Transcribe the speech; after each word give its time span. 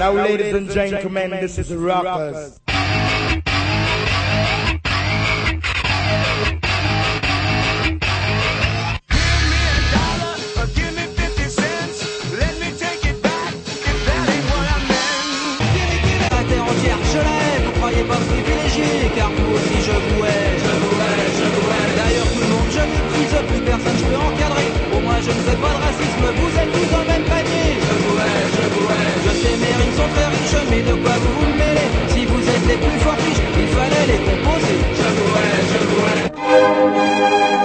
Now, 0.00 0.12
ladies 0.12 0.54
and 0.54 0.70
gentlemen, 0.70 1.28
this 1.28 1.58
is 1.58 1.70
Rockers. 1.74 2.58
Car 19.16 19.28
vous 19.28 19.54
aussi 19.54 19.82
je 19.84 19.90
vous 19.90 20.24
hais, 20.24 20.56
je 20.56 20.70
vous 20.80 20.96
hais, 20.96 21.28
je 21.36 21.44
vous 21.44 21.68
hais. 21.68 21.88
D'ailleurs 21.96 22.30
tout 22.32 22.40
le 22.40 22.46
monde 22.48 22.70
je 22.70 22.80
méprise, 22.80 23.34
plus 23.48 23.62
personne 23.66 23.98
je 23.98 24.04
peux 24.04 24.16
encadrer. 24.16 24.68
Au 24.96 25.00
moins 25.00 25.20
je 25.20 25.28
ne 25.28 25.40
fais 25.44 25.56
pas 25.56 25.68
de 25.68 25.80
racisme, 25.84 26.24
vous 26.36 26.58
êtes 26.58 26.79
de 30.90 30.94
quoi 31.02 31.12
vous 31.22 31.34
vous 31.40 31.52
mêlez 31.56 31.88
Si 32.08 32.24
vous 32.26 32.42
êtes 32.54 32.66
les 32.66 32.76
plus 32.76 32.98
forts 33.00 33.20
riches, 33.24 33.42
il 33.62 33.68
fallait 33.68 34.06
les 34.12 34.20
composer. 34.28 34.76
Je 34.98 35.08
vous 35.16 35.32
hais, 35.36 35.60
je 35.72 35.78
vous 35.88 36.02
hais. 36.06 37.59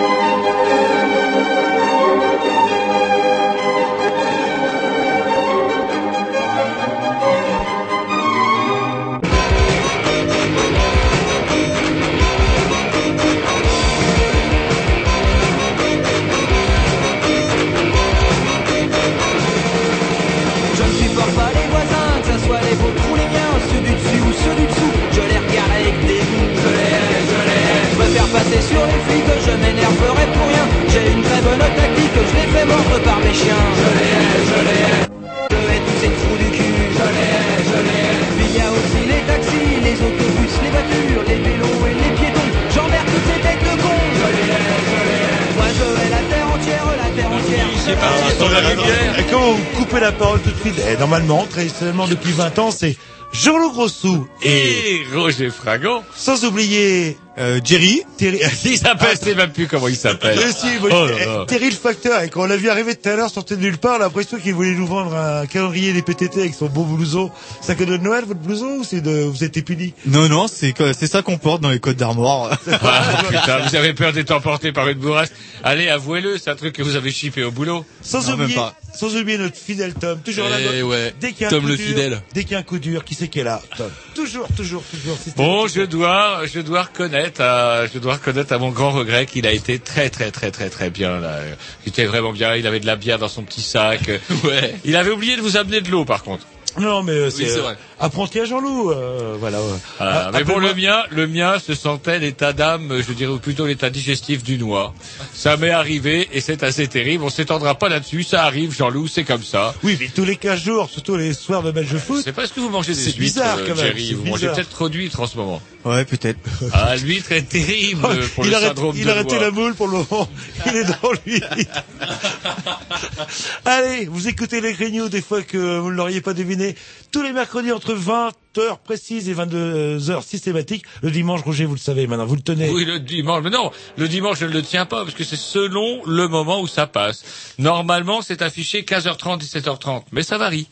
Sur 28.61 28.84
les 28.85 28.99
flics, 29.05 29.31
je 29.45 29.51
m'énerverai 29.61 30.25
pour 30.34 30.48
rien. 30.48 30.65
J'ai 30.91 31.11
une 31.11 31.21
très 31.23 31.41
bonne 31.41 31.59
tactique, 31.59 32.15
je 32.15 32.35
les 32.39 32.48
fais 32.53 32.65
mordre 32.65 32.99
par 33.03 33.20
mes 33.20 33.34
chiens. 33.34 33.65
Je 33.79 33.89
les 33.99 34.11
hais, 34.15 34.37
je 34.49 34.59
les 34.67 34.79
hais. 34.85 35.05
Je 35.51 35.57
hais 35.71 35.81
tous 35.85 35.98
ces 36.01 36.11
trous 36.20 36.37
du 36.37 36.49
cul. 36.57 36.73
Je 36.98 37.07
les 37.15 37.29
hais, 37.35 37.63
je 37.70 37.79
les 37.87 37.99
hais. 38.05 38.48
Il 38.48 38.51
y 38.57 38.61
a 38.61 38.70
aussi 38.71 39.01
les 39.11 39.21
taxis, 39.29 39.70
les 39.83 39.98
autobus, 40.07 40.53
les 40.63 40.71
voitures, 40.76 41.23
les 41.27 41.39
vélos 41.45 41.81
et 41.89 41.95
les 42.01 42.11
piétons. 42.20 42.49
J'emmerde 42.73 43.07
toutes 43.11 43.27
ces 43.33 43.41
têtes 43.45 43.63
de 43.67 43.81
cons. 43.81 44.05
Je 44.20 44.27
les 44.35 44.48
hais, 44.53 44.65
je 44.89 44.99
les 45.09 45.20
hais. 45.26 45.43
Moi 45.57 45.67
je 45.77 45.85
hais 46.01 46.09
la 46.09 46.23
terre 46.31 46.48
entière, 46.55 46.85
la 47.03 47.09
terre 47.15 47.31
entière. 47.31 47.67
C'est 47.85 47.99
parti 47.99 48.35
sur 48.37 48.49
la 48.49 48.59
rivière. 48.59 49.20
Et 49.20 49.23
quand 49.31 49.41
vous 49.51 49.63
coupez 49.77 49.99
la 49.99 50.11
parole 50.11 50.39
tout 50.41 50.51
de 50.51 50.59
suite, 50.61 50.81
eh, 50.91 50.98
normalement, 50.98 51.45
traditionnellement 51.49 52.07
depuis 52.07 52.31
20 52.31 52.57
ans, 52.59 52.71
c'est 52.71 52.95
Jean-Loup 53.33 53.71
Grossou 53.73 54.27
et 54.43 54.49
Et 54.95 55.05
Roger 55.13 55.49
Fragon. 55.49 56.03
sans 56.15 56.45
oublier 56.45 57.17
Euh, 57.37 57.59
Jerry, 57.61 58.01
Terry. 58.18 58.40
Il 58.66 58.77
s'appelle, 58.77 59.18
je 59.20 59.26
sais 59.30 59.35
même 59.35 59.52
plus 59.52 59.68
comment 59.68 59.88
il 59.88 59.96
s'appelle. 59.96 60.38
Mais 60.38 60.52
si, 60.52 60.80
moi, 60.80 60.90
Oh 60.91 61.08
eh. 61.10 61.46
Terry 61.48 61.66
le 61.70 61.76
facteur, 61.76 62.22
et 62.24 62.30
quand 62.30 62.44
on 62.44 62.46
l'a 62.46 62.57
vu 62.57 62.70
arriver 62.70 62.96
tout 62.96 63.10
à 63.10 63.16
l'heure, 63.16 63.30
sortait 63.30 63.55
de 63.55 63.62
nulle 63.62 63.77
part, 63.77 63.99
l'impression 63.99 64.38
qu'il 64.38 64.53
voulait 64.53 64.72
nous 64.72 64.88
vendre 64.88 65.16
un 65.16 65.46
calendrier 65.46 65.94
des 65.94 66.02
PTT 66.02 66.40
avec 66.41 66.53
son 66.53 66.68
beau 66.68 66.84
blouson. 66.84 67.31
C'est 67.62 67.74
un 67.74 67.75
cadeau 67.75 67.97
de 67.97 68.03
Noël, 68.03 68.24
votre 68.25 68.40
blouson, 68.40 68.78
ou 68.80 68.84
c'est 68.84 69.02
de, 69.02 69.24
vous 69.24 69.44
êtes 69.44 69.63
puni? 69.66 69.94
non 70.06 70.28
non, 70.30 70.47
c'est 70.47 70.74
que- 70.74 70.94
c'est 70.94 71.07
ça 71.07 71.22
qu'on 71.22 71.38
porte 71.38 71.62
dans 71.62 71.69
les 71.69 71.80
codes 71.80 71.97
d'armoire. 71.97 72.57
Ah, 72.81 73.24
putain, 73.30 73.59
vous 73.59 73.75
avez 73.75 73.94
peur 73.94 74.13
d'être 74.13 74.31
emporté 74.31 74.72
par 74.72 74.88
une 74.90 74.97
bourrasque. 75.00 75.34
Allez, 75.63 75.90
avouez-le, 75.90 76.38
c'est 76.38 76.50
un 76.52 76.56
truc 76.56 76.74
que 76.74 76.84
vous 76.84 76.96
avez 76.96 77.12
chippé 77.12 77.44
au 77.44 77.52
boulot. 77.52 77.85
Sans 78.02 78.22
Non, 78.24 78.31
même 78.38 78.41
oublier, 78.41 78.56
pas. 78.56 78.75
Sans 78.96 79.16
oublier 79.16 79.38
notre 79.38 79.57
fidèle 79.57 79.94
Tom, 79.94 80.19
toujours 80.22 80.50
là. 80.50 80.57
Eh 80.74 80.84
ouais, 80.84 81.13
Dès 81.19 81.31
qu'il 81.34 81.41
y 81.41 81.44
a 81.46 81.47
un 81.47 81.51
Tom 81.51 81.62
coup 81.62 81.68
le 81.68 81.78
dur, 81.78 81.88
fidèle. 81.88 82.22
Dès 82.34 82.44
qu'il 82.44 82.53
y 82.53 82.56
a 82.56 82.59
un 82.59 82.63
coup 82.63 82.79
dur, 82.79 83.03
qui 83.03 83.16
c'est 83.16 83.28
qui 83.28 83.40
est 83.40 83.44
là? 83.44 83.62
Tom? 83.78 83.91
Toujours, 84.13 84.47
toujours, 84.56 84.84
toujours. 84.84 85.18
Bon, 85.35 85.68
je 85.68 85.81
dois, 85.81 86.41
je 86.51 86.59
dois 86.59 86.84
reconnaître, 86.84 87.41
à, 87.41 87.88
je 87.88 88.00
dois 88.00 88.13
reconnaître 88.13 88.53
à 88.53 88.57
mon 88.57 88.69
grand 88.69 88.91
regret 88.91 89.25
qu'il 89.25 89.45
a 89.45 89.51
été 89.51 89.79
très, 89.79 90.09
très, 90.09 90.31
très, 90.31 90.51
très, 90.51 90.69
très 90.69 90.89
bien. 90.89 91.19
Là. 91.19 91.39
Il 91.85 91.89
était 91.89 92.06
vraiment 92.06 92.31
bien. 92.31 92.56
Il 92.56 92.66
avait 92.67 92.79
de 92.79 92.85
la 92.85 92.95
bière 92.95 93.19
dans 93.19 93.28
son 93.28 93.44
petit 93.44 93.61
sac. 93.61 94.09
Ouais. 94.44 94.75
Il 94.83 94.95
avait 94.95 95.12
oublié 95.12 95.38
de 95.38 95.41
vous 95.41 95.57
amener 95.57 95.81
de 95.81 95.89
l'eau, 95.89 96.06
par 96.06 96.23
contre. 96.23 96.45
Non, 96.80 97.03
mais 97.03 97.13
euh, 97.13 97.25
Oui, 97.28 97.34
c'est 97.47 97.58
euh, 97.58 97.62
vrai. 97.62 97.78
apprenti 98.00 98.40
à 98.40 98.46
Jean-Loup, 98.46 98.91
euh, 98.91 99.36
voilà. 99.40 99.59
ouais. 99.59 99.66
Voilà. 99.97 100.24
Ah, 100.28 100.31
mais 100.34 100.44
bon, 100.44 100.58
le 100.59 100.74
mien, 100.74 101.03
le 101.09 101.28
mien 101.28 101.58
se 101.59 101.74
sentait 101.74 102.19
l'état 102.19 102.53
d'âme, 102.53 103.02
je 103.08 103.13
dirais 103.13 103.31
ou 103.31 103.40
plutôt 103.40 103.66
l'état 103.66 103.90
digestif 103.90 104.44
du 104.44 104.58
noix. 104.58 104.94
Ça 105.34 105.58
m'est 105.58 105.69
arrivé 105.72 106.28
et 106.34 106.41
c'est 106.41 106.63
assez 106.63 106.88
terrible. 106.88 107.24
On 107.24 107.30
s'étendra 107.30 107.75
pas 107.75 107.90
là-dessus. 107.90 108.24
Ça 108.24 108.44
arrive, 108.44 108.75
Jean-Loup, 108.75 109.08
c'est 109.08 109.24
comme 109.24 109.44
ça. 109.44 109.74
Oui, 109.84 109.97
mais 110.00 110.09
tous 110.13 110.25
les 110.25 110.36
15 110.36 110.62
jours, 110.62 110.90
surtout 110.90 111.16
les 111.16 111.34
soirs 111.34 111.63
de 111.63 111.72
match 111.72 111.88
de 111.88 111.97
foot. 111.97 112.22
C'est 112.24 112.34
parce 112.34 112.52
que 112.52 112.59
vous 112.59 112.69
mangez 112.69 112.94
des 112.94 113.00
C'est 113.00 113.06
huîtres, 113.12 113.19
bizarre, 113.19 113.57
euh, 113.59 113.68
quand 113.68 113.75
même, 113.75 113.86
Jerry. 113.86 114.07
c'est 114.09 114.13
Vous 114.16 114.25
mangez 114.25 114.47
peut-être 114.47 114.69
trop 114.69 114.90
d'huîtres 114.90 115.19
en 115.22 115.28
ce 115.28 115.38
moment. 115.38 115.62
ouais, 115.86 116.03
peut-être. 116.06 116.40
Ah, 116.74 116.96
l'huître 116.97 117.31
est 117.31 117.47
terrible 117.47 118.02
pour 118.36 118.46
il 118.46 118.50
le 118.52 118.57
arrête, 118.57 118.68
syndrome 118.69 118.96
il 118.97 119.09
a 119.09 119.13
arrêté 119.13 119.40
la 119.40 119.52
moule 119.52 119.75
pour 119.75 119.88
le 119.88 119.94
moment. 119.94 120.30
Il 120.66 120.75
est 120.75 120.84
dans 120.84 121.12
lui. 121.25 121.42
Allez, 123.66 124.06
vous 124.07 124.28
écoutez 124.28 124.62
les 124.62 124.74
grignoux 124.74 125.09
des 125.09 125.22
fois 125.22 125.42
que 125.42 125.80
vous 125.80 125.90
ne 125.90 125.96
l'auriez 125.96 126.22
pas 126.22 126.34
deviné. 126.34 126.64
Tous 127.11 127.21
les 127.21 127.33
mercredis 127.33 127.71
entre 127.71 127.93
20 127.93 128.31
heures 128.57 128.79
précises 128.79 129.29
et 129.29 129.33
22 129.33 130.09
heures 130.09 130.23
systématiques. 130.23 130.85
Le 131.01 131.11
dimanche, 131.11 131.41
Roger, 131.41 131.65
vous 131.65 131.75
le 131.75 131.79
savez 131.79 132.07
maintenant, 132.07 132.25
vous 132.25 132.35
le 132.35 132.41
tenez. 132.41 132.69
Oui, 132.69 132.85
le 132.85 132.99
dimanche. 132.99 133.43
Mais 133.43 133.49
non, 133.49 133.71
le 133.97 134.07
dimanche, 134.07 134.39
je 134.39 134.45
ne 134.45 134.51
le 134.51 134.61
tiens 134.61 134.85
pas, 134.85 135.03
parce 135.03 135.15
que 135.15 135.23
c'est 135.23 135.35
selon 135.35 136.01
le 136.05 136.27
moment 136.27 136.61
où 136.61 136.67
ça 136.67 136.87
passe. 136.87 137.53
Normalement, 137.59 138.21
c'est 138.21 138.41
affiché 138.41 138.81
15h30, 138.83 139.41
17h30. 139.41 140.03
Mais 140.11 140.23
ça 140.23 140.37
varie. 140.37 140.67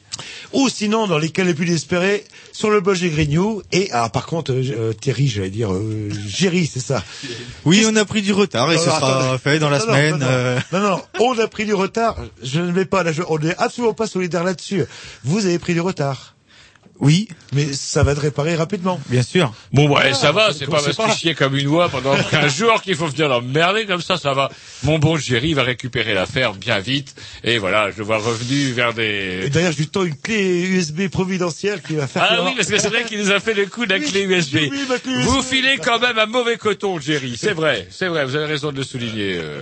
Ou 0.53 0.69
sinon, 0.69 1.07
dans 1.07 1.17
les 1.17 1.29
cas 1.29 1.43
les 1.43 1.53
plus 1.53 1.65
désespérés, 1.65 2.23
sur 2.51 2.69
le 2.69 2.81
blog 2.81 2.99
des 2.99 3.09
grignoux. 3.09 3.61
Et, 3.71 3.89
ah, 3.91 4.09
par 4.09 4.25
contre, 4.27 4.51
euh, 4.51 4.63
euh, 4.77 4.93
Thierry, 4.93 5.27
j'allais 5.27 5.49
dire, 5.49 5.73
euh, 5.73 6.09
Géry, 6.27 6.69
c'est 6.71 6.79
ça. 6.79 7.03
Oui, 7.65 7.83
on 7.87 7.95
a 7.95 8.05
pris 8.05 8.21
du 8.21 8.31
retard 8.33 8.71
et 8.71 8.75
Non, 8.75 8.81
ce 8.81 8.89
non, 8.89 8.95
sera 8.95 9.19
attendez. 9.23 9.37
fait 9.39 9.59
dans 9.59 9.69
la 9.69 9.79
Non, 9.79 9.85
semaine. 9.85 10.11
Non, 10.11 10.19
non, 10.19 10.25
euh, 10.29 10.59
non, 10.71 10.79
non, 10.81 11.01
on 11.19 11.39
a 11.39 11.47
pris 11.47 11.65
du 11.65 11.73
retard. 11.73 12.17
Je 12.43 12.59
ne 12.59 12.71
vais 12.71 12.85
pas 12.85 13.03
là, 13.03 13.11
je- 13.11 13.23
on 13.27 13.39
n'est 13.39 13.55
absolument 13.57 13.93
pas 13.93 14.07
solidaire 14.07 14.43
là-dessus. 14.43 14.85
Vous 15.23 15.45
avez 15.45 15.57
pris 15.59 15.73
du 15.73 15.81
retard. 15.81 16.35
Oui, 16.99 17.27
Mais 17.53 17.73
ça 17.73 18.03
va 18.03 18.11
être 18.13 18.21
réparé 18.21 18.55
rapidement. 18.55 18.99
bien 19.09 19.23
sûr. 19.23 19.53
Bon, 19.73 19.89
ouais, 19.89 20.09
Ah, 20.11 20.13
ça 20.13 20.31
va, 20.31 20.53
c'est 20.53 20.67
pas 20.67 20.81
parce 20.95 21.19
qu'il 21.19 21.35
comme 21.35 21.57
une 21.57 21.67
oie 21.67 21.89
pendant 21.89 22.15
15 22.31 22.55
jours 22.55 22.81
qu'il 22.81 22.95
faut 22.95 23.07
venir 23.07 23.27
l'emmerder 23.27 23.85
comme 23.85 24.01
ça, 24.01 24.15
ça 24.17 24.33
va. 24.33 24.49
Mon 24.83 24.99
bon 24.99 25.17
Jerry 25.17 25.53
va 25.53 25.63
récupérer 25.63 26.13
l'affaire 26.13 26.53
bien 26.53 26.79
vite. 26.79 27.15
Et 27.43 27.57
voilà, 27.57 27.91
je 27.91 27.97
le 27.97 28.03
vois 28.03 28.17
revenu 28.19 28.71
vers 28.71 28.91
Et 28.91 29.41
des... 29.41 29.49
d'ailleurs, 29.49 29.71
je 29.73 29.77
lui 29.79 29.87
tends 29.87 30.03
une 30.05 30.15
clé 30.15 30.61
USB 30.61 31.07
providentielle 31.09 31.81
qui 31.81 31.95
va 31.95 32.07
faire. 32.07 32.25
Ah 32.29 32.43
oui, 32.45 32.51
parce 32.55 32.69
que 32.69 32.77
c'est 32.77 32.89
vrai 32.89 33.03
qu'il 33.03 33.19
nous 33.19 33.31
a 33.31 33.39
fait 33.39 33.53
le 33.55 33.65
coup 33.65 33.85
de 33.85 33.91
la 33.93 33.99
Oui, 33.99 34.05
clé 34.09 34.21
USB. 34.23 34.55
oui, 34.71 34.79
ma 34.87 34.99
clé 34.99 35.13
Vous 35.23 35.39
USB. 35.39 35.49
filez 35.55 35.77
quand 35.83 35.99
même 35.99 36.17
un 36.19 36.25
mauvais 36.27 36.57
coton, 36.57 36.99
Jerry. 36.99 37.35
C'est 37.37 37.53
vrai, 37.53 37.87
c'est 37.91 38.07
vrai, 38.07 38.23
vous 38.23 38.35
avez 38.35 38.45
raison 38.45 38.71
de 38.71 38.77
le 38.77 38.83
souligner. 38.83 39.37
euh. 39.41 39.61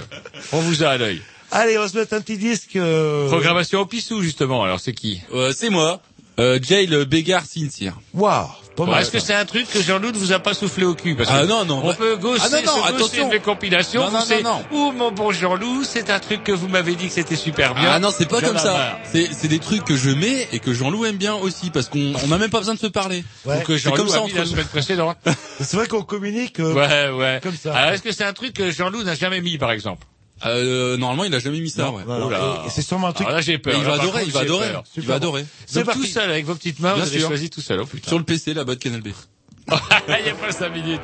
On 0.51 0.59
vous 0.59 0.83
a 0.83 0.89
à 0.89 0.97
l'œil. 0.97 1.21
Allez, 1.53 1.77
on 1.77 1.81
va 1.81 1.89
se 1.89 1.97
mettre 1.97 2.13
un 2.13 2.21
petit 2.21 2.37
disque. 2.37 2.77
euh, 2.77 3.27
Programmation 3.27 3.79
au 3.81 3.85
pissou, 3.85 4.21
justement. 4.21 4.63
Alors, 4.63 4.79
c'est 4.79 4.93
qui? 4.93 5.21
Euh, 5.33 5.51
c'est 5.53 5.69
moi. 5.69 6.01
Euh, 6.41 6.59
Jay 6.61 6.87
le 6.87 7.05
Bégard 7.05 7.43
Sincere. 7.45 7.93
Waouh, 8.15 8.47
pas 8.75 8.85
mal. 8.85 9.01
Est-ce 9.01 9.11
que 9.11 9.19
c'est 9.19 9.33
un 9.35 9.45
truc 9.45 9.69
que 9.69 9.79
Jean-Loup 9.81 10.11
ne 10.11 10.17
vous 10.17 10.31
a 10.31 10.39
pas 10.39 10.55
soufflé 10.55 10.85
au 10.85 10.95
cul? 10.95 11.15
Parce 11.15 11.29
que 11.29 11.35
Ah 11.35 11.45
non, 11.45 11.65
non, 11.65 11.81
On 11.85 11.93
peut 11.93 12.15
gosser, 12.15 12.41
Ah 12.45 12.49
non, 12.49 12.61
non, 12.65 12.83
se 12.87 12.93
attention. 12.95 13.29
mes 13.29 13.39
compilations. 13.39 14.01
Non, 14.05 14.11
non, 14.11 14.19
vous 14.19 14.25
c'est- 14.25 14.41
non, 14.41 14.63
Ouh, 14.71 14.91
mon 14.91 15.11
bon 15.11 15.31
Jean-Loup, 15.31 15.83
c'est 15.83 16.09
un 16.09 16.19
truc 16.19 16.43
que 16.43 16.51
vous 16.51 16.67
m'avez 16.67 16.95
dit 16.95 17.07
que 17.07 17.13
c'était 17.13 17.35
super 17.35 17.75
bien. 17.75 17.89
Ah 17.91 17.99
non, 17.99 18.09
c'est 18.17 18.27
pas 18.27 18.41
comme 18.41 18.57
ça. 18.57 18.97
C'est 19.11 19.29
c'est 19.31 19.47
des 19.49 19.59
trucs 19.59 19.85
que 19.85 19.95
je 19.95 20.09
mets 20.09 20.47
et 20.51 20.59
que 20.59 20.73
Jean-Loup 20.73 21.05
aime 21.05 21.17
bien 21.17 21.35
aussi 21.35 21.69
parce 21.69 21.89
qu'on 21.89 22.13
on 22.25 22.31
a 22.31 22.37
même 22.39 22.49
pas 22.49 22.59
besoin 22.59 22.73
de 22.73 22.79
se 22.79 22.87
parler. 22.87 23.23
Ouais. 23.45 23.57
Donc, 23.59 23.69
euh, 23.69 23.73
C'est 23.77 23.83
Jean-Loup 23.83 23.97
comme 23.97 24.09
ça 24.09 24.15
a 24.15 24.19
mis 24.21 24.25
entre 24.25 24.35
la 24.37 24.41
nous. 24.45 24.49
semaine 24.51 24.65
précédente. 24.65 25.17
C'est 25.59 25.75
vrai 25.77 25.87
qu'on 25.87 26.01
communique. 26.01 26.59
euh, 26.59 26.73
ouais, 26.73 27.09
ouais. 27.19 27.39
Comme 27.43 27.55
ça. 27.55 27.75
Alors, 27.75 27.93
est-ce 27.93 28.01
que 28.01 28.11
c'est 28.11 28.23
un 28.23 28.33
truc 28.33 28.53
que 28.53 28.71
Jean-Loup 28.71 29.03
n'a 29.03 29.13
jamais 29.15 29.41
mis, 29.41 29.57
par 29.59 29.71
exemple? 29.71 30.07
Euh, 30.45 30.97
normalement, 30.97 31.23
il 31.23 31.33
a 31.35 31.39
jamais 31.39 31.59
mis 31.59 31.69
ça. 31.69 31.83
non, 31.83 31.95
ouais. 31.95 32.03
Oh 32.07 32.29
là. 32.29 32.63
c'est 32.69 32.81
sûrement 32.81 33.07
un 33.07 33.13
truc. 33.13 33.27
Alors 33.27 33.37
là, 33.37 33.41
j'ai 33.41 33.57
peur. 33.57 33.75
il 33.77 33.83
Là, 33.83 33.89
va 33.89 33.93
adorer, 33.95 34.11
contre, 34.11 34.25
il 34.27 34.31
va 34.33 34.39
adorer, 34.41 34.67
il 34.97 35.03
va 35.03 35.15
adorer. 35.15 35.45
C'est 35.65 35.83
tout 35.85 36.03
seul, 36.05 36.29
avec 36.29 36.45
vos 36.45 36.55
petites 36.55 36.79
mains, 36.79 36.95
Bien 36.95 37.03
vous 37.03 37.09
avez 37.09 37.19
choisi 37.19 37.49
tout 37.49 37.61
seul. 37.61 37.79
Oh, 37.81 37.85
putain. 37.85 38.07
Sur 38.09 38.17
le 38.17 38.23
PC, 38.25 38.53
la 38.53 38.63
boîte 38.63 38.79
Canal 38.79 39.01
B. 39.01 39.07
Il 39.69 40.25
y 40.25 40.29
a 40.29 40.33
pas 40.33 40.51
5 40.51 40.69
minutes. 40.69 41.01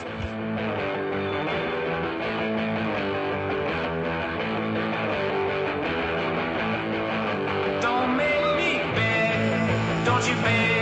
Don't 7.81 8.16
make 8.18 8.57
me 8.60 8.74
beg, 8.95 10.06
don't 10.06 10.25
you 10.28 10.36
beg, 10.44 10.76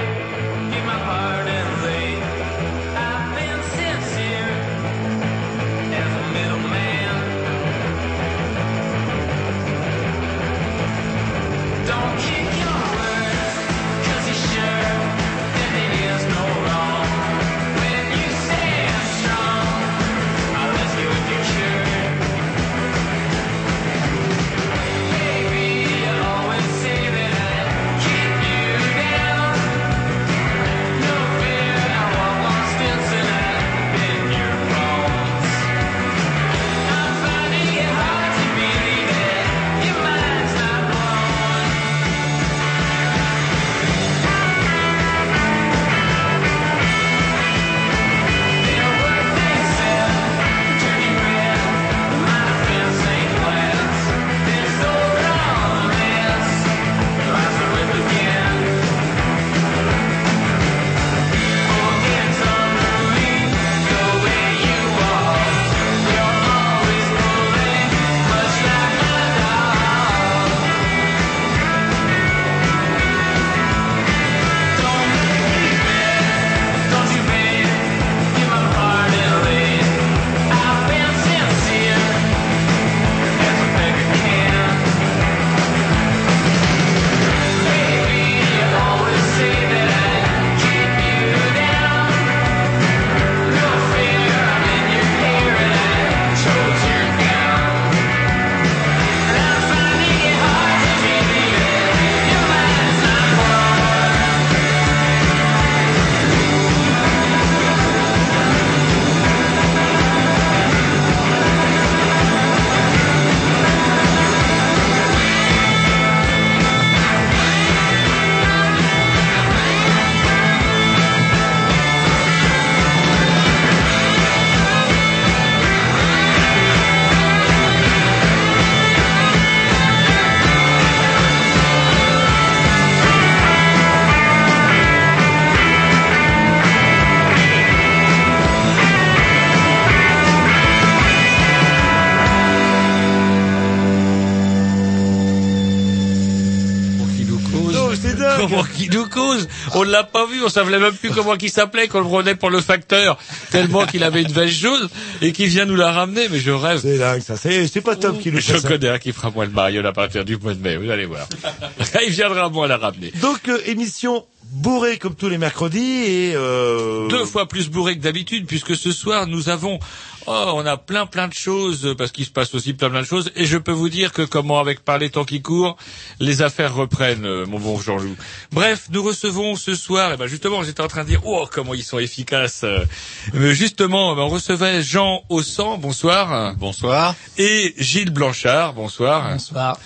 On 149.78 149.84
l'a 149.84 150.04
pas 150.04 150.26
vu, 150.26 150.42
on 150.42 150.48
savait 150.48 150.80
même 150.80 150.94
plus 150.94 151.10
comment 151.10 151.36
il 151.36 151.50
s'appelait, 151.50 151.90
qu'on 151.90 152.00
le 152.00 152.06
prenait 152.06 152.36
pour 152.36 152.50
le 152.50 152.62
facteur, 152.62 153.18
tellement 153.52 153.86
qu'il 153.86 154.04
avait 154.04 154.22
une 154.22 154.32
veste 154.32 154.54
jaune, 154.54 154.88
et 155.22 155.34
qui 155.34 155.48
vient 155.48 155.66
nous 155.66 155.76
la 155.76 155.92
ramener, 155.92 156.30
mais 156.30 156.40
je 156.40 156.52
rêve. 156.52 156.80
C'est 156.82 156.98
dingue, 156.98 157.22
ça. 157.22 157.36
C'est, 157.36 157.82
pas 157.82 157.98
top 157.98 158.20
qui 158.22 158.32
nous 158.32 158.40
Je 158.40 158.56
ça. 158.58 158.68
connais 158.68 158.88
un 158.88 159.00
qui 159.00 159.12
fera 159.12 159.32
moi 159.32 159.46
le 159.46 159.52
mariole 159.52 159.86
à 159.86 159.92
partir 159.92 160.24
du 160.24 160.38
mois 160.38 160.54
de 160.54 160.62
mai, 160.62 160.78
vous 160.78 160.90
allez 160.90 161.06
voir. 161.06 161.28
il 162.08 162.12
viendra 162.14 162.48
moi 162.48 162.70
la 162.70 162.78
ramener. 162.78 163.12
Donc, 163.22 163.50
euh, 163.50 163.60
émission 163.66 164.26
bourrée 164.52 164.98
comme 164.98 165.16
tous 165.16 165.30
les 165.30 165.38
mercredis 165.38 165.80
et, 166.06 166.34
euh... 166.36 167.08
Deux 167.10 167.26
fois 167.26 167.48
plus 167.48 167.70
bourré 167.70 167.98
que 167.98 168.02
d'habitude, 168.02 168.46
puisque 168.46 168.76
ce 168.76 168.92
soir 168.92 169.28
nous 169.28 169.50
avons 169.50 169.80
Oh, 170.28 170.54
on 170.56 170.66
a 170.66 170.76
plein 170.76 171.06
plein 171.06 171.28
de 171.28 171.36
choses 171.36 171.94
parce 172.00 172.12
qu'il 172.12 172.26
se 172.26 172.32
passe 172.32 172.56
aussi 172.56 172.74
plein 172.74 172.90
plein 172.90 173.02
de 173.02 173.06
choses 173.06 173.32
et 173.36 173.46
je 173.46 173.60
peux 173.60 173.72
vous 173.72 173.90
dire 173.90 174.12
que 174.12 174.24
comment 174.24 174.60
avec 174.60 174.80
par 174.84 174.98
les 174.98 175.12
temps 175.12 175.24
qui 175.24 175.44
courent, 175.44 175.78
les 176.20 176.42
affaires 176.42 176.74
reprennent, 176.74 177.26
euh, 177.28 177.46
mon 177.46 177.60
bon 177.60 177.80
Jean-Loup. 177.80 178.16
Bref, 178.52 178.88
nous 178.90 179.04
recevons 179.04 179.56
ce 179.56 179.76
soir, 179.76 180.14
et 180.14 180.18
ben 180.18 180.26
justement, 180.26 180.64
j'étais 180.64 180.82
en 180.82 180.88
train 180.88 181.04
de 181.04 181.10
dire 181.10 181.22
oh 181.26 181.48
comment 181.52 181.76
ils 181.76 181.84
sont 181.84 182.00
efficaces. 182.00 182.62
euh, 182.64 182.86
mais 183.34 183.54
justement, 183.54 184.16
ben, 184.16 184.24
on 184.24 184.30
recevait 184.30 184.82
Jean 184.82 185.22
Aussan, 185.30 185.78
bonsoir, 185.78 186.56
Bonsoir. 186.56 187.14
et 187.38 187.76
Gilles 187.78 188.10
Blanchard, 188.10 188.74
bonsoir, 188.74 189.30
Bonsoir. 189.30 189.78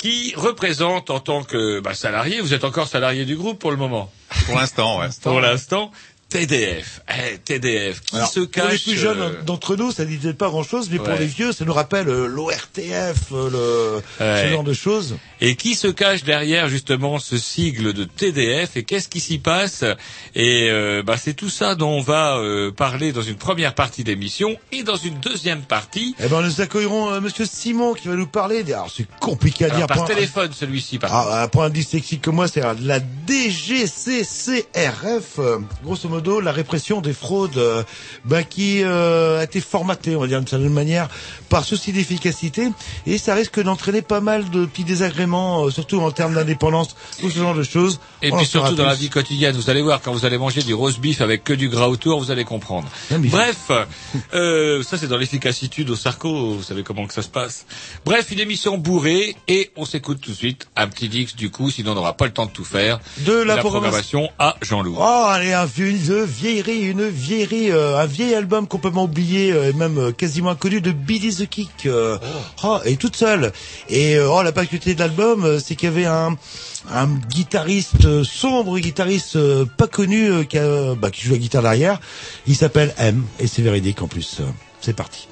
Qui 0.00 0.32
représente 0.34 1.10
en 1.10 1.20
tant 1.20 1.42
que 1.44 1.80
bah, 1.80 1.94
salarié, 1.94 2.40
vous 2.40 2.54
êtes 2.54 2.64
encore 2.64 2.88
salarié 2.88 3.26
du 3.26 3.36
groupe 3.36 3.58
pour 3.58 3.70
le 3.70 3.76
moment, 3.76 4.10
Pour 4.46 4.56
l'instant, 4.56 5.00
ouais. 5.00 5.08
pour 5.22 5.40
l'instant. 5.40 5.90
TDF, 6.30 7.00
eh, 7.08 7.38
TDF, 7.38 8.02
qui 8.02 8.14
Alors, 8.14 8.28
se 8.28 8.38
pour 8.38 8.50
cache 8.52 8.86
les 8.86 8.92
plus 8.92 8.96
jeunes 8.96 9.20
euh, 9.20 9.42
d'entre 9.42 9.74
nous, 9.74 9.90
ça 9.90 10.04
ne 10.04 10.10
disait 10.10 10.32
pas 10.32 10.48
grand-chose, 10.48 10.88
mais 10.88 10.98
pour 10.98 11.14
les 11.14 11.26
vieux, 11.26 11.50
ça 11.50 11.64
nous 11.64 11.72
rappelle 11.72 12.08
euh, 12.08 12.26
l'ORTF, 12.28 13.32
euh, 13.32 13.50
le... 13.50 14.24
Ouais. 14.24 14.44
ce 14.44 14.48
genre 14.48 14.62
de 14.62 14.72
choses. 14.72 15.16
Et 15.40 15.56
qui 15.56 15.74
se 15.74 15.86
cache 15.88 16.22
derrière 16.24 16.68
justement 16.68 17.18
ce 17.18 17.38
sigle 17.38 17.92
de 17.92 18.04
TDF 18.04 18.76
et 18.76 18.82
qu'est-ce 18.84 19.08
qui 19.08 19.20
s'y 19.20 19.38
passe? 19.38 19.84
Et 20.34 20.68
euh, 20.70 21.02
bah, 21.02 21.16
c'est 21.16 21.34
tout 21.34 21.48
ça 21.48 21.74
dont 21.74 21.90
on 21.90 22.00
va 22.02 22.36
euh, 22.36 22.70
parler 22.70 23.12
dans 23.12 23.22
une 23.22 23.36
première 23.36 23.74
partie 23.74 24.04
d'émission 24.04 24.56
et 24.72 24.82
dans 24.82 24.96
une 24.96 25.18
deuxième 25.20 25.62
partie. 25.62 26.14
Eh 26.22 26.28
ben, 26.28 26.42
nous 26.42 26.60
accueillerons 26.60 27.10
euh, 27.10 27.20
Monsieur 27.20 27.46
Simon 27.46 27.94
qui 27.94 28.08
va 28.08 28.14
nous 28.16 28.26
parler. 28.26 28.62
Des... 28.64 28.72
Alors, 28.74 28.90
c'est 28.94 29.06
compliqué 29.18 29.64
à 29.64 29.68
Alors, 29.68 29.78
dire. 29.78 29.86
par 29.86 30.02
un- 30.02 30.06
téléphone 30.06 30.50
celui-ci 30.52 30.98
par 30.98 31.10
contre. 31.10 31.28
Ah, 31.32 31.48
pour 31.48 31.62
un 31.64 31.70
dyslexique 31.70 32.20
comme 32.22 32.34
moi, 32.36 32.46
c'est 32.48 32.64
euh, 32.64 32.74
la 32.82 33.00
DGCCRF, 34.20 35.38
euh, 35.38 35.58
grosso 35.84 36.08
modo, 36.08 36.40
la 36.40 36.52
répression 36.52 37.00
des 37.00 37.12
fraudes, 37.12 37.56
euh, 37.56 37.82
bah, 38.24 38.42
qui 38.42 38.82
euh, 38.82 39.38
a 39.40 39.44
été 39.44 39.60
formatée, 39.60 40.16
on 40.16 40.20
va 40.20 40.26
dire 40.26 40.38
d'une 40.40 40.48
certaine 40.48 40.68
manière, 40.72 41.08
par 41.48 41.64
souci 41.64 41.92
d'efficacité, 41.92 42.68
et 43.06 43.16
ça 43.18 43.34
risque 43.34 43.60
d'entraîner 43.60 44.02
pas 44.02 44.20
mal 44.20 44.50
de 44.50 44.66
petits 44.66 44.84
désagréments, 44.84 45.29
euh, 45.34 45.70
surtout 45.70 46.00
en 46.00 46.10
termes 46.10 46.34
d'indépendance 46.34 46.94
ou 47.22 47.30
ce 47.30 47.38
genre 47.38 47.54
de 47.54 47.62
choses. 47.62 48.00
Et 48.22 48.32
On 48.32 48.36
puis 48.36 48.46
surtout 48.46 48.74
dans 48.74 48.86
la 48.86 48.94
vie 48.94 49.08
quotidienne, 49.08 49.56
vous 49.56 49.70
allez 49.70 49.82
voir 49.82 50.00
quand 50.00 50.12
vous 50.12 50.24
allez 50.24 50.38
manger 50.38 50.62
du 50.62 50.74
roast 50.74 51.00
beef 51.00 51.20
avec 51.20 51.44
que 51.44 51.52
du 51.52 51.68
gras 51.68 51.88
autour, 51.88 52.20
vous 52.20 52.30
allez 52.30 52.44
comprendre. 52.44 52.88
Ah, 53.10 53.16
Bref, 53.18 53.70
euh, 54.34 54.82
ça 54.82 54.98
c'est 54.98 55.08
dans 55.08 55.16
l'efficacitude 55.16 55.90
au 55.90 55.96
Sarco, 55.96 56.54
vous 56.54 56.62
savez 56.62 56.82
comment 56.82 57.06
que 57.06 57.14
ça 57.14 57.22
se 57.22 57.28
passe. 57.28 57.66
Bref, 58.04 58.30
une 58.30 58.40
émission 58.40 58.78
bourrée 58.78 59.36
et 59.48 59.70
on 59.76 59.84
s'écoute 59.84 60.20
tout 60.20 60.30
de 60.30 60.36
suite 60.36 60.68
un 60.76 60.88
petit 60.88 61.08
Dix 61.08 61.34
du 61.36 61.50
coup, 61.50 61.70
sinon 61.70 61.92
on 61.92 61.94
n'aura 61.96 62.14
pas 62.16 62.26
le 62.26 62.32
temps 62.32 62.46
de 62.46 62.50
tout 62.50 62.64
faire. 62.64 63.00
De 63.18 63.32
la 63.32 63.56
programmation. 63.56 64.20
programmation 64.20 64.28
à 64.38 64.56
Jean-Loup. 64.62 64.96
Oh, 64.98 65.24
allez, 65.28 65.52
un 65.52 65.64
vieux, 65.66 65.88
une 65.90 66.24
vieillerie, 66.24 66.82
une 66.82 67.08
vieillerie, 67.08 67.70
euh, 67.70 67.98
un 67.98 68.06
vieil 68.06 68.34
album 68.34 68.66
complètement 68.66 69.04
oublié, 69.04 69.52
euh, 69.52 69.70
et 69.70 69.72
même 69.72 69.98
euh, 69.98 70.12
quasiment 70.12 70.50
inconnu 70.50 70.80
de 70.80 70.92
Billy 70.92 71.34
the 71.34 71.48
Kick. 71.48 71.86
euh, 71.86 72.18
oh, 72.62 72.78
et 72.84 72.96
toute 72.96 73.16
seule. 73.16 73.52
Et 73.88 74.18
oh, 74.20 74.42
la 74.42 74.52
particularité 74.52 74.94
de 74.94 75.00
l'album, 75.00 75.19
euh, 75.22 75.58
c'est 75.62 75.76
qu'il 75.76 75.88
y 75.88 75.92
avait 75.92 76.06
un, 76.06 76.36
un 76.92 77.06
guitariste 77.06 78.04
euh, 78.04 78.24
sombre, 78.24 78.78
guitariste 78.78 79.36
euh, 79.36 79.64
pas 79.64 79.86
connu, 79.86 80.46
qui, 80.46 80.58
a, 80.58 80.94
bah, 80.94 81.10
qui 81.10 81.22
joue 81.22 81.32
la 81.32 81.38
guitare 81.38 81.62
derrière. 81.62 82.00
Il 82.46 82.56
s'appelle 82.56 82.94
M, 82.98 83.24
et 83.38 83.46
c'est 83.46 83.62
véridique 83.62 84.02
en 84.02 84.08
plus. 84.08 84.40
C'est 84.80 84.94
parti. 84.94 85.28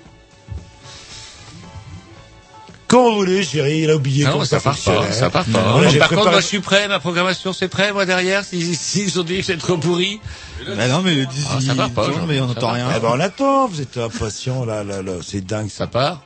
Quand 2.88 3.10
vous 3.10 3.16
voulez, 3.16 3.44
chérie, 3.44 3.80
il 3.80 3.90
a 3.90 3.96
oublié 3.96 4.24
Non, 4.24 4.32
comment 4.32 4.44
ça 4.46 4.60
part 4.60 4.78
pas, 4.78 5.12
ça 5.12 5.28
part 5.28 5.44
pas. 5.44 5.72
Voilà, 5.72 5.92
Par 5.98 6.08
contre, 6.08 6.30
moi, 6.30 6.40
je 6.40 6.46
suis 6.46 6.60
prêt, 6.60 6.88
ma 6.88 6.98
programmation, 6.98 7.52
c'est 7.52 7.68
prêt, 7.68 7.92
moi, 7.92 8.06
derrière, 8.06 8.44
s'ils 8.44 8.74
s'ils 8.76 9.20
ont 9.20 9.24
dit 9.24 9.36
que 9.36 9.42
c'est 9.42 9.58
trop 9.58 9.76
pourri. 9.76 10.20
Bah 10.66 10.88
non, 10.88 11.02
mais 11.02 11.14
le 11.14 11.26
10, 11.26 11.46
Ah, 11.50 11.60
ça 11.60 11.74
va 11.74 11.90
pas, 11.90 12.06
tourne, 12.06 12.24
mais 12.26 12.40
on 12.40 12.48
ça 12.48 12.54
n'entend 12.54 12.72
rien. 12.72 12.88
Eh 12.96 13.00
ben, 13.00 13.10
on 13.12 13.20
attend, 13.20 13.68
vous 13.68 13.82
êtes 13.82 13.98
impatient, 13.98 14.64
là, 14.64 14.84
là, 14.84 15.02
là, 15.02 15.12
c'est 15.22 15.42
dingue 15.44 15.68
ça. 15.68 15.80
Ça 15.80 15.86
part. 15.86 16.22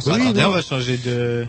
Ça 0.00 0.10
Oui, 0.14 0.32
non. 0.32 0.46
on 0.46 0.50
va 0.50 0.62
changer 0.62 0.96
de... 0.96 1.46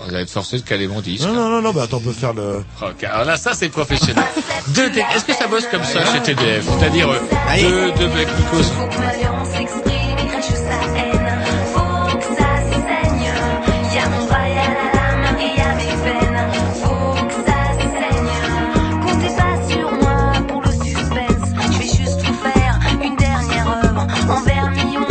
Vous 0.00 0.12
allez 0.12 0.22
être 0.24 0.30
forcé 0.30 0.56
de 0.58 0.62
caler 0.62 0.86
mon 0.88 1.00
disque. 1.00 1.24
Non, 1.24 1.32
non, 1.32 1.48
non, 1.48 1.62
non, 1.62 1.72
bah 1.72 1.82
attends, 1.84 1.98
on 1.98 2.00
peut 2.00 2.12
faire 2.12 2.32
le... 2.34 2.64
Ok, 2.82 3.04
Alors 3.04 3.24
là, 3.24 3.36
ça, 3.36 3.52
c'est 3.54 3.68
professionnel. 3.68 4.24
Deux 4.68 4.90
T- 4.90 5.00
Est-ce 5.14 5.24
que 5.24 5.32
ça 5.34 5.46
bosse 5.46 5.66
comme 5.70 5.84
ça 5.84 6.04
chez 6.12 6.20
TDF 6.20 6.64
C'est-à-dire 6.78 7.08
euh, 7.10 7.20
deux, 7.60 7.92
deux 7.92 8.08
mecs 8.14 8.28
qui 8.36 8.42
causent 8.50 8.70
Faut 8.72 8.86
que 8.86 8.98
Marion 8.98 9.44
s'exprime 9.44 10.18
et 10.18 10.26
crache 10.26 10.44
sa 10.44 10.98
haine. 10.98 11.38
Faut 11.72 12.18
que 12.18 12.24
ça 12.36 12.50
se 12.66 12.74
saigne. 12.74 13.32
Y 13.94 13.98
a 13.98 14.08
mon 14.08 14.26
bras, 14.26 14.48
y 14.48 14.52
a 14.52 14.68
la 14.68 14.92
lame 14.94 15.38
et 15.38 15.58
y 15.58 15.62
a 15.62 15.74
mes 15.74 15.96
veines. 16.02 16.52
Faut 16.82 17.14
que 17.26 17.34
ça 17.46 17.58
se 17.78 17.86
saigne. 17.94 19.00
Comptez 19.06 19.34
pas 19.36 19.72
sur 19.72 19.92
moi 19.92 20.32
pour 20.48 20.60
le 20.62 20.70
suspense. 20.72 21.48
Je 21.72 21.78
vais 21.78 21.84
juste 22.04 22.20
vous 22.26 22.34
faire 22.42 22.80
une 23.02 23.16
dernière 23.16 23.80
œuvre 23.84 24.06
en 24.28 24.40
vermillon, 24.42 25.06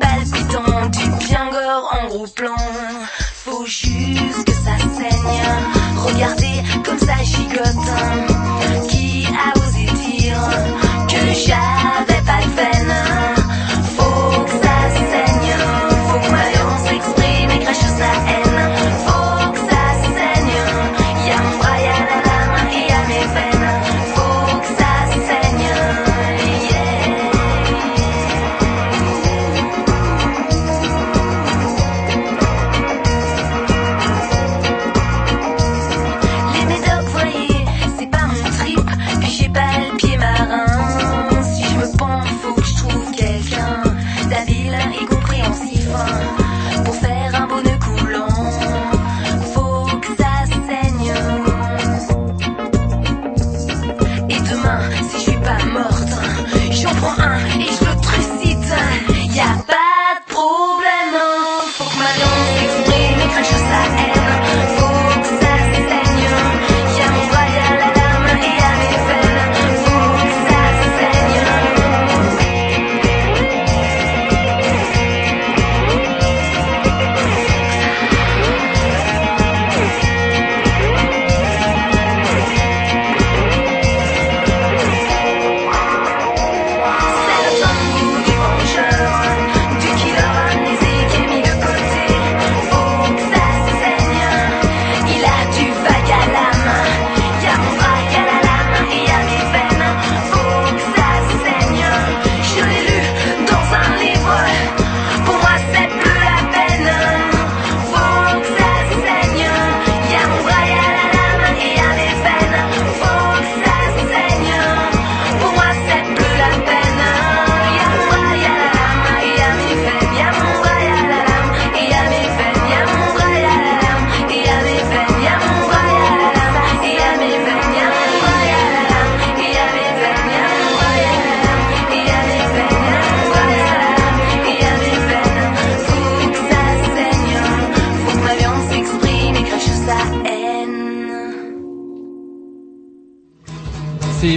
palpitant 0.00 0.86
du 0.90 1.24
bien 1.26 1.50
gore 1.50 1.98
en 2.02 2.08
gros 2.08 2.26
plan. 2.28 2.54
Faut 3.64 3.70
juste 3.70 4.44
que 4.44 4.52
ça 4.52 4.76
saigne. 4.78 5.42
Regardez 5.96 6.62
comme 6.84 6.98
ça 6.98 7.16
gigote. 7.22 8.23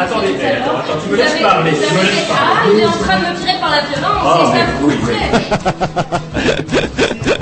Attendez, 0.00 0.28
attends, 0.28 0.78
attends, 0.78 0.98
tu 1.04 1.10
me 1.10 1.16
laisses 1.16 1.40
parler, 1.42 1.72
tu 1.72 1.94
me 1.94 2.00
laisses 2.00 2.26
Ah, 2.30 2.62
il 2.72 2.80
est 2.80 2.86
en 2.86 2.90
train 2.92 3.18
de 3.18 3.24
me 3.26 3.38
tirer 3.38 3.58
par 3.60 3.70
la 3.70 3.80
violence, 3.82 4.22
Ah, 4.24 4.38
et 4.42 4.92
ça. 5.06 6.18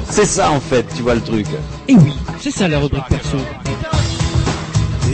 C'est 0.11 0.25
ça 0.25 0.51
en 0.51 0.59
fait, 0.59 0.85
tu 0.97 1.03
vois 1.03 1.15
le 1.15 1.21
truc. 1.21 1.47
Et 1.87 1.95
oui, 1.95 2.13
c'est 2.41 2.51
ça 2.51 2.67
la 2.67 2.81
rubrique 2.81 3.05
perso. 3.09 3.37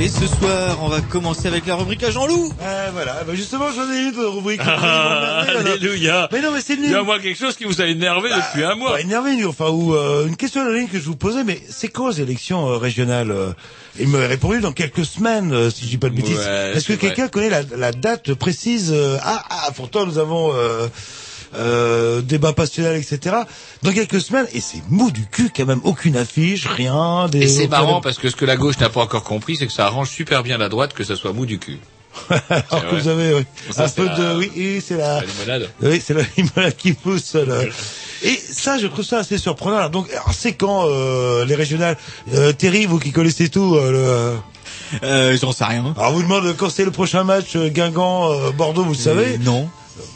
Et 0.01 0.09
ce 0.09 0.27
soir, 0.27 0.79
on 0.83 0.89
va 0.89 1.01
commencer 1.01 1.47
avec 1.47 1.67
la 1.67 1.77
rubrique 1.77 2.03
à 2.03 2.11
Jean-Loup. 2.11 2.53
Euh, 2.61 2.89
voilà, 2.93 3.23
bah 3.25 3.35
justement, 3.35 3.67
j'en 3.71 3.91
ai 3.93 4.03
une 4.09 4.13
de 4.13 4.25
rubrique. 4.25 4.61
Ah, 4.67 5.45
Alléluia. 5.61 6.29
Mais 6.33 6.43
non, 6.43 6.51
mais 6.53 6.61
c'est 6.61 6.75
Il 6.75 6.83
y 6.83 6.93
a 6.93 6.99
nul. 6.99 7.03
moi 7.05 7.19
quelque 7.21 7.39
chose 7.39 7.57
qui 7.57 7.65
vous 7.65 7.81
a 7.81 7.87
énervé 7.87 8.29
depuis 8.29 8.65
un 8.65 8.75
mois. 8.75 8.93
Pas 8.95 9.01
énervé, 9.01 9.37
lui, 9.37 9.45
enfin, 9.47 9.69
ou 9.69 9.95
euh, 9.95 10.27
une 10.27 10.37
question 10.37 10.65
de 10.67 10.73
ligne 10.73 10.89
que 10.89 10.99
je 10.99 11.05
vous 11.05 11.17
posais, 11.17 11.45
mais 11.45 11.61
c'est 11.71 11.89
quand 11.89 12.09
les 12.09 12.21
élections 12.21 12.69
euh, 12.69 12.77
régionales 12.77 13.31
euh 13.31 13.53
Il 14.01 14.09
me 14.09 14.27
répondu 14.27 14.61
dans 14.61 14.73
quelques 14.73 15.05
semaines, 15.05 15.53
euh, 15.53 15.71
si 15.71 15.85
je 15.85 15.91
dis 15.91 15.99
pas 15.99 16.09
de 16.09 16.15
bêtises. 16.17 16.37
Ouais, 16.39 16.73
Est-ce 16.75 16.89
que 16.89 16.95
quelqu'un 16.95 17.29
connaît 17.29 17.51
la, 17.51 17.63
la 17.77 17.93
date 17.93 18.35
précise 18.35 18.93
euh, 18.93 19.17
Ah, 19.23 19.43
ah, 19.49 19.71
pourtant 19.77 20.05
nous 20.07 20.19
avons 20.19 20.53
euh, 21.57 22.21
débat 22.21 22.53
passionnel, 22.53 22.97
etc. 22.97 23.37
Dans 23.83 23.93
quelques 23.93 24.21
semaines, 24.21 24.47
et 24.53 24.61
c'est 24.61 24.83
mou 24.89 25.11
du 25.11 25.27
cul, 25.27 25.51
quand 25.55 25.67
même, 25.67 25.81
aucune 25.85 26.17
affiche, 26.17 26.67
rien. 26.67 27.29
Des, 27.29 27.43
Et 27.43 27.49
c'est 27.49 27.65
aucun- 27.65 27.71
marrant 27.71 28.01
parce 28.01 28.19
que 28.19 28.29
ce 28.31 28.37
que 28.37 28.45
la 28.45 28.57
gauche 28.57 28.79
n'a 28.79 28.89
pas 28.89 29.01
encore 29.03 29.25
compris, 29.25 29.57
c'est 29.57 29.67
que 29.67 29.73
ça 29.73 29.87
arrange 29.87 30.11
super 30.11 30.43
bien 30.43 30.59
la 30.59 30.69
droite 30.69 30.93
que 30.95 31.05
ça 31.05 31.17
soit 31.17 31.33
mou 31.33 31.47
du 31.47 31.59
cul. 31.59 31.79
Alors 32.31 32.69
que 32.71 32.77
vrai. 32.91 33.01
vous 33.01 33.09
avez, 33.09 33.35
oui, 33.35 33.45
Ça, 33.73 33.85
un 33.87 33.89
peu 33.89 34.07
la- 34.07 34.15
de, 34.17 34.39
oui, 34.39 34.51
oui, 34.57 34.83
c'est 34.87 34.97
la, 34.97 35.21
La 35.21 35.27
limonade. 35.27 35.71
Oui, 35.83 36.01
c'est 36.05 36.15
la 36.15 36.23
limonade 36.37 36.77
qui 36.77 36.93
pousse. 36.93 37.35
là. 37.35 37.63
Et 38.23 38.37
ça, 38.37 38.79
je 38.79 38.87
trouve 38.87 39.05
ça 39.05 39.19
assez 39.19 39.37
surprenant. 39.37 39.79
Alors, 39.79 39.91
donc, 39.91 40.09
alors, 40.13 40.33
c'est 40.33 40.53
quand 40.53 40.87
euh, 40.89 41.45
les 41.45 41.57
régionales 41.57 41.97
euh, 42.33 42.53
Terry, 42.53 42.87
vous 42.87 42.99
qui 43.01 43.11
connaissez 43.13 43.49
tout. 43.49 43.75
Euh, 43.75 44.37
le... 44.93 44.99
Euh, 45.03 45.37
j'en 45.41 45.51
sais 45.51 45.65
rien. 45.65 45.93
Alors, 45.97 46.11
on 46.11 46.15
vous 46.15 46.23
demande 46.23 46.57
quand 46.57 46.71
c'est 46.71 46.85
le 46.85 46.93
prochain 46.93 47.25
match 47.25 47.57
euh, 47.57 47.69
Guingamp 47.69 48.31
euh, 48.31 48.51
Bordeaux, 48.53 48.85
vous 48.85 48.93
le 48.93 48.97
savez. 48.97 49.35
Euh, 49.35 49.39
Non. 49.41 49.69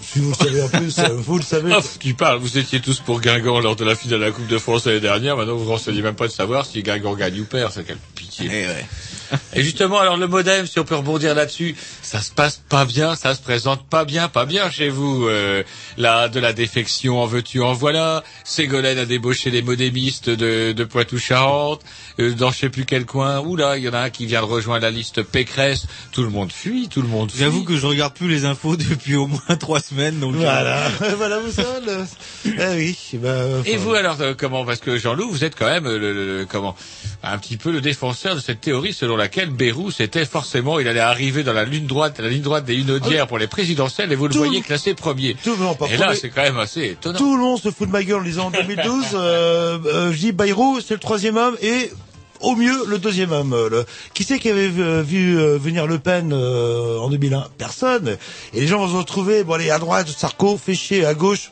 Si 0.03 0.19
vous 0.19 0.31
le 0.31 0.35
savez 0.35 0.63
en 0.63 0.69
plus, 0.69 0.99
euh, 0.99 1.09
vous 1.17 1.37
le 1.39 1.45
savez. 1.45 1.73
Ah, 1.73 1.81
tu 2.01 2.15
parles, 2.15 2.39
vous 2.39 2.59
étiez 2.59 2.81
tous 2.81 3.01
pour 3.01 3.21
Guingamp 3.21 3.61
lors 3.61 3.77
de 3.77 3.85
la 3.85 3.95
finale 3.95 4.21
de 4.21 4.25
la 4.25 4.31
Coupe 4.33 4.47
de 4.47 4.59
France 4.59 4.87
l'année 4.87 5.01
dernière, 5.01 5.37
maintenant 5.37 5.57
vous 5.57 5.65
ne 5.65 5.71
renseignez 5.71 6.03
même 6.03 6.17
pas 6.17 6.27
de 6.27 6.33
savoir 6.33 6.67
si 6.67 6.83
Guingamp 6.83 7.15
gagne 7.15 7.41
ou 7.41 7.45
perd, 7.45 7.73
c'est 7.73 7.85
quelle 7.85 7.99
pitié. 8.15 8.49
Et 9.55 9.63
justement, 9.63 9.99
alors 9.99 10.17
le 10.17 10.27
modem, 10.27 10.67
si 10.67 10.79
on 10.79 10.85
peut 10.85 10.95
rebondir 10.97 11.35
là-dessus, 11.35 11.75
ça 12.03 12.21
se 12.21 12.31
passe 12.31 12.61
pas 12.69 12.85
bien, 12.85 13.15
ça 13.17 13.35
se 13.35 13.41
présente 13.43 13.87
pas 13.89 14.05
bien, 14.05 14.29
pas 14.29 14.47
bien 14.47 14.71
chez 14.71 14.89
vous. 14.89 15.27
Euh, 15.27 15.63
là, 15.97 16.29
de 16.29 16.41
la 16.41 16.53
défection, 16.53 17.21
en 17.23 17.27
veux-tu, 17.27 17.61
en 17.63 17.73
voilà. 17.73 18.23
Ségolène 18.45 18.99
a 18.99 19.05
débauché 19.05 19.51
les 19.51 19.63
modémistes 19.63 20.31
de, 20.31 20.73
de 20.73 20.85
Poitou-Charentes, 20.85 21.83
euh, 22.21 22.33
dans 22.35 22.51
je 22.51 22.59
sais 22.59 22.69
plus 22.71 22.85
quel 22.85 23.05
coin. 23.07 23.41
Oula, 23.41 23.77
il 23.79 23.85
y 23.85 23.89
en 23.89 23.95
a 23.95 24.01
un 24.01 24.11
qui 24.11 24.27
vient 24.27 24.41
de 24.41 24.47
rejoindre 24.47 24.83
la 24.83 24.91
liste 24.91 25.23
Pécresse. 25.23 25.87
Tout 26.13 26.23
le 26.23 26.31
monde 26.31 26.53
fuit, 26.53 26.89
tout 26.89 27.03
le 27.03 27.09
monde 27.09 27.31
fuit. 27.31 27.41
J'avoue 27.41 27.65
que 27.65 27.77
je 27.77 27.87
regarde 27.87 28.15
plus 28.15 28.29
les 28.29 28.45
infos 28.45 28.77
depuis 28.77 29.17
au 29.17 29.27
moins 29.27 29.57
trois 29.59 29.81
semaines, 29.81 30.19
donc. 30.21 30.35
euh, 30.35 30.39
Voilà, 30.39 30.89
voilà, 31.17 31.39
vous 31.41 31.51
savez. 31.53 31.87
Le... 31.87 32.05
Ah 32.59 32.73
oui. 32.77 32.97
Bah, 33.15 33.45
Et 33.67 33.77
vous 33.77 33.93
alors 33.95 34.17
euh, 34.21 34.35
comment 34.37 34.65
Parce 34.65 34.81
que 34.81 34.97
Jean-Loup, 34.99 35.31
vous 35.31 35.45
êtes 35.45 35.55
quand 35.57 35.67
même 35.67 35.87
euh, 35.87 35.99
le, 35.99 36.13
le- 36.13 36.39
le- 36.39 36.47
comment 36.47 36.75
un 37.23 37.37
petit 37.39 37.57
peu 37.57 37.71
le 37.73 37.81
défenseur 37.81 38.35
de 38.37 38.41
cette 38.41 38.61
théorie 38.61 38.93
selon 38.93 39.17
laquelle 39.19 39.51
Bérou 39.51 39.91
c'était 39.91 40.25
forcément 40.25 40.79
il 40.79 40.89
allait 40.89 41.01
arriver 41.01 41.43
dans 41.43 41.53
la 41.53 41.65
ligne 41.65 41.87
droite, 41.87 42.19
la 42.19 42.29
ligne 42.29 42.43
droite 42.43 42.65
des 42.65 42.75
Unodières 42.77 43.27
pour 43.27 43.39
les 43.39 43.47
présidentielles 43.47 44.11
et 44.13 44.15
vous 44.17 44.29
le 44.29 44.35
voyez 44.35 44.63
classé 44.63 44.95
premier. 44.95 45.37
Tout 45.45 45.51
le 45.51 45.57
monde, 45.57 45.77
Et 45.91 45.97
là 45.97 46.15
c'est 46.15 46.31
quand 46.31 46.43
même 46.43 46.59
assez 46.59 46.87
étonnant. 46.87 47.19
Tout 47.19 47.37
le 47.37 47.43
monde 47.43 47.61
se 47.61 47.71
fout 47.71 47.87
de 47.89 47.93
ma 47.93 48.03
gueule 48.03 48.21
en 48.21 48.25
disant 48.25 48.47
en 48.47 48.51
2012, 48.51 49.05
euh, 49.15 49.79
euh, 49.85 50.13
je 50.13 50.17
dis 50.19 50.33
Bayrou, 50.33 50.81
c'est 50.81 50.95
le 50.95 51.01
troisième 51.01 51.37
homme 51.37 51.57
et 51.61 51.91
au 52.41 52.55
mieux 52.55 52.85
le 52.87 52.99
deuxième 52.99 53.33
homme. 53.33 53.53
euh, 53.53 53.69
le- 53.69 53.87
Qui 54.15 54.23
c'est 54.25 54.39
qui 54.39 54.49
avait 54.49 54.69
vu, 54.69 55.03
vu, 55.03 55.39
euh, 55.39 55.59
venir 55.59 55.87
Le 55.89 55.99
Pen 55.99 56.33
euh, 56.33 56.99
en 56.99 57.11
2001 57.11 57.47
Personne. 57.59 58.17
Et 58.55 58.61
les 58.61 58.67
gens 58.69 58.79
vont 58.79 58.89
se 58.93 58.97
retrouver, 58.97 59.43
bon 59.43 59.55
allez, 59.55 59.71
à 59.71 59.79
droite, 59.81 60.07
Sarko, 60.09 60.59
chier, 60.73 61.05
à 61.05 61.15
gauche. 61.15 61.51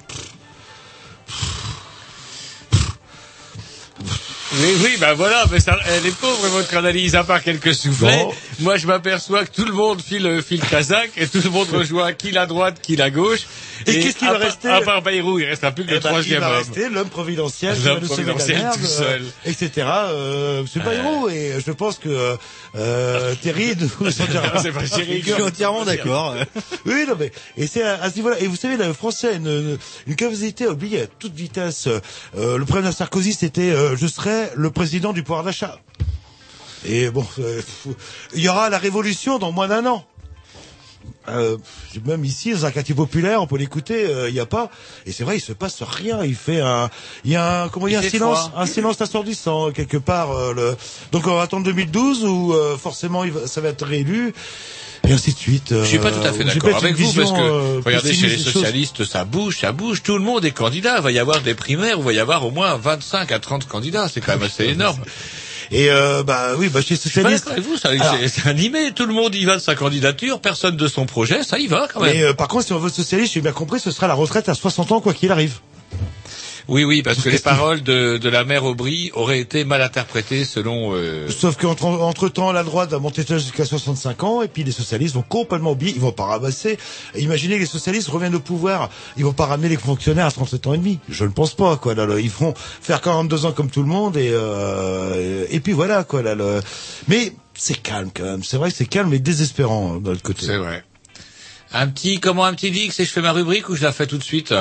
Oui, 4.58 4.72
oui, 4.84 4.96
ben 4.98 5.12
voilà, 5.14 5.44
mais 5.52 5.60
ça, 5.60 5.76
elle 5.86 6.06
est 6.06 6.16
pauvre 6.16 6.46
votre 6.48 6.74
analyse, 6.76 7.14
à 7.14 7.24
part 7.24 7.42
quelques 7.42 7.74
soufflets. 7.74 8.24
Bon. 8.24 8.32
Moi, 8.60 8.76
je 8.78 8.86
m'aperçois 8.86 9.44
que 9.44 9.50
tout 9.50 9.66
le 9.66 9.72
monde 9.74 10.00
file, 10.00 10.40
file 10.46 10.60
Kazakh 10.62 11.10
et 11.18 11.26
tout 11.26 11.40
le 11.44 11.50
monde 11.50 11.68
rejoint 11.70 12.12
qui 12.14 12.30
la 12.30 12.46
droite, 12.46 12.78
qui 12.80 12.96
la 12.96 13.10
gauche. 13.10 13.40
Et 13.86 14.00
qu'est-ce 14.00 14.16
qui 14.16 14.24
va 14.24 14.38
rester 14.38 14.68
À 14.68 14.80
part 14.80 15.02
Bayrou, 15.02 15.38
il 15.38 15.44
restera 15.44 15.72
plus 15.72 15.84
que 15.84 15.90
le 15.90 15.98
ben, 16.00 16.08
troisième 16.08 16.38
il 16.38 16.40
va 16.40 16.50
homme. 16.52 16.56
rester 16.56 16.88
l'homme 16.88 17.08
providentiel, 17.10 17.76
L'homme 17.84 18.00
providentiel 18.00 18.58
merde, 18.58 18.80
tout 18.80 18.86
seul. 18.86 19.22
euh, 19.22 19.50
etc. 19.50 19.86
Euh, 19.86 20.62
c'est 20.72 20.82
Bayrou 20.82 21.28
et 21.28 21.56
je 21.64 21.72
pense 21.72 21.98
que 21.98 22.36
euh, 22.76 23.34
Terry 23.42 23.74
nous 24.00 24.10
suis 24.10 25.42
entièrement 25.42 25.84
d'accord. 25.84 26.34
Oui, 26.86 27.04
non, 27.06 27.14
mais, 27.18 27.32
et 27.58 27.66
c'est 27.66 27.82
à, 27.82 28.00
à 28.02 28.10
ce 28.10 28.16
niveau-là. 28.16 28.36
Et 28.40 28.46
vous 28.46 28.56
savez, 28.56 28.76
le 28.76 28.92
français 28.92 29.28
a 29.28 29.32
une, 29.32 29.46
une, 29.46 29.78
une 30.06 30.16
capacité 30.16 30.64
à 30.64 30.70
oublier 30.70 31.02
à 31.02 31.06
toute 31.06 31.34
vitesse. 31.34 31.88
Euh, 32.36 32.56
le 32.56 32.64
problème 32.64 32.90
de 32.90 32.94
Sarkozy, 32.94 33.34
c'était, 33.34 33.70
euh, 33.72 33.96
je 33.96 34.06
le 34.54 34.70
président 34.70 35.12
du 35.12 35.22
pouvoir 35.22 35.44
d'achat. 35.44 35.78
Et 36.84 37.10
bon, 37.10 37.26
euh, 37.38 37.60
il 38.34 38.40
y 38.40 38.48
aura 38.48 38.70
la 38.70 38.78
révolution 38.78 39.38
dans 39.38 39.50
moins 39.52 39.68
d'un 39.68 39.86
an. 39.86 40.04
Euh, 41.28 41.56
même 42.04 42.24
ici, 42.24 42.52
dans 42.52 42.66
un 42.66 42.70
quartier 42.70 42.94
populaire, 42.94 43.42
on 43.42 43.46
peut 43.48 43.56
l'écouter, 43.56 44.06
euh, 44.06 44.28
il 44.28 44.34
n'y 44.34 44.40
a 44.40 44.46
pas. 44.46 44.70
Et 45.06 45.12
c'est 45.12 45.24
vrai, 45.24 45.36
il 45.38 45.40
se 45.40 45.52
passe 45.52 45.82
rien. 45.82 46.24
Il 46.24 46.36
fait 46.36 46.60
un, 46.60 46.88
il 47.24 47.32
y 47.32 47.36
a 47.36 47.62
un, 47.64 47.68
comment 47.68 47.88
Il 47.88 47.96
un 47.96 48.02
silence, 48.02 48.48
froid. 48.48 48.60
un 48.62 48.66
silence 48.66 49.00
assourdissant 49.00 49.72
quelque 49.72 49.96
part. 49.96 50.30
euh, 50.32 50.52
le... 50.54 50.76
Donc 51.12 51.26
on 51.26 51.34
va 51.34 51.42
attendre 51.42 51.64
2012 51.64 52.24
où 52.24 52.54
forcément 52.80 53.24
il 53.24 53.32
va- 53.32 53.46
ça 53.48 53.60
va 53.60 53.68
être 53.70 53.84
réélu. 53.86 54.32
Et 55.08 55.12
ainsi 55.12 55.32
de 55.32 55.38
suite. 55.38 55.68
Je 55.70 55.84
suis 55.84 55.98
pas 55.98 56.10
tout 56.10 56.20
à 56.26 56.32
fait 56.32 56.42
Euh, 56.44 56.52
d'accord 56.54 56.76
avec 56.76 56.96
vous 56.96 57.12
parce 57.12 57.32
que 57.32 57.38
euh, 57.40 57.80
regardez 57.84 58.12
chez 58.14 58.26
les 58.28 58.36
choses. 58.38 58.52
socialistes 58.52 59.04
ça 59.04 59.24
bouge, 59.24 59.58
ça 59.60 59.72
bouge, 59.72 60.02
tout 60.02 60.14
le 60.18 60.24
monde 60.24 60.44
est 60.44 60.50
candidat. 60.50 60.96
Il 60.98 61.02
va 61.02 61.12
y 61.12 61.18
avoir 61.18 61.40
des 61.40 61.54
primaires, 61.54 61.96
il 61.98 62.04
va 62.04 62.12
y 62.12 62.18
avoir 62.18 62.44
au 62.44 62.50
moins 62.50 62.76
25 62.76 63.30
à 63.32 63.38
30 63.38 63.66
candidats, 63.68 64.08
c'est 64.12 64.20
quand 64.20 64.32
même 64.32 64.42
assez 64.42 64.64
énorme. 64.68 65.00
Et 65.72 65.90
euh, 65.90 66.22
bah 66.22 66.50
oui, 66.56 66.68
bah 66.68 66.80
chez 66.80 66.94
d'accord 67.22 67.52
avec 67.52 67.64
vous, 67.64 67.76
ça, 67.76 67.88
Alors- 67.90 68.16
c'est- 68.20 68.28
c'est 68.28 68.48
animé, 68.48 68.92
tout 68.94 69.04
le 69.06 69.12
monde 69.12 69.34
y 69.34 69.44
va 69.44 69.54
de 69.56 69.60
sa 69.60 69.74
candidature, 69.74 70.40
personne 70.40 70.76
de 70.76 70.86
son 70.88 71.06
projet, 71.06 71.42
ça 71.42 71.58
y 71.58 71.66
va 71.66 71.88
quand 71.92 72.00
même. 72.00 72.14
Mais 72.14 72.22
euh, 72.22 72.34
par 72.34 72.46
contre, 72.48 72.66
si 72.66 72.72
on 72.72 72.78
veut 72.78 72.88
socialiste, 72.90 73.34
j'ai 73.34 73.40
bien 73.40 73.50
compris, 73.52 73.80
ce 73.80 73.90
sera 73.90 74.06
la 74.06 74.14
retraite 74.14 74.48
à 74.48 74.54
60 74.54 74.92
ans 74.92 75.00
quoi 75.00 75.12
qu'il 75.12 75.32
arrive. 75.32 75.58
Oui, 76.68 76.82
oui, 76.82 77.02
parce 77.02 77.22
que 77.22 77.28
les 77.28 77.38
paroles 77.38 77.82
de, 77.82 78.18
de 78.18 78.28
la 78.28 78.42
mère 78.44 78.64
Aubry 78.64 79.12
auraient 79.14 79.38
été 79.38 79.64
mal 79.64 79.82
interprétées 79.82 80.44
selon. 80.44 80.94
euh, 80.94 81.28
Sauf 81.30 81.56
qu'entre 81.56 81.84
entre 81.84 82.28
temps, 82.28 82.50
la 82.50 82.64
droite 82.64 82.90
va 82.90 82.98
monter 82.98 83.24
jusqu'à 83.28 83.64
65 83.64 84.24
ans, 84.24 84.42
et 84.42 84.48
puis 84.48 84.64
les 84.64 84.72
socialistes 84.72 85.14
vont 85.14 85.22
complètement 85.22 85.72
oublier, 85.72 85.92
ils 85.94 86.00
vont 86.00 86.10
pas 86.10 86.24
ramasser. 86.24 86.76
Imaginez 87.16 87.54
que 87.54 87.60
les 87.60 87.66
socialistes 87.66 88.08
reviennent 88.08 88.34
au 88.34 88.40
pouvoir, 88.40 88.90
ils 89.16 89.24
vont 89.24 89.32
pas 89.32 89.46
ramener 89.46 89.68
les 89.68 89.76
fonctionnaires 89.76 90.26
à 90.26 90.32
37 90.32 90.66
ans 90.66 90.74
et 90.74 90.78
demi. 90.78 90.98
Je 91.08 91.24
ne 91.24 91.30
pense 91.30 91.54
pas, 91.54 91.76
quoi. 91.76 91.94
Là, 91.94 92.04
là. 92.04 92.18
ils 92.18 92.30
vont 92.30 92.52
faire 92.56 93.00
42 93.00 93.46
ans 93.46 93.52
comme 93.52 93.70
tout 93.70 93.82
le 93.82 93.88
monde, 93.88 94.16
et 94.16 94.30
euh, 94.32 95.46
et 95.50 95.60
puis 95.60 95.72
voilà, 95.72 96.02
quoi. 96.02 96.22
Là, 96.22 96.34
le... 96.34 96.60
Mais 97.06 97.32
c'est 97.54 97.80
calme 97.80 98.10
quand 98.12 98.24
même. 98.24 98.42
C'est 98.42 98.56
vrai 98.56 98.70
que 98.70 98.76
c'est 98.76 98.86
calme 98.86 99.14
et 99.14 99.20
désespérant 99.20 99.94
hein, 99.94 100.00
de 100.02 100.10
l'autre 100.10 100.22
côté. 100.22 100.44
C'est 100.46 100.56
vrai. 100.58 100.84
Un 101.72 101.86
petit, 101.86 102.18
comment 102.18 102.44
un 102.44 102.54
petit 102.54 102.70
Dix 102.72 102.98
et 102.98 103.04
je 103.04 103.10
fais 103.10 103.22
ma 103.22 103.32
rubrique 103.32 103.68
ou 103.68 103.76
je 103.76 103.82
la 103.84 103.92
fais 103.92 104.06
tout 104.06 104.18
de 104.18 104.22
suite? 104.24 104.52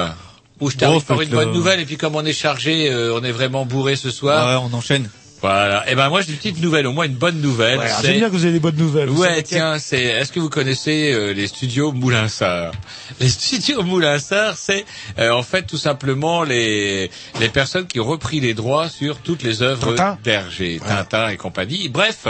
Termine 0.77 0.99
Bon, 0.99 1.05
par 1.05 1.21
une 1.21 1.29
bonne 1.29 1.51
nouvelle 1.51 1.79
et 1.79 1.85
puis 1.85 1.97
comme 1.97 2.15
on 2.15 2.25
est 2.25 2.33
chargé, 2.33 2.89
euh, 2.89 3.17
on 3.19 3.23
est 3.23 3.31
vraiment 3.31 3.65
bourré 3.65 3.95
ce 3.95 4.09
soir. 4.09 4.47
Ouais, 4.47 4.69
on 4.71 4.75
enchaîne. 4.75 5.09
Voilà. 5.45 5.89
Et 5.91 5.95
ben 5.95 6.09
moi 6.09 6.21
j'ai 6.21 6.31
une 6.31 6.37
petite 6.37 6.59
nouvelle, 6.61 6.87
au 6.87 6.91
moins 6.91 7.05
une 7.05 7.13
bonne 7.13 7.39
nouvelle. 7.39 7.77
Ouais, 7.77 7.87
c'est- 8.01 8.13
bien 8.13 8.27
que 8.29 8.33
vous 8.33 8.43
ayez 8.45 8.53
des 8.53 8.59
bonnes 8.59 8.75
nouvelles. 8.77 9.09
Ouais, 9.09 9.43
tiens, 9.43 9.77
c'est. 9.77 10.01
Est-ce 10.01 10.31
que 10.31 10.39
vous 10.39 10.49
connaissez 10.49 11.13
euh, 11.13 11.33
les 11.33 11.45
studios 11.47 11.91
Moulinsart 11.91 12.71
Les 13.19 13.29
studios 13.29 13.83
Moulinsart, 13.83 14.57
c'est 14.57 14.85
euh, 15.19 15.29
en 15.31 15.43
fait 15.43 15.63
tout 15.67 15.77
simplement 15.77 16.43
les 16.43 17.11
les 17.39 17.49
personnes 17.49 17.85
qui 17.85 17.99
ont 17.99 18.05
repris 18.05 18.39
les 18.39 18.53
droits 18.55 18.89
sur 18.89 19.17
toutes 19.19 19.43
les 19.43 19.61
œuvres 19.61 19.93
Tintin 19.93 20.17
d'Hergé, 20.23 20.79
Tintin 20.85 21.29
et 21.29 21.37
compagnie. 21.37 21.89
Bref, 21.89 22.25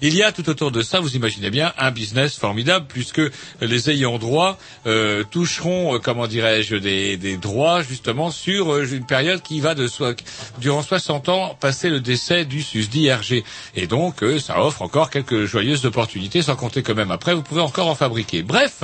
il 0.00 0.14
y 0.14 0.22
a 0.22 0.30
tout 0.30 0.48
autour 0.48 0.70
de 0.70 0.82
ça, 0.82 1.00
vous 1.00 1.16
imaginez 1.16 1.50
bien, 1.50 1.72
un 1.76 1.90
business 1.90 2.36
formidable 2.36 2.86
puisque 2.88 3.20
les 3.60 3.90
ayants 3.90 4.18
droit 4.18 4.58
euh, 4.86 5.24
toucheront, 5.30 5.94
euh, 5.94 5.98
comment 5.98 6.26
dirais-je, 6.26 6.76
des, 6.76 7.16
des 7.16 7.36
droits 7.36 7.82
justement 7.82 8.30
sur 8.30 8.72
euh, 8.72 8.86
une 8.86 9.06
période 9.06 9.42
qui 9.42 9.60
va 9.60 9.74
de 9.74 9.88
soi, 9.88 10.14
durant 10.60 10.82
60 10.82 11.28
ans 11.28 11.56
passer 11.60 11.88
le 11.90 12.00
décès 12.00 12.44
du 12.44 12.59
du 12.60 12.66
susdit 12.66 13.10
RG. 13.10 13.42
Et 13.74 13.86
donc, 13.86 14.22
euh, 14.22 14.38
ça 14.38 14.62
offre 14.62 14.82
encore 14.82 15.10
quelques 15.10 15.44
joyeuses 15.44 15.86
opportunités, 15.86 16.42
sans 16.42 16.56
compter 16.56 16.82
que 16.82 16.92
même 16.92 17.10
après, 17.10 17.34
vous 17.34 17.42
pouvez 17.42 17.62
encore 17.62 17.88
en 17.88 17.94
fabriquer. 17.94 18.42
Bref, 18.42 18.82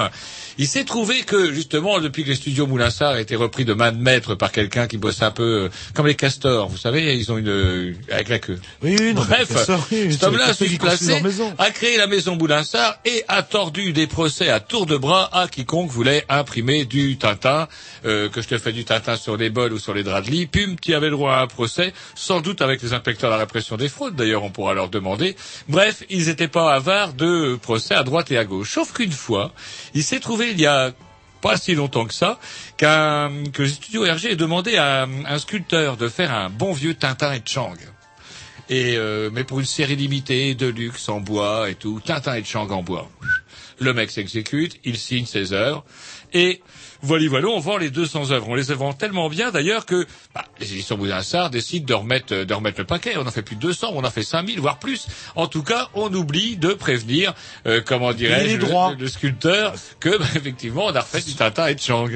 il 0.58 0.66
s'est 0.66 0.84
trouvé 0.84 1.22
que, 1.22 1.52
justement, 1.52 2.00
depuis 2.00 2.24
que 2.24 2.28
les 2.30 2.34
studios 2.34 2.66
Moulinsart 2.66 3.12
a 3.12 3.20
été 3.20 3.36
repris 3.36 3.64
de 3.64 3.74
main 3.74 3.92
de 3.92 3.98
maître 3.98 4.34
par 4.34 4.52
quelqu'un 4.52 4.86
qui 4.86 4.96
bosse 4.96 5.22
un 5.22 5.30
peu 5.30 5.64
euh, 5.64 5.68
comme 5.94 6.06
les 6.06 6.14
castors, 6.14 6.68
vous 6.68 6.76
savez, 6.76 7.16
ils 7.16 7.30
ont 7.30 7.38
une... 7.38 7.48
euh, 7.48 7.94
avec 8.10 8.28
la 8.28 8.38
queue. 8.38 8.58
Oui, 8.82 8.96
oui, 8.98 9.14
non, 9.14 9.22
Bref, 9.22 9.68
oui, 9.92 10.12
cet 10.12 10.24
homme-là 10.24 10.46
les 10.46 10.50
a 10.50 10.54
se 10.54 10.64
qui 10.64 10.78
créé 11.70 11.96
la 11.98 12.06
maison 12.06 12.36
Boulinsart 12.36 12.98
et 13.04 13.24
a 13.28 13.42
tordu 13.42 13.92
des 13.92 14.06
procès 14.06 14.48
à 14.48 14.60
tour 14.60 14.86
de 14.86 14.96
bras 14.96 15.28
à 15.32 15.48
quiconque 15.48 15.90
voulait 15.90 16.24
imprimer 16.28 16.84
du 16.84 17.18
Tintin, 17.18 17.68
euh, 18.04 18.28
que 18.28 18.40
je 18.40 18.48
te 18.48 18.58
fais 18.58 18.72
du 18.72 18.84
Tintin 18.84 19.16
sur 19.16 19.36
les 19.36 19.50
bols 19.50 19.72
ou 19.72 19.78
sur 19.78 19.94
les 19.94 20.02
draps 20.02 20.26
de 20.26 20.32
lit, 20.32 20.46
pum, 20.46 20.76
tu 20.80 20.94
avais 20.94 21.06
le 21.06 21.12
droit 21.12 21.34
à 21.34 21.42
un 21.42 21.46
procès, 21.46 21.92
sans 22.14 22.40
doute 22.40 22.62
avec 22.62 22.82
les 22.82 22.92
inspecteurs 22.92 23.30
de 23.30 23.34
la 23.34 23.40
répression 23.40 23.76
des 23.76 23.88
fraudes, 23.88 24.16
d'ailleurs 24.16 24.42
on 24.42 24.50
pourra 24.50 24.74
leur 24.74 24.88
demander. 24.88 25.36
Bref, 25.68 26.02
ils 26.08 26.26
n'étaient 26.26 26.48
pas 26.48 26.72
avares 26.74 27.12
de 27.12 27.56
procès 27.60 27.94
à 27.94 28.02
droite 28.02 28.30
et 28.30 28.38
à 28.38 28.44
gauche. 28.44 28.72
Sauf 28.72 28.92
qu'une 28.92 29.12
fois, 29.12 29.52
il 29.94 30.02
s'est 30.02 30.20
trouvé 30.20 30.45
il 30.50 30.60
y 30.60 30.66
a 30.66 30.92
pas 31.40 31.56
si 31.56 31.74
longtemps 31.74 32.06
que 32.06 32.14
ça, 32.14 32.38
qu'un, 32.76 33.44
que 33.52 33.66
studio 33.66 34.02
RG 34.02 34.26
ait 34.26 34.36
demandé 34.36 34.76
à 34.76 35.02
un 35.02 35.38
sculpteur 35.38 35.96
de 35.96 36.08
faire 36.08 36.32
un 36.32 36.50
bon 36.50 36.72
vieux 36.72 36.94
Tintin 36.94 37.32
et 37.32 37.42
Chang. 37.44 37.76
Et 38.68 38.96
euh, 38.96 39.30
mais 39.32 39.44
pour 39.44 39.60
une 39.60 39.66
série 39.66 39.96
limitée 39.96 40.54
de 40.54 40.66
luxe 40.66 41.08
en 41.08 41.20
bois 41.20 41.70
et 41.70 41.74
tout, 41.74 42.00
Tintin 42.04 42.34
et 42.34 42.44
Chang 42.44 42.68
en 42.70 42.82
bois. 42.82 43.08
Le 43.78 43.92
mec 43.92 44.10
s'exécute, 44.10 44.80
il 44.84 44.96
signe 44.98 45.26
ses 45.26 45.52
œuvres 45.52 45.84
et 46.32 46.62
voilà, 47.06 47.28
voilà, 47.28 47.48
on 47.48 47.60
vend 47.60 47.76
les 47.76 47.90
200 47.90 48.32
œuvres. 48.32 48.48
On 48.48 48.54
les 48.54 48.64
vend 48.64 48.92
tellement 48.92 49.28
bien 49.28 49.50
d'ailleurs 49.50 49.86
que 49.86 50.06
bah, 50.34 50.44
les 50.60 50.72
éditions 50.72 50.96
Boudinsart 50.98 51.50
décident 51.50 51.86
de 51.86 51.94
remettre, 51.94 52.34
de 52.44 52.54
remettre 52.54 52.80
le 52.80 52.86
paquet. 52.86 53.14
On 53.16 53.26
en 53.26 53.30
fait 53.30 53.42
plus 53.42 53.56
de 53.56 53.60
200, 53.60 53.92
on 53.94 54.04
en 54.04 54.10
fait 54.10 54.22
5000, 54.22 54.60
voire 54.60 54.78
plus. 54.78 55.06
En 55.36 55.46
tout 55.46 55.62
cas, 55.62 55.88
on 55.94 56.12
oublie 56.12 56.56
de 56.56 56.72
prévenir, 56.74 57.32
euh, 57.66 57.80
comment 57.84 58.12
dirais-je, 58.12 58.56
le, 58.56 59.00
le 59.00 59.08
sculpteur 59.08 59.74
que, 60.00 60.18
bah, 60.18 60.26
effectivement, 60.34 60.86
on 60.86 60.94
a 60.94 61.00
refait 61.00 61.20
du 61.22 61.34
Tintin 61.34 61.68
et 61.68 61.78
Chang. 61.78 62.08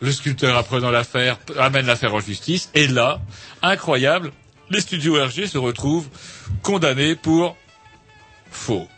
Le 0.00 0.12
sculpteur, 0.12 0.56
apprenant 0.56 0.90
l'affaire, 0.90 1.38
amène 1.58 1.86
l'affaire 1.86 2.14
en 2.14 2.20
justice. 2.20 2.70
Et 2.74 2.86
là, 2.86 3.20
incroyable, 3.62 4.32
les 4.70 4.80
studios 4.80 5.14
RG 5.14 5.46
se 5.46 5.58
retrouvent 5.58 6.08
condamnés 6.62 7.14
pour 7.14 7.56
faux. 8.50 8.88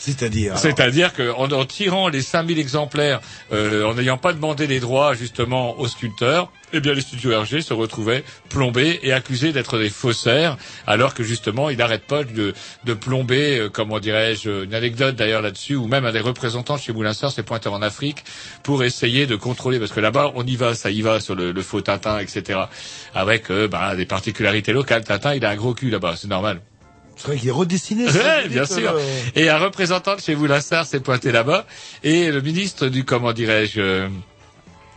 C'est-à-dire. 0.00 0.56
C'est-à-dire 0.56 1.12
qu'en 1.12 1.52
en 1.52 1.64
tirant 1.66 2.08
les 2.08 2.22
5000 2.22 2.58
exemplaires, 2.58 3.20
euh, 3.52 3.84
en 3.84 3.92
n'ayant 3.92 4.16
pas 4.16 4.32
demandé 4.32 4.66
les 4.66 4.80
droits 4.80 5.12
justement 5.12 5.78
aux 5.78 5.88
sculpteurs, 5.88 6.50
eh 6.72 6.80
bien 6.80 6.94
les 6.94 7.02
studios 7.02 7.38
RG 7.38 7.60
se 7.60 7.74
retrouvaient 7.74 8.24
plombés 8.48 8.98
et 9.02 9.12
accusés 9.12 9.52
d'être 9.52 9.76
des 9.76 9.90
faussaires, 9.90 10.56
alors 10.86 11.12
que 11.12 11.22
justement 11.22 11.68
ils 11.68 11.76
n'arrêtent 11.76 12.06
pas 12.06 12.24
de, 12.24 12.54
de 12.84 12.94
plomber, 12.94 13.58
euh, 13.58 13.68
comment 13.68 13.98
dirais-je, 13.98 14.64
une 14.64 14.72
anecdote 14.72 15.16
d'ailleurs 15.16 15.42
là-dessus, 15.42 15.76
où 15.76 15.86
même 15.86 16.06
un 16.06 16.12
des 16.12 16.20
représentants 16.20 16.78
chez 16.78 16.94
Moulinsart 16.94 17.32
s'est 17.32 17.42
pointé 17.42 17.68
en 17.68 17.82
Afrique 17.82 18.24
pour 18.62 18.82
essayer 18.82 19.26
de 19.26 19.36
contrôler, 19.36 19.78
parce 19.78 19.92
que 19.92 20.00
là-bas 20.00 20.32
on 20.34 20.46
y 20.46 20.56
va, 20.56 20.74
ça 20.74 20.90
y 20.90 21.02
va 21.02 21.20
sur 21.20 21.34
le, 21.34 21.52
faux 21.60 21.82
Tintin, 21.82 22.20
etc. 22.20 22.58
Avec 23.14 23.50
euh, 23.50 23.68
bah, 23.68 23.94
des 23.96 24.06
particularités 24.06 24.72
locales. 24.72 25.04
Tintin 25.04 25.34
il 25.34 25.44
a 25.44 25.50
un 25.50 25.56
gros 25.56 25.74
cul 25.74 25.90
là-bas, 25.90 26.14
c'est 26.16 26.28
normal. 26.28 26.62
C'est 27.20 27.28
vrai 27.28 27.36
qu'il 27.38 27.48
est 27.48 27.52
redessiné. 27.52 28.06
vous 28.06 28.48
bien 28.48 28.64
sûr. 28.64 28.92
euh, 28.94 29.00
Et 29.34 29.48
un 29.48 29.58
représentant 29.58 30.16
de 30.16 30.20
chez 30.20 30.34
Moulinsart 30.34 30.86
s'est 30.86 31.00
pointé 31.00 31.32
là-bas 31.32 31.66
et 32.02 32.30
le 32.30 32.40
ministre 32.40 32.86
du 32.88 33.04
comment 33.04 33.32
dirais-je 33.32 33.80
euh, 33.80 34.08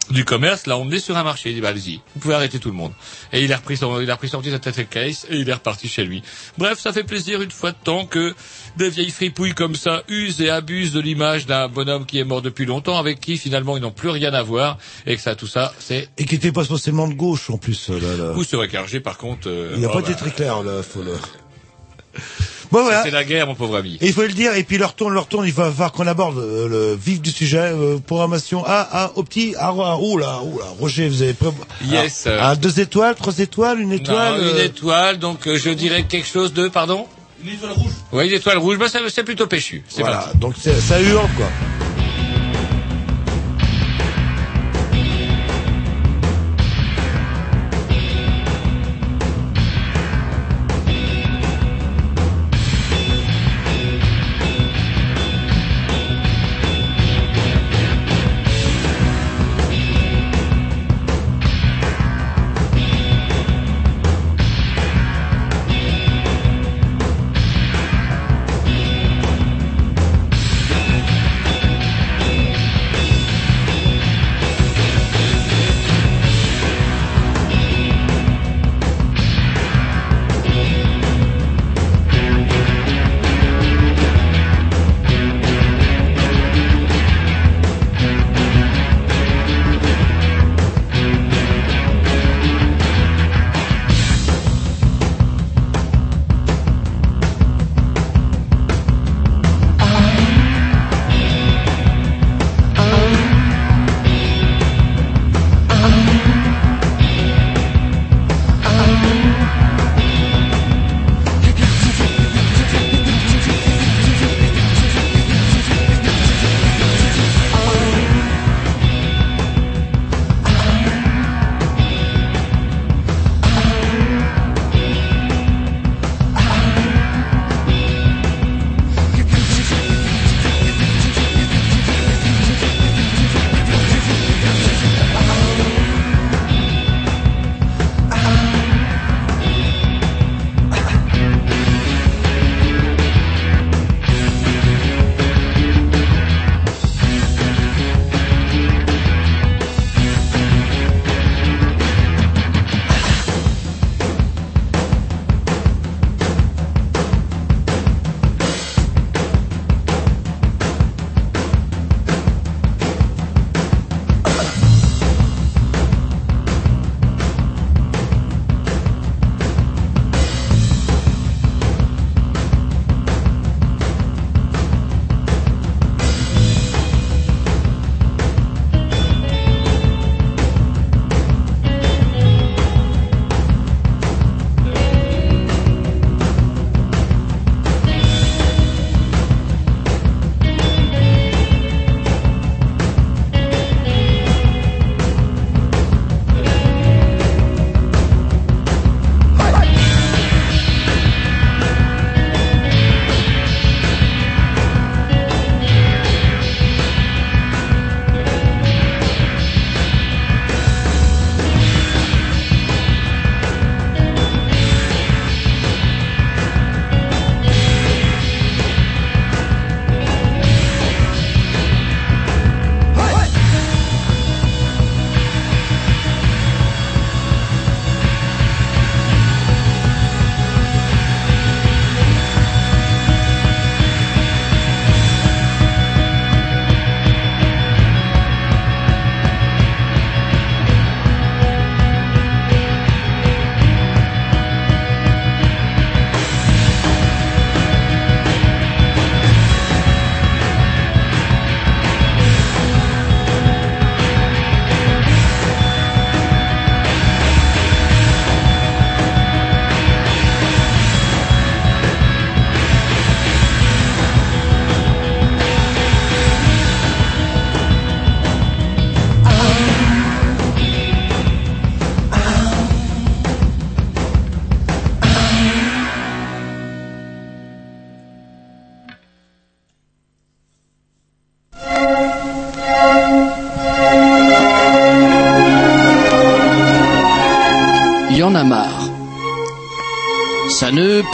du 0.10 0.26
commerce 0.26 0.68
l'a 0.68 0.78
emmené 0.78 1.00
sur 1.00 1.18
un 1.18 1.24
marché. 1.24 1.50
Il 1.50 1.56
dit 1.56 1.62
bah, 1.62 1.70
allez-y, 1.70 2.02
vous 2.16 2.20
pouvez 2.22 2.34
arrêter 2.36 2.60
tout 2.60 2.70
le 2.70 2.76
monde. 2.76 2.92
Et 3.32 3.44
il 3.44 3.52
a 3.54 3.58
repris 3.58 3.78
son, 3.78 4.00
il 4.02 4.10
a 4.10 4.14
repris 4.16 4.30
son 4.30 4.42
petit 4.42 4.58
tête 4.60 4.90
case 4.90 5.26
et 5.30 5.38
il 5.38 5.50
est 5.50 5.54
reparti 5.54 5.88
chez 5.88 6.04
lui. 6.04 6.24
Bref, 6.58 6.80
ça 6.80 6.94
fait 6.94 7.04
plaisir 7.04 7.42
une 7.42 7.52
fois 7.52 7.72
de 7.72 7.78
temps 7.84 8.06
que 8.06 8.34
des 8.78 8.90
vieilles 8.90 9.12
fripouilles 9.12 9.54
comme 9.54 9.76
ça 9.76 10.04
usent 10.08 10.42
et 10.42 10.50
abusent 10.50 10.94
de 10.94 11.00
l'image 11.00 11.46
d'un 11.46 11.68
bonhomme 11.68 12.06
qui 12.06 12.20
est 12.20 12.24
mort 12.24 12.42
depuis 12.42 12.66
longtemps, 12.66 12.98
avec 12.98 13.20
qui 13.20 13.38
finalement 13.38 13.78
ils 13.78 13.82
n'ont 13.82 13.92
plus 13.92 14.10
rien 14.10 14.34
à 14.34 14.44
voir 14.44 14.78
et 15.06 15.16
que 15.16 15.22
ça, 15.22 15.36
tout 15.36 15.48
ça, 15.48 15.74
c'est. 15.80 16.10
Et 16.18 16.26
qui 16.26 16.36
était 16.36 16.52
pas 16.52 16.64
spécialement 16.66 17.08
de 17.08 17.14
gauche, 17.14 17.50
en 17.50 17.58
plus, 17.58 17.90
euh, 17.90 18.00
là, 18.00 18.16
là. 18.18 18.34
Ou 18.38 18.68
qu'Hergé, 18.68 19.00
par 19.00 19.18
contre. 19.18 19.48
euh, 19.48 19.74
Il 19.76 19.82
n'a 19.82 19.88
oh, 19.90 19.94
pas 19.94 20.02
bah, 20.02 20.10
été 20.10 20.18
très 20.20 20.32
clair, 20.32 20.64
là, 20.64 20.84
faut 20.84 21.02
le... 21.02 21.14
Bon, 22.72 22.82
voilà. 22.82 23.04
C'est 23.04 23.12
la 23.12 23.24
guerre, 23.24 23.46
mon 23.46 23.54
pauvre 23.56 23.76
ami. 23.78 23.98
Et 24.02 24.08
il 24.08 24.14
faut 24.14 24.24
le 24.24 24.30
dire, 24.30 24.56
et 24.56 24.64
puis 24.64 24.78
leur 24.80 24.96
tourne, 24.96 25.14
leur 25.14 25.28
tourne, 25.28 25.46
il 25.46 25.54
va 25.54 25.70
falloir 25.70 25.92
qu'on 25.92 26.08
aborde 26.08 26.40
euh, 26.40 26.68
le 26.68 26.96
vif 26.96 27.22
du 27.22 27.30
sujet, 27.30 27.60
euh, 27.60 28.00
programmation 28.00 28.64
A, 28.66 28.88
A, 28.92 29.12
au 29.16 29.24
petit, 29.24 29.54
A, 29.58 29.68
A, 29.68 29.98
oh 30.00 30.18
là, 30.18 30.40
oh 30.44 30.58
là, 30.60 30.66
Roger, 30.80 31.08
vous 31.08 31.22
avez. 31.22 31.36
Yes. 31.86 32.26
Ah, 32.28 32.50
ah, 32.50 32.56
deux 32.56 32.80
étoiles, 32.80 33.14
trois 33.16 33.38
étoiles, 33.38 33.80
une 33.80 33.92
étoile. 33.92 34.42
Non, 34.42 34.50
une 34.52 34.58
euh, 34.58 34.66
étoile, 34.66 35.20
donc 35.20 35.48
euh, 35.48 35.58
je 35.58 35.70
dirais 35.70 36.04
quelque 36.04 36.28
chose 36.28 36.52
de, 36.54 36.68
pardon? 36.68 37.06
Une 37.46 37.54
étoile 37.54 37.74
rouge. 37.74 37.92
Oui, 38.12 38.28
une 38.28 38.34
étoile 38.34 38.58
rouge, 38.58 38.78
bah, 38.80 38.88
ça- 38.90 39.00
c'est 39.10 39.24
plutôt 39.24 39.46
péchu. 39.48 39.84
Voilà, 39.98 40.18
parti. 40.18 40.38
donc 40.38 40.56
ça 40.58 41.00
hurle, 41.02 41.30
quoi. 41.38 41.48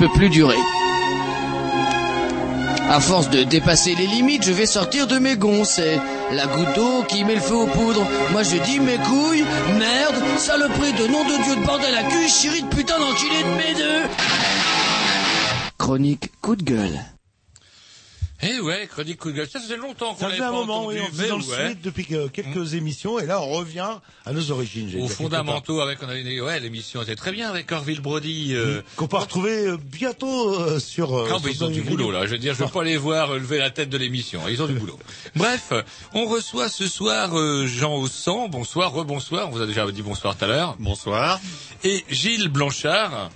Plus 0.08 0.30
durer. 0.30 0.58
À 2.90 3.00
force 3.00 3.30
de 3.30 3.44
dépasser 3.44 3.94
les 3.96 4.08
limites, 4.08 4.44
je 4.46 4.52
vais 4.52 4.66
sortir 4.66 5.06
de 5.06 5.20
mes 5.20 5.36
gonds. 5.36 5.64
C'est 5.64 6.00
la 6.32 6.48
goutte 6.48 6.74
d'eau 6.76 7.04
qui 7.08 7.24
met 7.24 7.36
le 7.36 7.42
feu 7.42 7.56
aux 7.56 7.68
poudres. 7.68 8.06
Moi 8.32 8.44
je 8.44 8.58
dis 8.58 8.80
mes 8.80 8.98
couilles, 8.98 9.46
merde, 9.78 10.16
saloperie 10.38 10.94
de 10.94 11.08
nom 11.08 11.24
de 11.24 11.44
Dieu 11.44 11.56
de 11.56 11.66
bordel 11.66 11.94
à 11.94 12.04
cul, 12.04 12.28
chérie 12.28 12.64
de 12.64 12.68
putain 12.68 12.98
d'enculé 12.98 13.44
de 13.44 13.50
mes 13.58 13.76
deux. 13.76 14.10
Chronique 15.78 16.32
coup 16.42 16.56
de 16.56 16.64
gueule. 16.64 17.00
Eh 18.42 18.62
ouais, 18.62 18.88
chronique 18.88 19.18
coup 19.18 19.32
de 19.32 19.36
gueule. 19.36 19.50
Ça 19.50 19.60
faisait 19.60 19.76
longtemps 19.76 20.14
qu'on 20.14 20.30
Ça 20.30 20.36
pas 20.38 20.48
un 20.48 20.52
moment, 20.52 20.86
oui, 20.86 20.96
on 21.04 21.08
faisait 21.12 21.28
dans 21.28 21.38
le 21.40 21.44
mais 21.44 21.52
ouais. 21.58 21.66
suite 21.68 21.82
depuis 21.82 22.06
que- 22.06 22.28
quelques 22.30 22.74
émissions, 22.74 23.20
et 23.20 23.26
là 23.26 23.42
on 23.42 23.50
revient 23.50 23.90
à 24.26 24.32
nos 24.32 24.52
origines. 24.52 24.88
j'allais 24.90 25.04
Aux 25.04 25.08
dire, 25.08 25.18
quelque 25.18 25.24
fondamentaux 25.30 25.82
avec, 25.82 26.02
on 26.02 26.08
avait 26.08 26.22
une, 26.22 26.42
ouais, 26.42 26.58
l'émission 26.62 27.02
était 27.02 27.18
très 27.18 27.34
bien 27.34 27.50
avec 27.50 27.70
Orville 27.72 28.00
Brody. 28.00 28.54
euh. 28.56 28.82
Qu'on 28.96 29.08
peut 29.08 29.18
retrouver 29.18 29.68
euh, 29.68 29.78
bientôt 29.78 30.54
euh, 30.58 30.80
sur. 30.80 31.14
euh, 31.18 31.28
Ah, 31.30 31.34
bah, 31.34 31.40
sur 31.42 31.50
ils 31.52 31.64
ont 31.66 31.70
du 31.70 31.82
boulot 31.82 32.12
là. 32.12 32.26
Je 32.26 32.32
veux 32.32 32.38
dire, 32.38 32.54
je 32.54 32.64
veux 32.64 32.70
pas 32.70 32.84
les 32.86 32.96
voir 32.96 33.32
euh, 33.32 33.40
lever 33.40 33.58
la 33.58 33.72
tête 33.72 33.90
de 33.90 33.98
l'émission. 33.98 34.42
Ils 34.48 34.64
ont 34.64 34.68
du 34.68 34.74
boulot. 34.76 34.98
Bref, 35.36 35.74
on 36.14 36.26
reçoit 36.26 36.70
ce 36.70 36.88
soir 36.88 37.38
euh, 37.38 37.68
Jean 37.68 37.98
Aussan. 37.98 38.48
Bonsoir, 38.48 38.94
rebonsoir. 38.94 39.48
On 39.50 39.52
vous 39.52 39.62
a 39.62 39.68
déjà 39.68 39.90
dit 39.92 40.02
bonsoir 40.02 40.38
tout 40.38 40.46
à 40.46 40.48
l'heure. 40.48 40.76
Bonsoir. 40.80 41.42
Et 41.84 42.06
Gilles 42.10 42.48
Blanchard. 42.48 43.32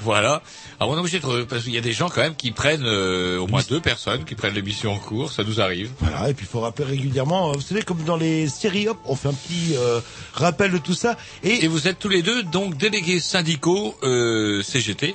Voilà. 0.00 0.42
Alors 0.80 0.92
on 0.92 0.96
est 0.96 1.00
obligé 1.00 1.20
de 1.20 1.44
parce 1.44 1.64
qu'il 1.64 1.74
y 1.74 1.78
a 1.78 1.82
des 1.82 1.92
gens 1.92 2.08
quand 2.08 2.22
même 2.22 2.36
qui 2.36 2.52
prennent 2.52 2.84
euh, 2.86 3.38
au 3.38 3.46
moins 3.46 3.62
deux 3.68 3.80
personnes 3.80 4.24
qui 4.24 4.34
prennent 4.34 4.54
l'émission 4.54 4.92
en 4.92 4.98
cours. 4.98 5.30
Ça 5.32 5.44
nous 5.44 5.60
arrive. 5.60 5.90
Voilà, 6.00 6.30
et 6.30 6.34
puis 6.34 6.46
il 6.46 6.48
faut 6.48 6.60
rappeler 6.60 6.84
régulièrement, 6.84 7.50
euh, 7.50 7.52
vous 7.54 7.60
savez, 7.60 7.82
comme 7.82 8.02
dans 8.04 8.16
les 8.16 8.48
séries, 8.48 8.88
hop, 8.88 8.98
on 9.04 9.14
fait 9.14 9.28
un 9.28 9.34
petit 9.34 9.74
euh, 9.76 10.00
rappel 10.32 10.72
de 10.72 10.78
tout 10.78 10.94
ça. 10.94 11.16
Et, 11.42 11.64
Et 11.64 11.68
vous 11.68 11.88
êtes 11.88 11.98
tous 11.98 12.08
les 12.08 12.22
deux 12.22 12.42
donc 12.44 12.76
délégués 12.76 13.20
syndicaux 13.20 13.94
euh, 14.02 14.62
CGT 14.62 15.14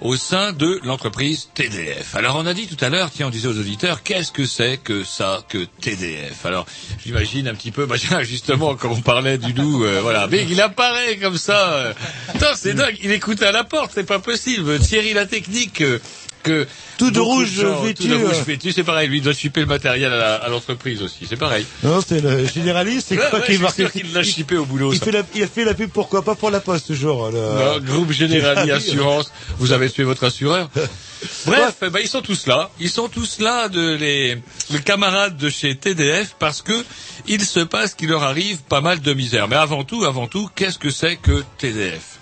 au 0.00 0.16
sein 0.16 0.52
de 0.52 0.80
l'entreprise 0.84 1.48
TDF. 1.54 2.14
Alors 2.16 2.36
on 2.36 2.46
a 2.46 2.54
dit 2.54 2.66
tout 2.66 2.82
à 2.84 2.88
l'heure, 2.88 3.10
tiens, 3.10 3.28
on 3.28 3.30
disait 3.30 3.48
aux 3.48 3.58
auditeurs, 3.58 4.02
qu'est-ce 4.02 4.30
que 4.32 4.44
c'est 4.46 4.76
que 4.78 5.04
ça, 5.04 5.42
que 5.48 5.66
TDF 5.80 6.44
Alors 6.44 6.66
j'imagine 7.04 7.48
un 7.48 7.54
petit 7.54 7.70
peu, 7.70 7.86
bah, 7.86 7.96
justement, 8.22 8.74
quand 8.74 8.90
on 8.90 9.00
parlait 9.00 9.38
du 9.38 9.52
loup, 9.52 9.84
euh, 9.84 10.00
voilà, 10.02 10.26
mais 10.26 10.46
il 10.48 10.60
apparaît 10.60 11.16
comme 11.16 11.38
ça. 11.38 11.72
euh. 11.72 11.92
Putain, 12.32 12.54
c'est 12.54 12.74
dingue, 12.74 12.96
il 13.02 13.10
écoute 13.10 13.42
à 13.42 13.52
la 13.52 13.64
porte, 13.64 13.92
c'est 13.94 14.04
pas 14.06 14.18
possible. 14.18 14.78
Thierry 14.80 15.12
la 15.14 15.26
technique. 15.26 15.80
euh, 15.80 15.98
que 16.46 16.66
Tout 16.98 17.10
de 17.10 17.20
rouge 17.20 17.50
gens- 17.60 17.82
vêtu, 17.82 18.04
Tout 18.04 18.08
de 18.08 18.24
rouge 18.24 18.42
vêtu, 18.46 18.72
c'est 18.72 18.84
pareil. 18.84 19.08
Lui, 19.08 19.18
il 19.18 19.22
doit 19.22 19.32
chipper 19.34 19.60
le 19.60 19.66
matériel 19.66 20.12
à 20.12 20.16
la- 20.16 20.34
à 20.36 20.48
l'entreprise 20.48 21.02
aussi. 21.02 21.26
C'est 21.28 21.36
pareil. 21.36 21.66
non, 21.82 22.00
c'est 22.06 22.20
le 22.20 22.46
généraliste, 22.46 23.08
c'est 23.08 23.18
Ouais, 23.18 23.24
quoi 23.30 23.40
ouais, 23.40 23.46
qui 23.46 23.74
sûr 23.74 23.92
qu'il 23.92 24.12
l'a 24.12 24.22
chippé 24.22 24.56
au 24.56 24.64
boulot. 24.64 24.92
il, 24.92 24.98
ça. 24.98 25.04
fait 25.04 25.12
la, 25.12 25.22
il 25.34 25.42
a 25.42 25.46
fait 25.46 25.64
la 25.64 25.74
pub 25.74 25.90
pourquoi 25.90 26.22
pas 26.22 26.34
pour 26.34 26.50
la 26.50 26.60
poste 26.60 26.86
toujours. 26.86 27.30
Le... 27.30 27.38
Non, 27.38 27.80
groupe 27.80 28.12
Générali 28.12 28.70
Assurance, 28.70 29.30
vous 29.58 29.72
avez 29.72 29.90
tué 29.90 30.04
votre 30.04 30.24
assureur. 30.24 30.70
Bref, 31.46 31.76
ben, 31.80 32.00
ils 32.02 32.08
sont 32.08 32.20
tous 32.22 32.46
là. 32.46 32.70
Ils 32.78 32.90
sont 32.90 33.08
tous 33.08 33.38
là, 33.40 33.68
de 33.68 33.94
les, 33.94 34.36
les 34.70 34.78
camarades 34.80 35.36
de 35.36 35.48
chez 35.48 35.74
TDF, 35.74 36.36
parce 36.38 36.62
que 36.62 36.84
il 37.26 37.42
se 37.44 37.60
passe 37.60 37.94
qu'il 37.94 38.10
leur 38.10 38.22
arrive 38.22 38.58
pas 38.68 38.80
mal 38.80 39.00
de 39.00 39.12
misère. 39.14 39.48
Mais 39.48 39.56
avant 39.56 39.82
tout, 39.84 40.04
avant 40.04 40.26
tout, 40.26 40.48
qu'est-ce 40.54 40.78
que 40.78 40.90
c'est 40.90 41.16
que 41.16 41.42
TDF 41.58 42.18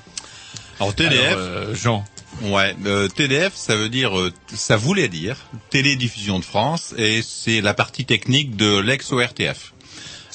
Alors 0.80 0.94
TDF, 0.94 1.26
Alors, 1.32 1.38
euh, 1.38 1.74
Jean. 1.74 2.04
Ouais, 2.42 2.75
euh, 2.87 3.09
TDF, 3.09 3.55
ça 3.55 3.77
veut 3.77 3.88
dire, 3.88 4.18
euh, 4.18 4.33
ça 4.53 4.77
voulait 4.77 5.09
dire 5.09 5.37
Télédiffusion 5.70 6.38
de 6.38 6.44
France, 6.44 6.94
et 6.97 7.23
c'est 7.23 7.61
la 7.61 7.75
partie 7.75 8.05
technique 8.05 8.57
de 8.57 8.79
l'ex-ORTF. 8.79 9.73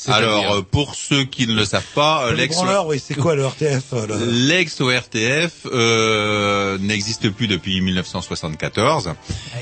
Alors, 0.08 0.56
euh, 0.56 0.62
pour 0.62 0.96
ceux 0.96 1.24
qui 1.26 1.48
ne 1.48 1.54
le 1.54 1.66
savent 1.66 1.84
pas, 1.96 2.26
euh, 2.28 2.32
Le 2.32 2.38
l'ex 2.38 2.58
oui, 2.88 3.02
c'est 3.06 3.16
quoi 3.16 3.36
le 3.36 3.46
RTF 3.46 3.84
euh, 3.94 4.08
le- 4.08 4.48
L'ex-ORTF 4.48 5.66
euh, 5.66 6.78
n'existe 6.80 7.30
plus 7.30 7.48
depuis 7.48 7.82
1974 7.82 9.14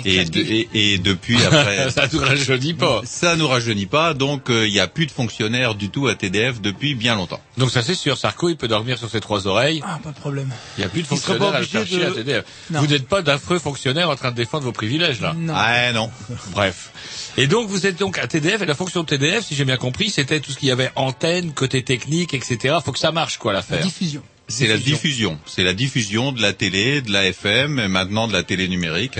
et, 0.05 0.25
de- 0.25 0.39
et, 0.39 0.69
et 0.73 0.97
depuis 0.97 1.37
après 1.43 1.89
ça 1.91 2.07
nous 2.11 2.19
rajeunit 2.19 2.73
pas. 2.73 3.01
ça 3.05 3.35
nous 3.35 3.47
rajeunit 3.47 3.85
pas 3.85 4.13
donc 4.13 4.49
euh, 4.49 4.67
il 4.67 4.73
n'y 4.73 4.79
a 4.79 4.87
plus 4.87 5.05
de 5.05 5.11
fonctionnaires 5.11 5.75
du 5.75 5.89
tout 5.89 6.07
à 6.07 6.15
TDF 6.15 6.61
depuis 6.61 6.95
bien 6.95 7.15
longtemps. 7.15 7.41
Donc 7.57 7.71
ça 7.71 7.81
c'est 7.81 7.95
sûr, 7.95 8.17
Sarko 8.17 8.49
il 8.49 8.57
peut 8.57 8.67
dormir 8.67 8.97
sur 8.97 9.09
ses 9.09 9.19
trois 9.21 9.47
oreilles. 9.47 9.81
Ah, 9.85 9.99
pas 10.03 10.11
de 10.11 10.19
problème. 10.19 10.49
Il 10.77 10.81
n'y 10.81 10.85
a 10.85 10.89
plus 10.89 11.01
de 11.01 11.07
fonctionnaires 11.07 11.51
pas 11.51 11.57
à 11.57 11.61
de- 11.61 12.03
à 12.03 12.11
TDF. 12.11 12.43
Non. 12.71 12.79
Vous 12.81 12.87
n'êtes 12.87 13.07
pas 13.07 13.21
d'affreux 13.21 13.59
fonctionnaires 13.59 14.09
en 14.09 14.15
train 14.15 14.31
de 14.31 14.35
défendre 14.35 14.63
vos 14.65 14.71
privilèges 14.71 15.21
là. 15.21 15.33
Non. 15.37 15.53
Ah 15.55 15.91
non. 15.93 16.11
Bref. 16.51 16.91
Et 17.39 17.45
donc 17.45 17.69
vous 17.69 17.85
êtes 17.85 17.99
donc 17.99 18.17
à 18.17 18.25
TDF 18.25 18.63
et 18.63 18.65
la 18.65 18.73
fonction 18.73 19.03
de 19.03 19.05
TDF, 19.05 19.45
si 19.45 19.53
j'ai 19.53 19.63
bien 19.63 19.77
compris, 19.77 20.09
c'était 20.09 20.39
tout 20.39 20.51
ce 20.51 20.57
qu'il 20.57 20.69
y 20.69 20.71
avait 20.71 20.89
antenne, 20.95 21.53
côté 21.53 21.83
technique, 21.83 22.33
etc. 22.33 22.77
Faut 22.83 22.91
que 22.91 22.97
ça 22.97 23.11
marche 23.11 23.37
quoi 23.37 23.53
l'affaire. 23.53 23.79
Diffusion. 23.79 24.23
C'est 24.47 24.67
la 24.67 24.77
diffusion, 24.77 25.37
c'est 25.45 25.63
la 25.63 25.73
diffusion 25.73 26.31
de 26.31 26.41
la 26.41 26.53
télé, 26.53 27.01
de 27.01 27.11
la 27.11 27.25
FM 27.27 27.79
et 27.79 27.87
maintenant 27.87 28.27
de 28.27 28.33
la 28.33 28.43
télé 28.43 28.67
numérique. 28.67 29.19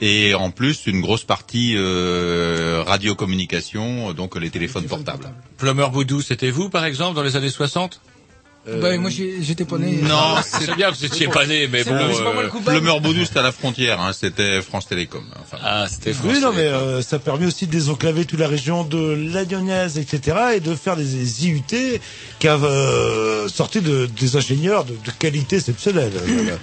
Et 0.00 0.34
en 0.34 0.50
plus 0.50 0.86
une 0.86 1.00
grosse 1.00 1.24
partie 1.24 1.74
euh, 1.76 2.82
radiocommunication, 2.86 4.14
donc 4.14 4.36
les 4.36 4.50
téléphones 4.50 4.86
portables. 4.86 5.30
Plumeur 5.58 5.90
Boudou, 5.90 6.22
c'était 6.22 6.50
vous 6.50 6.70
par 6.70 6.84
exemple 6.86 7.14
dans 7.14 7.22
les 7.22 7.36
années 7.36 7.50
60 7.50 8.00
Bah, 8.66 8.96
moi 8.96 9.10
j'ai- 9.10 9.42
j'étais 9.42 9.64
pas 9.66 9.76
né. 9.76 9.98
Non, 10.02 10.36
C'est 10.42 10.74
bien, 10.74 10.90
vous 10.90 11.04
étiez 11.04 11.28
pas 11.28 11.44
né, 11.46 11.68
mais 11.70 11.84
bon. 11.84 11.92
euh. 11.94 12.48
Le 12.72 12.80
Meur 12.80 13.00
Baudou, 13.02 13.24
c'était 13.26 13.40
à 13.40 13.42
la 13.42 13.52
frontière, 13.52 14.00
hein, 14.00 14.12
c'était 14.18 14.62
France 14.62 14.86
Télécom. 14.88 15.22
Enfin, 15.40 15.58
Ah, 15.62 15.86
c'était 15.88 16.10
Oui, 16.10 16.16
français. 16.16 16.40
non, 16.40 16.52
mais 16.54 16.62
euh, 16.62 17.02
ça 17.02 17.18
permet 17.18 17.44
aussi 17.46 17.66
de 17.66 17.72
désenclaver 17.72 18.24
toute 18.24 18.38
la 18.40 18.48
région 18.48 18.84
de 18.84 19.28
la 19.32 19.44
Lyonnaise, 19.44 19.98
etc., 19.98 20.36
et 20.56 20.60
de 20.60 20.74
faire 20.74 20.96
des 20.96 21.44
IUT 21.46 21.62
qui 22.38 22.48
ont 22.48 22.60
euh, 22.62 23.48
sorti 23.48 23.82
de, 23.82 24.06
des 24.18 24.36
ingénieurs 24.36 24.84
de, 24.86 24.92
de 24.92 25.10
qualité 25.18 25.56
exceptionnelle. 25.56 26.12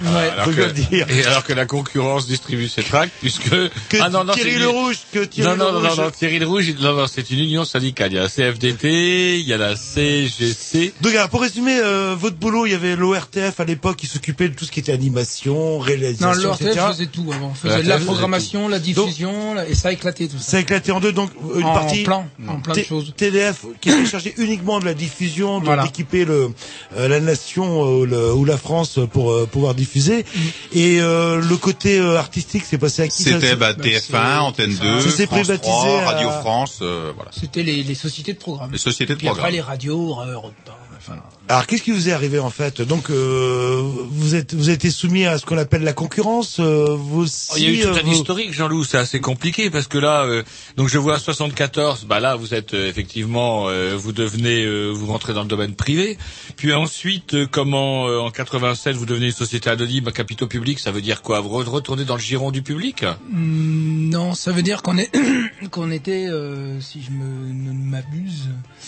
Voilà. 0.02 0.32
alors 0.34 0.46
Faut 0.46 0.52
que, 0.52 0.56
bien 0.56 0.68
le 0.68 0.74
dire. 0.74 1.08
et 1.12 1.24
alors 1.26 1.44
que 1.44 1.54
la 1.54 1.66
concurrence 1.68 2.26
distribue 2.26 2.68
ses 2.68 2.82
tracts, 2.84 3.14
puisque 3.22 3.50
Que 3.50 3.98
ah 4.00 4.10
non 4.10 4.24
non 4.24 4.34
Thierry 4.34 4.58
Le 4.58 4.70
Rouge, 4.70 4.98
que 5.14 5.24
Thierry 5.26 5.50
non, 5.50 5.56
non, 5.56 5.66
Le 5.68 5.72
non, 5.74 5.82
non, 5.84 5.90
Rouge. 5.90 5.98
non, 6.00 6.10
Thierry 6.12 6.40
le 6.40 6.48
Rouge, 6.48 6.74
non, 6.80 6.94
non, 6.96 7.06
c'est 7.08 7.30
une 7.30 7.40
union 7.40 7.64
syndicale. 7.64 8.12
Il 8.12 8.16
y 8.16 8.18
a 8.20 8.24
la 8.24 8.30
CFDT, 8.30 9.40
il 9.40 9.48
y 9.48 9.54
a 9.54 9.58
la 9.58 9.76
CGC. 9.76 10.94
Donc, 11.02 11.14
alors, 11.14 11.30
pour 11.30 11.42
résumer 11.42 11.80
euh, 11.92 12.16
votre 12.16 12.36
boulot, 12.38 12.66
il 12.66 12.72
y 12.72 12.76
avait 12.76 12.96
l'ORTF 12.96 13.60
à 13.60 13.66
l'époque 13.66 13.98
qui 13.98 14.08
s'occupait 14.08 14.50
de 14.50 14.56
tout 14.56 14.66
ce 14.66 14.72
qui 14.72 14.80
était 14.80 14.92
animation, 14.94 15.54
Non, 15.54 15.80
réalisation, 15.80 16.32
l'ORTF 16.50 16.62
etc. 16.68 16.86
faisait 16.92 17.06
tout 17.08 17.26
avant. 17.34 17.50
On 17.52 17.54
faisait 17.54 17.70
L'ORTF 17.76 17.84
de 17.86 17.90
la 17.90 18.00
programmation, 18.00 18.68
la 18.68 18.80
diffusion, 18.80 19.54
la- 19.54 19.68
et 19.68 19.76
ça 19.76 19.90
a 19.90 19.92
éclaté 19.92 20.28
tout 20.28 20.38
ça. 20.38 20.44
Ça 20.52 20.58
a 20.58 20.60
éclaté 20.62 20.92
en 20.92 21.00
deux, 21.00 21.12
donc 21.12 21.32
une 21.56 21.64
en 21.64 21.74
partie 21.74 22.04
plein, 22.04 22.26
en 22.48 22.60
plein 22.60 22.74
de 22.74 22.80
T- 22.80 22.86
choses. 22.86 23.14
TDF 23.16 23.66
qui 23.82 23.90
était 23.90 24.06
chargé 24.06 24.34
uniquement 24.38 24.80
de 24.80 24.86
la 24.86 24.94
diffusion, 24.94 25.60
de- 25.60 25.66
Voilà. 25.66 25.84
d'équiper 25.84 26.26
le 26.26 26.50
euh, 26.98 27.08
la 27.08 27.20
nation 27.20 28.02
euh, 28.02 28.06
le- 28.06 28.34
ou 28.34 28.46
la 28.46 28.58
France 28.58 29.00
pour 29.12 29.32
euh, 29.32 29.46
pouvoir 29.46 29.76
diffuser. 29.76 30.26
Et 30.74 31.00
euh, 31.02 31.42
le 31.42 31.58
côté 31.58 32.00
euh, 32.00 32.18
artistique, 32.18 32.64
c'est 32.66 32.78
passé 32.78 33.04
à 33.04 33.08
qui 33.08 33.24
ça, 33.24 33.32
C'était 33.34 33.48
c'est- 33.50 33.56
bah, 33.56 33.74
bah, 33.74 33.84
TF1, 33.84 34.00
c'est- 34.00 34.38
Antenne 34.40 34.76
2, 34.76 35.02
Ça 35.02 35.10
s'est 35.12 35.26
France 35.28 35.40
privatisé 35.42 35.72
3, 35.72 36.02
à- 36.02 36.06
Radio 36.12 36.30
France, 36.42 36.80
euh, 36.82 37.12
voilà. 37.16 37.32
C'était 37.38 37.64
les, 37.64 37.84
les 37.84 37.96
sociétés 37.96 38.34
de 38.34 38.38
programme. 38.40 38.72
Les 38.72 38.78
sociétés 38.78 39.14
de 39.14 39.20
Puis 39.20 39.28
après 39.28 39.40
programme. 39.42 39.56
les 39.56 39.62
radios, 39.62 40.20
euh, 40.22 40.34
Europe 40.34 40.54
enfin, 41.02 41.18
Alors 41.50 41.66
qu'est-ce 41.68 41.82
qui 41.84 41.92
vous 41.92 42.08
est 42.10 42.12
arrivé 42.12 42.40
en 42.40 42.50
fait? 42.50 42.82
Donc 42.82 43.10
euh, 43.10 43.82
vous 44.10 44.36
êtes 44.36 44.54
vous 44.54 44.66
avez 44.70 44.74
été 44.76 44.92
soumis 44.92 45.26
à 45.26 45.38
ce 45.38 45.46
qu'on 45.46 45.58
appelle 45.58 45.84
la 45.84 45.94
concurrence. 45.94 46.60
euh, 46.60 46.96
vous 46.98 47.22
aussi, 47.24 47.50
Oh, 47.52 47.56
il 47.58 47.64
y 47.64 47.68
a 47.68 47.70
eu 47.72 47.82
euh, 47.86 47.92
tout 47.94 48.00
un 48.00 48.04
vous- 48.04 48.12
historique, 48.14 48.54
Jean-Loup, 48.54 48.84
c'est 48.84 48.98
assez 48.98 49.20
compliqué 49.20 49.70
parce 49.70 49.88
que 49.88 49.98
là, 49.98 50.24
euh, 50.26 50.44
donc 50.78 50.88
je 50.90 50.98
vois 50.98 51.18
74, 51.20 52.06
bah 52.06 52.20
là 52.20 52.36
vous 52.36 52.54
êtes 52.54 52.74
euh, 52.74 52.88
effectivement, 52.88 53.68
euh, 53.68 53.96
vous 53.98 54.12
devenez, 54.12 54.64
euh, 54.64 54.90
vous 54.92 55.08
rentrez 55.08 55.34
dans 55.34 55.42
le 55.44 55.48
domaine 55.48 55.76
privé. 55.76 56.18
Puis 56.58 56.74
ensuite, 56.74 57.34
euh, 57.34 57.48
comment 57.50 58.08
euh, 58.08 58.20
en 58.20 58.30
87 58.32 58.96
vous 58.96 59.06
devenez 59.06 59.28
une 59.28 59.32
société 59.32 59.70
anonyme 59.70 60.08
à 60.08 60.12
capitaux 60.12 60.48
publics, 60.48 60.80
ça 60.80 60.92
veut 60.92 61.02
dire 61.02 61.22
quoi? 61.22 61.40
Vous 61.42 61.50
re- 61.50 61.68
retournez 61.68 62.06
dans 62.06 62.16
le 62.16 62.22
giron 62.22 62.52
du 62.52 62.62
public? 62.62 63.04
Hmm, 63.32 64.10
Non, 64.10 64.34
ça 64.34 64.52
veut 64.52 64.62
dire 64.64 64.82
qu'on 64.84 64.98
est 64.98 65.12
qu'on 65.72 65.92
était, 65.92 66.28
euh, 66.28 66.80
si 66.82 67.02
je 67.02 67.12
me 67.12 67.52
ne 67.52 67.72
m'abuse, 67.74 68.48
euh, 68.48 68.81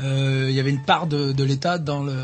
il 0.00 0.50
y 0.52 0.60
avait 0.60 0.70
une 0.70 0.82
part 0.82 1.06
de, 1.06 1.32
de 1.32 1.44
l'État 1.44 1.78
dans 1.78 2.02
le. 2.02 2.14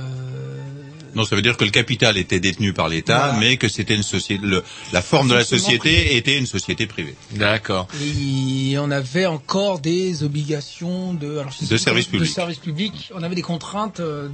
Non, 1.17 1.25
ça 1.25 1.35
veut 1.35 1.43
dire 1.43 1.57
que 1.57 1.65
le 1.65 1.73
capital 1.73 2.17
était 2.17 2.39
détenu 2.39 2.73
par 2.73 2.89
l'État, 2.89 3.31
Voilà. 3.33 3.39
mais 3.41 3.57
que 3.57 3.67
c'était 3.69 3.97
une 3.97 4.05
société. 4.05 4.47
le- 4.47 4.63
la 4.93 5.03
forme 5.03 5.29
de 5.29 5.35
la 5.35 5.45
société 5.45 5.79
privé. 5.79 6.17
était 6.17 6.39
une 6.39 6.47
société 6.47 6.87
privée. 6.87 7.17
D'accord. 7.33 7.89
Et 8.01 8.77
on 8.79 8.93
avait 8.93 9.27
encore 9.27 9.81
des 9.81 10.23
obligations 10.23 11.13
de, 11.13 11.39
alors, 11.39 11.51
je 11.51 11.59
sais 11.59 11.67
De 11.67 11.77
service 11.77 12.07
de 12.07 12.11
public. 12.13 12.31
service 12.31 12.59
public. 12.59 13.11
On 13.13 13.25
avait 13.25 13.35
des 13.35 13.43
contraintes 13.43 13.99
euh, 13.99 14.29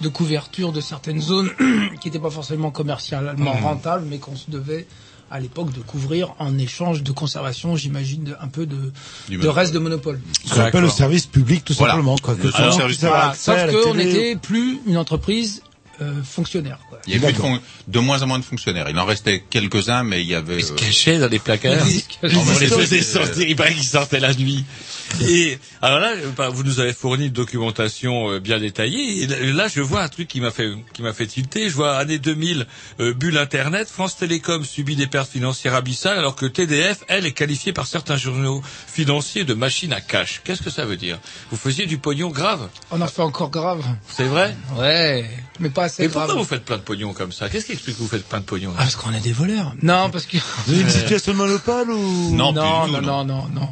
de 0.00 0.08
couverture 0.08 0.72
de 0.72 0.80
certaines 0.80 1.20
zones 1.20 1.50
qui 2.00 2.08
n'étaient 2.08 2.18
pas 2.18 2.30
forcément 2.30 2.70
commercialement 2.70 3.54
Mmh. 3.60 3.64
rentables, 3.64 4.06
mais 4.08 4.16
qu'on 4.18 4.36
se 4.36 4.50
devait 4.50 4.86
à 5.30 5.38
l'époque 5.40 5.72
de 5.72 5.80
couvrir 5.80 6.34
en 6.38 6.58
échange 6.58 7.02
de 7.02 7.12
conservation, 7.12 7.76
j'imagine, 7.76 8.36
un 8.40 8.48
peu 8.48 8.66
de, 8.66 8.74
de 9.28 9.36
monopole. 9.36 9.50
reste 9.50 9.72
de 9.74 9.78
monopole. 9.78 10.20
ce 10.44 10.54
qu'on 10.54 10.60
appelle 10.60 10.82
le 10.82 10.88
service 10.90 11.26
public 11.26 11.64
tout 11.64 11.74
Voilà. 11.74 11.92
simplement. 11.94 12.16
Quoi, 12.18 12.34
que 12.34 12.46
Le 12.46 12.52
monde 12.64 12.72
service 12.72 13.00
Voilà. 13.00 13.34
Sauf 13.36 13.56
qu'on 13.84 13.94
n'était 13.94 14.36
plus 14.36 14.80
une 14.86 14.96
entreprise 14.96 15.62
euh, 16.02 16.22
fonctionnaires. 16.24 16.78
Quoi. 16.88 16.98
Il 17.06 17.12
y 17.14 17.16
a 17.16 17.20
plus 17.20 17.32
de, 17.32 17.38
fon- 17.38 17.60
de 17.88 17.98
moins 17.98 18.22
en 18.22 18.26
moins 18.26 18.38
de 18.38 18.44
fonctionnaires. 18.44 18.86
Il 18.88 18.98
en 18.98 19.04
restait 19.04 19.44
quelques-uns, 19.50 20.02
mais 20.02 20.22
il 20.22 20.28
y 20.28 20.34
avait. 20.34 20.56
Ils 20.58 20.64
se 20.64 20.72
euh, 20.72 20.76
cachaient 20.76 21.18
dans 21.18 21.28
les 21.28 21.38
placards. 21.38 21.86
Ils 21.86 22.00
se 22.00 22.08
cachaient. 22.20 22.36
On 22.36 22.58
les 22.58 22.66
faisait 22.68 23.02
sortir. 23.02 23.46
Il 23.46 23.54
paraît 23.54 23.74
qu'ils 23.74 23.84
sortaient 23.84 24.18
la 24.20 24.32
nuit. 24.34 24.64
Et 25.28 25.58
alors 25.82 25.98
là, 26.00 26.12
euh, 26.16 26.30
bah, 26.36 26.48
vous 26.48 26.62
nous 26.62 26.80
avez 26.80 26.92
fourni 26.92 27.26
une 27.26 27.32
documentation 27.32 28.30
euh, 28.30 28.40
bien 28.40 28.58
détaillée. 28.58 29.22
Et 29.24 29.52
là- 29.52 29.68
je 29.68 29.80
vois 29.80 30.02
un 30.02 30.08
truc 30.08 30.28
qui 30.28 30.40
m'a 30.40 30.50
fait 30.50 30.70
qui 30.92 31.02
m'a 31.02 31.12
fait 31.12 31.26
tilter. 31.26 31.68
Je 31.68 31.74
vois 31.74 31.96
année 31.96 32.18
2000, 32.18 32.66
euh, 33.00 33.12
bulle 33.12 33.36
Internet. 33.38 33.88
France 33.88 34.16
Télécom 34.16 34.64
subit 34.64 34.96
des 34.96 35.06
pertes 35.06 35.30
financières 35.30 35.74
abyssales, 35.74 36.18
alors 36.18 36.36
que 36.36 36.46
TDF, 36.46 37.00
elle, 37.08 37.26
est 37.26 37.32
qualifiée 37.32 37.72
par 37.72 37.86
certains 37.86 38.16
journaux 38.16 38.62
financiers 38.86 39.44
de 39.44 39.54
machine 39.54 39.92
à 39.92 40.00
cash. 40.00 40.40
Qu'est-ce 40.44 40.62
que 40.62 40.70
ça 40.70 40.84
veut 40.84 40.96
dire? 40.96 41.18
Vous 41.50 41.56
faisiez 41.56 41.86
du 41.86 41.98
pognon 41.98 42.30
grave? 42.30 42.68
On 42.90 43.00
en 43.00 43.06
fait 43.06 43.22
encore 43.22 43.50
grave. 43.50 43.84
C'est 44.08 44.24
vrai? 44.24 44.56
Ouais, 44.76 45.28
mais 45.58 45.70
pas 45.70 45.84
assez 45.84 46.04
Et 46.04 46.08
grave. 46.08 46.26
pourquoi 46.26 46.42
vous 46.42 46.48
faites 46.48 46.64
plein 46.64 46.76
de 46.78 46.82
pognon 46.82 47.12
comme 47.12 47.32
ça? 47.32 47.48
Qu'est-ce 47.48 47.66
qui 47.66 47.72
explique 47.72 47.96
que 47.96 48.02
vous 48.02 48.08
faites 48.08 48.26
plein 48.28 48.40
de 48.40 48.44
pognon 48.44 48.72
Ah, 48.76 48.82
parce 48.82 48.96
qu'on 48.96 49.12
est 49.12 49.20
des 49.20 49.32
voleurs. 49.32 49.74
Non, 49.82 50.08
parce 50.10 50.26
que 50.26 50.38
Vous 50.66 50.72
avez 50.72 50.82
une 50.82 50.90
situation 50.90 51.32
de 51.32 51.36
monopole 51.38 51.90
ou? 51.90 52.34
Non, 52.34 52.52
non, 52.52 52.86
non, 52.88 53.24
non, 53.24 53.46
non. 53.52 53.68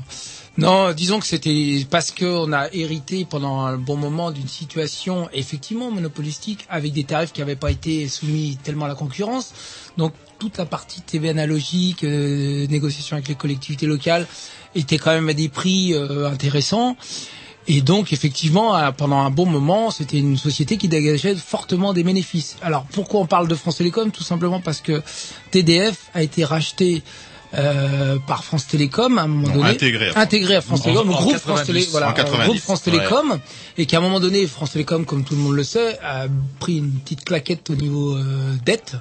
Non, 0.59 0.93
disons 0.93 1.21
que 1.21 1.27
c'était 1.27 1.87
parce 1.89 2.11
qu'on 2.11 2.53
a 2.53 2.67
hérité 2.73 3.25
pendant 3.25 3.61
un 3.61 3.77
bon 3.77 3.97
moment 3.97 4.33
d'une 4.33 4.49
situation 4.49 5.29
effectivement 5.33 5.93
monopolistique 5.93 6.67
avec 6.69 6.93
des 6.93 7.05
tarifs 7.05 7.33
qui 7.33 7.39
n'avaient 7.39 7.55
pas 7.55 7.71
été 7.71 8.09
soumis 8.09 8.59
tellement 8.65 8.87
à 8.87 8.89
la 8.89 8.97
concurrence. 8.97 9.53
Donc 9.97 10.15
toute 10.41 10.59
la 10.59 10.67
partie 10.67 11.01
TV 11.01 11.29
analogique, 11.29 12.03
euh, 12.03 12.67
négociation 12.67 13.15
avec 13.17 13.29
les 13.29 13.37
collectivités 13.37 13.87
locales, 13.87 14.27
était 14.75 14.99
quand 14.99 15.13
même 15.13 15.29
à 15.29 15.35
des 15.35 15.49
prix 15.49 15.95
euh, 15.95 16.29
intéressants. 16.29 16.97
Et 17.71 17.81
donc, 17.83 18.13
effectivement, 18.13 18.73
à- 18.75 18.93
pendant 18.93 19.19
un 19.19 19.31
bon 19.31 19.45
moment, 19.47 19.91
c'était 19.93 20.19
une 20.19 20.39
société 20.39 20.77
qui 20.77 20.89
dégageait 20.89 21.35
fortement 21.37 21.93
des 21.93 22.03
bénéfices. 22.03 22.57
Alors, 22.63 22.85
pourquoi 22.93 23.21
on 23.21 23.27
parle 23.27 23.47
de 23.47 23.55
France 23.55 23.77
Télécom? 23.77 24.11
Tout 24.11 24.23
simplement 24.25 24.61
parce 24.61 24.81
que 24.81 25.03
TDF 25.51 26.11
a 26.15 26.23
été 26.23 26.45
racheté 26.45 27.03
euh, 27.55 28.19
par 28.27 28.45
France 28.45 28.67
Télécom 28.67 29.19
à 29.19 29.23
un 29.23 29.27
moment 29.27 29.49
Non, 29.49 29.55
donné, 29.55 29.71
intégré 29.71 30.11
à- 30.15 30.21
intégré 30.21 30.57
à 30.57 30.61
France 30.61 30.81
en- 30.81 30.85
Télécom, 30.85 31.09
le 31.09 31.15
en 31.15 31.17
groupe 31.21 31.33
90, 31.33 31.41
France 31.55 31.67
Télé, 31.67 31.87
voilà, 31.91 32.09
euh, 32.11 32.13
90, 32.13 32.47
groupe 32.49 32.59
France 32.61 32.83
Télécom, 32.83 33.39
et 33.79 33.87
qu'à 33.87 33.99
un 33.99 34.01
moment 34.01 34.21
donné, 34.21 34.47
France 34.47 34.73
Télécom, 34.73 35.05
comme 35.07 35.25
tout 35.25 35.35
le 35.35 35.41
monde 35.41 35.55
le 35.55 35.65
sait, 35.65 35.99
a 36.03 36.27
pris 36.61 36.77
une 36.79 36.91
petite 36.93 37.25
claquette 37.25 37.71
au 37.71 37.75
niveau 37.75 38.17
euh, 38.17 38.55
dette. 38.65 38.97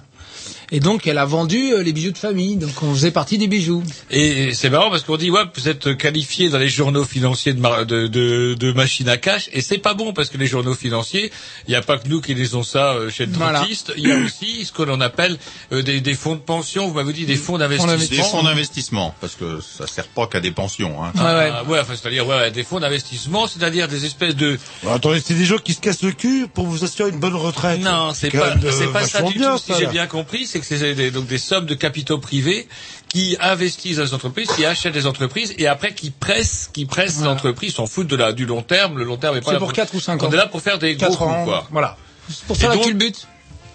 Et 0.72 0.80
donc, 0.82 1.08
elle 1.08 1.18
a 1.18 1.26
vendu 1.26 1.72
euh, 1.74 1.82
les 1.82 1.94
bijoux 1.94 2.12
de 2.12 2.18
famille. 2.18 2.58
Donc, 2.58 2.72
on 2.84 2.94
faisait 2.94 3.12
partie 3.12 3.38
des 3.38 3.48
bijoux. 3.48 3.84
Et 4.12 4.54
c'est 4.54 4.70
marrant 4.70 4.90
parce 4.90 5.04
qu'on 5.04 5.16
dit 5.18 5.32
ouais 5.32 5.44
vous 5.56 5.70
êtes 5.70 5.96
qualifié 5.98 6.50
dans 6.50 6.58
les 6.58 6.68
journaux 6.68 7.06
financiers 7.06 7.54
de, 7.54 7.60
mar- 7.62 7.86
de, 7.86 8.08
de, 8.08 8.54
de 8.54 8.72
machines 8.74 9.08
à 9.10 9.18
cash 9.18 9.50
et 9.54 9.62
c'est 9.62 9.78
pas 9.78 9.94
bon 9.94 10.14
parce 10.14 10.30
que 10.30 10.38
les 10.38 10.46
journaux 10.48 10.74
financiers 10.74 11.32
il 11.68 11.72
n'y 11.72 11.76
a 11.76 11.82
pas 11.82 11.98
que 11.98 12.08
nous 12.10 12.20
qui 12.22 12.34
lisons 12.34 12.64
ça 12.64 12.94
euh, 12.94 13.10
chez 13.10 13.26
le 13.26 13.32
dentiste 13.32 13.94
il 13.98 14.08
y 14.08 14.12
a 14.12 14.18
aussi 14.18 14.66
ce 14.66 14.72
que 14.72 14.84
l'on 14.84 15.00
appelle 15.02 15.38
euh, 15.72 15.82
des, 15.82 16.02
des 16.02 16.14
fonds 16.16 16.36
de 16.36 16.40
pension 16.42 16.88
vous 16.88 16.94
m'avez 16.94 17.14
dit 17.14 17.26
des 17.26 17.36
fonds 17.36 17.54
Des 17.58 17.60
d'investissement 17.60 18.24
fonds 18.26 18.44
d'investissement, 18.44 19.16
parce 19.22 19.36
que 19.36 19.60
ça 19.62 19.88
sert 19.88 20.08
pas 20.08 20.28
qu'à 20.28 20.40
des 20.40 20.52
pensions. 20.52 21.04
Hein. 21.04 21.12
Ouais, 21.16 21.22
ouais. 21.22 21.52
Ah, 21.54 21.64
ouais, 21.64 21.80
enfin, 21.80 21.94
c'est-à-dire 21.96 22.28
ouais, 22.28 22.36
ouais, 22.36 22.52
des 22.52 22.64
fonds 22.64 22.80
d'investissement 22.80 23.48
c'est-à-dire 23.48 23.88
des 23.88 24.06
espèces 24.06 24.36
de 24.36 24.58
Bon, 24.84 24.94
Attendez, 24.94 25.22
c'est 25.24 25.34
des 25.34 25.46
gens 25.46 25.58
qui 25.58 25.74
se 25.74 25.80
cassent 25.82 26.04
le 26.04 26.12
cul 26.12 26.48
pour 26.54 26.66
vous 26.66 26.84
assurer 26.84 27.10
une 27.12 27.20
bonne 27.20 27.36
retraite. 27.36 27.80
non 27.82 28.12
c'est 28.14 28.32
pas 28.32 28.56
euh, 28.64 28.72
c'est 28.72 28.92
pas 28.92 29.06
ça 29.06 29.22
du 29.22 29.34
bien, 29.38 29.56
tout 29.58 29.64
si 29.66 29.74
j'ai 29.80 29.88
bien 29.88 30.08
compris 30.08 30.46
c'est 30.66 30.76
que 30.76 30.80
c'est 30.80 30.94
des, 30.96 31.12
donc 31.12 31.28
des 31.28 31.38
sommes 31.38 31.66
de 31.66 31.74
capitaux 31.76 32.18
privés 32.18 32.68
qui 33.10 33.38
investissent 33.40 33.98
dans 33.98 34.04
les 34.04 34.14
entreprises, 34.14 34.48
qui 34.56 34.66
achètent 34.66 34.94
des 34.94 35.06
entreprises 35.06 35.54
et 35.58 35.68
après 35.68 35.94
qui 35.94 36.10
pressent, 36.12 36.70
qui 36.74 36.86
pressent 36.86 37.16
Voilà. 37.18 37.32
l'entreprise, 37.32 37.74
s'en 37.76 37.88
foutent 37.88 38.08
de 38.08 38.16
la, 38.16 38.34
du 38.34 38.46
long 38.46 38.62
terme. 38.62 38.98
Le 38.98 39.04
long 39.06 39.18
terme 39.18 39.38
est 39.38 39.42
pas 39.42 39.48
C'est 39.48 39.54
là 39.54 39.60
pour 39.60 39.74
4 39.74 39.96
ou 39.96 40.00
5 40.00 40.22
ans. 40.24 40.28
On 40.30 40.34
est 40.34 40.38
là 40.38 40.48
pour 40.48 40.62
faire 40.62 40.78
des 40.80 40.96
gros 40.96 41.08
4 41.08 41.18
coups, 41.18 41.30
ans, 41.30 41.46
quoi. 41.46 41.68
voilà. 41.72 41.98
C'est 42.30 42.44
Pour 42.46 42.56
Et 42.56 42.60
faire 42.60 42.70
la 42.70 42.76
donc- 42.76 42.86
culbute. 42.86 43.28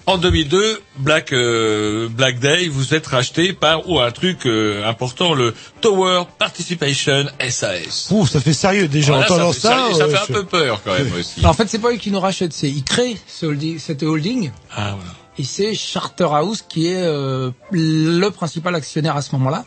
En 0.04 0.18
2002, 0.18 0.82
Black 0.96 1.32
euh, 1.32 2.08
Black 2.08 2.40
Day, 2.40 2.66
vous 2.66 2.92
êtes 2.92 3.06
racheté 3.06 3.52
par 3.52 3.88
ou 3.88 4.00
un 4.00 4.10
truc 4.10 4.46
euh, 4.46 4.84
important, 4.84 5.32
le 5.32 5.54
Tower 5.80 6.24
Participation 6.40 7.26
SAS. 7.48 8.08
Ouh, 8.10 8.26
ça 8.26 8.40
fait 8.40 8.52
sérieux 8.52 8.88
déjà. 8.88 9.12
Voilà, 9.12 9.26
Entendant 9.32 9.52
ça, 9.52 9.60
ça, 9.60 9.86
fait- 9.86 9.94
ça 9.94 10.04
euh, 10.04 10.08
fait 10.08 10.18
un 10.32 10.34
peu 10.34 10.44
peur 10.44 10.80
quand 10.84 10.92
même 10.94 11.12
aussi. 11.18 11.38
Alors, 11.38 11.52
en 11.52 11.54
fait, 11.54 11.68
c'est 11.68 11.78
pas 11.78 11.92
eux 11.92 11.98
qui 11.98 12.10
nous 12.10 12.18
rachètent, 12.18 12.52
c'est 12.52 12.68
ils 12.68 12.82
créent 12.82 13.16
ce 13.28 13.46
holding, 13.46 13.78
cette 13.78 14.02
holding. 14.02 14.50
Ah, 14.74 14.96
voilà. 14.96 15.12
Et 15.38 15.44
c'est 15.44 15.74
Charterhouse 15.74 16.62
qui 16.68 16.88
est 16.88 17.02
euh, 17.02 17.50
le 17.70 18.28
principal 18.30 18.74
actionnaire 18.74 19.16
à 19.16 19.22
ce 19.22 19.34
moment-là. 19.36 19.64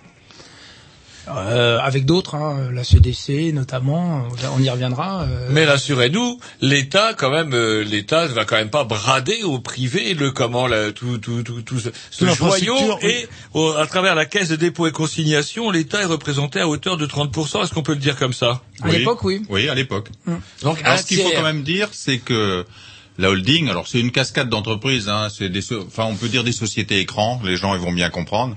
Euh, 1.27 1.79
avec 1.79 2.05
d'autres, 2.05 2.35
hein, 2.35 2.69
la 2.71 2.83
CDC 2.83 3.51
notamment, 3.51 4.27
on 4.55 4.61
y 4.61 4.69
reviendra. 4.69 5.23
euh, 5.23 5.47
Mais 5.49 5.65
rassurez-nous, 5.65 6.39
l'État, 6.61 7.15
quand 7.15 7.31
même, 7.31 7.51
euh, 7.55 7.83
l'État 7.83 8.27
ne 8.27 8.33
va 8.33 8.45
quand 8.45 8.57
même 8.57 8.69
pas 8.69 8.83
brader 8.83 9.41
au 9.41 9.57
privé 9.57 10.13
le 10.13 10.29
comment, 10.29 10.67
là, 10.67 10.91
tout, 10.91 11.17
tout, 11.17 11.41
tout, 11.41 11.63
tout 11.63 11.79
ce, 11.79 11.89
ce 12.11 12.25
joyau. 12.27 12.75
oui. 13.01 13.09
Et 13.09 13.27
au- 13.55 13.71
à 13.71 13.87
travers 13.87 14.13
la 14.13 14.27
caisse 14.27 14.49
de 14.49 14.55
dépôt 14.55 14.85
et 14.85 14.91
consignation, 14.91 15.71
l'État 15.71 16.03
est 16.03 16.05
représenté 16.05 16.59
à 16.59 16.67
hauteur 16.67 16.95
de 16.95 17.07
30%. 17.07 17.63
Est-ce 17.63 17.73
qu'on 17.73 17.81
peut 17.81 17.93
le 17.93 17.99
dire 17.99 18.17
comme 18.17 18.33
ça? 18.33 18.61
À 18.83 18.89
l'époque, 18.89 19.23
oui. 19.23 19.41
Oui, 19.49 19.67
à 19.67 19.73
l'époque. 19.73 20.09
Donc, 20.61 20.79
Alors, 20.83 20.99
ce 20.99 21.05
qu'il 21.05 21.17
faut 21.21 21.31
quand 21.31 21.41
même 21.41 21.63
dire, 21.63 21.89
c'est 21.91 22.19
que 22.19 22.67
la 23.17 23.29
holding, 23.29 23.69
alors 23.69 23.87
c'est 23.87 23.99
une 23.99 24.11
cascade 24.11 24.49
d'entreprises, 24.49 25.07
hein, 25.09 25.29
c'est 25.35 25.49
des, 25.49 25.61
so- 25.61 25.83
enfin 25.87 26.03
on 26.05 26.15
peut 26.15 26.29
dire 26.29 26.43
des 26.43 26.51
sociétés 26.51 26.99
écrans, 26.99 27.39
les 27.43 27.55
gens 27.57 27.73
ils 27.73 27.79
vont 27.81 27.93
bien 27.93 28.09
comprendre. 28.09 28.55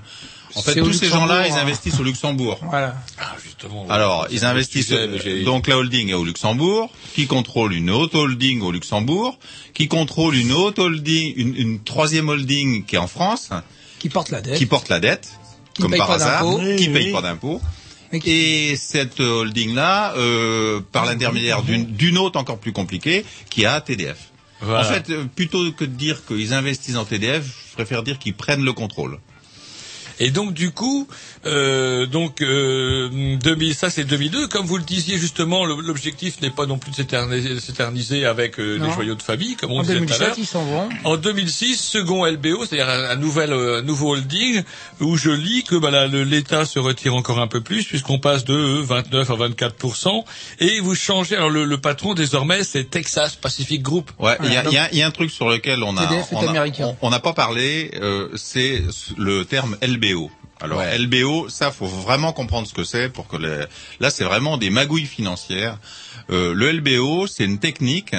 En 0.55 0.63
fait, 0.63 0.73
tous 0.81 0.93
ces 0.93 1.07
gens-là, 1.09 1.43
Luxembourg, 1.43 1.45
ils 1.47 1.59
hein. 1.59 1.61
investissent 1.61 1.99
au 1.99 2.03
Luxembourg. 2.03 2.59
Voilà. 2.69 2.95
Ah, 3.19 3.35
justement. 3.43 3.85
Alors, 3.87 4.25
ils 4.31 4.45
investissent. 4.45 4.87
sujet, 4.87 5.43
donc 5.43 5.67
la 5.67 5.77
holding 5.77 6.09
est 6.09 6.13
au 6.15 6.25
Luxembourg, 6.25 6.91
qui 7.13 7.27
contrôle 7.27 7.73
une 7.75 7.91
autre 7.91 8.17
holding 8.17 8.61
au 8.61 8.71
Luxembourg, 8.71 9.37
qui 9.75 9.87
contrôle 9.87 10.35
une 10.35 10.51
autre 10.51 10.81
holding, 10.83 11.33
une, 11.37 11.55
une 11.55 11.83
troisième 11.83 12.29
holding 12.29 12.83
qui 12.83 12.95
est 12.95 12.99
en 12.99 13.05
France, 13.07 13.51
Qui 13.99 14.09
porte 14.09 14.31
la 14.31 14.41
dette. 14.41 14.57
qui 14.57 14.65
porte 14.65 14.89
la 14.89 14.99
dette, 14.99 15.29
Qui 15.75 15.83
comme 15.83 15.91
paye 15.91 15.99
par 15.99 16.07
pas 16.07 16.15
hasard. 16.15 16.47
Oui, 16.47 16.75
qui 16.77 16.87
oui. 16.87 16.93
paye 16.93 17.11
pas 17.11 17.21
d'impôts. 17.21 17.61
Et 18.11 18.19
qui- 18.19 18.31
Et 18.31 18.75
cette 18.75 19.19
holding-là, 19.19 20.15
euh, 20.17 20.81
par 20.91 21.05
l'intermédiaire 21.05 21.61
d'une 21.61 21.85
d'une 21.85 22.17
autre 22.17 22.39
encore 22.39 22.57
plus 22.57 22.73
compliquée, 22.73 23.23
qui 23.51 23.67
a 23.67 23.79
TDF. 23.81 24.28
En 24.61 24.83
fait, 24.83 25.09
euh, 25.09 25.25
plutôt 25.25 25.71
que 25.71 25.85
de 25.85 25.91
dire 25.91 26.25
qu'ils 26.25 26.53
investissent 26.53 26.97
en 26.97 27.05
TDF, 27.05 27.45
je 27.69 27.73
préfère 27.75 28.03
dire 28.03 28.19
qu'ils 28.19 28.35
prennent 28.35 28.63
le 28.63 28.73
contrôle. 28.73 29.19
Et 30.19 30.31
donc 30.31 30.53
du 30.53 30.71
coup, 30.71 31.07
euh, 31.45 32.05
donc 32.05 32.41
euh, 32.41 33.37
2000, 33.41 33.73
ça 33.75 33.89
c'est 33.89 34.03
2002. 34.03 34.47
Comme 34.47 34.65
vous 34.65 34.77
le 34.77 34.83
disiez 34.83 35.17
justement, 35.17 35.65
l'objectif 35.65 36.41
n'est 36.41 36.49
pas 36.49 36.65
non 36.65 36.77
plus 36.77 36.91
de 36.91 36.95
s'éterniser 36.97 37.59
s'éterniser 37.59 38.25
avec 38.25 38.59
euh, 38.59 38.77
les 38.77 38.91
joyaux 38.91 39.15
de 39.15 39.21
famille, 39.21 39.55
comme 39.55 39.71
on 39.71 39.79
En 39.79 39.81
disait 39.81 39.93
tout 39.95 40.03
à 40.03 40.05
2007, 40.17 40.27
l'heure. 40.27 40.35
ils 40.37 40.45
s'en 40.45 40.63
vont. 40.65 40.89
En 41.05 41.17
2006, 41.17 41.77
second 41.79 42.25
LBO, 42.25 42.65
c'est-à-dire 42.65 42.89
un, 42.89 43.09
un 43.11 43.15
nouvel, 43.15 43.53
euh, 43.53 43.79
un 43.79 43.81
nouveau 43.81 44.11
holding, 44.13 44.63
où 44.99 45.15
je 45.17 45.29
lis 45.31 45.63
que 45.63 45.75
bah, 45.75 46.07
l'État 46.07 46.65
se 46.65 46.79
retire 46.79 47.15
encore 47.15 47.39
un 47.39 47.47
peu 47.47 47.61
plus, 47.61 47.85
puisqu'on 47.85 48.19
passe 48.19 48.43
de 48.45 48.53
euh, 48.53 48.81
29 48.83 49.29
à 49.31 49.35
24 49.35 49.75
et 50.59 50.79
vous 50.81 50.95
changez. 50.95 51.35
Alors 51.35 51.49
le, 51.49 51.65
le 51.65 51.77
patron 51.77 52.13
désormais, 52.13 52.63
c'est 52.63 52.83
Texas 52.89 53.35
Pacific 53.35 53.81
Group. 53.81 54.11
Ouais, 54.19 54.37
il 54.43 54.53
y, 54.53 54.57
a, 54.57 54.63
donc- 54.63 54.73
il 54.73 54.75
y 54.75 54.79
a- 54.79 54.89
il 54.91 54.97
y 54.97 55.01
a 55.01 55.07
un 55.07 55.11
truc 55.11 55.31
sur 55.31 55.49
lequel 55.49 55.83
on 55.83 55.95
a, 55.97 56.01
on 56.31 56.39
a- 56.49 56.53
on- 57.01 57.09
n'a 57.09 57.19
pas 57.19 57.33
parlé, 57.33 57.91
euh, 58.01 58.27
c'est 58.35 58.83
le 59.17 59.45
terme 59.45 59.77
LBO. 60.13 60.31
Alors 60.61 60.79
Ouais. 60.79 60.97
LBO, 60.97 61.47
ça 61.49 61.71
faut 61.71 61.85
vraiment 61.85 62.33
comprendre 62.33 62.67
ce 62.67 62.73
que 62.73 62.83
c'est 62.83 63.09
pour 63.09 63.27
que 63.27 63.37
les... 63.37 63.65
là 63.99 64.09
c'est 64.09 64.25
vraiment 64.25 64.57
des 64.57 64.69
magouilles 64.69 65.05
financières. 65.05 65.77
Euh, 66.29 66.53
le 66.53 66.71
LBO, 66.71 67.27
c'est 67.27 67.45
une 67.45 67.59
technique 67.59 68.15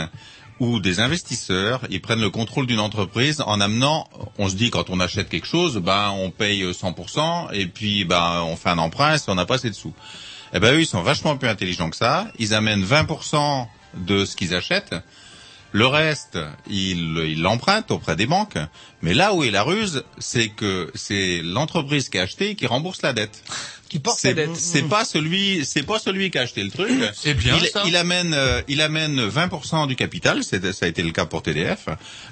où 0.59 0.81
des 0.81 1.00
investisseurs 1.00 1.83
ils 1.90 2.00
prennent 2.00 2.20
le 2.20 2.31
contrôle 2.31 2.66
d'une 2.66 2.81
entreprise 2.81 3.42
en 3.46 3.61
amenant, 3.61 4.09
on 4.38 4.48
se 4.48 4.55
dit 4.55 4.70
quand 4.70 4.90
on 4.90 5.00
achète 5.00 5.29
quelque 5.29 5.46
chose, 5.46 5.76
ben 5.79 6.11
on 6.16 6.31
paye 6.31 6.64
100% 6.64 7.53
et 7.53 7.66
puis 7.66 8.05
ben 8.05 8.42
on 8.46 8.57
fait 8.57 8.70
un 8.70 8.79
emprunt 8.79 9.18
si 9.18 9.29
on 9.29 9.35
n'a 9.35 9.46
pas 9.46 9.57
assez 9.57 9.70
de 9.70 9.74
sous. 9.74 9.92
Eh 10.55 10.61
ben 10.61 10.74
eux 10.74 10.81
ils 10.81 10.87
sont 10.87 11.03
vachement 11.03 11.37
plus 11.37 11.48
intelligents 11.48 11.90
que 11.90 11.96
ça. 11.96 12.29
Ils 12.38 12.55
amènent 12.55 12.85
20% 12.85 13.66
de 13.96 14.24
ce 14.24 14.37
qu'ils 14.37 14.55
achètent. 14.55 14.94
Le 15.72 15.87
reste, 15.87 16.38
ils 16.68 17.40
l'empruntent 17.40 17.90
auprès 17.90 18.16
des 18.16 18.26
banques. 18.26 18.59
Mais 19.02 19.14
là 19.14 19.35
où 19.35 19.44
est 19.44 19.50
la 19.50 19.62
ruse, 19.62 20.04
c'est 20.18 20.48
que 20.48 20.90
c'est 20.94 21.42
l'entreprise 21.42 22.09
qui 22.09 22.18
a 22.18 22.22
acheté 22.22 22.54
qui 22.54 22.66
rembourse 22.66 23.02
la 23.02 23.12
dette. 23.12 23.42
Qui 23.88 23.98
porte 23.98 24.22
la 24.22 24.30
C'est 24.30 24.35
dette. 24.35 24.56
c'est 24.56 24.83
pas 24.83 25.04
celui, 25.04 25.64
c'est 25.64 25.83
pas 25.83 25.98
celui 25.98 26.30
qui 26.30 26.38
a 26.38 26.42
acheté 26.42 26.62
le 26.62 26.70
truc. 26.70 26.90
C'est 27.14 27.35
bien, 27.35 27.56
il, 27.61 27.66
ça. 27.68 27.83
il 27.87 27.96
amène, 27.96 28.35
euh, 28.35 28.62
il 28.68 28.80
amène 28.83 29.28
20% 29.28 29.88
du 29.88 29.96
capital. 29.96 30.44
C'est, 30.44 30.72
ça 30.72 30.87
a 30.87 30.88
été 30.88 31.02
le 31.02 31.11
cas 31.11 31.26
pour 31.26 31.42
TDF. 31.42 31.87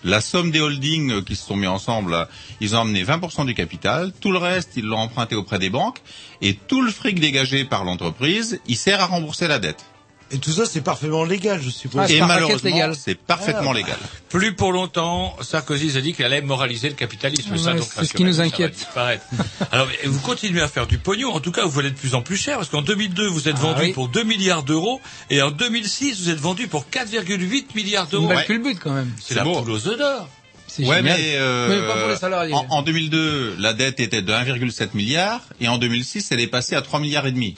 La 0.04 0.20
somme 0.20 0.52
des 0.52 0.60
holdings 0.60 1.10
euh, 1.10 1.22
qui 1.22 1.34
se 1.34 1.44
sont 1.44 1.56
mis 1.56 1.66
ensemble, 1.66 2.12
là, 2.12 2.28
ils 2.60 2.76
ont 2.76 2.82
amené 2.82 3.02
20% 3.02 3.44
du 3.44 3.54
capital. 3.54 4.12
Tout 4.20 4.30
le 4.30 4.38
reste, 4.38 4.72
ils 4.76 4.84
l'ont 4.84 4.98
emprunté 4.98 5.34
auprès 5.34 5.58
des 5.58 5.70
banques. 5.70 5.98
Et 6.42 6.54
tout 6.54 6.80
le 6.80 6.92
fric 6.92 7.18
dégagé 7.18 7.64
par 7.64 7.82
l'entreprise, 7.84 8.60
il 8.68 8.76
sert 8.76 9.00
à 9.00 9.06
rembourser 9.06 9.48
la 9.48 9.58
dette. 9.58 9.84
Et 10.30 10.38
tout 10.38 10.50
ça, 10.52 10.66
c'est 10.66 10.82
parfaitement 10.82 11.24
légal, 11.24 11.60
je 11.62 11.70
suppose. 11.70 12.02
Ah, 12.04 12.06
c'est 12.06 12.16
Et 12.16 12.20
malheureusement, 12.20 12.92
c'est 12.94 13.14
parfaitement 13.14 13.70
Ah. 13.72 13.76
légal. 13.76 13.96
Plus 14.28 14.54
pour 14.54 14.72
longtemps, 14.72 15.34
Sarkozy 15.40 15.96
a 15.96 16.02
dit 16.02 16.12
qu'il 16.12 16.24
allait 16.24 16.42
moraliser 16.42 16.90
le 16.90 16.94
capitalisme. 16.94 17.52
Ouais, 17.52 17.58
ça, 17.58 17.72
donc, 17.72 17.86
c'est 17.94 18.04
ce 18.04 18.12
qui 18.12 18.24
nous 18.24 18.36
rassurez-vous, 18.36 18.74
ça 18.74 18.90
va 18.94 19.06
inquiète. 19.06 19.22
Alors, 19.72 19.88
vous 20.04 20.20
continuez 20.20 20.60
à 20.60 20.68
faire 20.68 20.86
du 20.86 20.98
pognon. 20.98 21.32
En 21.32 21.40
tout 21.40 21.50
cas, 21.50 21.64
vous 21.64 21.70
valez 21.70 21.90
de 21.90 21.96
plus 21.96 22.14
en 22.14 22.20
plus 22.20 22.36
cher 22.36 22.56
parce 22.58 22.68
qu'en 22.68 22.82
2002, 22.82 23.26
vous 23.26 23.48
êtes 23.48 23.56
Ah 23.58 23.62
vendu 23.62 23.82
oui. 23.84 23.92
pour 23.94 24.08
2 24.08 24.22
milliards 24.24 24.64
d'euros 24.64 25.00
et 25.30 25.40
en 25.40 25.50
2006, 25.50 26.20
vous 26.20 26.28
êtes 26.28 26.40
vendu 26.40 26.68
pour 26.68 26.84
4,8 26.90 27.74
milliards 27.74 28.04
C'est 28.04 28.12
d'euros. 28.12 28.28
belle 28.28 28.36
Ouais. 28.38 28.44
culbute 28.44 28.78
quand 28.80 28.92
même. 28.92 29.10
C'est 29.24 29.34
la 29.34 29.44
beau. 29.44 29.62
poule 29.62 29.70
aux 29.70 29.88
œufs 29.88 29.96
d'or. 29.98 30.28
C'est 30.66 30.84
Ouais, 30.84 31.00
mais, 31.00 31.16
euh, 31.36 31.68
Mais 31.80 31.88
pas 31.88 31.98
pour 32.00 32.08
les 32.10 32.16
salariés. 32.16 32.52
En, 32.52 32.66
en 32.68 32.82
2002, 32.82 33.56
la 33.58 33.72
dette 33.72 33.98
était 33.98 34.20
de 34.20 34.30
1,7 34.32 34.90
milliard 34.94 35.40
et 35.60 35.68
en 35.68 35.78
2006, 35.78 36.30
elle 36.32 36.40
est 36.40 36.46
passée 36.48 36.76
à 36.76 36.82
3 36.82 37.00
milliards 37.00 37.26
et 37.26 37.32
demi. 37.32 37.54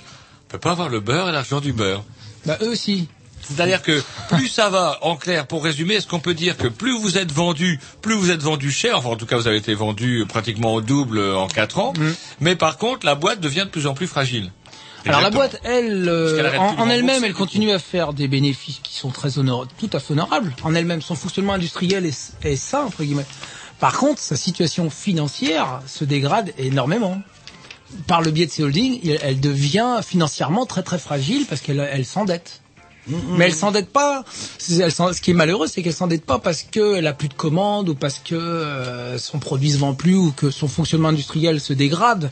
On 0.47 0.53
peut 0.53 0.59
pas 0.59 0.71
avoir 0.71 0.89
le 0.89 1.01
beurre 1.01 1.29
et 1.29 1.33
l'argent 1.33 1.61
du 1.61 1.73
beurre. 1.73 2.05
Bah, 2.47 2.59
eux 2.63 2.69
aussi. 2.69 3.09
C'est-à-dire 3.43 3.83
que 3.83 4.03
plus 4.29 4.49
ça 4.49 4.69
va, 4.71 4.99
en 5.03 5.17
clair, 5.17 5.47
pour 5.47 5.65
résumer, 5.65 5.95
est-ce 5.95 6.07
qu'on 6.07 6.21
peut 6.21 6.35
dire 6.35 6.57
que 6.57 6.69
plus 6.69 6.97
vous 6.99 7.17
êtes 7.19 7.33
vendu, 7.33 7.81
plus 8.03 8.15
vous 8.15 8.31
êtes 8.31 8.43
vendu 8.43 8.71
cher, 8.71 8.99
enfin 8.99 9.09
en 9.09 9.17
tout 9.17 9.27
cas 9.27 9.37
vous 9.37 9.49
avez 9.49 9.57
été 9.57 9.75
vendu 9.75 10.25
pratiquement 10.29 10.75
au 10.75 10.81
double 10.83 11.21
en 11.35 11.49
quatre 11.49 11.79
ans, 11.79 11.93
Mm. 11.97 12.11
mais 12.41 12.55
par 12.55 12.77
contre 12.77 13.07
la 13.07 13.15
boîte 13.15 13.41
devient 13.41 13.61
de 13.65 13.71
plus 13.71 13.87
en 13.87 13.95
plus 13.95 14.07
fragile. 14.07 14.53
Alors 15.07 15.23
la 15.23 15.31
boîte, 15.31 15.59
elle, 15.65 16.07
euh, 16.11 16.59
en, 16.59 16.89
elle-même, 16.91 17.25
elle 17.25 17.33
continue 17.33 17.71
à 17.73 17.79
faire 17.79 18.13
des 18.13 18.29
bénéfices 18.29 18.81
qui 18.83 18.95
sont 18.95 19.09
très 19.11 19.39
honor- 19.39 19.67
tout 19.79 19.89
à 19.95 19.99
fait 19.99 20.13
honorables. 20.13 20.55
En 20.63 20.75
elle-même, 20.75 21.01
son 21.01 21.15
fonctionnement 21.15 21.55
industriel 21.55 22.05
est, 22.05 22.33
est 22.43 22.57
sain 22.57 22.83
entre 22.83 23.03
guillemets. 23.03 23.25
Par 23.81 23.97
contre, 23.97 24.21
sa 24.21 24.37
situation 24.37 24.91
financière 24.91 25.81
se 25.87 26.05
dégrade 26.05 26.53
énormément. 26.59 27.23
Par 28.07 28.23
le 28.23 28.31
biais 28.31 28.47
de 28.47 28.51
ses 28.51 28.63
holdings, 28.63 29.01
elle 29.23 29.41
devient 29.41 30.01
financièrement 30.03 30.67
très 30.67 30.83
très 30.83 30.99
fragile 30.99 31.47
parce 31.49 31.61
qu'elle 31.61 31.81
elle 31.81 32.05
s'endette. 32.05 32.61
Mais 33.09 33.47
elle 33.47 33.55
s'endette 33.55 33.91
pas. 33.91 34.25
elle 34.69 34.93
ce 34.93 35.21
qui 35.21 35.31
est 35.31 35.35
malheureux, 35.35 35.67
c'est 35.67 35.83
qu'elle 35.83 35.95
s'endette 35.95 36.25
pas 36.25 36.39
parce 36.39 36.63
qu'elle 36.63 37.07
a 37.07 37.13
plus 37.13 37.29
de 37.29 37.35
commandes 37.35 37.89
ou 37.89 37.95
parce 37.95 38.19
que 38.19 38.35
euh, 38.35 39.19
son 39.19 39.39
produit 39.39 39.71
se 39.73 39.79
vend 39.79 39.95
plus 39.95 40.15
ou 40.15 40.33
que 40.33 40.51
son 40.51 40.69
fonctionnement 40.69 41.09
industriel 41.09 41.61
se 41.61 41.73
dégrade. 41.73 42.31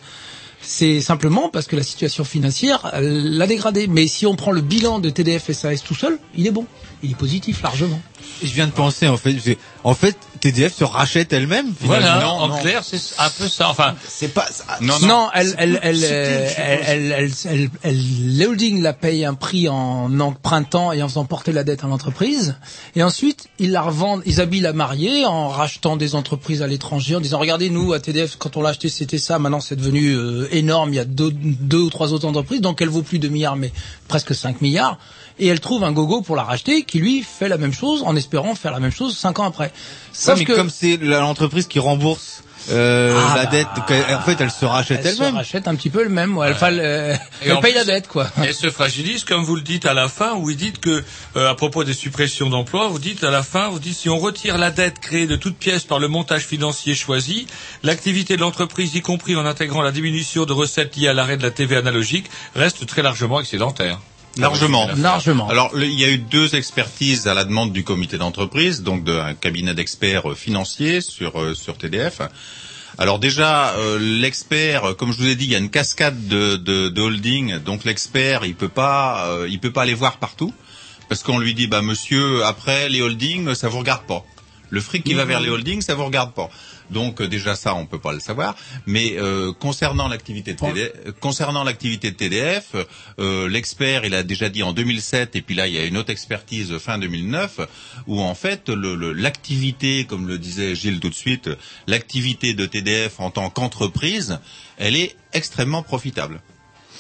C'est 0.61 1.01
simplement 1.01 1.49
parce 1.49 1.67
que 1.67 1.77
la 1.77 1.83
situation 1.83 2.25
financière 2.25 2.91
l'a 3.01 3.47
dégradé. 3.47 3.87
Mais 3.87 4.07
si 4.07 4.27
on 4.27 4.37
prend 4.37 4.51
le 4.51 4.61
bilan 4.61 4.99
de 4.99 5.09
TDF 5.09 5.53
SAS 5.53 5.83
tout 5.83 5.95
seul, 5.95 6.19
il 6.37 6.47
est 6.47 6.51
bon. 6.51 6.67
Il 7.03 7.13
est 7.13 7.17
positif 7.17 7.63
largement. 7.63 8.01
Je 8.43 8.53
viens 8.53 8.67
de 8.67 8.73
penser 8.73 9.07
en 9.09 9.17
fait, 9.17 9.37
en 9.85 9.95
fait, 9.95 10.17
TDF 10.41 10.75
se 10.75 10.85
rachète 10.85 11.33
elle-même. 11.33 11.73
Voilà, 11.81 12.07
finalement. 12.15 12.43
en 12.43 12.59
clair, 12.59 12.83
c'est 12.85 12.99
un 13.19 13.31
peu 13.31 13.49
ça. 13.49 13.69
Enfin, 13.69 13.95
c'est 14.09 14.29
pas. 14.35 14.47
Non, 14.81 15.29
elle, 15.35 15.55
elle, 15.59 15.79
elle, 15.83 16.05
elle, 16.05 16.53
elle, 16.57 17.13
elle, 17.13 17.35
elle- 17.45 17.71
elle- 17.83 18.37
les 18.37 18.47
holdings 18.47 18.83
la 18.83 18.93
payent 18.93 19.25
un 19.25 19.35
prix 19.35 19.69
en 19.69 20.19
empruntant 20.21 20.93
et 20.93 21.03
en 21.03 21.09
faisant 21.09 21.25
porter 21.25 21.53
la 21.53 21.65
dette 21.65 21.85
à 21.85 21.87
l'entreprise. 21.87 22.57
Et 22.97 23.03
ensuite, 23.03 23.47
ils 23.59 23.71
la 23.71 23.83
revendent, 23.83 24.23
ils 24.27 24.41
habillent 24.41 24.61
la 24.61 24.73
mariée 24.73 25.25
en 25.27 25.49
rachetant 25.49 25.97
des 25.97 26.15
entreprises 26.17 26.63
à 26.63 26.67
l'étranger, 26.67 27.17
en 27.17 27.21
disant, 27.21 27.39
regardez, 27.39 27.71
nous, 27.71 27.93
à 27.93 28.01
TDF, 28.01 28.37
quand 28.39 28.57
on 28.57 28.63
l'a 28.63 28.71
acheté, 28.71 28.89
c'était 28.89 29.19
ça. 29.19 29.39
Maintenant, 29.39 29.61
c'est 29.61 29.77
devenu 29.77 30.15
euh, 30.15 30.49
énorme. 30.53 30.93
Il 30.93 30.97
y 30.97 31.01
a 31.01 31.05
deux, 31.05 31.31
deux 31.33 31.79
ou 31.79 31.91
trois 31.91 32.13
autres 32.13 32.27
entreprises. 32.27 32.61
Donc, 32.61 32.83
elle 32.83 32.89
vaut 32.89 33.03
plus 33.03 33.19
2 33.21 33.29
milliards, 33.29 33.57
mais 33.57 33.73
presque 34.09 34.35
5 34.35 34.61
milliards. 34.61 34.99
Et 35.39 35.47
elle 35.47 35.61
trouve 35.61 35.85
un 35.85 35.93
gogo 35.93 36.21
pour 36.21 36.37
la 36.37 36.43
racheter 36.43 36.83
qui, 36.83 36.99
lui, 36.99 37.23
fait 37.23 37.49
la 37.49 37.59
même 37.59 37.73
chose 37.73 38.03
en 38.05 38.17
espérant 38.17 38.55
faire 38.55 38.73
la 38.73 38.81
même 38.81 38.91
chose 38.93 39.17
cinq 39.17 39.39
ans 39.39 39.45
après. 39.45 39.67
Ouais, 39.67 39.73
Sauf 40.13 40.39
mais 40.39 40.45
que... 40.45 40.53
comme 40.53 40.71
c'est 40.71 40.97
l'entreprise 40.97 41.67
qui 41.69 41.79
rembourse 41.79 42.43
euh, 42.71 43.17
Ah, 43.17 43.37
la 43.37 43.45
bah, 43.45 43.51
dette, 43.51 43.69
en 44.13 44.21
fait, 44.21 44.41
elle 44.41 44.51
se 44.51 44.65
rachète 44.65 45.01
elle 45.05 45.15
se 45.15 45.19
elle-même. 45.23 45.37
rachète 45.37 45.69
un 45.69 45.75
petit 45.77 45.91
peu 45.91 46.03
le 46.03 46.09
même. 46.11 46.37
ouais. 46.37 46.53
Elle, 46.61 46.81
euh, 46.81 47.15
elle 47.43 47.53
en 47.53 47.61
paye 47.61 47.73
plus, 47.73 47.79
la 47.79 47.85
dette, 47.85 48.09
quoi. 48.09 48.27
Elle 48.43 48.53
se 48.53 48.69
fragilise, 48.69 49.23
comme 49.25 49.45
vous 49.45 49.55
le 49.55 49.63
dites 49.63 49.87
à 49.87 49.95
la 49.95 50.09
fin, 50.09 50.35
où 50.35 50.43
vous 50.43 50.55
dites 50.55 50.81
que, 50.81 51.05
euh, 51.37 51.49
à 51.51 51.55
propos 51.55 51.85
des 51.85 51.95
suppressions 51.95 52.51
d'emplois, 52.51 52.89
vous 52.89 52.99
dites 52.99 53.23
à 53.23 53.31
la 53.31 53.45
fin, 53.45 53.69
vous 53.69 53.79
dites 53.79 53.97
si 53.97 54.09
on 54.11 54.19
retire 54.19 54.59
la 54.59 54.71
dette 54.73 54.99
créée 54.99 55.27
de 55.29 55.37
toutes 55.37 55.57
pièces 55.57 55.85
par 55.85 56.01
le 56.01 56.09
montage 56.09 56.43
financier 56.43 56.95
choisi, 56.97 57.47
l'activité 57.85 58.35
de 58.37 58.41
l'entreprise, 58.43 58.95
y 58.97 59.03
compris 59.03 59.37
en 59.37 59.47
intégrant 59.47 59.83
la 59.83 59.93
diminution 59.93 60.45
de 60.45 60.53
recettes 60.53 60.97
liées 60.97 61.09
à 61.09 61.15
l'arrêt 61.15 61.37
de 61.37 61.45
la 61.45 61.53
TV 61.53 61.77
analogique, 61.77 62.27
reste 62.57 62.85
très 62.87 63.03
largement 63.03 63.41
excédentaire. 63.41 64.01
Largement. 64.39 64.89
Largement. 64.97 65.49
Alors, 65.49 65.75
le- 65.75 65.87
il 65.87 65.99
y 65.99 66.05
a 66.05 66.09
eu 66.09 66.19
deux 66.19 66.55
expertises 66.55 67.27
à 67.29 67.35
la 67.35 67.45
demande 67.45 67.73
du 67.73 67.85
comité 67.85 68.19
d'entreprise, 68.19 68.83
donc 68.83 69.05
d'un 69.05 69.35
cabinet 69.35 69.75
d'experts 69.75 70.31
euh, 70.31 70.35
financiers 70.35 71.01
sur 71.01 71.41
euh, 71.41 71.55
sur 71.55 71.77
TDF. 71.79 72.21
Alors 73.01 73.19
déjà, 73.19 73.75
euh, 73.77 73.99
l'expert, 74.01 74.85
euh, 74.91 74.95
comme 74.95 75.13
je 75.13 75.19
vous 75.19 75.29
ai 75.29 75.37
dit, 75.37 75.45
il 75.45 75.51
y 75.53 75.55
a 75.55 75.59
une 75.59 75.71
cascade 75.71 76.27
de, 76.27 76.57
de, 76.57 76.89
de 76.89 77.01
holding, 77.01 77.59
donc 77.59 77.85
l'expert, 77.85 78.45
il 78.45 78.55
peut 78.57 78.69
pas, 78.69 79.27
euh, 79.29 79.47
il 79.49 79.61
peut 79.61 79.71
pas 79.71 79.83
aller 79.83 79.95
voir 79.95 80.17
partout, 80.19 80.53
parce 81.09 81.23
qu'on 81.23 81.39
lui 81.39 81.55
dit, 81.55 81.67
bah 81.69 81.81
monsieur, 81.83 82.45
après 82.45 82.89
les 82.89 83.01
holdings, 83.03 83.55
ça 83.55 83.69
vous 83.69 83.79
regarde 83.79 84.03
pas. 84.07 84.25
Le 84.71 84.81
fric 84.81 85.05
qui 85.05 85.15
va 85.15 85.25
vers 85.25 85.41
les 85.41 85.49
holdings, 85.49 85.81
ça 85.81 85.95
vous 85.95 86.05
regarde 86.05 86.33
pas. 86.35 86.51
Donc 86.91 87.21
euh, 87.21 87.29
déjà 87.29 87.55
ça, 87.55 87.75
on 87.75 87.87
peut 87.87 87.99
pas 87.99 88.13
le 88.13 88.21
savoir. 88.21 88.57
Mais 88.87 89.15
euh, 89.19 89.53
concernant 89.53 90.09
l'activité 90.09 90.55
de 90.55 90.59
TDF, 90.59 90.93
euh, 91.07 91.13
concernant 91.21 91.65
l'activité 91.65 92.11
de 92.11 92.17
TDF, 92.17 92.75
euh, 93.19 93.49
l'expert, 93.49 94.05
il 94.05 94.15
a 94.15 94.23
déjà 94.23 94.49
dit 94.49 94.63
en 94.63 94.73
2007, 94.73 95.37
et 95.37 95.43
puis 95.43 95.55
là 95.55 95.67
il 95.67 95.75
y 95.75 95.79
a 95.79 95.85
une 95.85 95.97
autre 95.97 96.11
expertise 96.11 96.79
fin 96.79 96.99
2009, 96.99 97.61
où 98.07 98.21
en 98.21 98.35
fait 98.35 98.69
le- 98.69 98.95
le- 98.95 99.13
l'activité, 99.13 100.05
comme 100.05 100.27
le 100.29 100.39
disait 100.39 100.75
Gilles 100.75 101.01
tout 101.01 101.11
de 101.11 101.15
suite, 101.15 101.51
l'activité 101.87 102.55
de 102.55 102.67
TDF 102.67 103.21
en 103.21 103.31
tant 103.31 103.51
qu'entreprise, 103.51 104.39
elle 104.79 104.97
est 104.97 105.17
extrêmement 105.33 105.83
profitable. 105.83 106.41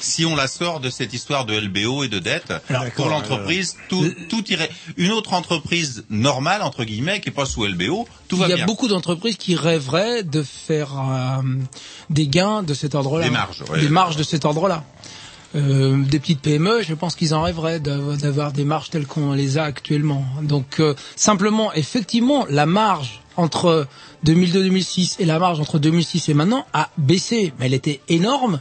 Si 0.01 0.25
on 0.25 0.37
la 0.37 0.47
sort 0.49 0.81
de 0.81 0.91
cette 0.91 1.13
histoire 1.13 1.45
de 1.45 1.59
LBO 1.59 2.05
et 2.05 2.09
de 2.09 2.19
dette, 2.19 2.53
pour 2.97 3.09
l'entreprise, 3.09 3.77
tout, 3.89 4.07
tout 4.29 4.45
irait. 4.51 4.71
Une 4.97 5.13
autre 5.13 5.33
entreprise 5.35 6.05
normale 6.11 6.63
entre 6.63 6.85
guillemets 6.85 7.21
qui 7.21 7.29
est 7.31 7.33
pas 7.33 7.47
sous 7.47 7.65
LBO, 7.67 8.07
tout 8.29 8.37
va 8.37 8.47
Il 8.47 8.51
y 8.51 8.53
a 8.53 8.57
bien. 8.57 8.67
beaucoup 8.67 8.89
d'entreprises 8.89 9.37
qui 9.37 9.55
rêveraient 9.57 10.23
de 10.23 10.43
faire 10.43 10.93
euh, 10.99 11.43
des 12.11 12.27
gains 12.29 12.63
de 12.63 12.75
cet 12.75 12.95
ordre-là. 12.95 13.25
Des 13.25 13.31
marges, 13.31 13.65
ouais. 13.71 13.81
Des 13.81 13.89
marges 13.89 14.17
de 14.17 14.23
cet 14.23 14.45
ordre-là. 14.45 14.85
Euh, 15.57 15.97
des 16.05 16.21
petites 16.21 16.41
PME, 16.43 16.83
je 16.83 16.93
pense 16.93 17.15
qu'ils 17.15 17.35
en 17.35 17.41
rêveraient 17.43 17.81
d'av- 17.81 18.19
d'avoir 18.19 18.53
des 18.53 18.65
marges 18.65 18.91
telles 18.91 19.07
qu'on 19.07 19.33
les 19.33 19.57
a 19.57 19.65
actuellement. 19.65 20.25
Donc 20.43 20.79
euh, 20.79 20.95
simplement, 21.17 21.73
effectivement, 21.73 22.45
la 22.51 22.67
marge 22.67 23.23
entre 23.37 23.87
2002-2006 24.27 25.17
et 25.21 25.25
la 25.25 25.39
marge 25.39 25.61
entre 25.61 25.79
2006 25.79 26.29
et 26.29 26.35
maintenant 26.35 26.67
a 26.73 26.91
baissé, 26.99 27.53
mais 27.59 27.67
elle 27.67 27.75
était 27.75 28.01
énorme, 28.09 28.61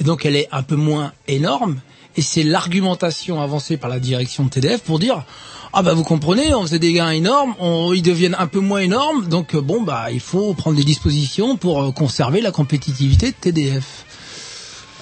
et 0.00 0.04
donc 0.04 0.24
elle 0.26 0.36
est 0.36 0.48
un 0.52 0.62
peu 0.62 0.76
moins 0.76 1.12
énorme. 1.28 1.80
Et 2.16 2.22
c'est 2.22 2.42
l'argumentation 2.42 3.40
avancée 3.40 3.76
par 3.78 3.88
la 3.88 3.98
direction 3.98 4.44
de 4.44 4.50
TDF 4.50 4.80
pour 4.82 4.98
dire 4.98 5.24
ah 5.72 5.82
bah 5.82 5.94
vous 5.94 6.04
comprenez, 6.04 6.52
on 6.54 6.62
faisait 6.62 6.78
des 6.78 6.92
gains 6.92 7.10
énormes, 7.10 7.54
on, 7.58 7.94
ils 7.94 8.02
deviennent 8.02 8.36
un 8.38 8.46
peu 8.46 8.60
moins 8.60 8.80
énormes, 8.80 9.28
donc 9.28 9.54
euh, 9.54 9.62
bon 9.62 9.80
bah 9.82 10.10
il 10.12 10.20
faut 10.20 10.52
prendre 10.52 10.76
des 10.76 10.84
dispositions 10.84 11.56
pour 11.56 11.82
euh, 11.82 11.90
conserver 11.92 12.42
la 12.42 12.50
compétitivité 12.52 13.28
de 13.30 13.36
TDF. 13.40 14.04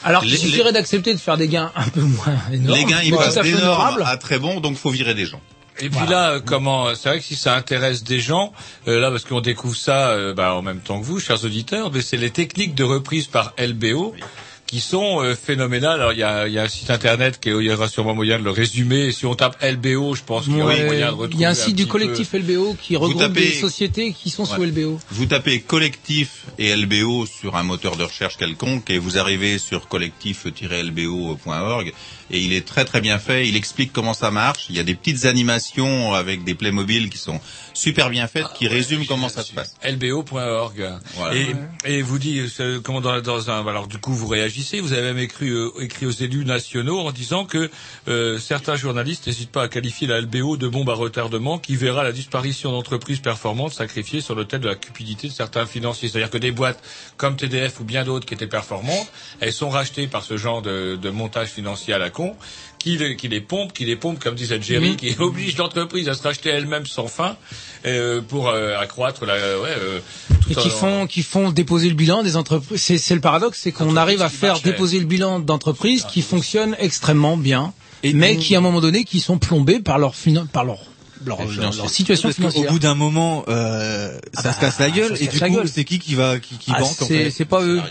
Alors 0.04 0.24
il 0.24 0.30
Les- 0.30 0.36
suffirait 0.38 0.72
d'accepter 0.72 1.12
de 1.12 1.18
faire 1.18 1.36
des 1.36 1.48
gains 1.48 1.72
un 1.74 1.88
peu 1.88 2.00
moins 2.02 2.38
énormes, 2.52 2.78
Les 2.78 2.84
gains 2.84 3.00
ils 3.02 3.14
passent 3.14 3.34
d'énormes 3.38 4.02
à 4.04 4.16
très 4.16 4.38
bons, 4.38 4.60
donc 4.60 4.76
faut 4.76 4.90
virer 4.90 5.14
des 5.14 5.26
gens. 5.26 5.40
Et 5.82 5.88
puis 5.88 6.06
là, 6.08 6.32
euh, 6.32 6.40
comment 6.44 6.94
C'est 6.94 7.08
vrai 7.08 7.18
que 7.18 7.24
si 7.24 7.34
ça 7.36 7.54
intéresse 7.56 8.04
des 8.04 8.20
gens, 8.20 8.52
euh, 8.86 9.00
là 9.00 9.10
parce 9.10 9.24
qu'on 9.24 9.40
découvre 9.40 9.76
ça 9.76 10.08
euh, 10.10 10.34
bah, 10.34 10.54
en 10.54 10.62
même 10.62 10.80
temps 10.80 11.00
que 11.00 11.04
vous, 11.04 11.18
chers 11.20 11.42
auditeurs, 11.44 11.90
mais 11.90 12.02
c'est 12.02 12.18
les 12.18 12.30
techniques 12.30 12.74
de 12.74 12.84
reprise 12.84 13.26
par 13.26 13.54
LBO 13.58 14.14
qui 14.70 14.78
sont 14.80 15.20
euh, 15.20 15.34
phénoménales. 15.34 16.00
Alors 16.00 16.12
il 16.12 16.20
y 16.20 16.22
a, 16.22 16.46
il 16.46 16.52
y 16.54 16.58
a 16.58 16.62
un 16.62 16.68
site 16.68 16.90
internet 16.90 17.40
qui 17.40 17.48
est- 17.48 17.56
il 17.58 17.64
y 17.64 17.72
aura 17.72 17.88
sûrement 17.88 18.14
moyen 18.14 18.38
de 18.38 18.44
le 18.44 18.52
résumer. 18.52 19.06
Et 19.08 19.12
si 19.12 19.26
on 19.26 19.34
tape 19.34 19.56
LBO, 19.60 20.14
je 20.14 20.22
pense 20.22 20.44
qu'il 20.44 20.58
y 20.58 20.62
aura 20.62 20.74
Ouais, 20.74 20.84
moyen 20.84 21.06
de 21.08 21.12
retrouver. 21.12 21.34
il 21.34 21.40
y 21.40 21.44
a 21.44 21.50
un 21.50 21.54
site 21.54 21.74
du 21.74 21.88
collectif 21.88 22.30
peu. 22.30 22.38
LBO 22.38 22.76
qui 22.80 22.94
regroupe 22.96 23.20
tapez- 23.20 23.50
des 23.50 23.52
sociétés 23.52 24.12
qui 24.12 24.30
sont 24.30 24.44
sous. 24.44 24.62
LBO. 24.62 25.00
Vous 25.10 25.26
tapez 25.26 25.60
collectif 25.60 26.44
et 26.58 26.70
LBO 26.76 27.26
sur 27.26 27.56
un 27.56 27.64
moteur 27.64 27.96
de 27.96 28.04
recherche 28.04 28.36
quelconque 28.36 28.88
et 28.90 28.98
vous 28.98 29.18
arrivez 29.18 29.58
sur 29.58 29.88
collectif-lbo.org 29.88 31.92
et 32.32 32.38
il 32.38 32.52
est 32.52 32.64
très 32.66 32.84
très 32.84 33.00
bien 33.00 33.18
fait. 33.18 33.48
Il 33.48 33.56
explique 33.56 33.92
comment 33.92 34.14
ça 34.14 34.30
marche. 34.30 34.66
Il 34.70 34.76
y 34.76 34.78
a 34.78 34.84
des 34.84 34.94
petites 34.94 35.24
animations 35.24 36.14
avec 36.14 36.44
des 36.44 36.54
Playmobil 36.54 37.10
qui 37.10 37.18
sont 37.18 37.40
super 37.74 38.08
bien 38.10 38.28
faites, 38.28 38.46
qui 38.56 38.68
résument 38.68 39.04
comment 39.08 39.28
ça 39.28 39.42
se 39.42 39.52
passe. 39.52 39.74
lbo.org. 39.82 40.90
Voilà. 41.16 41.34
Et, 41.34 41.46
et 41.86 42.02
vous 42.02 42.18
dit 42.20 42.40
euh, 42.60 42.78
comment 42.82 43.00
dans, 43.00 43.20
dans 43.20 43.50
un 43.50 43.66
alors 43.66 43.88
du 43.88 43.98
coup 43.98 44.14
vous 44.14 44.28
réagissez. 44.28 44.59
Vous 44.80 44.92
avez 44.92 45.02
même 45.02 45.18
écrit 45.18 45.48
euh, 45.48 45.70
écrit 45.80 46.06
aux 46.06 46.10
élus 46.10 46.44
nationaux 46.44 47.00
en 47.00 47.12
disant 47.12 47.46
que 47.46 47.70
euh, 48.08 48.38
certains 48.38 48.76
journalistes 48.76 49.26
n'hésitent 49.26 49.50
pas 49.50 49.62
à 49.62 49.68
qualifier 49.68 50.06
la 50.06 50.20
LBO 50.20 50.56
de 50.58 50.68
bombe 50.68 50.90
à 50.90 50.94
retardement 50.94 51.58
qui 51.58 51.76
verra 51.76 52.04
la 52.04 52.12
disparition 52.12 52.70
d'entreprises 52.70 53.20
performantes 53.20 53.72
sacrifiées 53.72 54.20
sur 54.20 54.34
l'autel 54.34 54.60
de 54.60 54.68
la 54.68 54.74
cupidité 54.74 55.28
de 55.28 55.32
certains 55.32 55.64
financiers. 55.64 56.08
C'est-à-dire 56.08 56.30
que 56.30 56.38
des 56.38 56.52
boîtes 56.52 56.82
comme 57.16 57.36
TDF 57.36 57.80
ou 57.80 57.84
bien 57.84 58.04
d'autres 58.04 58.26
qui 58.26 58.34
étaient 58.34 58.46
performantes, 58.46 59.10
elles 59.40 59.52
sont 59.52 59.70
rachetées 59.70 60.06
par 60.06 60.24
ce 60.24 60.36
genre 60.36 60.60
de, 60.60 60.96
de 60.96 61.10
montage 61.10 61.48
financier 61.48 61.94
à 61.94 61.98
la 61.98 62.10
con 62.10 62.36
qui, 62.80 62.96
les- 62.98 63.14
qui 63.14 63.28
les 63.28 63.40
pompe, 63.40 63.72
qui 63.72 63.84
les 63.84 63.94
pompe, 63.94 64.18
comme 64.18 64.34
disait 64.34 64.60
Jerry, 64.60 64.90
Mhm. 64.90 64.96
qui 64.96 65.14
oblige 65.20 65.56
l'entreprise 65.58 66.08
à 66.08 66.14
se 66.14 66.22
racheter 66.24 66.48
elle-même 66.48 66.86
sans 66.86 67.06
fin 67.06 67.36
euh, 67.86 68.20
pour 68.26 68.48
euh, 68.48 68.76
accroître 68.76 69.24
la 69.26 69.34
ouais, 69.34 69.40
euh, 69.68 70.00
tout 70.42 70.50
et 70.50 70.54
qui 70.56 70.70
font 70.70 71.06
qui 71.06 71.22
font 71.22 71.52
déposer 71.52 71.88
le 71.88 71.94
bilan 71.94 72.22
des 72.24 72.36
entreprises. 72.36 72.80
C'est 72.80 72.98
c'est 72.98 73.14
le 73.14 73.20
paradoxe, 73.20 73.60
c'est 73.62 73.70
qu'on 73.72 73.96
arrive 73.96 74.22
à 74.22 74.28
faire. 74.28 74.54
Ah, 74.56 74.60
déposer 74.64 74.98
le 74.98 75.04
bilan 75.06 75.38
d'entreprises 75.38 76.04
qui 76.10 76.22
fonctionnent 76.22 76.74
extrêmement 76.80 77.36
bien, 77.36 77.72
mais 78.02 78.36
qui 78.36 78.54
à 78.54 78.58
un 78.58 78.62
moment 78.62 78.80
donné 78.80 79.04
qui 79.04 79.20
sont 79.20 79.38
plombées 79.38 79.80
par 79.80 79.98
leur 79.98 80.14
par 80.52 80.64
leur 80.64 80.78
leur, 81.26 81.38
leur, 81.44 81.74
leur 81.76 81.90
situation 81.90 82.28
Parce 82.30 82.36
qu'au 82.36 82.48
financière. 82.50 82.72
bout 82.72 82.78
d'un 82.78 82.94
moment, 82.94 83.44
euh, 83.48 84.18
ça 84.32 84.40
Ah 84.48 84.52
se 84.54 84.60
casse 84.60 84.78
la 84.78 84.88
bah, 84.88 84.96
gueule. 84.96 85.16
Et 85.20 85.26
du 85.26 85.38
coup, 85.38 85.48
gueule. 85.50 85.68
c'est 85.68 85.84
qui 85.84 85.98
qui 85.98 86.14
va 86.14 86.38
qui, 86.38 86.56
qui 86.56 86.70
Ah, 86.74 86.80
banque 86.80 87.02
en 87.02 87.04
c'est 87.06 87.24
fait? 87.24 87.30
c'est 87.30 87.44
pas 87.44 87.60
eux. 87.62 87.82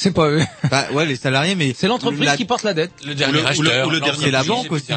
C'est 0.00 0.12
pas 0.12 0.28
eux. 0.30 0.40
Bah 0.70 0.86
ouais, 0.92 1.06
les 1.06 1.16
salariés, 1.16 1.56
mais 1.56 1.74
C'est 1.76 1.88
l'entreprise 1.88 2.20
la- 2.24 2.36
qui 2.36 2.44
porte 2.44 2.62
la 2.62 2.72
dette. 2.72 2.92
Le 3.04 3.12
Ou 3.12 3.14
dernier 3.14 3.32
le- 3.32 3.38
ou 3.40 3.42
le- 3.42 3.48
acheteur. 3.70 3.86
ou 3.86 3.90
le 3.90 4.00
dernier 4.00 4.30
la 4.30 4.44
banque 4.44 4.70
aussi. 4.70 4.92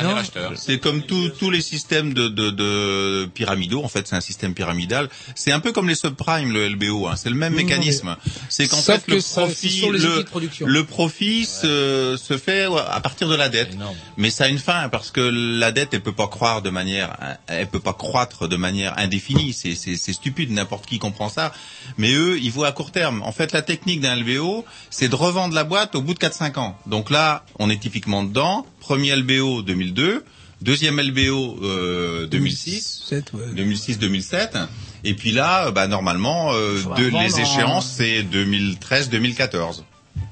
C'est 0.57 0.77
comme 0.79 1.01
tous 1.03 1.29
tous 1.29 1.49
les 1.49 1.61
systèmes 1.61 2.13
de, 2.13 2.27
de, 2.27 2.51
de 2.51 3.25
pyramidaux. 3.33 3.83
En 3.83 3.87
fait, 3.87 4.07
c'est 4.07 4.15
un 4.15 4.21
système 4.21 4.53
pyramidal. 4.53 5.09
C'est 5.33 5.51
un 5.51 5.59
peu 5.59 5.71
comme 5.71 5.87
les 5.89 5.95
subprimes, 5.95 6.51
le 6.51 6.67
LBO. 6.67 7.07
hein. 7.07 7.15
C'est 7.15 7.29
le 7.29 7.35
même 7.35 7.53
mécanisme. 7.55 8.15
C'est 8.49 8.67
qu'en 8.67 8.77
fait, 8.81 9.07
le 9.07 9.17
que 9.17 9.31
profit, 9.33 9.87
le, 9.89 10.25
le 10.65 10.83
profit 10.83 11.45
se, 11.45 12.15
se 12.21 12.37
fait 12.37 12.65
à 12.65 12.99
partir 12.99 13.27
de 13.27 13.35
la 13.35 13.49
dette. 13.49 13.75
Mais 14.17 14.29
ça 14.29 14.43
a 14.43 14.47
une 14.49 14.59
fin 14.59 14.87
parce 14.89 15.09
que 15.09 15.21
la 15.21 15.71
dette, 15.71 15.89
elle 15.93 16.01
peut 16.01 16.11
pas 16.11 16.27
croire 16.27 16.61
de 16.61 16.69
manière, 16.69 17.17
elle 17.47 17.67
peut 17.67 17.79
pas 17.79 17.93
croître 17.93 18.47
de 18.47 18.55
manière 18.55 18.97
indéfinie. 18.99 19.53
C'est 19.53 19.73
c'est 19.73 19.95
c'est 19.95 20.13
stupide. 20.13 20.51
N'importe 20.51 20.85
qui 20.85 20.99
comprend 20.99 21.29
ça. 21.29 21.53
Mais 21.97 22.13
eux, 22.13 22.37
ils 22.39 22.51
voient 22.51 22.67
à 22.67 22.71
court 22.71 22.91
terme. 22.91 23.23
En 23.23 23.31
fait, 23.31 23.51
la 23.51 23.61
technique 23.63 24.01
d'un 24.01 24.15
LBO, 24.15 24.63
c'est 24.91 25.07
de 25.09 25.15
revendre 25.15 25.55
la 25.55 25.63
boîte 25.63 25.95
au 25.95 26.01
bout 26.03 26.13
de 26.13 26.19
4-5 26.19 26.59
ans. 26.59 26.77
Donc 26.85 27.09
là, 27.09 27.43
on 27.57 27.69
est 27.71 27.77
typiquement 27.81 28.23
dedans. 28.23 28.67
Premier 28.79 29.15
LBO 29.15 29.61
2002, 29.63 30.23
deuxième 30.61 30.99
LBO 31.01 31.57
euh, 31.63 32.27
2006. 32.27 33.03
7, 33.07 33.33
ouais. 33.33 33.45
2006-2007. 33.55 34.67
Et 35.03 35.13
puis 35.15 35.31
là, 35.31 35.67
euh, 35.67 35.71
bah, 35.71 35.87
normalement, 35.87 36.53
euh, 36.53 36.79
de, 36.97 37.05
les 37.05 37.35
en- 37.35 37.37
échéances, 37.39 37.87
c'est 37.97 38.21
2013-2014. 38.23 39.83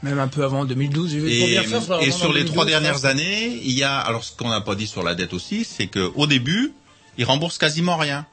Même 0.03 0.20
un 0.20 0.28
peu 0.28 0.43
avant 0.43 0.66
2012. 0.66 1.12
je 1.14 1.20
vais 1.20 1.32
Et, 1.32 1.53
et 1.55 2.12
sur 2.12 2.34
les 2.34 2.43
2012, 2.43 2.45
trois 2.51 2.66
ça. 2.66 2.70
dernières 2.70 3.05
années, 3.05 3.60
il 3.64 3.72
y 3.72 3.84
a, 3.84 3.97
alors 3.97 4.24
ce 4.24 4.36
qu'on 4.36 4.49
n'a 4.49 4.62
pas 4.62 4.76
dit 4.76 4.88
sur 4.88 5.03
la 5.03 5.16
dette 5.16 5.34
aussi, 5.34 5.64
c'est 5.66 5.88
que 5.88 6.12
au 6.16 6.28
début, 6.28 6.74
ils 7.18 7.26
remboursent 7.26 7.57
quasiment 7.57 7.97
rien. 7.97 8.26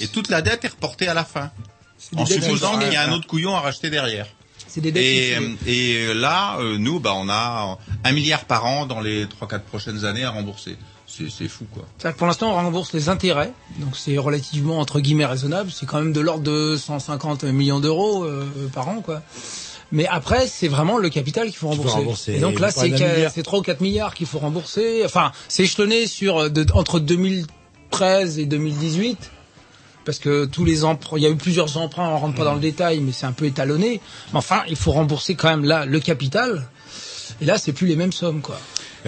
Et 0.00 0.06
toute 0.08 0.28
la 0.30 0.42
dette 0.42 0.64
est 0.64 0.68
reportée 0.68 1.08
à 1.08 1.14
la 1.14 1.24
fin. 1.24 1.50
En 2.16 2.24
supposant 2.26 2.78
qu'il 2.78 2.92
y 2.92 2.96
a 2.96 3.02
un 3.08 3.12
autre 3.12 3.26
couillon 3.26 3.54
à 3.56 3.60
racheter 3.60 3.90
derrière. 3.90 4.26
C'est 4.76 4.82
des 4.82 4.92
dettes 4.92 5.02
Et, 5.02 5.34
fixes. 5.36 5.62
et 5.66 6.12
là, 6.12 6.58
euh, 6.60 6.76
nous, 6.76 7.00
bah, 7.00 7.14
on 7.16 7.30
a 7.30 7.78
un 8.04 8.12
milliard 8.12 8.44
par 8.44 8.66
an 8.66 8.84
dans 8.84 9.00
les 9.00 9.26
trois, 9.26 9.48
quatre 9.48 9.64
prochaines 9.64 10.04
années 10.04 10.22
à 10.24 10.30
rembourser. 10.30 10.76
C'est 11.06 11.48
fou, 11.48 11.64
quoi. 11.72 11.84
C'est-à-dire 11.96 12.14
que 12.14 12.18
pour 12.18 12.26
l'instant, 12.26 12.50
on 12.50 12.54
rembourse 12.56 12.92
les 12.92 13.08
intérêts, 13.08 13.52
donc 13.78 13.96
c'est 13.96 14.18
relativement 14.18 14.78
entre 14.80 15.00
guillemets 15.00 15.24
raisonnable. 15.24 15.70
C'est 15.72 15.86
quand 15.86 15.98
même 15.98 16.12
de 16.12 16.20
l'ordre 16.20 16.42
de 16.42 16.76
150 16.76 17.44
millions 17.44 17.80
d'euros 17.80 18.24
euh, 18.24 18.44
par 18.74 18.88
an, 18.88 19.00
quoi. 19.00 19.22
Mais 19.92 20.06
après, 20.08 20.46
c'est 20.46 20.68
vraiment 20.68 20.98
le 20.98 21.08
capital 21.08 21.46
qu'il 21.46 21.56
faut 21.56 21.68
rembourser. 21.68 21.94
rembourser. 21.96 22.34
Et 22.34 22.40
donc 22.40 22.60
là, 22.60 22.70
c'est 22.70 22.90
d'un 22.90 22.98
que- 22.98 23.14
milliard. 23.14 23.32
c'est 23.34 23.42
3 23.44 23.60
ou 23.60 23.62
4 23.62 23.80
milliards 23.80 24.14
qu'il 24.14 24.26
faut 24.26 24.40
rembourser. 24.40 25.02
Enfin, 25.06 25.32
c'est 25.48 25.62
échelonné 25.62 26.06
sur 26.06 26.36
euh, 26.38 26.48
de- 26.50 26.66
entre 26.74 26.98
2013 26.98 28.38
et 28.38 28.46
2018. 28.46 29.30
Parce 30.06 30.20
que 30.20 30.44
tous 30.44 30.64
les 30.64 30.84
emprunts, 30.84 31.18
il 31.18 31.24
y 31.24 31.26
a 31.26 31.30
eu 31.30 31.36
plusieurs 31.36 31.76
emprunts, 31.76 32.08
on 32.08 32.18
rentre 32.18 32.36
pas 32.36 32.44
dans 32.44 32.54
le 32.54 32.60
détail, 32.60 33.00
mais 33.00 33.10
c'est 33.10 33.26
un 33.26 33.32
peu 33.32 33.44
étalonné. 33.44 34.00
Mais 34.32 34.38
enfin, 34.38 34.62
il 34.68 34.76
faut 34.76 34.92
rembourser 34.92 35.34
quand 35.34 35.48
même 35.48 35.64
là 35.64 35.84
le 35.84 35.98
capital. 35.98 36.68
Et 37.40 37.44
là, 37.44 37.58
c'est 37.58 37.72
plus 37.72 37.88
les 37.88 37.96
mêmes 37.96 38.12
sommes, 38.12 38.40
quoi. 38.40 38.58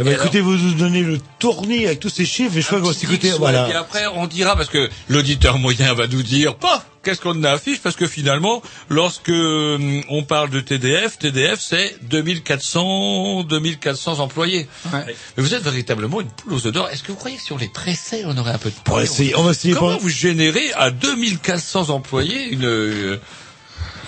Eh 0.01 0.05
ben, 0.05 0.09
alors 0.13 0.23
écoutez, 0.23 0.41
vous 0.41 0.55
nous 0.57 0.75
donnez 0.75 1.03
le 1.03 1.19
tournis 1.41 1.87
avec 1.87 1.99
tous 2.01 2.09
ces 2.09 2.25
chiffres 2.25 2.57
et 2.57 2.61
je 2.63 2.67
crois 2.67 2.81
qu'on 2.81 2.89
va 2.89 2.95
s'écouter. 2.95 3.29
Et 3.29 3.31
puis 3.31 3.39
Voilà. 3.39 3.65
après, 3.79 4.07
on 4.15 4.27
dira, 4.27 4.55
parce 4.55 4.69
que 4.69 4.89
l'auditeur 5.09 5.59
moyen 5.59 5.93
va 5.95 6.07
nous 6.07 6.23
dire, 6.23 6.55
paf, 6.57 6.87
qu'est-ce 7.03 7.21
qu'on 7.21 7.43
affiche? 7.43 7.81
Parce 7.81 7.97
que 7.97 8.07
finalement, 8.07 8.63
lorsque 8.89 9.29
hum, 9.31 10.03
on 10.09 10.23
parle 10.23 10.51
de 10.51 10.61
TDF, 10.61 11.19
TDF 11.19 11.59
c'est 11.61 11.97
2400, 12.03 13.43
2400 13.45 14.21
employés. 14.21 14.69
Ouais. 14.93 15.05
Mais 15.37 15.43
vous 15.43 15.55
êtes 15.55 15.63
véritablement 15.63 16.21
une 16.21 16.29
poule 16.29 16.53
aux 16.55 16.67
œufs 16.67 16.73
d'or. 16.73 16.89
Est-ce 16.91 17.03
que 17.03 17.13
vous 17.13 17.19
croyez 17.19 17.37
que 17.37 17.43
si 17.43 17.53
on 17.53 17.59
les 17.59 17.73
tressait, 17.73 18.23
on 18.27 18.37
aurait 18.39 18.53
un 18.53 18.59
peu 18.59 18.71
de 18.71 18.75
On 18.77 18.91
va 18.91 18.95
poil 18.97 19.05
essayer, 19.05 19.37
on 19.37 19.43
va 19.43 19.51
essayer. 19.51 19.75
Comment 19.75 19.97
vous 19.99 20.09
générez 20.09 20.73
à 20.75 20.91
2400 20.91 21.91
employés 21.91 22.49
une... 22.51 22.65
euh, 22.67 23.17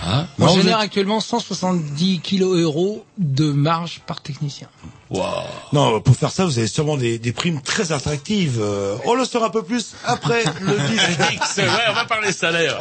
Hein? 0.03 0.25
On 0.39 0.47
génère 0.55 0.77
êtes- 0.79 0.85
actuellement 0.85 1.19
170 1.19 2.21
kilos 2.21 2.57
euros 2.59 3.05
de 3.19 3.51
marge 3.51 4.01
par 4.07 4.21
technicien. 4.21 4.67
Waouh. 5.11 5.43
Non, 5.73 5.99
pour 5.99 6.15
faire 6.15 6.31
ça, 6.31 6.45
vous 6.45 6.57
avez 6.57 6.67
sûrement 6.67 6.95
des, 6.95 7.19
des 7.19 7.33
primes 7.33 7.61
très 7.61 7.91
attractives. 7.91 8.59
Euh, 8.61 8.95
on 9.05 9.13
le 9.13 9.25
saura 9.25 9.47
un 9.47 9.49
peu 9.49 9.61
plus 9.61 9.91
après 10.05 10.43
le 10.61 10.89
disque. 10.89 11.41
C'est 11.53 11.65
vrai, 11.65 11.81
on 11.89 11.93
va 11.93 12.05
parler 12.05 12.31
salaire. 12.31 12.79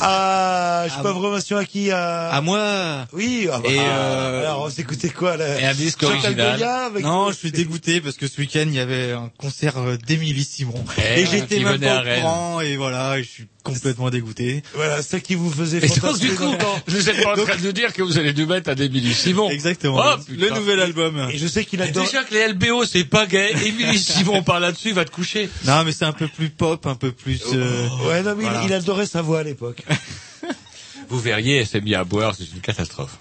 Ah, 0.00 0.84
je 0.88 0.94
sais 0.94 1.02
pas 1.02 1.10
information 1.10 1.58
à 1.58 1.64
qui 1.66 1.90
à... 1.90 2.28
À 2.30 2.40
moi. 2.40 3.06
Oui, 3.12 3.48
ah 3.52 3.58
bah, 3.62 3.68
Et, 3.70 3.78
ah, 3.78 3.82
euh, 3.82 4.40
alors 4.40 4.62
on 4.62 4.70
s'écoutait 4.70 5.10
quoi 5.10 5.36
là 5.36 5.60
Et 5.60 5.64
un 5.66 5.74
disque 5.74 6.00
Chantal 6.00 6.16
original. 6.18 6.62
Avec- 6.62 7.04
Non, 7.04 7.30
je 7.30 7.36
suis 7.36 7.52
dégoûté 7.52 8.00
parce 8.00 8.16
que 8.16 8.28
ce 8.28 8.40
week-end 8.40 8.64
il 8.66 8.74
y 8.74 8.80
avait 8.80 9.12
un 9.12 9.30
concert 9.38 9.76
euh, 9.78 9.96
d'Émilie 9.96 10.44
Simon 10.44 10.84
Eh, 10.98 11.20
et 11.20 11.26
j'étais 11.26 11.60
même 11.60 11.80
pas 11.80 12.00
au 12.02 12.20
courant 12.20 12.60
et 12.62 12.76
voilà, 12.76 13.20
je 13.20 13.28
suis 13.28 13.46
complètement 13.62 14.10
dégoûté. 14.10 14.62
Voilà, 14.74 15.02
ça 15.02 15.20
qui 15.20 15.34
vous 15.34 15.50
faisait 15.50 15.78
Et 15.78 15.88
donc, 15.88 16.18
du 16.18 16.34
coup, 16.34 16.54
vous 16.86 17.08
êtes 17.08 17.22
pas 17.22 17.32
en 17.32 17.44
train 17.44 17.56
de 17.56 17.62
nous 17.66 17.72
dire 17.72 17.92
que 17.92 18.02
vous 18.02 18.16
allez 18.18 18.32
nous 18.32 18.46
mettre 18.46 18.70
à 18.70 18.74
des 18.74 18.88
Simon. 19.12 19.50
Exactement. 19.50 20.00
Oh, 20.02 20.16
le 20.28 20.50
nouvel 20.50 20.80
album. 20.80 21.25
Et 21.30 21.38
je 21.38 21.46
sais 21.46 21.64
qu'il 21.64 21.80
adore. 21.82 22.04
Déjà 22.04 22.22
que 22.24 22.34
les 22.34 22.48
LBO 22.48 22.84
c'est 22.84 23.04
pas 23.04 23.26
gay, 23.26 23.52
Émilie 23.66 23.98
Simon 23.98 24.42
par 24.42 24.60
là-dessus 24.60 24.92
va 24.92 25.04
te 25.04 25.10
coucher. 25.10 25.48
Non, 25.64 25.84
mais 25.84 25.92
c'est 25.92 26.04
un 26.04 26.12
peu 26.12 26.28
plus 26.28 26.50
pop, 26.50 26.86
un 26.86 26.94
peu 26.94 27.12
plus. 27.12 27.40
euh, 27.52 27.88
Ouais, 28.08 28.22
non, 28.22 28.34
mais 28.36 28.44
il- 28.44 28.50
Voilà. 28.50 28.62
il 28.64 28.72
adorait 28.72 29.06
sa 29.06 29.22
voix 29.22 29.40
à 29.40 29.42
l'époque. 29.42 29.82
Vous 31.08 31.20
verriez, 31.20 31.58
elle 31.58 31.66
s'est 31.66 31.80
mis 31.80 31.94
à 31.94 32.02
boire, 32.04 32.34
c'est 32.36 32.44
une 32.52 32.60
catastrophe. 32.60 33.16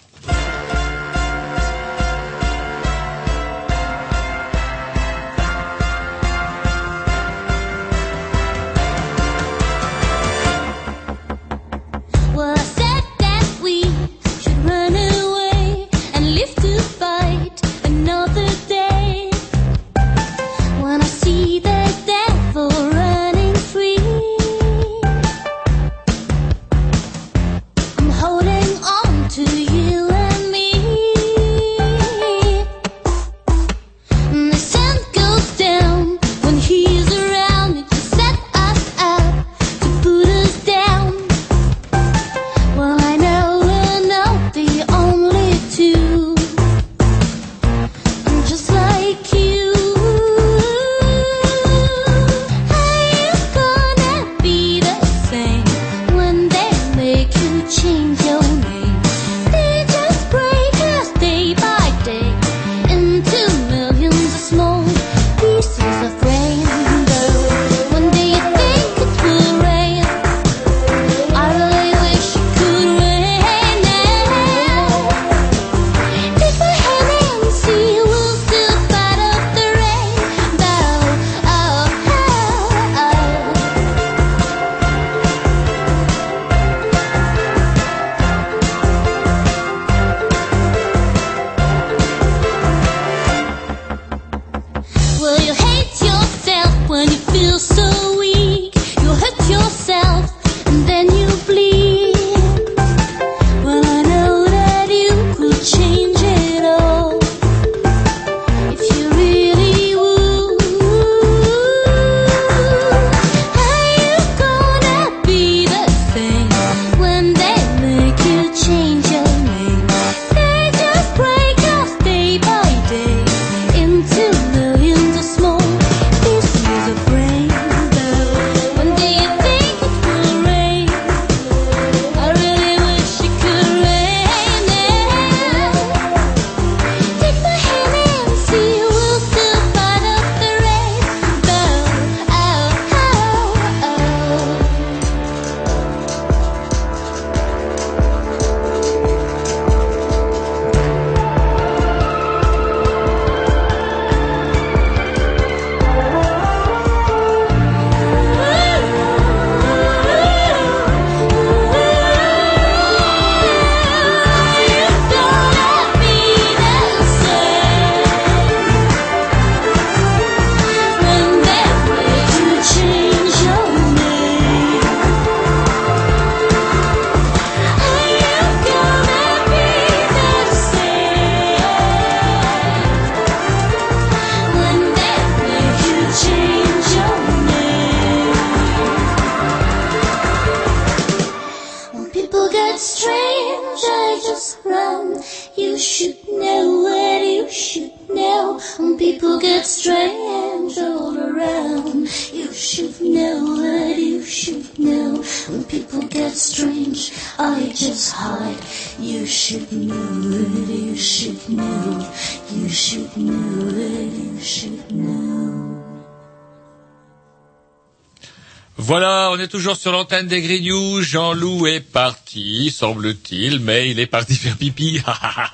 Toujours 219.65 219.81
sur 219.81 219.93
l'antenne 219.93 220.27
des 220.27 220.43
Grignoux. 220.43 221.01
Jean-Loup 221.01 221.65
est 221.65 221.79
parti, 221.79 222.69
semble-t-il, 222.69 223.59
mais 223.59 223.89
il 223.89 223.99
est 223.99 224.05
parti 224.05 224.35
faire 224.35 224.55
pipi. 224.57 225.01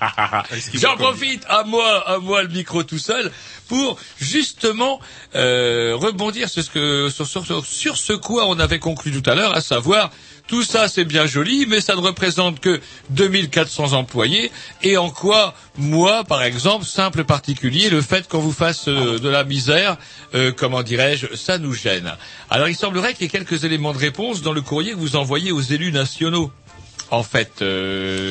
J'en 0.73 0.97
profite, 0.97 1.45
à 1.47 1.63
moi, 1.63 2.09
à 2.09 2.17
moi 2.17 2.43
le 2.43 2.49
micro 2.49 2.83
tout 2.83 2.97
seul, 2.97 3.31
pour 3.69 3.97
justement 4.19 4.99
euh, 5.33 5.93
rebondir 5.95 6.49
sur 6.49 6.63
ce, 6.63 6.69
que, 6.69 7.09
sur, 7.63 7.97
ce 7.97 8.13
quoi 8.13 8.47
on 8.47 8.59
avait 8.59 8.79
conclu 8.79 9.11
tout 9.11 9.29
à 9.29 9.33
l'heure, 9.33 9.55
à 9.55 9.61
savoir 9.61 10.11
tout 10.47 10.63
ça 10.63 10.89
c'est 10.89 11.05
bien 11.05 11.25
joli, 11.25 11.65
mais 11.67 11.79
ça 11.79 11.95
ne 11.95 12.01
représente 12.01 12.59
que 12.59 12.81
2400 13.11 13.93
employés. 13.93 14.51
Et 14.83 14.97
en 14.97 15.09
quoi, 15.09 15.53
moi, 15.77 16.25
par 16.25 16.43
exemple, 16.43 16.85
simple 16.85 17.23
particulier, 17.23 17.89
le 17.89 18.01
fait 18.01 18.27
qu'on 18.27 18.39
vous 18.39 18.51
fasse 18.51 18.89
euh, 18.89 19.19
de 19.19 19.29
la 19.29 19.45
misère, 19.45 19.97
euh, 20.35 20.51
comment 20.51 20.83
dirais-je, 20.83 21.35
ça 21.35 21.57
nous 21.57 21.73
gêne. 21.73 22.11
Alors 22.49 22.67
il 22.67 22.75
semblerait 22.75 23.13
qu'il 23.13 23.23
y 23.23 23.25
ait 23.25 23.29
quelques 23.29 23.63
éléments 23.63 23.93
de 23.93 23.99
réponse 23.99 24.41
dans 24.41 24.53
le 24.53 24.61
courrier 24.61 24.91
que 24.91 24.97
vous 24.97 25.15
envoyez 25.15 25.51
aux 25.53 25.61
élus 25.61 25.93
nationaux. 25.93 26.51
En 27.09 27.23
fait, 27.23 27.63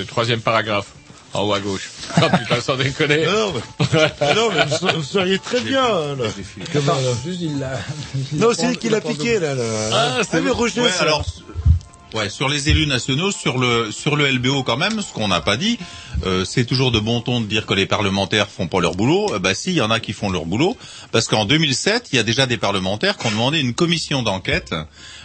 troisième 0.08 0.40
paragraphe, 0.40 0.86
en 1.32 1.42
haut 1.44 1.52
à 1.54 1.60
gauche. 1.60 1.90
Ah 2.16 2.28
putain, 2.36 2.60
sans 2.60 2.76
déconner. 2.76 3.24
Non, 3.24 3.52
mais, 3.92 4.34
non, 4.34 4.50
mais 4.52 4.64
vous, 4.66 4.76
ser- 4.88 4.94
vous 4.96 5.02
seriez 5.04 5.38
très 5.38 5.60
bien, 5.60 5.80
là. 6.16 6.24
Comment, 6.72 6.94
là 6.94 7.00
Juste, 7.24 7.40
il 7.40 7.58
l'a. 7.58 7.78
il 8.32 8.38
Non, 8.38 8.48
c'est 8.56 8.66
lui 8.68 8.76
qui 8.76 8.88
l'a 8.88 9.00
piqué, 9.00 9.38
là. 9.38 9.54
là. 9.54 9.62
Ah, 9.92 10.18
Ah, 10.32 10.40
mais 10.40 10.50
Roger, 10.50 10.80
Ouais, 10.82 10.90
alors, 10.98 11.24
ouais, 12.14 12.28
sur 12.28 12.48
les 12.48 12.68
élus 12.68 12.86
nationaux, 12.88 13.30
sur 13.30 13.58
le 13.58 13.92
sur 13.92 14.16
le 14.16 14.28
LBO 14.28 14.64
quand 14.64 14.76
même, 14.76 15.00
ce 15.02 15.12
qu'on 15.12 15.28
n'a 15.28 15.40
pas 15.40 15.56
dit, 15.56 15.78
euh, 16.26 16.44
c'est 16.44 16.64
toujours 16.64 16.90
de 16.90 16.98
bon 16.98 17.20
ton 17.20 17.40
de 17.40 17.46
dire 17.46 17.64
que 17.64 17.74
les 17.74 17.86
parlementaires 17.86 18.48
font 18.48 18.66
pas 18.66 18.80
leur 18.80 18.96
boulot. 18.96 19.32
Euh, 19.34 19.38
bah 19.38 19.54
si, 19.54 19.70
il 19.70 19.76
y 19.76 19.80
en 19.80 19.90
a 19.92 20.00
qui 20.00 20.12
font 20.12 20.30
leur 20.30 20.44
boulot, 20.46 20.76
parce 21.12 21.28
qu'en 21.28 21.44
2007, 21.44 22.08
il 22.12 22.16
y 22.16 22.18
a 22.18 22.24
déjà 22.24 22.46
des 22.46 22.56
parlementaires 22.56 23.16
qui 23.16 23.26
ont 23.28 23.30
demandé 23.30 23.60
une 23.60 23.74
commission 23.74 24.22
d'enquête 24.22 24.74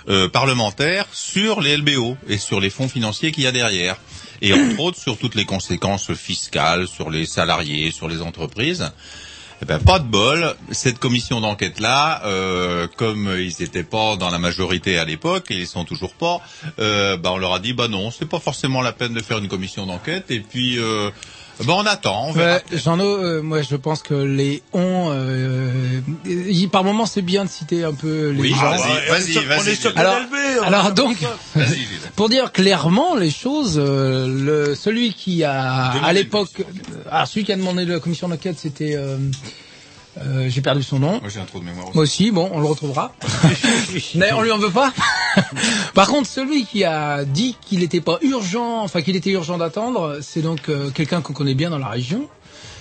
euh, 0.07 0.29
parlementaire 0.29 1.05
sur 1.11 1.61
les 1.61 1.75
LBO 1.77 2.15
et 2.29 2.37
sur 2.37 2.59
les 2.59 2.69
fonds 2.69 2.87
financiers 2.87 3.31
qu'il 3.31 3.43
y 3.43 3.47
a 3.47 3.51
derrière, 3.51 3.97
et 4.41 4.53
entre 4.53 4.79
autres 4.79 4.99
sur 4.99 5.17
toutes 5.17 5.35
les 5.35 5.45
conséquences 5.45 6.13
fiscales, 6.13 6.87
sur 6.87 7.09
les 7.09 7.25
salariés, 7.25 7.91
sur 7.91 8.07
les 8.07 8.21
entreprises. 8.21 8.91
Eh 9.61 9.65
ben, 9.65 9.79
pas 9.79 9.99
de 9.99 10.05
bol. 10.05 10.53
Cette 10.71 10.99
commission 10.99 11.39
d'enquête-là, 11.39 12.23
euh, 12.25 12.87
comme 12.97 13.33
ils 13.39 13.53
n'étaient 13.61 13.83
pas 13.83 14.17
dans 14.17 14.29
la 14.29 14.37
majorité 14.37 14.99
à 14.99 15.05
l'époque, 15.05 15.49
et 15.49 15.55
ils 15.55 15.67
sont 15.67 15.85
toujours 15.85 16.13
pas, 16.13 16.41
euh, 16.79 17.15
ben, 17.15 17.31
on 17.31 17.37
leur 17.37 17.53
a 17.53 17.59
dit, 17.59 17.73
bah 17.73 17.87
non, 17.87 18.11
c'est 18.11 18.27
pas 18.27 18.39
forcément 18.39 18.81
la 18.81 18.91
peine 18.91 19.13
de 19.13 19.21
faire 19.21 19.37
une 19.37 19.47
commission 19.47 19.85
d'enquête. 19.85 20.29
Et 20.29 20.41
puis, 20.41 20.77
euh, 20.77 21.09
ben, 21.63 21.73
on 21.73 21.85
attend, 21.85 22.27
on 22.27 22.31
verra. 22.33 22.55
Ouais, 22.55 22.63
Jean-No, 22.77 23.05
euh, 23.05 23.41
moi 23.41 23.61
je 23.61 23.75
pense 23.75 24.01
que 24.03 24.13
les 24.13 24.61
on, 24.73 25.09
euh, 25.11 26.01
y- 26.25 26.67
par 26.67 26.83
moment 26.83 27.05
c'est 27.05 27.21
bien 27.21 27.45
de 27.45 27.49
citer 27.49 27.83
un 27.83 27.93
peu 27.93 28.29
les 28.29 28.41
Oui, 28.41 28.49
gens. 28.53 28.71
vas-y, 28.71 29.09
vas-y, 29.09 29.37
On 29.37 29.41
est 29.41 29.45
vas-y. 29.45 29.97
Alors, 29.97 30.17
alors 30.63 30.91
donc, 30.91 31.17
pour 32.15 32.29
dire 32.29 32.51
clairement 32.51 33.15
les 33.15 33.31
choses, 33.31 33.75
euh, 33.81 34.27
le, 34.27 34.75
celui 34.75 35.13
qui 35.13 35.43
a, 35.43 35.91
à 36.03 36.13
l'époque, 36.13 36.49
euh, 36.59 37.03
ah, 37.09 37.25
celui 37.25 37.45
qui 37.45 37.51
a 37.53 37.55
demandé 37.55 37.85
la 37.85 37.99
commission 37.99 38.27
d'enquête, 38.27 38.57
c'était, 38.59 38.95
euh, 40.17 40.47
j'ai 40.49 40.61
perdu 40.61 40.81
son 40.81 40.99
nom. 40.99 41.19
Moi, 41.19 41.29
j'ai 41.29 41.39
un 41.39 41.45
trou 41.45 41.59
de 41.59 41.65
mémoire. 41.65 41.87
Moi 41.93 42.03
aussi, 42.03 42.31
bon, 42.31 42.49
on 42.53 42.59
le 42.59 42.67
retrouvera. 42.67 43.13
Mais 44.15 44.31
on 44.33 44.41
lui 44.41 44.51
en 44.51 44.57
veut 44.57 44.71
pas. 44.71 44.93
Par 45.93 46.07
contre, 46.07 46.27
celui 46.27 46.65
qui 46.65 46.83
a 46.83 47.25
dit 47.25 47.57
qu'il 47.61 47.79
n'était 47.79 48.01
pas 48.01 48.17
urgent, 48.21 48.81
enfin 48.81 49.01
qu'il 49.01 49.15
était 49.15 49.31
urgent 49.31 49.57
d'attendre, 49.57 50.19
c'est 50.21 50.41
donc 50.41 50.69
euh, 50.69 50.89
quelqu'un 50.89 51.21
qu'on 51.21 51.33
connaît 51.33 51.53
bien 51.53 51.69
dans 51.69 51.77
la 51.77 51.89
région, 51.89 52.29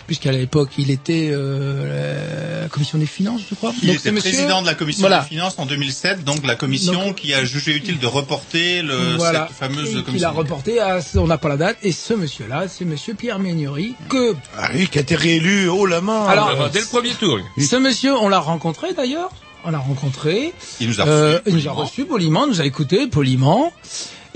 puisqu'à 0.06 0.32
l'époque 0.32 0.70
il 0.78 0.90
était 0.90 1.30
euh, 1.32 2.62
la 2.62 2.68
commission 2.68 2.98
des 2.98 3.06
finances, 3.06 3.40
je 3.48 3.54
crois. 3.54 3.72
Il 3.82 3.88
Donc, 3.88 3.96
était 3.96 4.10
monsieur- 4.12 4.30
président 4.32 4.62
de 4.62 4.66
la 4.66 4.74
commission 4.74 5.00
Voilà. 5.02 5.20
des 5.22 5.28
finances 5.28 5.54
en 5.58 5.66
2007, 5.66 6.24
donc 6.24 6.46
la 6.46 6.54
commission 6.56 7.06
Donc- 7.06 7.16
qui 7.16 7.34
a 7.34 7.44
jugé 7.44 7.74
utile 7.76 7.98
de 7.98 8.06
reporter 8.06 8.82
le, 8.82 9.16
voilà. 9.16 9.48
cette 9.48 9.56
fameuse 9.56 9.96
Et 9.96 10.02
commission. 10.02 10.28
a 10.28 10.32
reporté 10.32 10.80
à, 10.80 10.98
on 11.16 11.26
n'a 11.26 11.38
pas 11.38 11.48
la 11.48 11.56
date, 11.56 11.76
et 11.82 11.92
ce 11.92 12.14
monsieur-là, 12.14 12.66
c'est 12.68 12.84
monsieur 12.84 13.14
Pierre 13.14 13.38
Méniori, 13.38 13.94
que, 14.08 14.34
Ah 14.58 14.70
oui, 14.74 14.88
qui 14.88 14.98
a 14.98 15.02
été 15.02 15.14
réélu 15.14 15.68
haut 15.68 15.86
la 15.86 16.00
main. 16.00 16.26
Alors, 16.26 16.50
Ah, 16.66 16.68
dès 16.72 16.80
le 16.80 16.86
premier 16.86 17.10
tour. 17.14 17.38
ce 17.58 17.76
monsieur, 17.76 18.14
on 18.14 18.28
l'a 18.28 18.40
rencontré 18.40 18.92
d'ailleurs, 18.94 19.30
on 19.64 19.70
l'a 19.70 19.78
rencontré, 19.78 20.52
Il 20.80 20.88
nous 20.88 21.00
a 21.00 21.06
Euh, 21.06 21.32
reçus, 21.32 21.42
il 21.46 21.52
nous 21.54 21.58
a 21.60 21.62
poliment. 21.70 21.74
reçu 21.84 22.04
poliment, 22.04 22.46
nous 22.46 22.60
a 22.60 22.66
écouté 22.66 23.06
poliment. 23.06 23.72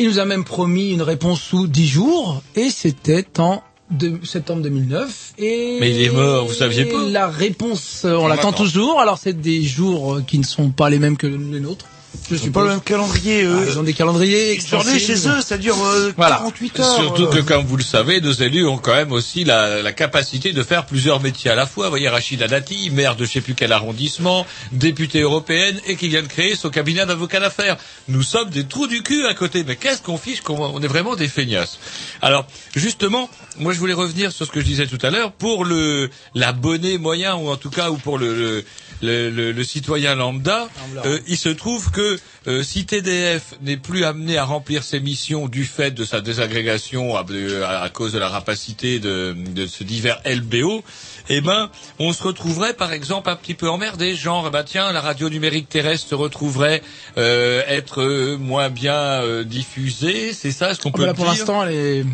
Il 0.00 0.06
nous 0.08 0.18
a 0.20 0.24
même 0.24 0.44
promis 0.44 0.90
une 0.92 1.02
réponse 1.02 1.40
sous 1.40 1.66
10 1.66 1.88
jours, 1.88 2.40
et 2.54 2.70
c'était 2.70 3.26
en 3.38 3.62
de- 3.90 4.18
septembre 4.24 4.62
2009. 4.62 5.32
Et 5.38 5.78
Mais 5.80 5.90
il 5.94 6.02
est 6.02 6.10
mort, 6.10 6.46
vous 6.46 6.52
saviez 6.54 6.84
pas 6.86 7.02
La 7.08 7.28
réponse, 7.28 8.02
euh, 8.04 8.14
on, 8.16 8.24
On 8.24 8.26
l'attend 8.28 8.48
l'attend. 8.50 8.64
toujours. 8.64 9.00
Alors 9.00 9.18
c'est 9.18 9.40
des 9.40 9.62
jours 9.62 10.16
euh, 10.16 10.22
qui 10.22 10.38
ne 10.38 10.44
sont 10.44 10.70
pas 10.70 10.90
les 10.90 10.98
mêmes 10.98 11.16
que 11.16 11.26
les 11.26 11.60
nôtres. 11.60 11.86
Je 12.30 12.36
suis 12.36 12.50
pas 12.50 12.62
le 12.62 12.68
même 12.68 12.80
calendrier, 12.80 13.42
eux. 13.44 13.66
ils 13.68 13.78
ont 13.78 13.82
des 13.82 13.94
calendriers 13.94 14.54
Une 14.54 14.66
journée 14.66 14.98
chez 14.98 15.28
eux, 15.28 15.40
ça 15.40 15.56
dure 15.56 15.82
euh, 15.82 16.12
Voilà. 16.16 16.36
48 16.36 16.80
heures. 16.80 16.96
Surtout 16.96 17.26
que, 17.26 17.38
euh. 17.38 17.42
comme 17.42 17.64
vous 17.64 17.76
le 17.76 17.82
savez, 17.82 18.20
nos 18.20 18.32
élus 18.32 18.66
ont 18.66 18.76
quand 18.76 18.94
même 18.94 19.12
aussi 19.12 19.44
la, 19.44 19.82
la 19.82 19.92
capacité 19.92 20.52
de 20.52 20.62
faire 20.62 20.84
plusieurs 20.86 21.20
métiers 21.20 21.50
à 21.50 21.54
la 21.54 21.66
fois. 21.66 21.86
Vous 21.86 21.90
voyez, 21.92 22.08
Rachida 22.08 22.46
Dati, 22.46 22.90
maire 22.90 23.16
de 23.16 23.24
je 23.24 23.30
sais 23.32 23.40
plus 23.40 23.54
quel 23.54 23.72
arrondissement, 23.72 24.46
députée 24.72 25.20
européenne, 25.20 25.80
et 25.86 25.96
qui 25.96 26.08
vient 26.08 26.22
de 26.22 26.28
créer 26.28 26.54
son 26.54 26.70
cabinet 26.70 27.06
d'avocat 27.06 27.40
d'affaires. 27.40 27.76
Nous 28.08 28.22
sommes 28.22 28.50
des 28.50 28.64
trous 28.64 28.86
du 28.86 29.02
cul 29.02 29.26
à 29.26 29.34
côté. 29.34 29.64
Mais 29.64 29.76
qu'est-ce 29.76 30.02
qu'on 30.02 30.18
fiche 30.18 30.42
qu'on 30.42 30.58
on 30.58 30.82
est 30.82 30.86
vraiment 30.86 31.16
des 31.16 31.28
feignasses. 31.28 31.78
Alors, 32.20 32.46
justement, 32.74 33.30
moi 33.58 33.72
je 33.72 33.78
voulais 33.78 33.94
revenir 33.94 34.32
sur 34.32 34.46
ce 34.46 34.50
que 34.50 34.60
je 34.60 34.66
disais 34.66 34.86
tout 34.86 34.98
à 35.02 35.10
l'heure. 35.10 35.32
Pour 35.32 35.64
le 35.64 36.10
l'abonné 36.34 36.98
moyen, 36.98 37.36
ou 37.36 37.48
en 37.48 37.56
tout 37.56 37.70
cas, 37.70 37.90
ou 37.90 37.96
pour 37.96 38.18
le, 38.18 38.34
le, 38.34 38.64
le, 39.02 39.30
le- 39.30 39.52
le 39.52 39.64
citoyen 39.64 40.14
lambda, 40.14 40.68
euh, 41.06 41.18
il 41.28 41.36
se 41.36 41.48
trouve 41.48 41.90
que 41.90 42.18
euh, 42.48 42.62
si 42.62 42.86
TDF 42.86 43.54
n'est 43.62 43.76
plus 43.76 44.04
amené 44.04 44.38
à 44.38 44.44
remplir 44.44 44.82
ses 44.82 45.00
missions 45.00 45.48
du 45.48 45.64
fait 45.64 45.90
de 45.90 46.04
sa 46.04 46.20
désagrégation 46.20 47.16
à, 47.16 47.88
cause 47.90 48.12
de 48.12 48.18
la 48.18 48.28
rapacité 48.28 48.98
de, 48.98 49.36
de 49.54 49.66
ce 49.66 49.84
divers 49.84 50.20
LBO, 50.24 50.82
eh 51.30 51.40
ben, 51.40 51.70
on 51.98 52.12
se 52.12 52.22
retrouverait 52.22 52.74
par 52.74 52.92
exemple 52.92 53.28
un 53.28 53.36
petit 53.36 53.54
peu 53.54 53.68
emmerdé, 53.68 54.14
genre, 54.14 54.50
bah 54.50 54.64
tiens, 54.64 54.92
la 54.92 55.00
radio 55.00 55.28
numérique 55.28 55.68
terrestre 55.68 56.08
se 56.08 56.14
retrouverait 56.14 56.82
euh, 57.18 57.62
être 57.66 58.02
euh, 58.02 58.36
moins 58.38 58.70
bien 58.70 58.94
euh, 58.94 59.44
diffusée, 59.44 60.32
c'est 60.32 60.52
ça 60.52 60.74
ce 60.74 60.80
qu'on 60.80 60.88
Ah, 60.90 60.92
peut 60.92 61.00
bah 61.02 61.06
là, 61.08 61.14
pour 61.14 61.24
dire 61.24 61.34
l'instant, 61.34 61.64
elle 61.64 61.74
est 61.74 62.04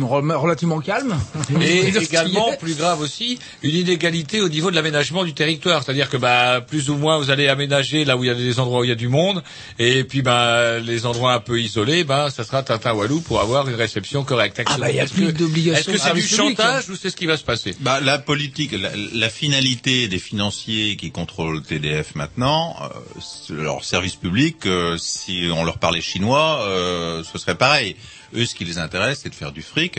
relativement 0.00 0.80
calme. 0.80 1.16
et 1.60 1.88
également, 1.88 2.52
plus 2.58 2.76
grave 2.76 3.00
aussi, 3.00 3.38
une 3.62 3.76
inégalité 3.76 4.40
au 4.40 4.48
niveau 4.48 4.70
de 4.70 4.76
l'aménagement 4.76 5.24
du 5.24 5.34
territoire. 5.34 5.82
C'est-à-dire 5.82 6.08
que 6.08 6.16
bah, 6.16 6.60
plus 6.66 6.88
ou 6.88 6.96
moins 6.96 7.18
vous 7.18 7.30
allez 7.30 7.48
aménager 7.48 8.04
là 8.04 8.16
où 8.16 8.24
il 8.24 8.28
y 8.28 8.30
a 8.30 8.34
des 8.34 8.58
endroits 8.58 8.80
où 8.80 8.84
il 8.84 8.88
y 8.88 8.92
a 8.92 8.96
du 8.96 9.08
monde, 9.08 9.42
et 9.78 10.04
puis 10.04 10.22
bah, 10.22 10.78
les 10.78 11.06
endroits 11.06 11.34
un 11.34 11.40
peu 11.40 11.60
isolés, 11.60 12.04
bah, 12.04 12.30
ça 12.30 12.44
sera 12.44 12.62
Tintin 12.62 12.92
Walou 12.94 13.20
pour 13.20 13.40
avoir 13.40 13.68
une 13.68 13.74
réception 13.74 14.24
correcte. 14.24 14.62
Ah 14.66 14.76
bah, 14.78 14.90
il 14.90 14.96
y 14.96 15.00
a 15.00 15.04
Est-ce 15.04 15.14
plus 15.14 15.26
que- 15.26 15.38
d'obligations 15.38 15.92
Est-ce 15.92 15.98
que 16.02 16.08
c'est 16.08 16.14
du 16.14 16.22
public, 16.22 16.36
chantage 16.56 16.88
ou 16.90 16.96
c'est 16.96 17.10
ce 17.10 17.16
qui 17.16 17.26
va 17.26 17.36
se 17.36 17.44
passer? 17.44 17.74
Bah, 17.80 18.00
la 18.00 18.18
politique, 18.18 18.72
la, 18.72 18.90
la 19.12 19.28
finalité 19.30 20.08
des 20.08 20.18
financiers 20.18 20.96
qui 20.96 21.10
contrôlent 21.10 21.62
TDF 21.62 22.14
maintenant, 22.14 22.76
euh, 22.82 23.54
leur 23.54 23.84
service 23.84 24.16
public, 24.16 24.66
euh, 24.66 24.96
si 24.98 25.48
on 25.54 25.64
leur 25.64 25.78
parlait 25.78 26.00
chinois, 26.00 26.62
euh, 26.68 27.22
ce 27.30 27.38
serait 27.38 27.56
pareil. 27.56 27.96
Eux, 28.34 28.44
ce 28.46 28.54
qui 28.54 28.64
les 28.64 28.78
intéresse, 28.78 29.20
c'est 29.22 29.30
de 29.30 29.34
faire 29.34 29.52
du 29.52 29.62
fric. 29.62 29.98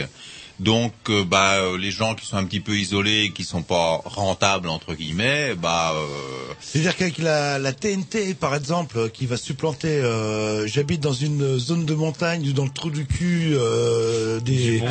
Donc, 0.59 0.93
euh, 1.09 1.23
bah, 1.23 1.57
euh, 1.57 1.77
les 1.77 1.91
gens 1.91 2.15
qui 2.15 2.25
sont 2.25 2.37
un 2.37 2.43
petit 2.43 2.59
peu 2.59 2.75
isolés, 2.75 3.31
qui 3.33 3.43
sont 3.43 3.61
pas 3.61 4.01
rentables 4.05 4.69
entre 4.69 4.95
guillemets, 4.95 5.53
bah, 5.55 5.93
euh, 5.95 6.53
C'est-à-dire 6.59 6.95
qu'avec 6.95 7.19
la, 7.19 7.59
la 7.59 7.73
TNT, 7.73 8.33
par 8.33 8.55
exemple, 8.55 9.09
qui 9.11 9.27
va 9.27 9.37
supplanter, 9.37 9.87
euh, 9.87 10.65
j'habite 10.65 11.01
dans 11.01 11.13
une 11.13 11.59
zone 11.59 11.85
de 11.85 11.93
montagne 11.93 12.47
ou 12.49 12.53
dans 12.53 12.65
le 12.65 12.71
trou 12.71 12.89
du 12.89 13.05
cul 13.05 13.51
euh, 13.53 14.39
des, 14.39 14.81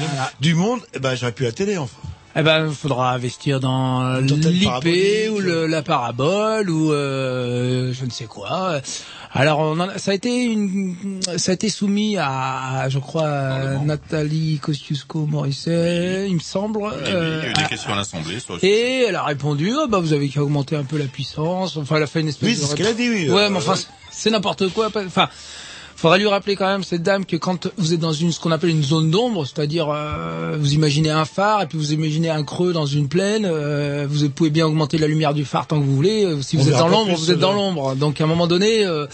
du 0.41 0.55
monde, 0.55 0.81
ben 1.01 1.17
j'aurais 1.17 1.33
pu 1.33 1.43
la 1.43 1.53
télé 1.53 1.79
enfin. 1.79 1.97
Eh 2.39 2.43
ben, 2.43 2.67
il 2.69 2.75
faudra 2.75 3.15
investir 3.15 3.61
dans 3.61 4.19
l'IP 4.21 5.31
ou 5.33 5.39
le, 5.39 5.67
la 5.67 5.83
parabole 5.83 6.69
ou 6.69 6.93
euh, 6.93 7.95
je 7.95 8.05
ne 8.05 8.11
sais 8.11 8.27
quoi. 8.27 8.83
Alors, 9.37 9.59
on 9.61 9.79
en 9.79 9.89
a- 9.89 9.99
ça 9.99 10.13
a 10.13 10.15
été 10.15 10.45
une, 10.45 11.21
ça 11.37 11.51
a 11.53 11.55
été 11.55 11.69
soumis 11.69 12.17
à, 12.19 12.87
je 12.89 12.99
crois, 12.99 13.29
à 13.29 13.75
Nathalie 13.79 14.59
Kosciusko-Morisset, 14.63 16.27
il 16.29 16.35
me 16.35 16.41
semble. 16.41 16.81
il 17.05 17.11
y 17.11 17.11
a 17.11 17.11
eu- 17.11 17.13
il 17.13 17.43
y 17.43 17.47
a 17.47 17.51
eu 17.51 17.53
des 17.55 17.63
euh, 17.63 17.67
questions 17.69 17.93
à 17.93 17.97
l'Assemblée 17.97 18.39
et 18.63 19.05
elle 19.09 19.15
a 19.17 19.25
répondu, 19.25 19.73
oh, 19.77 19.87
bah 19.89 19.99
vous 20.01 20.13
avez 20.13 20.29
qu'à 20.29 20.43
augmenter 20.43 20.77
un 20.77 20.85
peu 20.85 20.97
la 20.99 21.05
puissance. 21.07 21.77
Enfin, 21.77 21.97
elle 21.97 22.03
a 22.03 22.07
fait 22.07 22.21
une 22.21 22.29
espèce 22.29 22.49
Oui, 22.49 22.55
de. 22.57 22.61
c'est 22.61 22.67
ce 22.67 22.75
qu'elle 22.77 22.87
a 22.87 22.93
dit, 22.95 23.09
oui. 23.09 23.29
Ouais, 23.31 23.43
Euh, 23.43 23.51
mais 23.51 23.59
enfin, 23.59 23.75
c'est 24.11 24.31
n'importe 24.31 24.69
quoi. 24.73 24.89
Enfin, 24.95 25.29
Faudrait 25.97 26.19
lui 26.19 26.27
rappeler 26.27 26.57
quand 26.57 26.67
même 26.67 26.85
cette 26.85 27.03
dame 27.03 27.25
que 27.25 27.37
quand 27.37 27.69
vous 27.79 27.95
êtes 27.95 28.01
dans 28.01 28.13
une 28.13 28.31
ce 28.31 28.39
qu'on 28.39 28.53
appelle 28.53 28.69
une 28.69 28.83
zone 28.83 29.11
d'ombre, 29.11 29.47
c'est-à-dire 29.47 29.89
euh, 29.89 30.55
vous 30.61 30.75
imaginez 30.75 31.09
un 31.09 31.25
phare 31.25 31.63
et 31.63 31.67
puis 31.67 31.79
vous 31.79 31.95
imaginez 31.95 32.29
un 32.29 32.43
creux 32.45 32.75
dans 32.75 32.85
une 32.85 33.09
plaine, 33.09 33.47
euh, 33.47 34.07
vous 34.07 34.29
pouvez 34.29 34.51
bien 34.51 34.67
augmenter 34.67 34.99
la 34.99 35.07
lumière 35.07 35.33
du 35.33 35.47
phare 35.47 35.67
tant 35.67 35.81
que 35.81 35.85
vous 35.87 35.97
voulez. 35.97 36.27
Euh, 36.27 36.43
Si 36.43 36.59
On 36.59 36.61
vous 36.61 36.69
êtes 36.69 36.77
dans 36.77 36.89
l'ombre, 36.89 37.15
vous 37.17 37.31
êtes 37.31 37.39
dans 37.39 37.55
l'ombre. 37.55 37.97
Donc 37.97 38.21
à 38.21 38.25
un 38.25 38.27
moment 38.27 38.47
donné, 38.47 38.85
euh, 38.85 39.07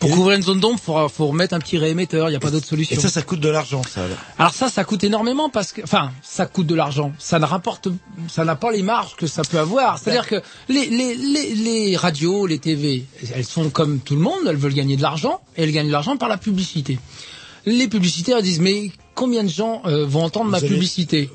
pour 0.00 0.10
couvrir 0.10 0.36
une 0.38 0.42
zone 0.42 0.60
d'ombre, 0.60 0.80
faut, 0.80 1.08
faut 1.08 1.26
remettre 1.26 1.54
un 1.54 1.58
petit 1.58 1.76
réémetteur. 1.76 2.28
Il 2.28 2.32
n'y 2.32 2.36
a 2.36 2.40
pas 2.40 2.50
d'autre 2.50 2.66
solution. 2.66 2.96
Et 2.96 2.98
ça, 2.98 3.10
ça 3.10 3.20
coûte 3.22 3.38
de 3.40 3.50
l'argent, 3.50 3.82
ça. 3.82 4.04
alors. 4.04 4.16
Alors 4.38 4.54
ça, 4.54 4.68
ça 4.70 4.82
coûte 4.84 5.04
énormément 5.04 5.50
parce 5.50 5.72
que, 5.72 5.82
enfin, 5.82 6.10
ça 6.22 6.46
coûte 6.46 6.66
de 6.66 6.74
l'argent. 6.74 7.12
Ça 7.18 7.38
ne 7.38 7.44
rapporte, 7.44 7.88
ça 8.28 8.44
n'a 8.44 8.56
pas 8.56 8.72
les 8.72 8.82
marges 8.82 9.14
que 9.16 9.26
ça 9.26 9.42
peut 9.42 9.58
avoir. 9.58 9.98
C'est-à-dire 9.98 10.26
que 10.26 10.42
les, 10.70 10.86
les, 10.86 11.14
les, 11.14 11.54
les 11.54 11.96
radios, 11.98 12.46
les 12.46 12.58
TV, 12.58 13.04
elles 13.34 13.44
sont 13.44 13.68
comme 13.68 14.00
tout 14.00 14.14
le 14.14 14.22
monde, 14.22 14.40
elles 14.48 14.56
veulent 14.56 14.74
gagner 14.74 14.96
de 14.96 15.02
l'argent 15.02 15.42
et 15.56 15.64
elles 15.64 15.72
gagnent 15.72 15.88
de 15.88 15.92
l'argent 15.92 16.16
par 16.16 16.30
la 16.30 16.38
publicité. 16.38 16.98
Les 17.66 17.86
publicitaires 17.88 18.40
disent 18.40 18.60
mais 18.60 18.90
combien 19.20 19.44
de 19.44 19.48
gens 19.50 19.82
euh, 19.84 20.06
vont 20.06 20.24
entendre 20.24 20.50
ma 20.50 20.58
Vous 20.58 20.64
allez- 20.64 20.74
publicité? 20.74 21.30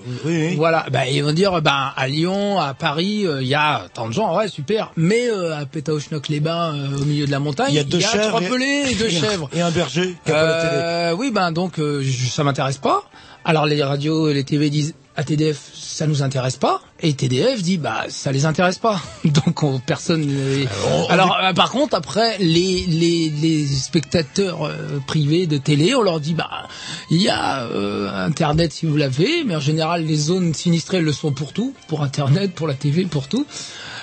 Voilà, 0.58 0.88
bah, 0.92 1.08
ils 1.08 1.24
vont 1.24 1.32
dire 1.34 1.62
ben 1.62 1.92
à 1.96 2.08
Lyon, 2.08 2.60
à 2.60 2.74
Paris, 2.74 3.28
euh, 3.28 3.44
il 3.44 3.48
y 3.48 3.54
a 3.54 3.86
tant 3.94 4.08
de 4.08 4.14
gens, 4.14 4.36
ouais 4.36 4.48
super, 4.48 4.92
mais 4.98 5.30
euh, 5.30 5.56
à 5.56 5.66
Pétaouchnok-les-Bains, 5.68 6.74
euh, 6.76 6.98
au 7.02 7.06
milieu 7.06 7.28
de 7.28 7.32
la 7.32 7.40
montagne, 7.40 7.68
Il 7.70 7.76
y 7.76 7.80
a 7.80 7.84
deux 7.84 8.00
chèvres 8.00 8.28
trois 8.30 8.42
et- 8.42 8.50
pelés 8.50 8.84
et 8.90 8.96
deux 8.96 9.06
et 9.10 9.10
chèvres. 9.12 9.50
et 9.54 9.62
un 9.62 9.70
berger 9.72 10.16
qui 10.26 10.32
a 10.32 10.34
pas 10.34 10.44
la 10.46 11.10
télé. 11.12 11.16
Oui, 11.20 11.30
ben 11.32 11.52
donc 11.52 11.78
euh, 11.80 12.02
je- 12.02 12.28
ça 12.28 12.44
m'intéresse 12.44 12.78
pas. 12.80 13.04
Alors 13.44 13.68
les 13.68 13.84
radios 13.84 14.30
et 14.30 14.34
les 14.34 14.44
TV 14.44 14.72
disent 14.72 14.96
à 15.18 15.24
TDF 15.24 15.72
ça 15.74 16.08
nous 16.08 16.24
intéresse 16.24 16.58
pas 16.58 16.82
et 17.00 17.14
TDF 17.14 17.62
dit 17.62 17.78
bah 17.78 18.04
ça 18.10 18.32
les 18.34 18.46
intéresse 18.46 18.80
pas. 18.80 19.02
Donc 19.26 19.64
on- 19.64 19.80
personne. 19.80 20.22
les- 20.28 20.68
Alors 21.10 21.38
euh, 21.42 21.54
par 21.54 21.72
contre 21.72 21.96
après 21.96 22.38
les 22.40 22.86
les 22.86 23.30
les 23.30 23.66
spectateurs 23.66 24.64
euh, 24.66 25.00
privés 25.08 25.48
de 25.48 25.58
télé 25.58 25.96
on 25.96 26.02
leur 26.02 26.20
dit 26.20 26.34
bah 26.34 26.68
il 27.10 27.22
y 27.22 27.30
a 27.30 27.64
euh, 27.64 28.10
internet 28.26 28.74
si 28.74 28.86
vous 28.86 28.98
l'avez 28.98 29.44
mais 29.46 29.56
en 29.56 29.60
général 29.62 30.04
les 30.06 30.16
zones 30.18 30.54
sinistrées 30.54 31.00
le 31.02 31.14
sont 31.14 31.32
pour 31.32 31.54
tout 31.54 31.74
pour 31.88 32.04
internet 32.04 32.54
pour 32.54 32.68
la 32.68 32.74
TV 32.74 33.06
pour 33.06 33.28
tout. 33.28 33.46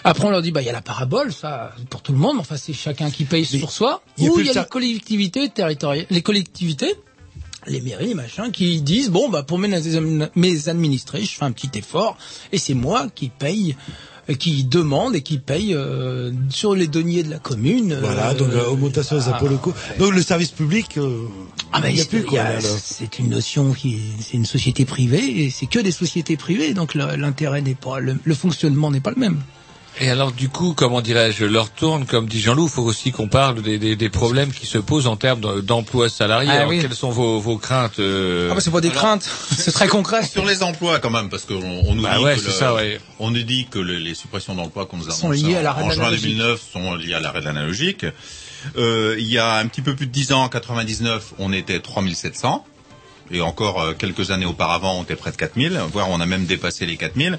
Après 0.04 0.24
on 0.24 0.30
leur 0.30 0.42
dit 0.42 0.50
bah 0.50 0.62
il 0.62 0.66
y 0.66 0.70
a 0.70 0.72
la 0.72 0.80
parabole 0.82 1.32
ça 1.32 1.74
pour 1.90 2.00
tout 2.02 2.12
le 2.12 2.18
monde 2.18 2.38
enfin 2.40 2.56
c'est 2.56 2.72
chacun 2.72 3.10
qui 3.10 3.24
paye 3.24 3.44
sur 3.44 3.70
soi 3.70 4.02
y 4.18 4.28
ou 4.28 4.40
il 4.40 4.46
y 4.46 4.50
a 4.50 4.54
le 4.54 4.60
les 4.60 4.66
collectivités 4.66 5.48
territoriales 5.50 6.06
les 6.10 6.22
collectivités 6.22 6.94
les 7.66 7.80
mairies, 7.80 8.08
les 8.08 8.14
machins, 8.14 8.50
qui 8.52 8.80
disent 8.82 9.10
bon 9.10 9.28
bah 9.28 9.42
pour 9.42 9.58
mes, 9.58 9.72
administrés, 10.68 11.24
je 11.24 11.30
fais 11.36 11.44
un 11.44 11.52
petit 11.52 11.70
effort 11.78 12.16
et 12.52 12.58
c'est 12.58 12.74
moi 12.74 13.06
qui 13.14 13.28
paye, 13.28 13.76
euh, 14.30 14.34
qui 14.34 14.64
demande 14.64 15.14
et 15.14 15.22
qui 15.22 15.38
paye 15.38 15.74
euh, 15.74 16.32
sur 16.50 16.74
les 16.74 16.86
deniers 16.88 17.22
de 17.22 17.30
la 17.30 17.38
commune. 17.38 17.98
Voilà, 18.00 18.30
euh, 18.30 18.34
donc 18.34 18.50
euh, 18.52 18.66
augmentation 18.66 19.16
des 19.16 19.28
impôts 19.28 19.48
locaux. 19.48 19.74
Donc 19.98 20.12
le 20.12 20.22
service 20.22 20.50
public, 20.50 20.96
euh, 20.98 21.26
ah 21.72 21.80
bah, 21.80 21.88
il 21.90 21.94
n'y 21.94 22.00
a 22.00 22.04
c'est- 22.04 22.08
plus 22.10 22.24
quoi. 22.24 22.44
C'est 22.60 23.18
une 23.18 23.28
notion 23.30 23.72
qui, 23.72 23.98
c'est 24.20 24.34
une 24.34 24.46
société 24.46 24.84
privée 24.84 25.42
et 25.44 25.50
c'est 25.50 25.66
que 25.66 25.78
des 25.78 25.92
sociétés 25.92 26.36
privées, 26.36 26.74
donc 26.74 26.94
l'intérêt 26.94 27.62
n'est 27.62 27.74
pas, 27.74 28.00
le, 28.00 28.16
le 28.22 28.34
fonctionnement 28.34 28.90
n'est 28.90 29.00
pas 29.00 29.10
le 29.10 29.20
même. 29.20 29.40
Et 30.00 30.08
alors 30.10 30.32
du 30.32 30.48
coup, 30.48 30.72
comment 30.74 31.00
dirais-je, 31.02 31.44
leur 31.44 31.70
tourne, 31.70 32.06
comme 32.06 32.26
dit 32.26 32.40
Jean-Loup, 32.40 32.64
il 32.66 32.70
faut 32.70 32.82
aussi 32.82 33.12
qu'on 33.12 33.28
parle 33.28 33.60
des, 33.62 33.78
des, 33.78 33.94
des 33.94 34.08
problèmes 34.08 34.50
qui 34.50 34.66
se 34.66 34.78
posent 34.78 35.06
en 35.06 35.16
termes 35.16 35.40
de- 35.40 35.60
d'emploi 35.60 36.08
salarié. 36.08 36.48
Ah 36.50 36.54
alors, 36.60 36.70
oui. 36.70 36.80
quelles 36.80 36.94
sont 36.94 37.10
vos, 37.10 37.38
vos 37.38 37.58
craintes 37.58 37.98
euh, 37.98 38.48
Ah 38.50 38.54
bah 38.54 38.60
c'est 38.60 38.70
pas 38.70 38.80
des 38.80 38.88
alors- 38.88 39.00
craintes, 39.02 39.22
c'est 39.56 39.70
très 39.70 39.88
concret. 39.88 40.24
Sur 40.24 40.46
les 40.46 40.62
emplois 40.62 40.98
quand 40.98 41.10
même, 41.10 41.28
parce 41.28 41.44
qu'on 41.44 41.54
on 41.62 41.94
nous 41.94 42.02
Bah 42.02 42.16
dit 42.16 42.24
ouais, 42.24 42.36
ouais. 42.74 43.00
on 43.20 43.30
nous 43.30 43.42
dit 43.42 43.66
que 43.70 43.78
le- 43.78 43.98
les 43.98 44.14
suppressions 44.14 44.54
d'emplois 44.54 44.86
qu'on 44.86 44.96
nous 44.96 45.08
a 45.08 45.12
Sont 45.12 45.30
liées 45.30 45.56
à 45.56 45.60
en- 45.60 45.62
l'arrêt 45.62 45.82
en 45.82 45.90
juin 45.90 46.02
l'analogique. 46.04 46.36
2009 46.36 46.60
sont 46.72 46.94
liées 46.94 47.14
à 47.14 47.20
l'arrêt 47.20 47.40
de 47.40 47.44
l'analogique. 47.44 48.06
Euh, 48.78 49.16
il 49.18 49.26
y 49.26 49.38
a 49.38 49.56
un 49.56 49.66
petit 49.66 49.82
peu 49.82 49.94
plus 49.94 50.06
de 50.06 50.12
10 50.12 50.32
ans, 50.32 50.44
en 50.44 50.48
99, 50.48 51.34
on 51.38 51.52
était 51.52 51.80
3700. 51.80 52.64
Et 53.30 53.40
encore 53.40 53.80
euh, 53.80 53.92
quelques 53.92 54.30
années 54.30 54.46
auparavant, 54.46 54.98
on 54.98 55.04
était 55.04 55.16
près 55.16 55.30
de 55.32 55.36
4000, 55.36 55.78
voire 55.92 56.08
on 56.10 56.20
a 56.20 56.26
même 56.26 56.44
dépassé 56.46 56.86
les 56.86 56.96
4000. 56.96 57.38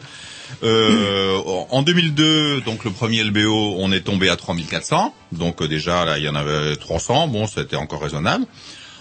Euh, 0.63 1.37
en 1.69 1.81
2002, 1.81 2.61
donc 2.61 2.83
le 2.85 2.91
premier 2.91 3.23
LBO, 3.23 3.75
on 3.77 3.91
est 3.91 4.01
tombé 4.01 4.29
à 4.29 4.35
3400. 4.35 5.13
Donc 5.31 5.61
euh, 5.61 5.67
déjà, 5.67 6.05
là, 6.05 6.17
il 6.17 6.23
y 6.23 6.29
en 6.29 6.35
avait 6.35 6.75
300. 6.75 7.27
Bon, 7.27 7.47
c'était 7.47 7.75
encore 7.75 8.01
raisonnable. 8.01 8.45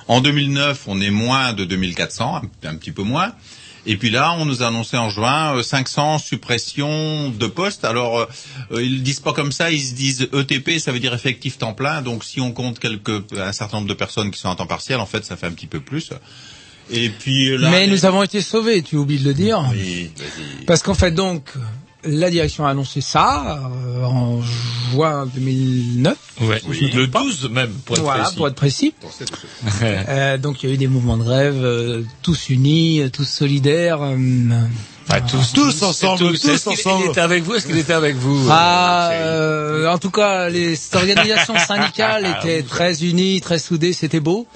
En 0.09 0.21
2009, 0.21 0.85
on 0.89 1.01
est 1.01 1.11
moins 1.11 1.53
de 1.53 1.65
2400, 1.65 2.37
un, 2.37 2.69
un 2.69 2.75
petit 2.75 2.93
peu 2.93 3.03
moins. 3.03 3.33
Et 3.85 3.97
puis 3.97 4.11
là, 4.11 4.35
on 4.39 4.45
nous 4.45 4.63
a 4.63 4.69
annoncé 4.69 4.97
en 4.97 5.09
juin 5.09 5.57
euh, 5.57 5.63
500 5.63 6.19
suppressions 6.19 7.31
de 7.31 7.47
postes. 7.47 7.85
Alors, 7.85 8.19
euh, 8.19 8.27
euh, 8.73 8.83
ils 8.83 9.03
disent 9.03 9.21
pas 9.21 9.33
comme 9.33 9.51
ça, 9.51 9.73
ils 9.73 9.83
se 9.83 9.95
disent 9.95 10.29
ETP, 10.33 10.79
ça 10.79 10.93
veut 10.93 11.01
dire 11.01 11.15
effectif 11.15 11.59
temps 11.59 11.75
plein. 11.75 12.01
Donc, 12.01 12.23
si 12.23 12.41
on 12.41 12.53
compte 12.53 12.79
quelques, 12.79 13.33
un 13.37 13.53
certain 13.53 13.79
nombre 13.79 13.89
de 13.89 13.95
personnes 13.95 14.31
qui 14.31 14.39
sont 14.39 14.49
en 14.49 14.55
temps 14.55 14.67
partiel, 14.67 15.01
en 15.01 15.07
fait, 15.07 15.25
ça 15.25 15.37
fait 15.37 15.47
un 15.47 15.53
petit 15.53 15.67
peu 15.67 15.81
plus. 15.81 16.11
Et 16.93 17.09
puis 17.09 17.57
là, 17.59 17.71
Mais 17.71 17.87
nous 17.87 18.05
avons 18.05 18.23
été 18.23 18.41
sauvés, 18.43 18.83
tu 18.83 18.97
oublies 18.97 19.19
de 19.19 19.25
le 19.25 19.35
dire. 19.35 19.65
Oui, 19.73 20.11
vas-y. 20.17 20.65
Parce 20.67 20.83
qu'en 20.83 20.95
fait, 20.95 21.11
donc, 21.13 21.45
la 22.05 22.31
direction 22.31 22.67
a 22.67 22.71
annoncé 22.71 23.01
ça 23.01 23.61
euh, 23.73 24.05
en 24.05 24.41
juin 24.93 25.27
2009. 25.35 26.17
Ouais, 26.43 26.61
le 26.69 27.07
12 27.07 27.49
même, 27.51 27.71
pour 27.85 27.97
être 27.97 28.03
voilà, 28.03 28.23
précis. 28.25 28.37
pour 28.37 28.49
être 28.49 28.55
précis. 28.55 28.95
Euh, 29.83 30.39
donc, 30.39 30.63
il 30.63 30.69
y 30.69 30.73
a 30.73 30.75
eu 30.75 30.79
des 30.79 30.87
mouvements 30.89 31.17
de 31.17 31.23
grève, 31.25 31.57
euh, 31.63 32.03
tous 32.23 32.51
unis, 32.51 33.01
euh, 33.01 33.09
tous 33.09 33.25
solidaires. 33.29 33.99
euh, 34.03 34.17
Enfin, 35.09 35.21
tous, 35.23 35.53
Tous 35.53 35.83
ensemble, 35.83 36.19
tous, 36.19 36.41
tous 36.41 36.49
Est-ce 36.49 36.63
qu'il- 36.63 36.73
ensemble. 36.73 37.05
Il 37.07 37.11
était 37.11 37.21
avec 37.21 37.43
vous, 37.43 37.55
est-ce 37.55 37.67
qu'il 37.67 37.77
était 37.79 37.93
avec 37.93 38.15
vous 38.17 38.47
Ah, 38.51 39.11
euh, 39.13 39.85
euh, 39.85 39.93
en 39.93 39.99
tout 39.99 40.11
cas, 40.11 40.49
les 40.49 40.79
organisations 40.95 41.59
syndicales 41.59 42.25
étaient 42.39 42.63
très 42.63 43.03
unies, 43.05 43.41
très 43.41 43.59
soudées, 43.59 43.93
c'était 43.93 44.21
beau. 44.21 44.47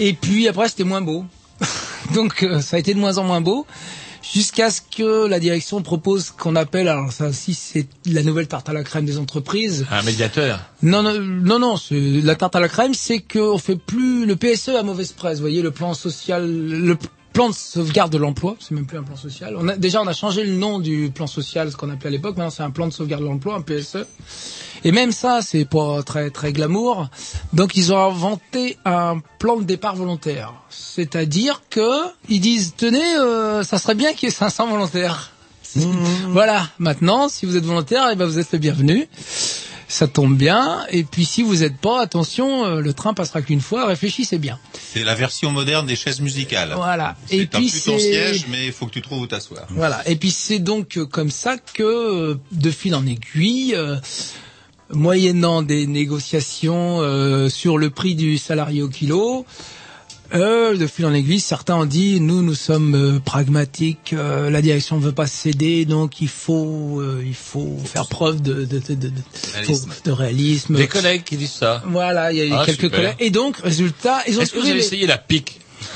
Et 0.00 0.14
puis 0.14 0.48
après, 0.48 0.66
c'était 0.68 0.84
moins 0.84 1.02
beau. 1.02 1.26
Donc, 2.14 2.42
euh, 2.42 2.60
ça 2.60 2.76
a 2.76 2.78
été 2.80 2.94
de 2.94 2.98
moins 2.98 3.18
en 3.18 3.24
moins 3.24 3.42
beau. 3.42 3.66
Jusqu'à 4.34 4.70
ce 4.70 4.80
que 4.80 5.26
la 5.26 5.38
direction 5.38 5.82
propose 5.82 6.30
qu'on 6.30 6.56
appelle, 6.56 6.88
alors 6.88 7.12
ça 7.12 7.28
aussi 7.28 7.52
c'est 7.52 7.86
la 8.06 8.22
nouvelle 8.22 8.48
tarte 8.48 8.68
à 8.68 8.72
la 8.72 8.82
crème 8.82 9.04
des 9.04 9.18
entreprises. 9.18 9.86
Un 9.90 10.02
médiateur. 10.02 10.60
Non, 10.82 11.02
non, 11.02 11.18
non, 11.20 11.58
non, 11.58 11.74
la 11.90 12.34
tarte 12.34 12.56
à 12.56 12.60
la 12.60 12.68
crème, 12.68 12.94
c'est 12.94 13.20
qu'on 13.20 13.58
fait 13.58 13.76
plus 13.76 14.26
le 14.26 14.36
PSE 14.36 14.70
à 14.70 14.82
mauvaise 14.82 15.12
presse. 15.12 15.38
Vous 15.38 15.42
voyez, 15.42 15.62
le 15.62 15.70
plan 15.70 15.94
social, 15.94 16.50
le 16.50 16.96
plan 17.32 17.48
de 17.48 17.54
sauvegarde 17.54 18.12
de 18.12 18.18
l'emploi, 18.18 18.56
c'est 18.60 18.72
même 18.72 18.86
plus 18.86 18.98
un 18.98 19.02
plan 19.02 19.16
social. 19.16 19.56
On 19.58 19.68
a, 19.68 19.76
déjà, 19.76 20.02
on 20.02 20.06
a 20.06 20.12
changé 20.12 20.44
le 20.44 20.54
nom 20.54 20.78
du 20.78 21.10
plan 21.14 21.26
social, 21.26 21.70
ce 21.70 21.76
qu'on 21.76 21.90
appelait 21.90 22.08
à 22.08 22.10
l'époque. 22.10 22.36
Maintenant, 22.36 22.50
c'est 22.50 22.62
un 22.62 22.70
plan 22.70 22.86
de 22.86 22.92
sauvegarde 22.92 23.22
de 23.22 23.28
l'emploi, 23.28 23.54
un 23.54 23.62
PSE. 23.62 24.06
Et 24.84 24.92
même 24.92 25.12
ça, 25.12 25.40
c'est 25.42 25.64
pas 25.64 26.02
très 26.02 26.30
très 26.30 26.52
glamour. 26.52 27.08
Donc, 27.52 27.76
ils 27.76 27.92
ont 27.92 27.98
inventé 27.98 28.78
un 28.84 29.20
plan 29.38 29.56
de 29.56 29.64
départ 29.64 29.94
volontaire. 29.94 30.54
C'est-à-dire 30.70 31.62
que 31.70 31.88
ils 32.28 32.40
disent, 32.40 32.74
tenez, 32.76 33.16
euh, 33.16 33.62
ça 33.62 33.78
serait 33.78 33.94
bien 33.94 34.12
qu'il 34.12 34.28
y 34.28 34.32
ait 34.32 34.34
500 34.34 34.68
volontaires. 34.68 35.32
Voilà. 36.28 36.68
Maintenant, 36.78 37.28
si 37.28 37.46
vous 37.46 37.56
êtes 37.56 37.64
volontaire, 37.64 38.08
eh 38.12 38.16
ben 38.16 38.24
vous 38.26 38.38
êtes 38.40 38.50
le 38.52 38.58
bienvenu. 38.58 39.08
Ça 39.92 40.06
tombe 40.06 40.36
bien. 40.36 40.86
Et 40.90 41.02
puis 41.02 41.24
si 41.24 41.42
vous 41.42 41.56
n'êtes 41.56 41.76
pas, 41.78 42.00
attention, 42.00 42.64
euh, 42.64 42.80
le 42.80 42.92
train 42.94 43.12
passera 43.12 43.42
qu'une 43.42 43.60
fois. 43.60 43.86
Réfléchissez 43.86 44.38
bien. 44.38 44.56
C'est 44.92 45.02
la 45.02 45.16
version 45.16 45.50
moderne 45.50 45.84
des 45.86 45.96
chaises 45.96 46.20
musicales. 46.20 46.72
Voilà. 46.76 47.16
C'est 47.26 47.38
Et 47.38 47.46
puis 47.46 47.68
plus 47.68 47.82
ton 47.84 47.98
c'est- 47.98 48.12
siège, 48.12 48.46
mais 48.48 48.66
il 48.66 48.72
faut 48.72 48.86
que 48.86 48.92
tu 48.92 49.02
trouves 49.02 49.22
où 49.22 49.26
t'asseoir. 49.26 49.66
Voilà. 49.70 50.08
Et 50.08 50.14
puis 50.14 50.30
c'est 50.30 50.60
donc 50.60 50.96
euh, 50.96 51.06
comme 51.06 51.30
ça 51.32 51.56
que, 51.58 51.82
euh, 51.82 52.34
de 52.52 52.70
fil 52.70 52.94
en 52.94 53.04
aiguille, 53.04 53.74
euh, 53.74 53.96
moyennant 54.92 55.62
des 55.62 55.86
négociations 55.86 57.00
euh, 57.00 57.48
sur 57.48 57.78
le 57.78 57.90
prix 57.90 58.14
du 58.14 58.38
salarié 58.38 58.82
au 58.82 58.88
kilo, 58.88 59.44
euh, 60.34 60.76
de 60.76 60.86
fil 60.86 61.06
en 61.06 61.12
aiguille, 61.14 61.40
certains 61.40 61.74
ont 61.76 61.84
dit 61.86 62.20
nous 62.20 62.42
nous 62.42 62.54
sommes 62.54 62.94
euh, 62.94 63.18
pragmatiques, 63.18 64.12
euh, 64.12 64.48
la 64.50 64.62
direction 64.62 64.96
ne 64.96 65.02
veut 65.02 65.12
pas 65.12 65.26
céder, 65.26 65.84
donc 65.84 66.20
il 66.20 66.28
faut 66.28 67.00
euh, 67.00 67.22
il 67.26 67.34
faut 67.34 67.76
faire 67.84 68.06
preuve 68.06 68.40
de 68.42 68.64
de, 68.64 68.78
de, 68.78 68.94
de, 68.94 69.08
de- 69.08 69.12
Réalisme. 69.54 69.90
réalisme. 70.12 70.76
Des 70.76 70.86
collègues 70.88 71.24
qui 71.24 71.36
disent 71.36 71.52
ça. 71.52 71.82
Voilà, 71.86 72.32
il 72.32 72.38
y 72.38 72.40
a 72.42 72.44
eu 72.44 72.52
Ah, 72.52 72.62
quelques 72.66 72.80
super. 72.82 72.98
collègues. 73.00 73.16
Et 73.18 73.30
donc, 73.30 73.56
résultat, 73.58 74.22
ils 74.28 74.38
ont 74.38 74.42
Est-ce 74.42 74.50
que 74.52 74.56
vous 74.56 74.60
trouvé 74.62 74.70
avez 74.72 74.80
les- 74.80 74.86
essayé 74.86 75.06
la 75.06 75.18
pique 75.18 75.60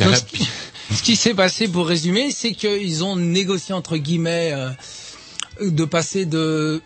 Donc, 0.00 0.10
La 0.10 0.16
ce 0.16 0.24
qui- 0.24 0.48
ce 0.94 1.02
qui 1.02 1.16
s'est 1.16 1.34
passé, 1.34 1.66
pour 1.68 1.86
résumer, 1.88 2.30
c'est 2.30 2.52
qu'ils 2.52 3.02
ont 3.04 3.16
négocié 3.16 3.74
entre 3.74 3.96
guillemets 3.96 4.52
euh, 4.52 4.70
de 5.70 5.84
passer 5.84 6.26
de 6.26 6.82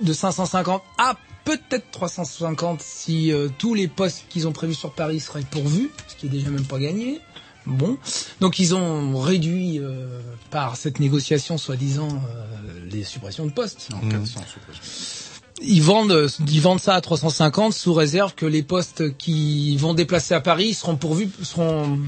de 0.00 0.12
550 0.12 0.82
à 0.98 1.16
peut-être 1.48 1.90
350 1.92 2.82
si 2.82 3.32
euh, 3.32 3.48
tous 3.56 3.72
les 3.72 3.88
postes 3.88 4.24
qu'ils 4.28 4.46
ont 4.46 4.52
prévus 4.52 4.74
sur 4.74 4.92
Paris 4.92 5.18
seraient 5.18 5.44
pourvus, 5.50 5.90
ce 6.06 6.14
qui 6.14 6.26
est 6.26 6.28
déjà 6.28 6.50
même 6.50 6.66
pas 6.66 6.78
gagné. 6.78 7.20
Bon, 7.64 7.96
donc 8.40 8.58
ils 8.58 8.74
ont 8.74 9.18
réduit 9.18 9.78
euh, 9.78 10.20
par 10.50 10.76
cette 10.76 11.00
négociation 11.00 11.56
soi-disant 11.56 12.08
euh, 12.08 12.88
les 12.90 13.02
suppressions 13.02 13.46
de 13.46 13.50
postes. 13.50 13.88
En 13.94 14.06
400 14.08 14.40
suppressions. 14.46 14.82
Ils 15.62 15.82
vendent, 15.82 16.28
ils 16.46 16.60
vendent 16.60 16.80
ça 16.80 16.94
à 16.94 17.00
350 17.00 17.72
sous 17.72 17.94
réserve 17.94 18.34
que 18.34 18.46
les 18.46 18.62
postes 18.62 19.16
qui 19.16 19.76
vont 19.78 19.94
déplacer 19.94 20.34
à 20.34 20.40
Paris 20.40 20.74
seront 20.74 20.96
pourvus, 20.96 21.30
seront, 21.42 21.98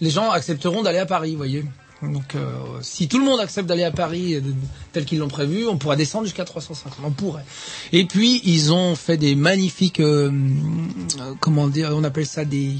les 0.00 0.10
gens 0.10 0.30
accepteront 0.30 0.82
d'aller 0.82 0.98
à 0.98 1.06
Paris, 1.06 1.30
vous 1.32 1.38
voyez. 1.38 1.64
Donc, 2.02 2.34
euh, 2.34 2.52
si 2.80 3.06
tout 3.06 3.18
le 3.18 3.24
monde 3.24 3.40
accepte 3.40 3.68
d'aller 3.68 3.84
à 3.84 3.92
Paris 3.92 4.34
euh, 4.34 4.40
tel 4.92 5.04
qu'ils 5.04 5.18
l'ont 5.18 5.28
prévu, 5.28 5.66
on 5.66 5.78
pourra 5.78 5.96
descendre 5.96 6.24
jusqu'à 6.24 6.44
350. 6.44 7.04
On 7.04 7.10
pourrait. 7.10 7.44
Et 7.92 8.04
puis, 8.04 8.40
ils 8.44 8.72
ont 8.72 8.96
fait 8.96 9.16
des 9.16 9.36
magnifiques, 9.36 10.00
euh, 10.00 10.30
euh, 11.20 11.34
comment 11.38 11.68
dire, 11.68 11.90
on 11.92 12.02
appelle 12.02 12.26
ça 12.26 12.44
des 12.44 12.76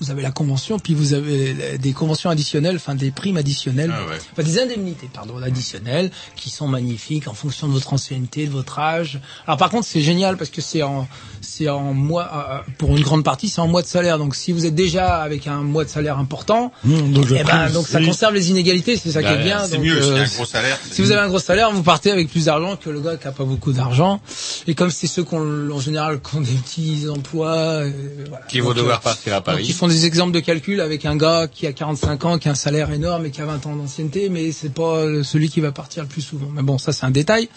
vous 0.00 0.10
avez 0.10 0.22
la 0.22 0.30
convention, 0.30 0.78
puis 0.78 0.94
vous 0.94 1.14
avez 1.14 1.78
des 1.78 1.92
conventions 1.92 2.30
additionnelles, 2.30 2.76
enfin 2.76 2.94
des 2.94 3.10
primes 3.10 3.36
additionnelles, 3.36 3.92
Ah 3.94 4.06
ouais. 4.08 4.18
enfin 4.32 4.42
des 4.42 4.58
indemnités, 4.58 5.08
pardon, 5.12 5.40
additionnelles, 5.42 6.10
qui 6.36 6.50
sont 6.50 6.68
magnifiques 6.68 7.28
en 7.28 7.34
fonction 7.34 7.68
de 7.68 7.72
votre 7.72 7.92
ancienneté, 7.92 8.46
de 8.46 8.52
votre 8.52 8.78
âge. 8.78 9.20
Alors 9.46 9.56
par 9.58 9.70
contre, 9.70 9.86
c'est 9.86 10.00
génial 10.00 10.36
parce 10.36 10.50
que 10.50 10.60
c'est 10.60 10.82
en, 10.82 11.06
c'est 11.40 11.68
en 11.68 11.92
mois, 11.94 12.30
euh, 12.66 12.72
pour 12.78 12.96
une 12.96 13.02
grande 13.02 13.24
partie, 13.24 13.48
c'est 13.48 13.60
en 13.60 13.68
mois 13.68 13.82
de 13.82 13.86
salaire. 13.86 14.18
Donc 14.18 14.34
si 14.34 14.52
vous 14.52 14.66
êtes 14.66 14.74
déjà 14.74 15.22
avec 15.22 15.46
un 15.46 15.62
mois 15.62 15.84
de 15.84 15.90
salaire 15.90 16.18
important, 16.18 16.72
Mmh, 16.84 17.12
donc 17.12 17.26
eh 17.30 17.44
ben, 17.44 17.70
donc 17.70 17.86
ça 17.86 18.00
conserve 18.02 18.34
les 18.34 18.50
inégalités, 18.50 18.96
c'est 18.96 19.10
ça 19.12 19.22
qui 19.22 19.28
Bah, 19.28 19.34
est 19.40 19.42
bien. 19.44 19.64
c'est 19.66 19.78
mieux, 19.78 20.00
s'il 20.00 20.12
y 20.12 20.16
a 20.16 20.20
euh, 20.20 20.24
un 20.24 20.28
gros 20.28 20.44
salaire, 20.44 20.78
Si 20.90 21.00
vous 21.02 21.10
avez 21.12 21.20
un 21.20 21.28
gros 21.28 21.38
salaire, 21.38 21.70
vous 21.72 21.82
partez 21.82 22.10
avec 22.10 22.28
plus 22.30 22.46
d'argent 22.46 22.76
que 22.76 22.90
le 22.90 23.00
gars 23.00 23.16
qui 23.16 23.26
a 23.28 23.32
pas 23.32 23.44
beaucoup 23.44 23.72
d'argent. 23.72 24.20
Et 24.66 24.74
comme 24.74 24.90
c'est 24.90 25.06
ceux 25.06 25.24
qui 25.24 25.34
ont, 25.34 25.70
en 25.72 25.80
général, 25.80 26.20
qui 26.20 26.36
ont 26.36 26.40
des 26.40 26.52
petits 26.52 27.06
emplois, 27.08 27.56
euh, 27.56 27.90
voilà. 28.28 28.44
Qui 28.46 28.60
vont 28.60 28.68
Donc, 28.68 28.78
devoir 28.78 28.98
euh, 28.98 29.02
partir 29.02 29.34
à 29.34 29.40
Paris. 29.40 29.64
Font 29.84 29.88
des 29.88 30.06
exemples 30.06 30.32
de 30.32 30.40
calcul 30.40 30.80
avec 30.80 31.04
un 31.04 31.14
gars 31.14 31.46
qui 31.46 31.66
a 31.66 31.72
45 31.74 32.24
ans, 32.24 32.38
qui 32.38 32.48
a 32.48 32.52
un 32.52 32.54
salaire 32.54 32.90
énorme 32.90 33.26
et 33.26 33.30
qui 33.30 33.42
a 33.42 33.44
20 33.44 33.66
ans 33.66 33.76
d'ancienneté, 33.76 34.30
mais 34.30 34.50
c'est 34.50 34.72
pas 34.72 34.96
euh, 34.96 35.22
celui 35.22 35.50
qui 35.50 35.60
va 35.60 35.72
partir 35.72 36.04
le 36.04 36.08
plus 36.08 36.22
souvent. 36.22 36.48
Mais 36.54 36.62
bon, 36.62 36.78
ça 36.78 36.94
c'est 36.94 37.04
un 37.04 37.10
détail. 37.10 37.50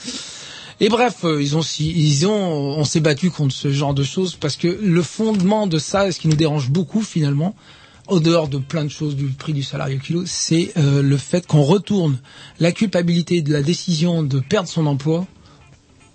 Et 0.81 0.89
bref, 0.89 1.23
euh, 1.23 1.41
ils 1.41 1.55
ont, 1.55 1.61
ils 1.79 2.27
ont, 2.27 2.33
on 2.33 2.83
s'est 2.83 2.99
battu 2.99 3.31
contre 3.31 3.55
ce 3.55 3.71
genre 3.71 3.93
de 3.93 4.03
choses 4.03 4.35
parce 4.35 4.57
que 4.57 4.67
le 4.67 5.01
fondement 5.03 5.67
de 5.67 5.77
ça, 5.79 6.11
ce 6.11 6.19
qui 6.19 6.27
nous 6.27 6.35
dérange 6.35 6.69
beaucoup 6.69 7.01
finalement, 7.01 7.55
au 8.09 8.19
dehors 8.19 8.49
de 8.49 8.57
plein 8.57 8.83
de 8.83 8.89
choses 8.91 9.15
du 9.15 9.27
prix 9.27 9.53
du 9.53 9.63
salarié 9.63 9.95
au 9.95 9.99
kilo, 9.99 10.23
c'est 10.25 10.73
euh, 10.75 11.01
le 11.01 11.15
fait 11.15 11.47
qu'on 11.47 11.63
retourne 11.63 12.17
la 12.59 12.73
culpabilité 12.73 13.41
de 13.41 13.53
la 13.53 13.61
décision 13.61 14.21
de 14.21 14.41
perdre 14.41 14.67
son 14.67 14.85
emploi 14.85 15.25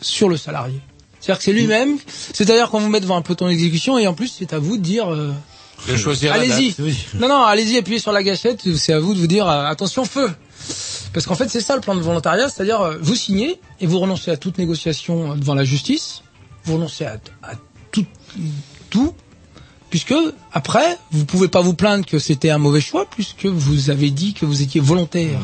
sur 0.03 0.29
le 0.29 0.37
salarié. 0.37 0.79
C'est-à-dire 1.21 1.39
que 1.39 1.45
c'est 1.45 1.53
lui-même, 1.55 1.97
c'est-à-dire 2.35 2.69
qu'on 2.69 2.81
vous 2.81 2.91
met 2.91 3.01
devant 3.01 3.17
un 3.17 3.23
peloton 3.23 3.47
d'exécution 3.49 3.97
et 3.97 4.07
en 4.07 4.13
plus 4.13 4.29
c'est 4.29 4.53
à 4.53 4.59
vous 4.59 4.77
de 4.77 4.83
dire 4.83 5.09
De 5.89 5.97
choisir 5.97 6.33
allez-y. 6.33 6.74
Oui. 6.78 7.07
Non 7.18 7.28
non, 7.28 7.45
allez-y, 7.45 7.76
appuyez 7.78 7.99
sur 7.99 8.12
la 8.12 8.22
gâchette, 8.22 8.61
c'est 8.76 8.93
à 8.93 9.01
vous 9.01 9.14
de 9.14 9.18
vous 9.18 9.26
dire 9.26 9.49
euh, 9.49 9.64
attention 9.64 10.05
feu. 10.05 10.30
Parce 11.12 11.26
qu'en 11.26 11.35
fait, 11.35 11.49
c'est 11.49 11.61
ça 11.61 11.74
le 11.74 11.80
plan 11.80 11.95
de 11.95 12.01
volontariat, 12.01 12.49
c'est-à-dire 12.49 12.80
euh, 12.80 12.97
vous 13.01 13.14
signez 13.14 13.61
et 13.80 13.87
vous 13.87 13.99
renoncez 13.99 14.30
à 14.30 14.37
toute 14.37 14.59
négociation 14.59 15.37
devant 15.37 15.55
la 15.55 15.64
justice, 15.64 16.22
vous 16.64 16.74
renoncez 16.74 17.05
à, 17.05 17.18
à 17.43 17.53
tout 17.91 18.07
tout 18.91 19.14
puisque 19.93 20.14
après, 20.55 20.97
vous 21.11 21.26
pouvez 21.26 21.49
pas 21.49 21.61
vous 21.61 21.74
plaindre 21.74 22.07
que 22.07 22.18
c'était 22.18 22.49
un 22.49 22.57
mauvais 22.57 22.80
choix 22.80 23.05
puisque 23.11 23.45
vous 23.45 23.91
avez 23.91 24.11
dit 24.11 24.33
que 24.33 24.47
vous 24.47 24.62
étiez 24.62 24.80
volontaire. 24.80 25.39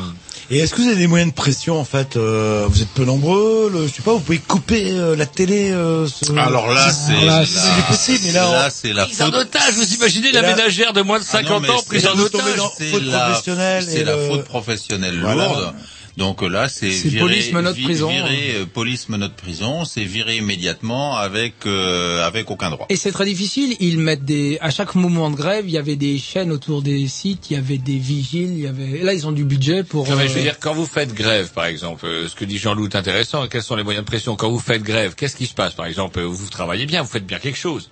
Et 0.51 0.57
est-ce 0.59 0.73
que 0.73 0.81
vous 0.81 0.87
avez 0.87 0.95
des 0.97 1.05
moyens 1.07 1.31
de 1.31 1.35
pression 1.35 1.79
en 1.79 1.85
fait 1.85 2.17
euh, 2.17 2.65
Vous 2.67 2.81
êtes 2.81 2.89
peu 2.89 3.05
nombreux, 3.05 3.69
le, 3.71 3.85
je 3.87 3.93
sais 3.93 4.01
pas, 4.01 4.13
vous 4.13 4.19
pouvez 4.19 4.39
couper 4.39 4.91
euh, 4.93 5.15
la 5.15 5.27
télé. 5.27 5.69
euh, 5.71 6.07
ce- 6.07 6.31
Alors 6.31 6.71
là, 6.73 6.89
c'est 6.91 7.23
Là, 7.23 7.41
là, 7.41 7.45
c'est 7.45 7.85
possible, 7.87 8.19
mais 8.25 8.31
là, 8.33 8.69
c'est 8.71 8.93
la 8.93 9.05
Prise 9.05 9.21
en 9.21 9.27
otage, 9.31 9.73
vous 9.75 9.93
imaginez 9.93 10.31
la 10.31 10.41
là- 10.41 10.55
ménagère 10.55 10.93
de 10.93 11.01
moins 11.01 11.19
de 11.19 11.25
Ah 11.33 11.41
non, 11.43 11.49
50 11.49 11.61
mais 11.61 11.69
ans 11.69 11.81
prise 11.85 12.07
en 12.07 12.17
otage 12.17 12.59
c'est 12.79 14.03
la, 14.03 14.17
faute 14.27 14.43
professionnelle 14.45 15.19
Voilà. 15.21 15.73
Donc 16.19 16.41
là, 16.41 16.67
c'est 16.69 16.91
C'est 16.91 17.07
virer, 17.07 17.19
police, 17.25 17.51
menottes, 17.53 17.77
vi- 17.77 17.83
prison. 17.85 18.09
virer, 18.09 18.55
euh, 18.57 18.65
police, 18.65 19.07
menottes, 19.07 19.35
prison, 19.37 19.85
c'est 19.85 20.03
virer 20.03 20.35
immédiatement 20.35 21.15
avec 21.15 21.53
euh, 21.65 22.27
avec 22.27 22.51
aucun 22.51 22.69
droit. 22.69 22.85
Et 22.89 22.97
c'est 22.97 23.11
très 23.13 23.23
difficile. 23.25 23.75
Ils 23.79 23.97
mettent 23.97 24.25
des, 24.25 24.57
à 24.59 24.69
chaque 24.69 24.95
moment 24.95 25.31
de 25.31 25.35
grève, 25.37 25.63
il 25.65 25.71
y 25.71 25.77
avait 25.77 25.95
des 25.95 26.17
chaînes 26.19 26.51
autour 26.51 26.81
des 26.81 27.07
sites, 27.07 27.49
il 27.49 27.53
y 27.53 27.57
avait 27.57 27.77
des 27.77 27.97
vigiles, 27.97 28.51
il 28.51 28.59
y 28.59 28.67
avait, 28.67 28.99
là 29.01 29.13
ils 29.13 29.25
ont 29.27 29.31
du 29.31 29.45
budget 29.45 29.83
pour. 29.83 30.09
Non, 30.09 30.17
mais 30.17 30.27
je 30.27 30.33
veux 30.33 30.39
euh, 30.39 30.43
dire, 30.43 30.59
quand 30.59 30.73
vous 30.73 30.85
faites 30.85 31.13
grève, 31.13 31.51
par 31.53 31.65
exemple, 31.65 32.05
euh, 32.05 32.27
ce 32.27 32.35
que 32.35 32.43
dit 32.43 32.57
Jean-Loup 32.57 32.87
est 32.89 32.95
intéressant, 32.97 33.47
quels 33.47 33.63
sont 33.63 33.77
les 33.77 33.83
moyens 33.83 34.03
de 34.03 34.09
pression 34.09 34.35
Quand 34.35 34.49
vous 34.51 34.59
faites 34.59 34.83
grève, 34.83 35.15
qu'est-ce 35.15 35.37
qui 35.37 35.45
se 35.47 35.53
passe 35.53 35.73
Par 35.73 35.85
exemple, 35.85 36.19
euh, 36.19 36.25
vous 36.25 36.49
travaillez 36.49 36.85
bien, 36.85 37.01
vous 37.01 37.07
faites 37.09 37.25
bien 37.25 37.39
quelque 37.39 37.57
chose. 37.57 37.89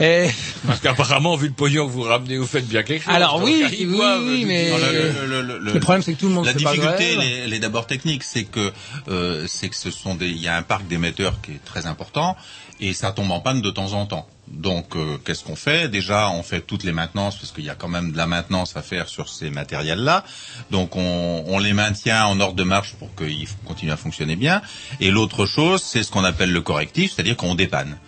Eh, 0.00 0.28
Parce 0.66 0.80
qu'apparemment, 0.80 1.36
vu 1.36 1.48
le 1.48 1.52
pognon 1.54 1.86
que 1.86 1.92
vous 1.92 2.02
ramenez, 2.02 2.36
vous 2.38 2.46
faites 2.46 2.66
bien 2.68 2.82
quelque 2.82 3.04
chose. 3.04 3.14
Alors 3.14 3.42
oui, 3.42 3.64
oui, 3.70 3.86
doivent, 3.86 4.22
oui, 4.24 4.44
mais- 4.46 4.68
le, 4.70 4.74
euh, 4.84 5.26
le- 5.26 5.42
le- 5.42 5.58
le- 5.58 5.72
Le 5.72 5.80
problème, 5.80 6.02
c'est 6.02 6.14
que 6.14 6.18
tout 6.20 6.28
le 6.28 6.34
monde 6.34 6.46
La 6.46 6.52
difficulté, 6.52 6.86
grève. 6.86 7.18
elle 7.18 7.22
est, 7.22 7.38
elle 7.44 7.52
est 7.52 7.58
d'abord 7.58 7.86
technique, 7.86 8.22
c'est 8.24 8.44
que 8.44 8.72
euh, 9.08 9.44
c'est 9.48 9.68
que 9.68 9.76
ce 9.76 9.90
sont 9.90 10.14
des, 10.14 10.28
il 10.28 10.38
y 10.38 10.48
a 10.48 10.56
un 10.56 10.62
parc 10.62 10.86
d'émetteurs 10.86 11.40
qui 11.42 11.52
est 11.52 11.64
très 11.64 11.86
important 11.86 12.36
et 12.80 12.92
ça 12.92 13.10
tombe 13.12 13.30
en 13.32 13.40
panne 13.40 13.60
de 13.60 13.70
temps 13.70 13.92
en 13.94 14.06
temps. 14.06 14.28
Donc, 14.46 14.96
euh, 14.96 15.18
qu'est-ce 15.26 15.44
qu'on 15.44 15.56
fait? 15.56 15.88
Déjà, 15.90 16.30
on 16.30 16.42
fait 16.42 16.60
toutes 16.62 16.82
les 16.84 16.92
maintenances 16.92 17.36
parce 17.36 17.52
qu'il 17.52 17.64
y 17.64 17.68
a 17.70 17.74
quand 17.74 17.88
même 17.88 18.12
de 18.12 18.16
la 18.16 18.26
maintenance 18.26 18.76
à 18.76 18.82
faire 18.82 19.08
sur 19.08 19.28
ces 19.28 19.50
matériels-là. 19.50 20.24
Donc, 20.70 20.96
on, 20.96 21.44
on 21.46 21.58
les 21.58 21.74
maintient 21.74 22.24
en 22.24 22.40
ordre 22.40 22.54
de 22.54 22.62
marche 22.62 22.94
pour 22.94 23.14
qu'ils 23.14 23.46
continuent 23.66 23.92
à 23.92 23.96
fonctionner 23.98 24.36
bien. 24.36 24.62
Et 25.00 25.10
l'autre 25.10 25.44
chose, 25.44 25.82
c'est 25.82 26.02
ce 26.02 26.10
qu'on 26.10 26.24
appelle 26.24 26.50
le 26.52 26.62
correctif, 26.62 27.12
c'est-à-dire 27.14 27.36
qu'on 27.36 27.54
dépanne 27.56 27.98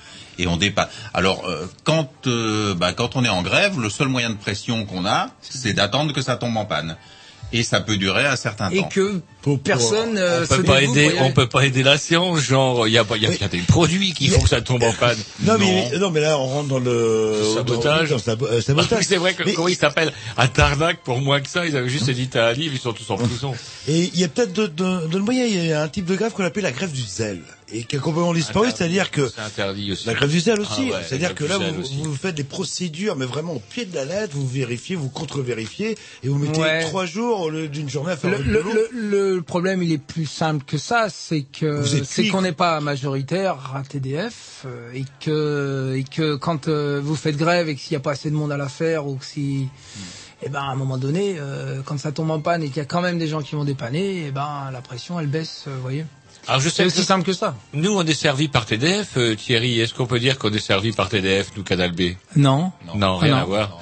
et 0.41 0.47
on 0.47 0.57
dépanne. 0.57 0.89
Alors 1.15 1.45
euh, 1.47 1.67
quand 1.85 2.11
euh, 2.27 2.75
bah, 2.75 2.93
quand 2.93 3.17
on 3.17 3.25
est 3.25 3.29
en 3.29 3.43
grève, 3.43 3.79
le 3.81 3.91
seul 3.91 4.09
moyen 4.09 4.31
de 4.31 4.37
pression 4.37 4.85
qu'on 4.87 5.07
a, 5.07 5.31
c'est 5.41 5.73
d'attendre 5.73 6.13
que 6.13 6.23
ça 6.23 6.37
tombe 6.37 6.57
en 6.57 6.65
panne. 6.65 6.97
Et 7.53 7.65
ça 7.65 7.81
peut 7.81 7.97
durer 7.97 8.27
un 8.27 8.37
certain 8.37 8.71
et 8.71 8.81
temps. 8.81 8.89
que 8.89 9.23
personne 9.63 10.17
euh, 10.19 10.45
on 10.51 10.57
peut 10.57 10.63
pas 10.65 10.83
aider, 10.83 11.13
on 11.21 11.33
peut 11.33 11.49
pas 11.49 11.65
aider 11.67 11.83
la 11.83 11.99
science, 11.99 12.41
genre 12.41 12.87
il 12.87 12.93
y 12.93 12.99
a 12.99 13.05
pas, 13.05 13.17
il 13.17 13.23
y 13.23 13.27
a, 13.27 13.31
y 13.33 13.45
a 13.45 13.49
des 13.49 13.59
produits 13.59 14.13
qui 14.13 14.29
font 14.29 14.41
que 14.43 14.49
ça 14.49 14.61
tombe 14.61 14.83
en 14.83 14.93
panne. 14.93 15.19
Non, 15.45 15.57
mais 15.59 15.91
non, 15.99 16.11
mais 16.11 16.21
là 16.21 16.39
on 16.39 16.47
rentre 16.47 16.69
dans 16.69 16.79
le 16.79 17.35
Sabotage. 17.55 18.11
dans 18.11 18.17
le 18.17 18.45
euh, 18.45 18.61
c'est 19.03 19.17
vrai 19.17 19.35
que 19.35 19.43
Mais- 19.45 19.55
comment 19.55 19.69
il 19.69 19.77
s'appelle? 19.77 20.13
À 20.37 20.49
Tarnac 20.49 20.99
pour 21.03 21.21
moins 21.21 21.41
que 21.41 21.49
ça, 21.49 21.67
ils 21.67 21.77
avaient 21.77 21.89
juste 21.89 22.09
édité 22.09 22.39
un 22.39 22.53
livre, 22.53 22.75
ils 22.75 22.81
sont 22.81 22.93
tous 22.93 23.11
en 23.11 23.17
prison. 23.17 23.55
Et 23.89 24.11
il 24.13 24.21
y 24.21 24.25
a 24.25 24.29
peut-être 24.29 24.53
de, 24.53 24.67
de, 24.67 25.07
de 25.07 25.19
moyen, 25.19 25.47
il 25.47 25.67
y 25.67 25.73
a 25.73 25.83
un 25.83 25.89
type 25.89 26.05
de 26.05 26.15
grève 26.17 26.33
qu'on 26.33 26.45
appelle 26.45 26.65
la 26.65 26.73
grève 26.73 26.93
du 26.93 27.03
zèle 27.03 27.41
et 27.73 27.85
qui 27.85 27.97
a 27.97 27.99
complètement 28.01 28.35
disparu, 28.35 28.69
c'est-à-dire 28.75 29.11
que 29.13 29.31
interdit 29.39 29.93
aussi. 29.93 30.07
la 30.07 30.15
grève 30.15 30.29
du 30.31 30.41
zèle 30.41 30.61
aussi, 30.61 30.89
Ah 30.93 30.97
ouais, 30.97 31.03
c'est-à-dire 31.09 31.35
que 31.37 31.45
là 31.45 31.57
vous, 31.57 31.81
aussi. 31.81 32.03
faites 32.21 32.35
des 32.35 32.43
procédures, 32.45 33.15
mais 33.17 33.27
vraiment 33.27 33.53
au 33.55 33.61
pied 33.61 33.85
de 33.85 33.95
la 33.95 34.05
lettre, 34.05 34.33
vous 34.35 34.47
vérifiez, 34.47 34.97
vous 34.97 35.09
contre-vérifiez 35.09 35.97
et 36.25 36.29
vous 36.29 36.37
mettez 36.37 36.61
Ouais. 36.61 36.81
trois 36.83 37.07
jours 37.07 37.41
au 37.43 37.49
lieu 37.51 37.69
d'une 37.69 37.89
journée 37.89 38.13
à 38.13 38.17
faire 38.17 38.31
Le, 38.31 38.39
le, 38.45 38.63
boulot. 38.63 38.81
Le- 39.31 39.37
le 39.37 39.43
problème, 39.43 39.83
il 39.83 39.93
est 39.93 39.99
plus 39.99 40.27
simple 40.27 40.65
que 40.65 40.79
ça, 40.79 41.07
c'est 41.09 41.43
que 41.43 41.83
c'est 42.05 42.29
qu'on 42.29 42.43
n'est 42.43 42.53
pas 42.53 42.81
majoritaire 42.81 43.73
à 43.75 43.83
TDF 43.83 44.65
euh, 44.67 44.93
et 44.93 45.05
que 45.25 45.95
et 45.97 46.05
que 46.05 46.37
quand 46.37 46.69
euh, 46.69 47.01
vous 47.03 47.17
faites 47.17 47.37
grève 47.37 47.69
et 47.69 47.75
qu'il 47.77 47.93
n'y 47.93 47.97
a 47.97 48.01
pas 48.01 48.13
assez 48.13 48.31
de 48.31 48.37
monde 48.37 48.53
à 48.53 48.57
la 48.57 48.69
faire 48.69 49.07
ou 49.07 49.17
que 49.17 49.25
si 49.25 49.69
eh 50.43 50.49
ben 50.49 50.61
à 50.61 50.71
un 50.73 50.75
moment 50.75 50.97
donné, 50.99 51.37
euh, 51.39 51.81
quand 51.85 51.99
ça 51.99 52.13
tombe 52.13 52.31
en 52.31 52.41
panne 52.41 52.63
et 52.63 52.69
qu'il 52.69 52.79
y 52.79 52.81
a 52.81 52.85
quand 52.87 53.03
même 53.03 53.19
des 53.19 53.29
gens 53.29 53.43
qui 53.43 53.55
vont 53.55 53.65
dépanner, 53.65 54.25
eh 54.29 54.31
ben 54.31 54.71
la 54.73 54.81
pression 54.81 55.21
elle 55.21 55.27
baisse, 55.27 55.65
euh, 55.69 55.75
vous 55.77 55.83
voyez. 55.83 56.05
Alors 56.49 56.61
je 56.63 56.71
C'est 56.71 56.77
sais 56.77 56.87
aussi 56.87 57.03
simple 57.05 57.25
que 57.25 57.35
ça. 57.35 57.55
nous 57.75 57.93
on 57.93 58.03
est 58.03 58.15
servi 58.15 58.49
par 58.49 58.65
TDF, 58.65 59.19
Thierry. 59.37 59.79
Est-ce 59.81 59.93
qu'on 59.95 60.07
peut 60.07 60.19
dire 60.19 60.39
qu'on 60.39 60.51
est 60.53 60.59
servi 60.59 60.93
par 60.93 61.09
TDF, 61.11 61.51
nous 61.57 61.63
Canal 61.63 61.93
B? 61.93 62.13
Non. 62.37 62.73
Non, 62.95 63.19
rien 63.19 63.35
Non. 63.37 63.43
à 63.43 63.45
voir. 63.45 63.79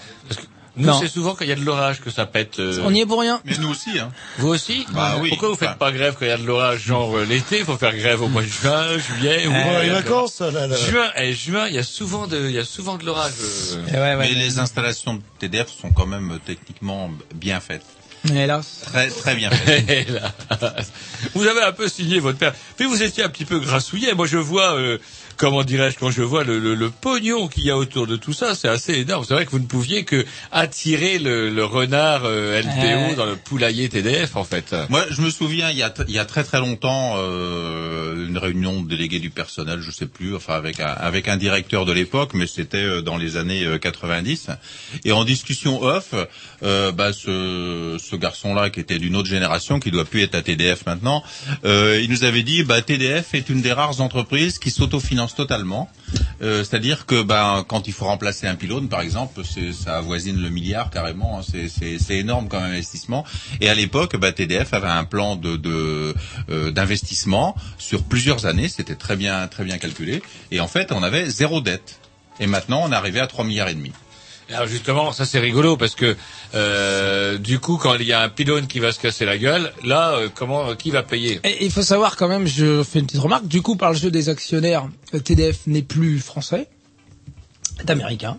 Nous 0.79 0.87
Non. 0.87 1.01
c'est 1.01 1.09
souvent 1.09 1.35
quand 1.35 1.45
il 1.45 1.49
y 1.49 1.53
a 1.53 1.57
de 1.57 1.65
l'orage 1.65 2.01
que 2.01 2.11
ça 2.11 2.25
pète. 2.25 2.59
euh, 2.61 2.81
On 2.85 2.95
y 2.95 3.01
est 3.01 3.07
pour 3.07 3.21
rien. 3.21 3.41
Mais 3.45 3.57
nous 3.59 3.69
aussi, 3.71 3.99
hein. 3.99 4.11
Vous 4.39 4.49
aussi 4.49 4.87
Bah 4.93 5.17
oui. 5.21 5.29
Pourquoi 5.31 5.49
vous 5.51 5.57
faites 5.57 5.77
pas 5.77 5.91
grève 5.93 6.15
quand 6.19 6.25
il 6.25 6.29
y 6.29 6.33
a 6.33 6.39
de 6.39 6.47
l'orage, 6.47 6.85
genre 6.85 7.17
euh, 7.19 7.25
l'été 7.25 7.59
Il 7.59 7.65
faut 7.65 7.77
faire 7.77 7.95
grève 7.97 8.23
au 8.23 8.29
mois 8.29 8.43
de 8.43 8.47
juin, 8.47 8.97
juillet 8.99 9.47
ou 9.47 9.51
les 9.51 9.91
euh, 9.91 9.93
vacances, 9.95 10.41
là, 10.41 10.67
là. 10.67 10.77
Juin, 10.77 11.11
et 11.17 11.33
juin, 11.35 11.67
il 11.69 11.75
y 11.75 11.79
a 11.79 11.83
souvent 11.83 12.27
de, 12.27 12.39
il 12.49 12.53
y 12.53 12.59
a 12.59 12.65
souvent 12.65 12.97
de 12.97 13.05
l'orage. 13.05 13.33
euh. 13.73 13.83
Eh 13.89 13.93
ouais, 13.93 13.99
ouais. 14.01 14.17
Mais 14.17 14.35
les 14.35 14.59
installations 14.59 15.15
de 15.15 15.21
TDF 15.41 15.69
sont 15.69 15.91
quand 15.91 16.07
même 16.07 16.39
techniquement 16.47 17.11
bien 17.35 17.61
faites. 17.61 17.85
Hélas. 18.33 18.81
Très 18.85 19.09
très 19.09 19.35
bien 19.37 19.49
faites. 19.51 19.89
Et 20.09 20.11
là, 20.11 20.33
vous 21.35 21.47
avez 21.47 21.63
un 21.63 21.73
peu 21.73 21.89
signé 21.89 22.19
votre 22.19 22.37
père. 22.37 22.53
Puis 22.77 22.87
vous 22.87 23.03
étiez 23.03 23.23
un 23.23 23.29
petit 23.29 23.45
peu 23.45 23.59
grassouillet. 23.61 24.13
Moi, 24.15 24.27
je 24.27 24.39
vois, 24.39 24.75
euh, 24.77 24.99
comment 25.39 25.63
dirais-je, 25.65 25.97
quand 25.99 26.11
je 26.11 26.23
vois 26.23 26.45
le, 26.45 26.59
le, 26.59 26.75
le 26.75 26.91
pognon 26.91 27.49
qu'il 27.49 27.65
y 27.65 27.71
a 27.71 27.77
autour 27.79 28.07
de 28.07 28.17
tout 28.17 28.33
ça, 28.35 28.55
c'est 28.55 28.69
assez 28.69 28.95
énorme. 28.95 29.25
C'est 29.27 29.35
vrai 29.35 29.47
que 29.47 29.51
vous 29.51 29.59
ne 29.61 29.67
pouviez 29.67 30.05
que 30.05 30.27
attirer 30.53 31.19
le, 31.19 31.49
le 31.49 31.65
renard 31.65 32.23
euh, 32.25 32.61
LPO 32.61 32.69
Ouais. 32.89 33.15
dans 33.15 33.27
le 33.27 33.37
poulailler 33.37 33.89
TDF, 33.89 34.37
en 34.37 34.45
fait. 34.45 34.75
Moi, 34.89 35.05
je 35.11 35.23
me 35.23 35.31
souviens, 35.31 35.71
il 35.71 35.77
y 35.79 35.83
a, 35.83 35.95
il 36.09 36.15
y 36.15 36.19
a 36.19 36.25
très 36.25 36.43
très 36.45 36.59
longtemps, 36.59 37.15
euh, 37.19 38.27
une 38.27 38.39
réunion 38.39 38.83
de 38.83 38.89
délégués 38.89 39.21
du 39.21 39.31
personnel, 39.31 39.81
je 39.81 39.91
sais 39.91 40.07
plus, 40.07 40.35
enfin 40.35 40.55
avec 40.55 40.81
un, 40.81 40.87
avec 40.89 41.29
un 41.29 41.37
directeur 41.37 41.85
de 41.85 41.93
l'époque, 41.93 42.33
mais 42.35 42.47
c'était 42.47 42.79
euh, 42.79 43.01
dans 43.03 43.17
les 43.17 43.37
années 43.37 43.65
euh, 43.65 43.79
90. 43.79 44.49
Et 45.05 45.13
en 45.13 45.25
discussion 45.25 45.81
off, 45.83 46.15
euh, 46.63 46.93
bah, 46.93 47.13
ce, 47.13 47.97
ce 47.99 48.17
garçon-là, 48.17 48.71
qui 48.71 48.81
était 48.81 48.99
d'une 48.99 49.15
autre 49.17 49.29
génération, 49.29 49.79
qui 49.81 49.91
doit 49.91 50.05
plus 50.05 50.23
être 50.23 50.35
à 50.35 50.43
TDF 50.43 50.85
maintenant, 50.87 51.23
euh, 51.65 52.01
il 52.03 52.11
nous 52.11 52.25
avait 52.25 52.43
dit, 52.43 52.65
bah, 52.65 52.83
TDF 52.83 53.35
est 53.35 53.49
une 53.49 53.63
des 53.63 53.73
rares 53.73 54.01
entreprises 54.01 54.59
qui 54.59 54.71
s'autofinance 54.71 55.28
totalement. 55.35 55.89
Euh, 56.43 56.65
C'est-à-dire 56.65 57.07
que 57.07 57.23
ben, 57.23 57.65
quand 57.67 57.87
il 57.89 57.93
faut 57.93 58.05
remplacer 58.07 58.47
un 58.47 58.55
pylône, 58.55 58.89
par 58.89 59.01
exemple, 59.01 59.43
ça 59.73 59.97
avoisine 59.99 60.41
le 60.41 60.49
milliard 60.51 60.91
carrément. 60.91 61.39
hein. 61.41 61.43
C'est- 61.43 62.15
énorme 62.19 62.49
comme 62.49 62.63
investissement. 62.63 63.25
Et 63.61 63.69
à 63.69 63.75
l'époque, 63.75 64.17
bah, 64.17 64.33
TDF 64.33 64.73
avait 64.75 64.89
un 64.89 65.05
plan 65.05 65.39
euh, 65.45 66.71
d'investissement 66.71 67.55
sur 67.79 68.03
plusieurs 68.05 68.47
années. 68.47 68.69
C'était 68.69 68.95
très 68.97 69.17
bien 69.17 69.47
très 69.49 69.65
bien 69.65 69.79
calculé. 69.79 70.23
Et 70.51 70.61
en 70.61 70.69
fait, 70.69 70.93
on 70.93 71.03
avait 71.03 71.29
zéro 71.31 71.61
dette. 71.61 72.01
Et 72.41 72.47
maintenant, 72.47 72.83
on 72.85 72.93
est 72.93 72.95
arrivé 72.95 73.21
à 73.21 73.27
3 73.27 73.45
milliards 73.45 73.69
et 73.69 73.75
demi. 73.75 73.93
Alors 74.51 74.67
justement, 74.67 75.13
ça 75.13 75.25
c'est 75.27 75.39
rigolo 75.41 75.77
parce 75.77 75.95
que 75.95 76.17
euh, 76.55 77.37
du 77.39 77.59
coup, 77.59 77.77
quand 77.77 77.95
il 77.97 78.07
y 78.07 78.13
a 78.13 78.23
un 78.23 78.29
pylône 78.31 78.67
qui 78.67 78.79
va 78.81 78.93
se 78.93 78.99
casser 78.99 79.25
la 79.27 79.37
gueule, 79.37 79.73
là, 79.85 80.13
euh, 80.15 80.29
comment, 80.35 80.75
qui 80.75 80.91
va 80.91 81.03
payer? 81.03 81.41
Et 81.45 81.65
il 81.67 81.71
faut 81.71 81.83
savoir 81.83 82.17
quand 82.17 82.29
même, 82.29 82.47
je 82.47 82.83
fais 82.83 83.01
une 83.01 83.07
petite 83.07 83.21
remarque, 83.21 83.47
du 83.47 83.61
coup, 83.61 83.77
par 83.77 83.93
le 83.93 83.99
jeu 83.99 84.11
des 84.11 84.29
actionnaires, 84.31 84.89
le 85.13 85.21
TDF 85.21 85.67
n'est 85.67 85.83
plus 85.83 86.19
français, 86.21 86.67
est 87.81 87.91
américain. 87.91 88.39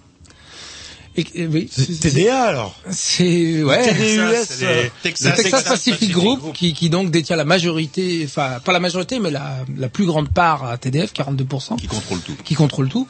Et, 1.16 1.26
et 1.34 1.48
oui, 1.48 1.68
c'est- 1.72 2.00
TDA 2.00 2.42
alors 2.44 2.80
C'est 2.92 3.64
ouais. 3.64 3.84
TDUS, 3.84 4.46
c'est 4.48 4.66
les 4.66 4.66
euh, 4.68 4.84
Le 4.84 4.90
Texas, 5.04 5.36
Texas, 5.36 5.64
Pacific, 5.64 6.12
Group, 6.12 6.54
Qui, 6.54 6.74
qui 6.74 6.90
donc 6.90 7.12
détient 7.12 7.36
la 7.36 7.46
majorité, 7.46 8.22
enfin 8.26 8.60
pas 8.64 8.72
la 8.74 8.80
majorité, 8.80 9.20
mais 9.20 9.32
la, 9.32 9.58
la 9.78 9.90
plus 9.90 10.06
grande 10.06 10.30
part 10.30 10.64
à 10.66 10.78
TDF, 10.78 11.12
42%, 11.14 11.78
qui 11.78 11.88
contrôle 11.88 12.20
tout. 12.22 12.36
qui 12.44 12.54
contrôle 12.56 12.90
tout. 12.90 13.08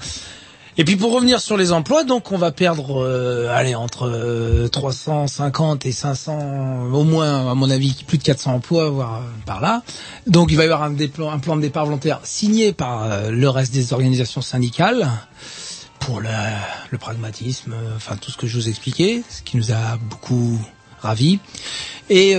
Et 0.78 0.86
puis 0.86 0.96
pour 0.96 1.12
revenir 1.12 1.42
sur 1.42 1.58
les 1.58 1.72
emplois, 1.72 2.04
donc 2.04 2.32
on 2.32 2.38
va 2.38 2.52
perdre, 2.52 3.04
euh, 3.04 3.50
allez, 3.54 3.76
entre 3.76 4.08
euh, 4.08 4.68
350 4.68 5.86
et 5.86 5.92
500, 5.92 6.92
au 6.94 7.04
moins 7.04 7.52
à 7.52 7.56
mon 7.56 7.70
avis, 7.70 8.04
plus 8.08 8.18
de 8.18 8.24
400 8.24 8.56
emplois, 8.56 8.90
voire 8.90 9.18
euh, 9.18 9.22
par 9.46 9.62
là. 9.62 9.82
Donc 10.28 10.52
il 10.52 10.58
va 10.58 10.64
y 10.64 10.66
avoir 10.66 10.84
un, 10.84 11.40
plan 11.40 11.56
de 11.56 11.62
départ 11.62 11.86
volontaire 11.86 12.20
signé 12.24 12.72
par 12.72 13.04
euh, 13.04 13.32
le 13.32 13.50
reste 13.50 13.74
des 13.74 13.94
organisations 13.94 14.42
syndicales 14.42 15.10
pour 16.00 16.22
le, 16.22 16.98
pragmatisme, 16.98 17.74
euh, 17.74 17.96
enfin 17.96 18.16
tout 18.16 18.32
ce 18.32 18.38
que 18.38 18.48
je 18.48 18.56
vous 18.56 18.70
expliquais, 18.70 19.24
ce 19.30 19.42
qui 19.42 19.58
nous 19.58 19.72
a 19.72 19.98
beaucoup 19.98 20.60
ravis. 21.02 21.40
Et 22.10 22.36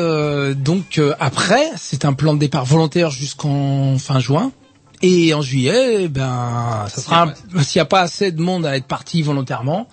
donc 0.57 1.01
après, 1.21 1.71
c'est 1.77 2.05
un 2.05 2.13
plan 2.13 2.35
de 2.35 2.41
départ 2.41 2.65
volontaire 2.65 3.11
jusqu'en 3.11 3.99
fin 3.99 4.19
juin. 4.19 4.51
Et 5.03 5.33
en 5.33 5.41
juillet, 5.41 6.09
ben, 6.09 6.87
ça 6.89 7.01
sera 7.01 7.23
un- 7.23 7.63
s'il 7.63 7.79
n'y 7.79 7.83
a 7.83 7.87
pas 7.87 8.03
assez 8.03 8.33
de 8.33 8.43
monde 8.43 8.67
à 8.67 8.77
être 8.77 8.85
parti 8.85 9.23
volontairement, 9.23 9.89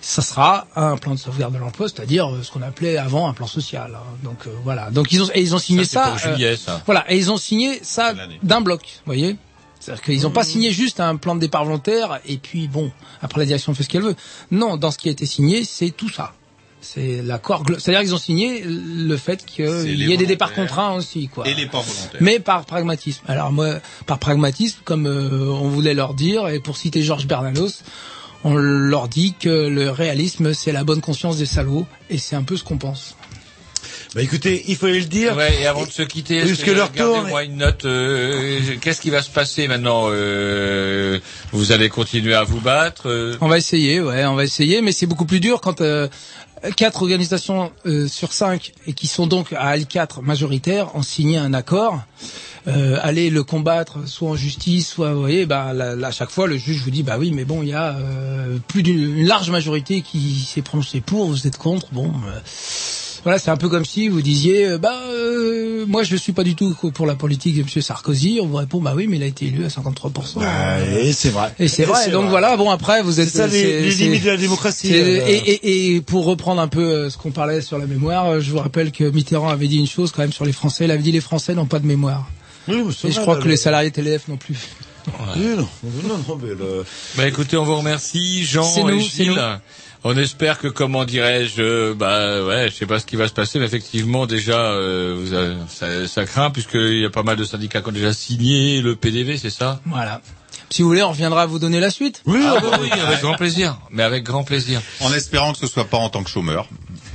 ça 0.00 0.22
sera 0.22 0.66
un 0.74 0.96
plan 0.96 1.12
de 1.14 1.18
sauvegarde 1.18 1.52
de 1.52 1.58
l'emploi, 1.58 1.86
c'est-à-dire 1.88 2.32
euh, 2.34 2.42
ce 2.42 2.50
qu'on 2.50 2.62
appelait 2.62 2.96
avant 2.96 3.28
un 3.28 3.34
plan 3.34 3.46
social. 3.46 3.92
hein. 3.94 4.02
Donc 4.24 4.46
euh, 4.46 4.50
voilà. 4.64 4.90
Donc 4.90 5.12
ils 5.12 5.22
ont 5.22 5.28
et 5.34 5.42
ils 5.42 5.54
ont 5.54 5.58
signé 5.58 5.84
Ça, 5.84 6.16
ça. 6.18 6.32
juillet, 6.32 6.56
ça. 6.56 6.80
Voilà, 6.86 7.04
et 7.12 7.18
ils 7.18 7.30
ont 7.30 7.36
signé 7.36 7.78
ça 7.82 8.14
d'un 8.42 8.60
bloc, 8.62 8.80
vous 8.82 9.02
voyez. 9.12 9.36
C'est-à-dire 9.80 10.02
qu'ils 10.02 10.22
n'ont 10.22 10.30
pas 10.30 10.44
signé 10.44 10.70
juste 10.72 10.98
un 10.98 11.16
plan 11.16 11.34
de 11.34 11.40
départ 11.40 11.64
volontaire 11.64 12.18
et 12.26 12.38
puis 12.38 12.68
bon, 12.68 12.90
après 13.22 13.40
la 13.40 13.46
direction 13.46 13.74
fait 13.74 13.82
ce 13.82 13.88
qu'elle 13.90 14.02
veut. 14.02 14.16
Non, 14.50 14.76
dans 14.78 14.90
ce 14.90 14.96
qui 14.98 15.08
a 15.08 15.12
été 15.12 15.26
signé, 15.26 15.64
c'est 15.64 15.90
tout 15.90 16.08
ça. 16.08 16.32
C'est 16.94 17.20
l'accord. 17.22 17.64
C'est-à-dire 17.78 18.00
qu'ils 18.00 18.14
ont 18.14 18.18
signé 18.18 18.62
le 18.64 19.16
fait 19.18 19.44
qu'il 19.44 20.00
y 20.00 20.10
ait 20.10 20.16
des 20.16 20.24
départs 20.24 20.54
contraints 20.54 20.94
aussi, 20.94 21.28
quoi. 21.28 21.46
Et 21.46 21.52
les 21.52 21.66
pas 21.66 21.80
volontaires. 21.82 22.20
Mais 22.20 22.38
par 22.38 22.64
pragmatisme. 22.64 23.22
Alors 23.28 23.52
moi, 23.52 23.74
par 24.06 24.18
pragmatisme, 24.18 24.78
comme 24.84 25.06
euh, 25.06 25.50
on 25.50 25.68
voulait 25.68 25.92
leur 25.92 26.14
dire, 26.14 26.48
et 26.48 26.60
pour 26.60 26.78
citer 26.78 27.02
Georges 27.02 27.26
Bernanos, 27.26 27.82
on 28.42 28.54
leur 28.54 29.08
dit 29.08 29.34
que 29.38 29.68
le 29.68 29.90
réalisme, 29.90 30.54
c'est 30.54 30.72
la 30.72 30.82
bonne 30.84 31.02
conscience 31.02 31.36
des 31.36 31.44
salauds, 31.46 31.86
et 32.08 32.16
c'est 32.16 32.36
un 32.36 32.42
peu 32.42 32.56
ce 32.56 32.64
qu'on 32.64 32.78
pense. 32.78 33.16
Bah 34.14 34.22
écoutez, 34.22 34.64
il 34.68 34.76
fallait 34.76 35.00
le 35.00 35.04
dire. 35.04 35.36
Ouais, 35.36 35.60
et 35.60 35.66
avant 35.66 35.84
de 35.84 35.90
se 35.90 36.00
quitter, 36.02 36.36
est-ce 36.38 36.46
Puisque 36.46 36.64
que 36.64 36.70
leur 36.70 36.90
tour 36.90 37.08
regardez-moi 37.08 37.44
une 37.44 37.56
note. 37.58 37.84
euh, 37.84 38.58
Qu'est-ce 38.80 39.02
qui 39.02 39.10
va 39.10 39.20
se 39.20 39.28
passer 39.28 39.68
maintenant 39.68 40.06
euh, 40.10 41.18
Vous 41.52 41.72
allez 41.72 41.90
continuer 41.90 42.34
à 42.34 42.42
vous 42.42 42.60
battre 42.60 43.02
euh, 43.10 43.36
On 43.42 43.48
va 43.48 43.58
essayer, 43.58 44.00
ouais, 44.00 44.24
on 44.24 44.34
va 44.34 44.44
essayer, 44.44 44.80
mais 44.80 44.92
c'est 44.92 45.06
beaucoup 45.06 45.26
plus 45.26 45.40
dur 45.40 45.60
quand 45.60 45.82
euh, 45.82 46.08
quatre 46.76 47.02
organisations 47.02 47.72
euh, 47.86 48.06
sur 48.08 48.32
cinq 48.32 48.72
et 48.86 48.92
qui 48.92 49.06
sont 49.06 49.26
donc 49.26 49.52
à 49.52 49.76
L4 49.76 50.22
majoritaires 50.22 50.94
ont 50.96 51.02
signé 51.02 51.38
un 51.38 51.54
accord. 51.54 52.00
Euh, 52.66 52.98
aller 53.00 53.30
le 53.30 53.44
combattre 53.44 54.06
soit 54.06 54.30
en 54.30 54.36
justice, 54.36 54.88
soit 54.88 55.14
vous 55.14 55.20
voyez, 55.20 55.46
bah 55.46 55.72
là, 55.72 55.94
là, 55.94 56.08
à 56.08 56.10
chaque 56.10 56.28
fois 56.28 56.46
le 56.46 56.58
juge 56.58 56.82
vous 56.82 56.90
dit 56.90 57.02
bah 57.02 57.16
oui, 57.18 57.30
mais 57.30 57.44
bon, 57.44 57.62
il 57.62 57.68
y 57.68 57.72
a 57.72 57.96
euh, 57.96 58.58
plus 58.66 58.82
d'une 58.82 59.16
une 59.18 59.26
large 59.26 59.50
majorité 59.50 60.02
qui 60.02 60.40
s'est 60.40 60.60
prononcée 60.60 61.00
pour, 61.00 61.28
vous 61.28 61.46
êtes 61.46 61.56
contre, 61.56 61.86
bon. 61.92 62.12
Voilà, 63.24 63.38
c'est 63.38 63.50
un 63.50 63.56
peu 63.56 63.68
comme 63.68 63.84
si 63.84 64.08
vous 64.08 64.22
disiez, 64.22 64.66
euh, 64.66 64.78
bah, 64.78 65.02
euh, 65.10 65.84
moi 65.86 66.02
je 66.02 66.12
ne 66.12 66.18
suis 66.18 66.32
pas 66.32 66.44
du 66.44 66.54
tout 66.54 66.74
pour 66.94 67.06
la 67.06 67.14
politique 67.14 67.56
de 67.56 67.60
M. 67.62 67.82
Sarkozy. 67.82 68.38
On 68.42 68.46
vous 68.46 68.56
répond, 68.56 68.80
bah 68.80 68.92
oui, 68.96 69.06
mais 69.08 69.16
il 69.16 69.22
a 69.22 69.26
été 69.26 69.46
élu 69.46 69.64
à 69.64 69.68
53%. 69.68 70.40
Bah, 70.40 70.78
et 71.00 71.12
c'est 71.12 71.30
vrai. 71.30 71.52
Et 71.58 71.68
c'est 71.68 71.84
vrai. 71.84 72.08
Donc 72.10 72.28
voilà. 72.28 72.56
Bon 72.56 72.70
après, 72.70 73.02
vous 73.02 73.20
êtes. 73.20 73.28
C'est 73.28 73.38
ça 73.38 73.46
les, 73.46 73.90
limites 73.90 74.24
de 74.24 74.30
la 74.30 74.36
démocratie. 74.36 74.90
euh. 74.94 75.20
et, 75.26 75.36
et, 75.36 75.94
et 75.96 76.00
pour 76.00 76.24
reprendre 76.24 76.60
un 76.60 76.68
peu 76.68 76.80
euh, 76.82 77.10
ce 77.10 77.18
qu'on 77.18 77.30
parlait 77.30 77.60
sur 77.60 77.78
la 77.78 77.86
mémoire, 77.86 78.40
je 78.40 78.50
vous 78.50 78.58
rappelle 78.58 78.92
que 78.92 79.04
Mitterrand 79.04 79.48
avait 79.48 79.68
dit 79.68 79.78
une 79.78 79.86
chose 79.86 80.12
quand 80.12 80.22
même 80.22 80.32
sur 80.32 80.44
les 80.44 80.52
Français. 80.52 80.84
Il 80.84 80.90
avait 80.90 81.02
dit 81.02 81.12
les 81.12 81.20
Français 81.20 81.54
n'ont 81.54 81.66
pas 81.66 81.78
de 81.78 81.86
mémoire. 81.86 82.28
Oui, 82.68 82.82
Et 83.04 83.10
je 83.10 83.20
crois 83.20 83.34
là, 83.34 83.40
que 83.40 83.44
le- 83.46 83.52
les 83.52 83.56
salariés 83.56 83.90
TLF 83.90 84.28
non 84.28 84.36
plus. 84.36 84.56
Oui, 85.36 85.42
non, 85.56 85.66
non, 86.06 86.18
non, 86.28 86.38
mais 86.42 86.50
le- 86.50 86.84
Bah 87.16 87.26
écoutez, 87.26 87.56
on 87.56 87.64
vous 87.64 87.76
remercie, 87.76 88.44
Jean 88.44 88.62
C'est 88.62 88.80
et 88.80 88.84
nous, 88.84 89.00
c'est 89.00 89.24
Gilles. 89.24 89.60
On 90.10 90.16
espère 90.16 90.58
que, 90.58 90.68
comment 90.68 91.04
dirais-je, 91.04 91.92
bah 91.92 92.42
ouais, 92.42 92.70
je 92.70 92.74
sais 92.74 92.86
pas 92.86 92.98
ce 92.98 93.04
qui 93.04 93.16
va 93.16 93.28
se 93.28 93.34
passer, 93.34 93.58
mais 93.58 93.66
effectivement 93.66 94.24
déjà, 94.24 94.58
euh, 94.58 95.62
ça, 95.68 96.08
ça 96.08 96.24
craint 96.24 96.50
puisqu'il 96.50 97.00
y 97.00 97.04
a 97.04 97.10
pas 97.10 97.22
mal 97.22 97.36
de 97.36 97.44
syndicats 97.44 97.82
qui 97.82 97.90
ont 97.90 97.92
déjà 97.92 98.14
signé 98.14 98.80
le 98.80 98.96
PDV, 98.96 99.36
c'est 99.36 99.50
ça? 99.50 99.82
Voilà. 99.84 100.22
Si 100.70 100.82
vous 100.82 100.88
voulez, 100.88 101.02
on 101.02 101.10
reviendra 101.10 101.46
vous 101.46 101.58
donner 101.58 101.80
la 101.80 101.90
suite. 101.90 102.22
Oui, 102.26 102.40
Ah 102.44 102.54
ah 102.56 102.60
bah 102.60 102.68
bah 102.72 102.78
oui, 102.82 102.90
avec 102.92 103.20
grand 103.20 103.34
plaisir, 103.34 103.78
mais 103.90 104.02
avec 104.02 104.22
grand 104.24 104.44
plaisir. 104.44 104.80
En 105.00 105.12
espérant 105.12 105.52
que 105.52 105.58
ce 105.58 105.66
soit 105.66 105.84
pas 105.86 105.96
en 105.98 106.10
tant 106.10 106.22
que 106.22 106.30
chômeur. 106.30 106.66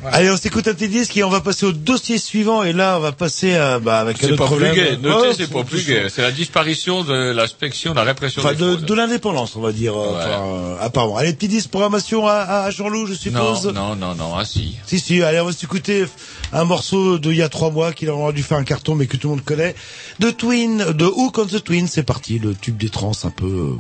Allez, 0.06 0.30
on 0.32 0.36
s'écoute 0.38 0.68
un 0.68 0.74
petit 0.74 0.90
disque 0.90 1.16
et 1.16 1.24
on 1.24 1.30
va 1.30 1.40
passer 1.40 1.66
au 1.66 1.72
dossier 1.72 2.18
suivant. 2.18 2.64
Et 2.64 2.74
là, 2.74 2.98
on 2.98 3.00
va 3.00 3.14
passer 3.14 3.56
à, 3.56 3.80
bah, 3.80 4.00
avec 4.00 4.18
un 4.22 4.28
C'est 4.28 4.34
autre 4.34 4.50
pas 4.50 4.56
plus 4.56 4.72
gai. 4.74 4.98
Notez, 5.02 5.28
Oh, 5.30 5.34
c'est 5.38 5.50
pas 5.50 5.64
plus 5.64 5.86
gai. 5.88 6.08
C'est 6.10 6.22
la 6.22 6.32
disparition 6.34 7.04
de 7.06 7.32
l'inspection, 7.32 7.92
de 7.92 7.96
la 7.96 8.04
répression 8.04 8.42
Enfin, 8.42 8.52
des 8.54 8.60
de, 8.60 8.76
de 8.76 8.94
l'indépendance, 8.94 9.56
on 9.56 9.62
va 9.62 9.72
dire. 9.72 9.96
euh, 9.98 10.10
enfin, 10.18 10.44
euh, 10.46 10.76
apparemment. 10.82 11.16
Allez, 11.16 11.32
petit 11.34 11.48
disque 11.48 11.70
programmation 11.70 12.28
à, 12.28 12.34
à 12.34 12.70
Jean-Loup, 12.72 13.06
je 13.08 13.30
Non, 13.30 13.56
suppose. 13.56 13.74
non, 13.74 13.96
non, 13.96 14.14
non, 14.16 14.36
ah 14.38 14.44
si. 14.44 14.76
Si, 14.86 15.00
si, 15.00 15.24
allez, 15.24 15.40
on 15.40 15.46
va 15.46 15.54
s'écouter 15.54 16.06
un 16.52 16.66
morceau 16.66 17.18
d'il 17.18 17.36
y 17.38 17.42
a 17.42 17.48
trois 17.48 17.72
mois 17.72 17.94
qu'il 17.94 18.10
aurait 18.10 18.34
dû 18.34 18.44
faire 18.44 18.58
un 18.58 18.64
carton, 18.66 18.96
mais 18.96 19.08
que 19.08 19.16
tout 19.16 19.30
le 19.30 19.36
monde 19.36 19.46
connaît. 19.46 19.74
De 20.20 20.32
Twin, 20.32 20.80
de 20.92 21.06
Hook 21.06 21.38
on 21.38 21.46
the 21.46 21.64
Twin, 21.64 21.88
c'est 21.88 22.04
parti. 22.04 22.40
Le 22.40 22.54
tube 22.56 22.76
des 22.76 22.90
trans, 22.90 23.14
un 23.24 23.30
peu, 23.30 23.43
bon, 23.50 23.78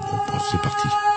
c'est 0.52 0.62
parti. 0.62 1.13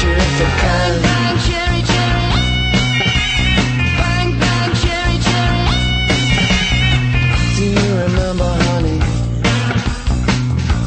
Do 0.00 0.06
you 7.66 7.90
remember, 8.04 8.50
honey? 8.64 9.00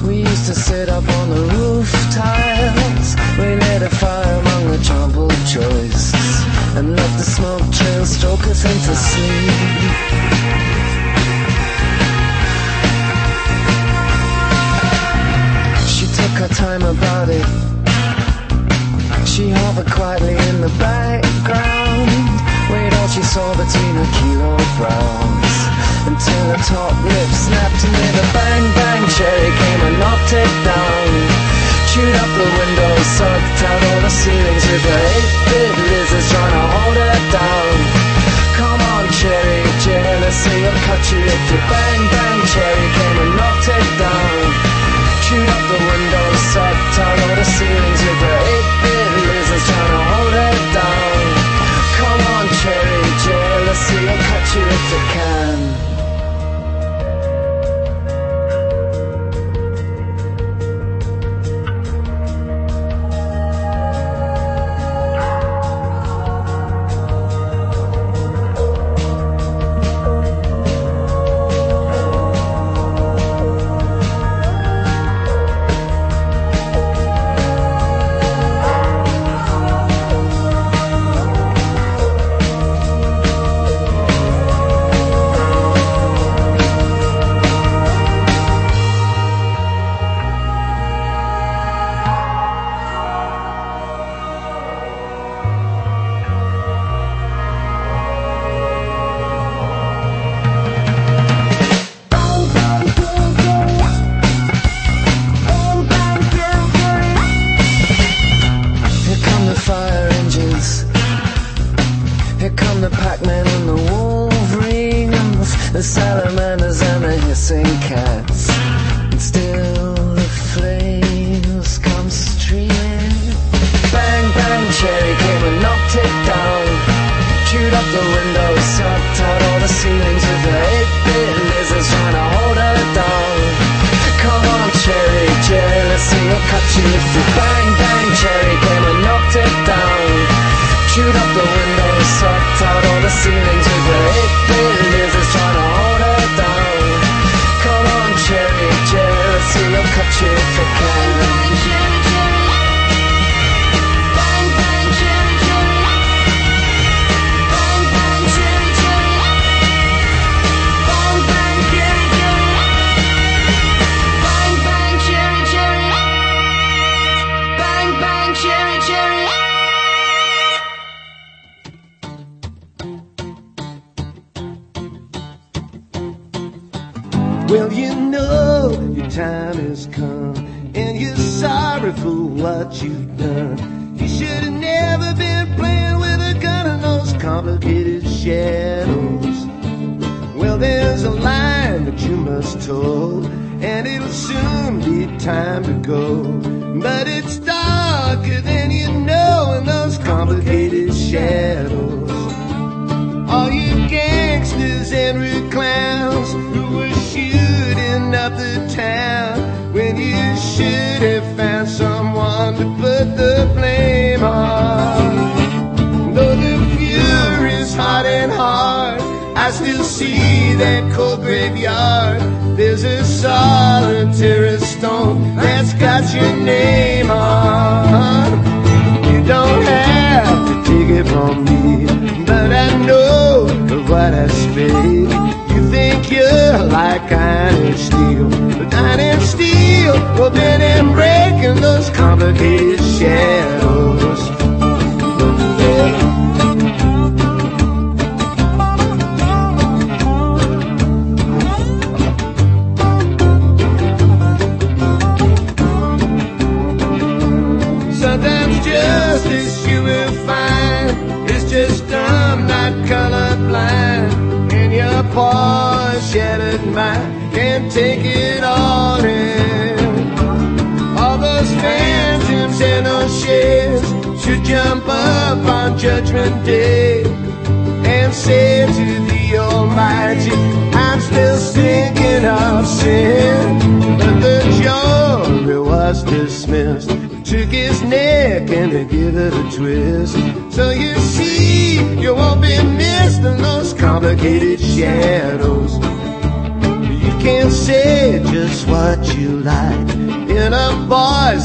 We 0.07 0.15
used 0.21 0.47
to 0.47 0.55
sit 0.55 0.89
up 0.89 1.07
on 1.07 1.29
the 1.29 1.41
roof 1.53 1.91
tiles. 2.11 3.15
We 3.37 3.55
lit 3.55 3.83
a 3.83 3.89
fire 3.89 4.39
among 4.39 4.71
the 4.71 4.79
and 6.75 6.95
let 6.95 7.17
the 7.17 7.23
smoke 7.23 7.71
trail 7.71 8.05
stroke 8.07 8.47
us 8.47 8.65
into 8.65 8.95
sleep. 8.95 9.53
She 15.87 16.07
took 16.17 16.31
her 16.41 16.47
time 16.55 16.81
about 16.81 17.29
it. 17.29 17.72
She 19.33 19.49
hovered 19.49 19.89
quietly 19.89 20.37
in 20.37 20.61
the 20.61 20.69
background. 20.77 22.05
Wait 22.69 22.93
all 22.93 23.09
she 23.09 23.25
saw 23.25 23.49
between 23.57 23.97
her 23.97 24.09
kilo 24.21 24.53
brows. 24.77 25.55
Until 26.05 26.53
her 26.53 26.61
top 26.61 26.93
lip 27.01 27.29
snapped 27.33 27.81
and 27.81 27.97
with 27.97 28.21
a 28.21 28.27
bang 28.29 28.65
bang 28.77 29.01
cherry 29.09 29.49
came 29.57 29.81
and 29.89 29.97
knocked 29.97 30.37
it 30.37 30.53
down. 30.61 31.09
Chewed 31.89 32.13
up 32.13 32.29
the 32.29 32.45
windows, 32.45 33.05
sucked 33.17 33.61
out 33.65 33.81
all 33.81 34.01
the 34.05 34.13
ceilings 34.13 34.65
with 34.69 34.85
her 34.85 35.01
eight-bit 35.01 35.75
lizards 35.81 36.29
trying 36.29 36.53
to 36.53 36.65
hold 36.69 36.97
her 37.01 37.17
down. 37.33 37.73
Come 38.53 38.81
on, 38.85 39.09
cherry, 39.17 39.65
jealousy 39.81 40.61
will 40.61 40.77
cut 40.85 41.01
you 41.09 41.25
if 41.25 41.41
you 41.49 41.57
bang 41.73 42.01
bang 42.05 42.41
cherry 42.53 42.87
came 43.01 43.17
and 43.17 43.33
knocked 43.33 43.65
it 43.65 43.87
down. 43.97 44.45
Chewed 45.25 45.49
up 45.49 45.63
the 45.73 45.79
windows, 45.89 46.39
sucked 46.53 47.01
out 47.01 47.17
all 47.17 47.33
the 47.33 47.47
ceilings 47.49 48.01
with 48.05 48.21
her 48.29 48.39
eight-bit 48.45 49.12
trying 49.67 49.91
to 49.95 50.01
hold 50.11 50.35
it 50.47 50.59
down. 50.77 51.23
Come 51.97 52.21
on, 52.35 52.45
cherry, 52.61 53.03
jealousy 53.25 53.99
will 54.05 54.21
cut 54.29 54.45
you 54.55 54.63
if 54.77 54.93
it 54.97 55.05
can. 55.13 55.42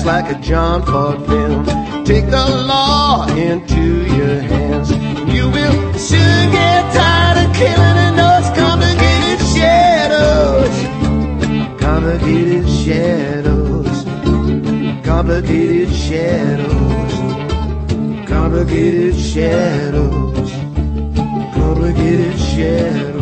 like 0.09 0.35
a 0.35 0.41
John 0.41 0.83
Ford 0.87 1.19
film. 1.27 1.67
Take 2.03 2.31
the 2.31 2.47
law 2.73 3.27
into 3.29 3.83
your 4.17 4.41
hands. 4.41 4.91
You 5.35 5.51
will 5.51 5.93
soon 5.99 6.51
get 6.51 6.81
tired 6.95 7.37
of 7.45 7.55
killing 7.55 7.99
in 8.07 8.17
those 8.17 8.49
complicated 8.57 9.41
shadows. 9.55 10.77
Complicated 11.79 12.67
shadows. 12.71 13.97
Complicated 15.05 15.93
shadows. 15.95 17.15
Complicated 18.27 19.15
shadows. 19.15 20.51
Complicated 21.53 22.39
shadows. 22.39 23.18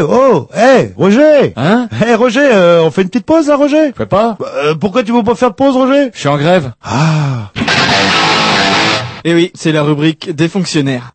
Oh, 0.00 0.48
hé, 0.54 0.92
Roger. 0.96 1.52
Hein 1.56 1.88
Hé 2.04 2.14
Roger, 2.14 2.48
euh, 2.52 2.82
on 2.82 2.90
fait 2.90 3.02
une 3.02 3.08
petite 3.08 3.26
pause 3.26 3.48
là 3.48 3.56
Roger? 3.56 3.92
Je 3.94 3.98
sais 3.98 4.06
pas. 4.06 4.36
Bah, 4.38 4.46
euh, 4.56 4.74
Pourquoi 4.74 5.02
tu 5.02 5.12
veux 5.12 5.22
pas 5.22 5.34
faire 5.34 5.50
de 5.50 5.54
pause 5.56 5.76
Roger? 5.76 6.10
Je 6.12 6.18
suis 6.18 6.28
en 6.28 6.38
grève. 6.38 6.72
Ah. 6.82 7.50
Et 9.24 9.34
oui, 9.34 9.50
c'est 9.54 9.72
la 9.72 9.82
rubrique 9.82 10.30
des 10.30 10.48
fonctionnaires. 10.48 11.12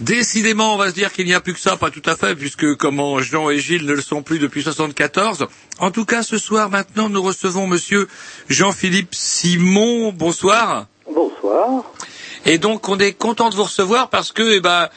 Décidément, 0.00 0.74
on 0.74 0.78
va 0.78 0.88
se 0.88 0.94
dire 0.94 1.12
qu'il 1.12 1.26
n'y 1.26 1.34
a 1.34 1.40
plus 1.40 1.54
que 1.54 1.60
ça, 1.60 1.76
pas 1.76 1.90
tout 1.90 2.02
à 2.06 2.16
fait, 2.16 2.34
puisque 2.34 2.74
comment 2.74 3.20
Jean 3.20 3.50
et 3.50 3.58
Gilles 3.58 3.86
ne 3.86 3.92
le 3.92 4.02
sont 4.02 4.22
plus 4.22 4.40
depuis 4.40 4.62
74. 4.62 5.46
En 5.78 5.90
tout 5.90 6.04
cas, 6.04 6.22
ce 6.22 6.38
soir, 6.38 6.70
maintenant, 6.70 7.08
nous 7.08 7.22
recevons 7.22 7.66
monsieur 7.66 8.08
Jean-Philippe 8.48 9.14
Simon. 9.14 10.12
Bonsoir. 10.12 10.86
Bonsoir. 11.06 11.84
Et 12.46 12.58
donc, 12.58 12.88
on 12.88 12.98
est 12.98 13.12
content 13.12 13.50
de 13.50 13.54
vous 13.54 13.64
recevoir 13.64 14.08
parce 14.08 14.32
que, 14.32 14.56
eh 14.56 14.60
ben, 14.60 14.88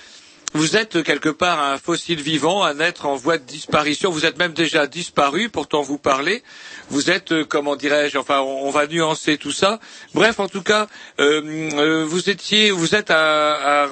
vous 0.54 0.78
êtes 0.78 1.04
quelque 1.04 1.30
part 1.30 1.62
un 1.62 1.78
fossile 1.78 2.22
vivant, 2.22 2.64
un 2.64 2.80
être 2.80 3.06
en 3.06 3.16
voie 3.16 3.38
de 3.38 3.44
disparition. 3.44 4.10
Vous 4.12 4.26
êtes 4.26 4.38
même 4.38 4.54
déjà 4.54 4.88
disparu, 4.88 5.50
pourtant 5.50 5.82
vous 5.82 5.98
parlez. 5.98 6.44
Vous 6.90 7.10
êtes, 7.10 7.32
euh, 7.32 7.44
comment 7.44 7.76
dirais-je, 7.76 8.18
enfin, 8.18 8.40
on, 8.42 8.70
va 8.70 8.88
nuancer 8.88 9.38
tout 9.38 9.52
ça. 9.52 9.80
Bref, 10.14 10.40
en 10.40 10.48
tout 10.48 10.62
cas, 10.62 10.88
euh, 11.20 11.42
euh, 11.74 12.06
vous 12.08 12.30
étiez, 12.30 12.72
vous 12.72 12.96
êtes 12.96 13.12
à, 13.12 13.84
à 13.84 13.88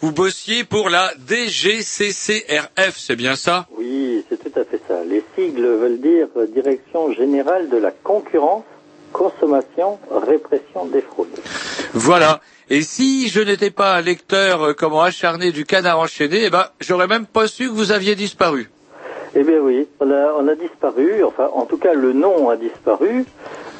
vous 0.00 0.12
bossiez 0.12 0.64
pour 0.64 0.88
la 0.90 1.12
DGCCRF, 1.26 2.96
c'est 2.96 3.16
bien 3.16 3.36
ça? 3.36 3.66
Oui, 3.76 4.24
c'est 4.28 4.38
tout 4.42 4.58
à 4.58 4.64
fait 4.64 4.80
ça. 4.88 5.02
Les 5.04 5.22
sigles 5.36 5.66
veulent 5.66 6.00
dire 6.00 6.28
Direction 6.54 7.12
générale 7.12 7.68
de 7.68 7.76
la 7.76 7.90
concurrence, 7.90 8.64
consommation, 9.18 9.98
répression 10.10 10.86
des 10.86 11.02
fraudes. 11.02 11.26
Voilà. 11.92 12.40
Et 12.70 12.82
si 12.82 13.28
je 13.28 13.40
n'étais 13.40 13.70
pas 13.70 13.96
un 13.96 14.00
lecteur 14.00 14.62
euh, 14.62 14.74
comment 14.74 15.02
acharné 15.02 15.50
du 15.52 15.64
canard 15.64 15.98
enchaîné, 15.98 16.44
eh 16.44 16.50
ben, 16.50 16.66
j'aurais 16.80 17.08
même 17.08 17.26
pas 17.26 17.46
su 17.48 17.68
que 17.68 17.72
vous 17.72 17.92
aviez 17.92 18.14
disparu. 18.14 18.70
Eh 19.34 19.42
bien 19.42 19.58
oui, 19.60 19.86
on 20.00 20.10
a, 20.10 20.32
on 20.38 20.48
a 20.48 20.54
disparu, 20.54 21.22
enfin 21.24 21.48
en 21.52 21.64
tout 21.66 21.76
cas 21.76 21.94
le 21.94 22.12
nom 22.12 22.48
a 22.48 22.56
disparu. 22.56 23.24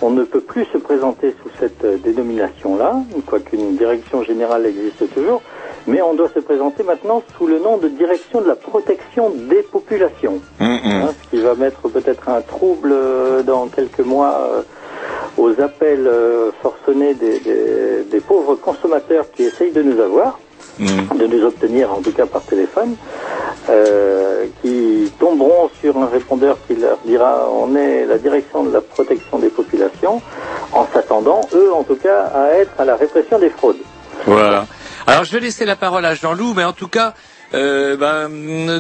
On 0.01 0.11
ne 0.11 0.25
peut 0.25 0.41
plus 0.41 0.65
se 0.73 0.79
présenter 0.79 1.35
sous 1.43 1.51
cette 1.59 1.85
euh, 1.85 1.97
dénomination-là, 1.97 2.93
quoiqu'une 3.27 3.77
direction 3.77 4.23
générale 4.23 4.67
existe 4.67 5.13
toujours, 5.13 5.43
mais 5.87 6.01
on 6.03 6.15
doit 6.15 6.31
se 6.35 6.41
présenter 6.41 6.83
maintenant 6.83 7.23
sous 7.37 7.47
le 7.47 7.59
nom 7.59 7.79
de 7.79 7.89
direction 7.89 8.41
de 8.41 8.47
la 8.47 8.55
protection 8.57 9.31
des 9.31 9.63
populations. 9.63 10.41
Hein, 10.61 10.79
ce 11.23 11.31
qui 11.31 11.43
va 11.43 11.55
mettre 11.55 11.89
peut-être 11.89 12.29
un 12.29 12.43
trouble 12.43 12.93
euh, 12.93 13.43
dans 13.43 13.69
quelques 13.69 14.01
mois 14.01 14.49
euh, 14.53 14.63
aux 15.37 15.51
appels 15.61 16.07
euh, 16.07 16.51
forcenés 16.63 17.15
des, 17.15 17.39
des- 17.41 18.05
des 18.11 18.21
pauvres 18.21 18.55
consommateurs 18.57 19.27
qui 19.35 19.45
essayent 19.45 19.73
de 19.73 19.83
nous 19.83 20.01
avoir, 20.01 20.39
de 20.79 21.27
nous 21.27 21.45
obtenir 21.45 21.93
en 21.93 22.01
tout 22.03 22.13
cas 22.13 22.27
par 22.27 22.43
téléphone, 22.43 22.95
euh, 23.69 24.45
qui 24.63 25.11
tomberont 25.19 25.69
sur 25.81 25.97
un 25.99 26.07
répondeur 26.07 26.57
qui 26.67 26.75
leur 26.77 26.99
dira 27.05 27.49
on 27.51 27.75
est 27.77 28.07
la 28.07 28.19
direction 28.19 28.63
de 28.65 28.73
la 28.73 28.81
protection 28.81 29.39
des 29.39 29.49
populations, 29.49 30.23
en 30.73 30.87
s'attendant, 30.93 31.41
eux 31.55 31.73
en 31.75 31.83
tout 31.83 31.97
cas, 31.97 32.25
à 32.35 32.53
être 32.55 32.73
à 32.79 32.85
la 32.85 32.97
répression 32.97 33.39
des 33.39 33.51
fraudes. 33.51 33.77
Voilà. 34.27 34.67
Alors 35.07 35.25
je 35.25 35.33
vais 35.33 35.41
laisser 35.41 35.65
la 35.65 35.77
parole 35.77 36.05
à 36.05 36.15
Jean-Loup, 36.15 36.55
mais 36.57 36.65
en 36.65 36.73
tout 36.73 36.89
cas, 36.89 37.15
euh, 37.55 37.97
ben, 37.97 38.29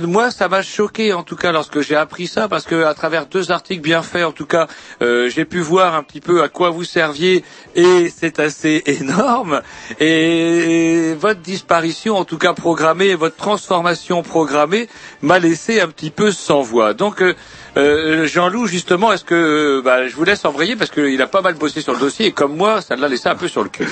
moi 0.06 0.30
ça 0.30 0.48
m'a 0.48 0.62
choqué 0.62 1.12
en 1.12 1.22
tout 1.22 1.36
cas 1.36 1.52
lorsque 1.52 1.80
j'ai 1.80 1.96
appris 1.96 2.26
ça, 2.26 2.48
parce 2.48 2.64
que 2.64 2.84
à 2.84 2.94
travers 2.94 3.26
deux 3.26 3.50
articles 3.50 3.80
bien 3.80 4.02
faits, 4.02 4.24
en 4.24 4.32
tout 4.32 4.46
cas, 4.46 4.66
euh, 5.02 5.28
j'ai 5.28 5.44
pu 5.44 5.60
voir 5.60 5.94
un 5.94 6.02
petit 6.02 6.20
peu 6.20 6.42
à 6.42 6.48
quoi 6.48 6.70
vous 6.70 6.84
serviez, 6.84 7.44
et 7.74 8.12
c'est 8.14 8.38
assez 8.40 8.82
énorme. 8.86 9.62
Et 10.00 11.14
votre 11.18 11.40
disparition, 11.40 12.16
en 12.16 12.24
tout 12.24 12.38
cas 12.38 12.52
programmée, 12.52 13.14
votre 13.14 13.36
transformation 13.36 14.22
programmée, 14.22 14.88
m'a 15.22 15.38
laissé 15.38 15.80
un 15.80 15.88
petit 15.88 16.10
peu 16.10 16.32
sans 16.32 16.62
voix. 16.62 16.94
Donc 16.94 17.22
euh, 17.22 17.34
euh, 17.78 18.26
Jean-Loup, 18.26 18.66
justement, 18.66 19.12
est-ce 19.12 19.24
que 19.24 19.34
euh, 19.34 19.82
bah, 19.82 20.06
je 20.08 20.14
vous 20.16 20.24
laisse 20.24 20.44
embrayer 20.44 20.76
parce 20.76 20.90
qu'il 20.90 21.20
a 21.22 21.26
pas 21.26 21.40
mal 21.40 21.54
bossé 21.54 21.80
sur 21.80 21.92
le 21.92 21.98
dossier 21.98 22.26
et 22.26 22.32
comme 22.32 22.56
moi, 22.56 22.80
ça 22.80 22.96
l'a 22.96 23.08
laissé 23.08 23.28
un 23.28 23.36
peu 23.36 23.48
sur 23.48 23.62
le 23.62 23.68
cul. 23.68 23.88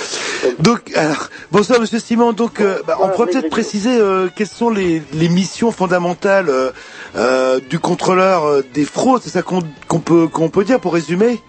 Donc, 0.59 0.93
alors, 0.95 1.29
bonsoir 1.53 1.81
Monsieur 1.81 1.99
Simon. 1.99 2.33
Donc, 2.33 2.61
euh, 2.61 2.79
bah, 2.87 2.99
on 3.01 3.09
pourrait 3.09 3.29
peut-être 3.29 3.51
préciser 3.51 3.99
euh, 3.99 4.29
quelles 4.35 4.47
sont 4.47 4.71
les, 4.71 5.03
les 5.13 5.29
missions 5.29 5.71
fondamentales 5.71 6.49
euh, 6.49 6.71
euh, 7.17 7.61
du 7.61 7.79
contrôleur 7.79 8.45
euh, 8.45 8.65
des 8.75 8.85
fraudes. 8.85 9.23
C'est 9.23 9.31
ça 9.31 9.43
qu'on 9.43 9.61
qu'on 9.89 10.01
peut 10.01 10.27
qu'on 10.29 10.49
peut 10.49 10.65
dire 10.65 10.81
pour 10.81 10.95
résumer? 10.95 11.41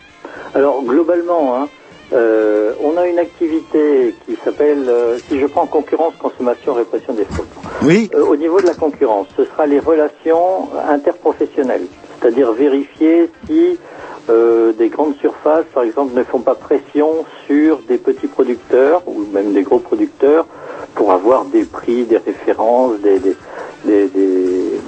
Alors 0.56 0.82
globalement, 0.84 1.56
hein, 1.56 1.68
euh, 2.14 2.72
on 2.82 2.96
a 2.98 3.06
une 3.08 3.20
activité 3.20 4.16
qui 4.26 4.38
s'appelle, 4.44 4.86
euh, 4.88 5.18
si 5.28 5.40
je 5.40 5.46
prends 5.46 5.66
concurrence, 5.66 6.14
consommation, 6.18 6.74
répression 6.74 7.14
des 7.14 7.26
fraudes. 7.26 7.48
Oui. 7.82 8.10
Euh, 8.16 8.24
au 8.24 8.36
niveau 8.36 8.62
de 8.62 8.68
la 8.68 8.74
concurrence, 8.74 9.28
ce 9.36 9.44
sera 9.44 9.66
les 9.66 9.80
relations 9.80 10.70
interprofessionnelles, 10.90 11.88
c'est-à-dire 12.20 12.52
vérifier 12.54 13.30
si 13.48 13.78
euh, 14.30 14.74
des 14.74 14.90
grandes 14.90 15.16
surfaces, 15.20 15.66
par 15.74 15.84
exemple, 15.84 16.14
ne 16.18 16.24
font 16.24 16.40
pas 16.40 16.56
pression 16.56 17.26
sur 17.46 17.80
des 17.88 17.98
petits 17.98 18.28
producteurs 18.28 19.02
ou 19.08 19.26
même 19.34 19.54
des 19.54 19.64
gros 19.64 19.80
producteurs 19.80 20.46
pour 20.96 21.12
avoir 21.14 21.46
des 21.46 21.64
prix, 21.64 22.04
des 22.06 22.18
références, 22.18 23.00
des, 23.02 23.20
des, 23.20 23.36
des, 23.86 24.08
des- 24.08 24.82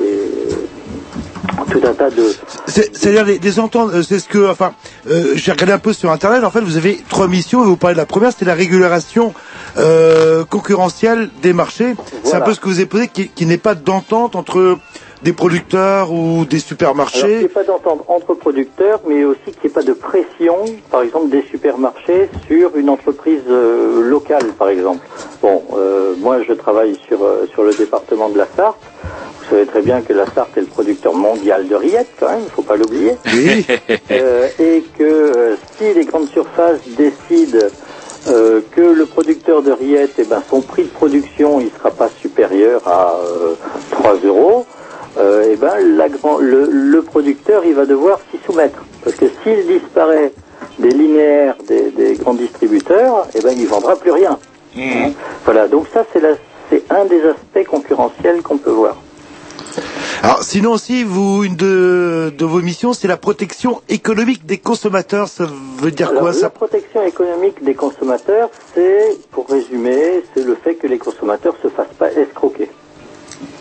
tout 1.70 1.82
un 1.86 1.94
tas 1.94 2.10
de 2.10 2.24
C'est- 2.66 2.96
C'est-à-dire 2.96 3.26
des, 3.26 3.38
des 3.38 3.60
ententes. 3.60 3.92
euh, 3.94 4.02
C'est 4.02 4.18
ce 4.20 4.28
que, 4.28 4.50
enfin, 4.50 4.72
euh, 5.10 5.34
j'ai 5.36 5.52
regardé 5.52 5.74
un 5.74 5.78
peu 5.80 5.94
sur 5.94 6.10
Internet. 6.12 6.44
En 6.44 6.50
fait, 6.50 6.62
vous 6.62 6.78
avez 6.78 7.00
trois 7.10 7.28
missions. 7.28 7.64
Et 7.64 7.66
vous 7.68 7.78
parlez 7.78 7.94
de 7.94 8.00
la 8.00 8.06
première, 8.08 8.32
c'était 8.32 8.46
la 8.46 8.56
régulation 8.56 9.34
euh, 9.78 10.44
concurrentielle 10.46 11.30
des 11.44 11.54
marchés. 11.54 11.96
C'est 12.24 12.36
un 12.36 12.42
peu 12.42 12.54
ce 12.54 12.60
que 12.60 12.68
vous 12.68 12.78
avez 12.78 12.86
posé, 12.88 13.08
qui, 13.08 13.30
qui 13.30 13.46
n'est 13.46 13.58
pas 13.60 13.76
d'entente 13.76 14.36
entre 14.36 14.78
des 15.22 15.34
producteurs 15.34 16.12
ou 16.12 16.16
des 16.18 16.24
Alors, 16.26 16.46
qu'il 16.46 16.56
n'y 16.56 16.60
supermarchés. 16.62 17.42
ait 17.44 17.48
pas 17.50 17.64
d'entente 17.64 18.04
entre 18.08 18.34
producteurs, 18.34 19.02
mais 19.08 19.24
aussi 19.26 19.40
qu'il 19.46 19.64
n'y 19.64 19.68
ait 19.68 19.74
pas 19.74 19.84
de 19.84 19.94
pression, 19.94 20.56
par 20.92 21.02
exemple, 21.02 21.30
des 21.30 21.44
supermarchés 21.52 22.30
sur 22.48 22.76
une 22.78 22.90
entreprise 22.90 23.42
euh, 23.50 24.02
locale, 24.02 24.46
par 24.58 24.70
exemple. 24.70 25.06
Bon, 25.42 25.64
euh, 25.76 26.14
moi, 26.20 26.42
je 26.48 26.54
travaille 26.54 26.98
sur, 27.08 27.24
euh, 27.24 27.48
sur 27.54 27.64
le 27.64 27.74
département 27.74 28.30
de 28.30 28.38
la 28.38 28.48
Sarthe. 28.56 28.78
Vous 29.42 29.56
savez 29.56 29.66
très 29.66 29.82
bien 29.82 30.02
que 30.02 30.14
la 30.14 30.26
Sarthe 30.28 30.56
est 30.58 30.62
le 30.62 30.68
producteur 30.68 31.14
mondial 31.14 31.68
de 31.68 31.76
rillettes, 31.76 32.12
quand 32.20 32.30
même, 32.30 32.40
il 32.42 32.46
ne 32.46 32.50
faut 32.50 32.62
pas 32.62 32.76
l'oublier. 32.78 33.16
Oui. 33.34 33.66
Euh, 34.12 34.48
et 34.60 34.84
que 34.98 35.04
euh, 35.04 35.56
si 35.78 35.94
les 35.94 36.04
grandes 36.04 36.30
surfaces 36.30 36.80
décident 36.98 37.68
euh, 38.28 38.60
que 38.76 38.82
le 38.82 39.06
producteur 39.06 39.62
de 39.62 39.72
rillettes, 39.72 40.16
eh 40.18 40.24
ben, 40.24 40.42
son 40.50 40.62
prix 40.62 40.84
de 40.84 40.90
production, 40.90 41.60
il 41.60 41.68
ne 41.68 41.72
sera 41.72 41.92
pas 41.92 42.10
supérieur 42.22 42.82
à 42.88 43.16
euh, 43.24 43.54
3 43.92 44.16
euros, 44.26 44.66
eh 45.18 45.56
ben, 45.56 45.74
la 45.98 46.08
le, 46.40 46.70
le 46.72 47.02
producteur, 47.02 47.64
il 47.66 47.74
va 47.74 47.86
devoir 47.86 48.20
s'y 48.32 48.40
soumettre. 48.46 48.80
Parce 49.04 49.16
que 49.16 49.26
s'il 49.44 49.66
disparaît 49.68 50.32
des 50.78 50.92
linéaires 50.92 51.56
des, 51.68 51.92
des 51.92 52.16
grands 52.16 52.34
distributeurs, 52.34 53.28
eh 53.36 53.42
ben, 53.42 53.54
il 53.58 53.68
vendra 53.68 53.96
plus 53.98 54.12
rien. 54.12 54.38
Hein. 54.78 55.12
Voilà, 55.46 55.68
donc 55.68 55.88
ça, 55.94 56.06
c'est 56.14 56.22
la- 56.22 56.36
un 56.92 57.06
des 57.06 57.22
aspects 57.24 57.68
concurrentiels 57.70 58.42
qu'on 58.44 58.58
peut 58.58 58.70
voir. 58.72 58.96
Alors, 60.22 60.44
sinon 60.44 60.74
aussi, 60.74 61.04
vous, 61.04 61.44
une 61.44 61.56
de, 61.56 62.32
de 62.38 62.46
vos 62.46 62.62
missions, 62.62 62.94
c'est 62.94 63.08
la 63.08 63.18
protection 63.18 63.82
économique 63.88 64.46
des 64.46 64.58
consommateurs. 64.58 65.28
Ça 65.30 65.46
veut 65.82 65.92
dire 65.92 66.10
Alors, 66.10 66.22
quoi 66.24 66.32
la 66.32 66.38
ça 66.38 66.50
protection 66.50 67.02
économique 67.06 67.64
des 67.64 67.74
consommateurs, 67.74 68.50
c'est, 68.76 69.18
pour 69.32 69.48
résumer, 69.48 70.24
c'est 70.34 70.44
le 70.44 70.56
fait 70.56 70.76
que 70.76 70.88
les 70.88 70.98
consommateurs 70.98 71.56
se 71.64 71.70
fassent 71.70 71.96
pas 71.98 72.12
escroquer. 72.12 72.70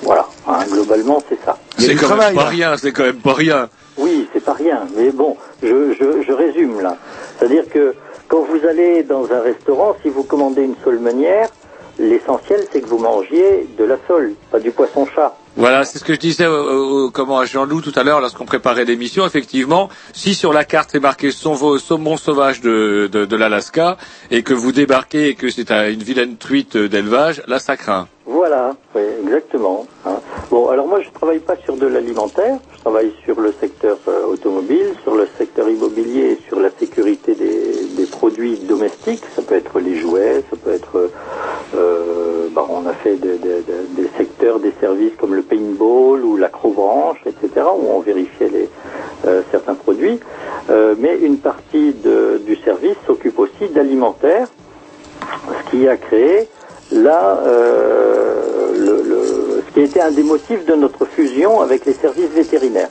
Voilà, 0.03 0.27
hein, 0.47 0.65
globalement, 0.71 1.23
c'est 1.29 1.39
ça. 1.45 1.57
C'est 1.79 1.95
quand 1.95 2.17
même 2.17 2.35
pas 2.35 2.45
rien, 2.45 2.77
c'est 2.77 2.93
quand 2.93 3.05
même 3.05 3.17
pas 3.21 3.35
rien. 3.35 3.69
Oui, 3.97 4.29
c'est 4.33 4.45
pas 4.45 4.53
rien, 4.55 4.83
mais 4.97 5.11
bon, 5.11 5.37
je, 5.63 5.93
je, 5.99 6.23
je 6.27 6.33
résume 6.33 6.81
là. 6.81 6.97
C'est-à-dire 7.39 7.65
que 7.69 7.95
quand 8.29 8.43
vous 8.43 8.67
allez 8.67 9.03
dans 9.03 9.25
un 9.33 9.41
restaurant, 9.41 9.97
si 10.03 10.09
vous 10.09 10.23
commandez 10.23 10.63
une 10.63 10.77
sole 10.85 10.99
meunière, 11.01 11.49
l'essentiel 11.99 12.65
c'est 12.73 12.81
que 12.81 12.87
vous 12.87 12.99
mangiez 12.99 13.67
de 13.77 13.85
la 13.85 13.97
sole, 14.07 14.35
pas 14.51 14.61
du 14.61 14.71
poisson-chat. 14.71 15.37
Voilà, 15.57 15.85
c'est 15.85 15.99
ce 15.99 16.05
que 16.05 16.15
je 16.15 16.21
disais 16.21 16.47
au- 16.47 17.07
au- 17.07 17.11
comment 17.11 17.41
à 17.41 17.45
Jean-Loup 17.45 17.81
tout 17.81 17.93
à 17.97 18.05
l'heure 18.05 18.21
lorsqu'on 18.21 18.45
préparait 18.45 18.85
l'émission. 18.85 19.27
Effectivement, 19.27 19.89
si 20.13 20.35
sur 20.35 20.53
la 20.53 20.65
carte 20.65 20.95
est 20.95 21.01
marqué 21.01 21.33
saumon 21.33 22.17
sauvage 22.17 22.61
de, 22.61 23.09
de, 23.11 23.25
de 23.25 23.37
l'Alaska 23.37 23.97
et 24.31 24.45
que 24.45 24.55
vous 24.55 24.71
débarquez 24.71 25.31
et 25.31 25.35
que 25.35 25.51
c'est 25.51 25.73
un- 25.73 25.91
une 25.91 26.05
vilaine 26.05 26.37
truite 26.37 26.77
d'élevage, 26.77 27.43
là 27.49 27.59
ça 27.59 27.77
craint. 27.77 28.07
Voilà, 28.29 28.77
exactement. 28.95 29.87
hein. 30.05 30.21
Bon, 30.51 30.69
alors 30.69 30.87
moi 30.87 31.01
je 31.01 31.09
travaille 31.13 31.39
pas 31.41 31.57
sur 31.65 31.79
de 31.79 31.87
l'alimentaire, 31.87 32.59
je 32.77 32.81
travaille 32.83 33.11
sur 33.25 33.41
le 33.41 33.55
secteur 33.59 33.99
euh, 34.07 34.27
automobile, 34.27 34.95
sur 35.03 35.15
le 35.17 35.27
secteur 35.39 35.67
immobilier 35.71 36.39
sur 36.47 36.61
la 36.61 36.69
sécurité 36.79 37.35
des, 37.35 38.07
produits 38.07 38.59
domestiques. 38.59 39.23
Ça 39.35 39.41
peut 39.43 39.55
être 39.55 39.81
les 39.81 39.99
jouets, 40.01 40.45
ça 40.51 40.57
peut 40.57 40.75
être, 40.75 41.11
euh, 41.75 42.49
bah, 42.53 42.67
on 42.69 42.85
a 42.87 42.93
fait 42.95 43.17
de- 43.17 43.39
de- 43.39 43.63
de- 43.67 43.87
des 44.03 44.11
secteurs, 44.19 44.61
des 44.61 44.75
services 44.81 45.15
comme 45.19 45.35
le 45.35 45.43
paintball 45.45 46.23
ou 46.23 46.37
l'acrobranche, 46.37 47.19
etc., 47.25 47.67
où 47.79 47.87
on 47.89 48.01
vérifiait 48.01 48.69
euh, 49.25 49.43
certains 49.53 49.75
produits. 49.75 50.21
Euh, 50.69 50.95
mais 50.99 51.17
une 51.17 51.39
partie 51.39 51.95
du 51.95 52.57
service 52.65 52.97
s'occupe 53.07 53.39
aussi 53.39 53.69
d'alimentaire, 53.71 54.49
ce 55.65 55.71
qui 55.71 55.89
a 55.89 55.97
créé 55.97 56.49
là, 56.93 57.39
euh, 57.47 58.35
le, 58.79 59.03
le- 59.09 59.63
ce 59.69 59.75
qui 59.75 59.81
a 59.81 59.85
été 59.85 60.01
un 60.01 60.11
des 60.11 60.23
motifs 60.23 60.65
de 60.67 60.75
notre 60.75 61.05
fusion 61.07 61.61
avec 61.61 61.85
les 61.87 61.95
services 61.95 62.31
vétérinaires. 62.35 62.89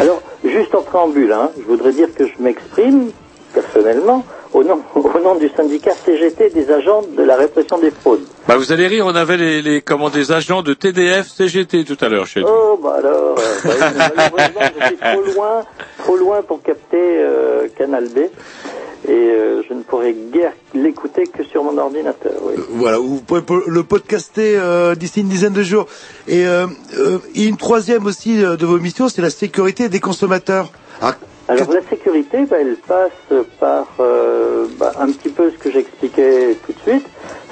Alors, 0.00 0.20
juste 0.44 0.74
en 0.74 0.82
préambule, 0.82 1.32
hein, 1.32 1.50
je 1.58 1.62
voudrais 1.64 1.92
dire 1.92 2.08
que 2.14 2.26
je 2.26 2.32
m'exprime 2.42 3.10
personnellement 3.54 4.24
au 4.52 4.64
nom, 4.64 4.80
au 4.94 5.18
nom 5.20 5.36
du 5.36 5.48
syndicat 5.56 5.92
CGT 6.04 6.50
des 6.50 6.70
agents 6.72 7.02
de 7.16 7.22
la 7.22 7.36
répression 7.36 7.78
des 7.78 7.90
fraudes. 7.90 8.22
Bah, 8.48 8.56
vous 8.56 8.72
allez 8.72 8.88
rire, 8.88 9.04
on 9.06 9.14
avait 9.14 9.36
les, 9.36 9.62
les, 9.62 9.80
comment, 9.80 10.10
des 10.10 10.32
agents 10.32 10.62
de 10.62 10.74
TDF, 10.74 11.28
CGT 11.28 11.84
tout 11.84 11.96
à 12.00 12.08
l'heure 12.08 12.26
chez 12.26 12.40
nous. 12.40 12.48
Oh, 12.48 12.78
bah 12.82 12.96
alors, 12.98 13.36
euh, 13.38 13.42
bah, 13.64 13.70
malheureusement, 13.96 14.60
je 14.80 14.86
suis 14.86 14.96
trop 14.96 15.22
loin, 15.34 15.62
trop 15.98 16.16
loin 16.16 16.42
pour 16.42 16.62
capter 16.62 16.98
euh, 17.00 17.68
Canal 17.78 18.08
B. 18.08 18.18
Et 19.08 19.12
euh, 19.12 19.62
je 19.68 19.72
ne 19.74 19.82
pourrai 19.82 20.14
guère 20.32 20.52
l'écouter 20.74 21.26
que 21.26 21.42
sur 21.44 21.64
mon 21.64 21.76
ordinateur. 21.78 22.32
Oui. 22.42 22.54
Voilà, 22.70 22.98
vous 22.98 23.20
pouvez 23.20 23.40
po- 23.40 23.62
le 23.66 23.82
podcaster 23.82 24.56
euh, 24.58 24.94
d'ici 24.94 25.20
une 25.22 25.28
dizaine 25.28 25.54
de 25.54 25.62
jours. 25.62 25.86
Et, 26.28 26.46
euh, 26.46 26.66
euh, 26.98 27.18
et 27.34 27.46
une 27.46 27.56
troisième 27.56 28.04
aussi 28.06 28.44
euh, 28.44 28.56
de 28.56 28.66
vos 28.66 28.78
missions, 28.78 29.08
c'est 29.08 29.22
la 29.22 29.30
sécurité 29.30 29.88
des 29.88 30.00
consommateurs. 30.00 30.70
Ah, 31.00 31.14
Alors 31.48 31.72
la 31.72 31.80
sécurité, 31.88 32.44
bah, 32.44 32.56
elle 32.60 32.76
passe 32.76 33.38
par 33.58 33.86
euh, 34.00 34.66
bah, 34.78 34.92
un 35.00 35.06
petit 35.12 35.30
peu 35.30 35.50
ce 35.50 35.56
que 35.56 35.70
j'expliquais 35.70 36.56
tout 36.66 36.72
de 36.72 36.78
suite, 36.90 37.06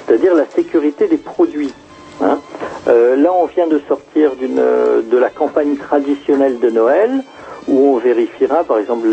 c'est-à-dire 0.05 0.35
la 0.35 0.45
sécurité 0.55 1.07
des 1.07 1.17
produits. 1.17 1.73
hein. 2.21 2.39
Euh, 2.87 3.15
là, 3.15 3.31
on 3.33 3.45
vient 3.47 3.67
de 3.67 3.81
sortir 3.87 4.31
de 4.35 5.17
la 5.17 5.29
campagne 5.29 5.75
traditionnelle 5.77 6.59
de 6.59 6.69
Noël, 6.69 7.23
où 7.69 7.95
on 7.95 7.97
vérifiera, 7.97 8.63
par 8.63 8.79
exemple, 8.79 9.07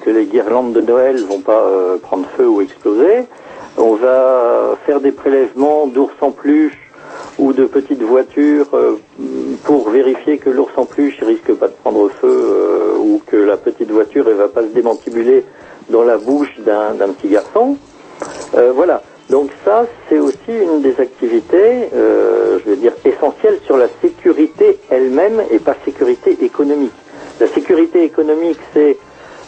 que 0.00 0.10
les 0.10 0.24
guirlandes 0.24 0.72
de 0.72 0.80
Noël 0.80 1.24
vont 1.24 1.40
pas 1.40 1.64
euh, 1.66 1.96
prendre 1.98 2.26
feu 2.36 2.48
ou 2.48 2.60
exploser. 2.60 3.26
On 3.76 3.94
va 3.94 4.76
faire 4.84 5.00
des 5.00 5.12
prélèvements 5.12 5.86
d'ours 5.86 6.14
en 6.20 6.32
peluche 6.32 6.78
ou 7.38 7.52
de 7.52 7.64
petites 7.64 8.02
voitures 8.02 8.66
euh, 8.74 8.96
pour 9.64 9.90
vérifier 9.90 10.38
que 10.38 10.50
l'ours 10.50 10.72
en 10.76 10.86
il 10.98 11.24
risque 11.24 11.54
pas 11.54 11.68
de 11.68 11.74
prendre 11.82 12.08
feu 12.20 12.28
euh, 12.28 12.98
ou 12.98 13.22
que 13.26 13.36
la 13.36 13.56
petite 13.56 13.90
voiture 13.90 14.26
elle 14.28 14.36
va 14.36 14.48
pas 14.48 14.62
se 14.62 14.68
démantibuler 14.68 15.44
dans 15.88 16.02
la 16.02 16.18
bouche 16.18 16.52
d'un 16.64 17.08
petit 17.12 17.28
garçon. 17.28 17.76
Voilà. 18.74 19.02
Donc 19.28 19.50
ça, 19.64 19.86
c'est 20.08 20.18
aussi 20.18 20.36
une 20.48 20.82
des 20.82 21.00
activités, 21.00 21.88
je 21.92 22.68
veux 22.68 22.76
dire, 22.76 22.92
essentielles 23.04 23.58
sur 23.64 23.76
la 23.76 23.86
sécurité 24.00 24.78
elle-même 24.90 25.42
et 25.50 25.58
pas 25.58 25.74
sécurité 25.84 26.36
économique. 26.42 26.92
La 27.40 27.48
sécurité 27.54 28.04
économique, 28.04 28.58
c'est 28.74 28.96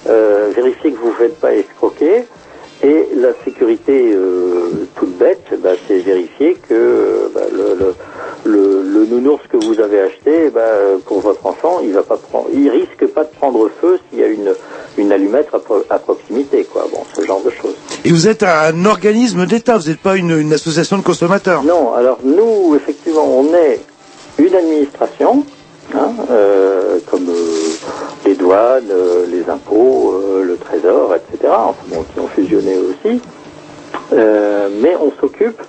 euh, 0.08 0.50
vérifier 0.56 0.92
que 0.92 0.98
vous 0.98 1.08
ne 1.10 1.14
faites 1.14 1.38
pas 1.40 1.52
escroquer. 1.54 2.24
Et 2.84 3.08
la 3.14 3.28
sécurité 3.44 4.12
euh, 4.12 4.88
toute 4.96 5.16
bête, 5.16 5.44
bah, 5.62 5.74
c'est 5.86 5.98
vérifier 6.00 6.56
que 6.68 6.74
euh, 6.74 7.28
bah, 7.32 7.42
le, 7.52 7.74
le, 7.74 7.94
le, 8.44 8.82
le 8.82 9.06
nounours 9.06 9.46
que 9.52 9.56
vous 9.56 9.78
avez 9.78 10.00
acheté, 10.00 10.50
bah, 10.50 10.62
pour 11.06 11.20
votre 11.20 11.46
enfant, 11.46 11.78
il 11.80 11.92
va 11.92 12.02
pas 12.02 12.16
prendre, 12.16 12.48
il 12.52 12.68
risque 12.70 13.06
pas 13.14 13.22
de 13.22 13.30
prendre 13.38 13.70
feu 13.80 14.00
s'il 14.10 14.18
y 14.18 14.24
a 14.24 14.26
une, 14.26 14.52
une 14.96 15.12
allumette 15.12 15.46
à, 15.52 15.60
pro- 15.60 15.84
à 15.90 15.98
proximité, 16.00 16.64
quoi. 16.64 16.88
Bon, 16.90 17.04
ce 17.16 17.24
genre 17.24 17.40
de 17.44 17.50
choses. 17.50 17.76
Et 18.04 18.10
vous 18.10 18.26
êtes 18.26 18.42
un 18.42 18.84
organisme 18.84 19.46
d'État, 19.46 19.76
vous 19.78 19.88
n'êtes 19.88 20.00
pas 20.02 20.16
une, 20.16 20.36
une 20.36 20.52
association 20.52 20.98
de 20.98 21.02
consommateurs? 21.04 21.62
Non, 21.62 21.92
alors 21.94 22.18
nous, 22.24 22.74
effectivement, 22.74 23.26
on 23.28 23.54
est 23.54 23.78
une 24.38 24.54
administration, 24.56 25.44
hein, 25.94 26.12
euh, 26.30 26.98
comme 27.10 27.28
euh, 27.28 28.24
les 28.24 28.34
douanes, 28.34 28.90
euh, 28.90 29.26
les 29.26 29.48
impôts, 29.48 30.14
le 30.42 30.56
trésor, 30.56 31.14
etc., 31.14 31.52
enfin, 31.52 31.84
bon, 31.88 32.04
qui 32.12 32.20
ont 32.20 32.28
fusionné 32.28 32.76
aussi. 32.78 33.20
Mais 34.12 34.94
on 35.00 35.10
s'occupe 35.20 35.62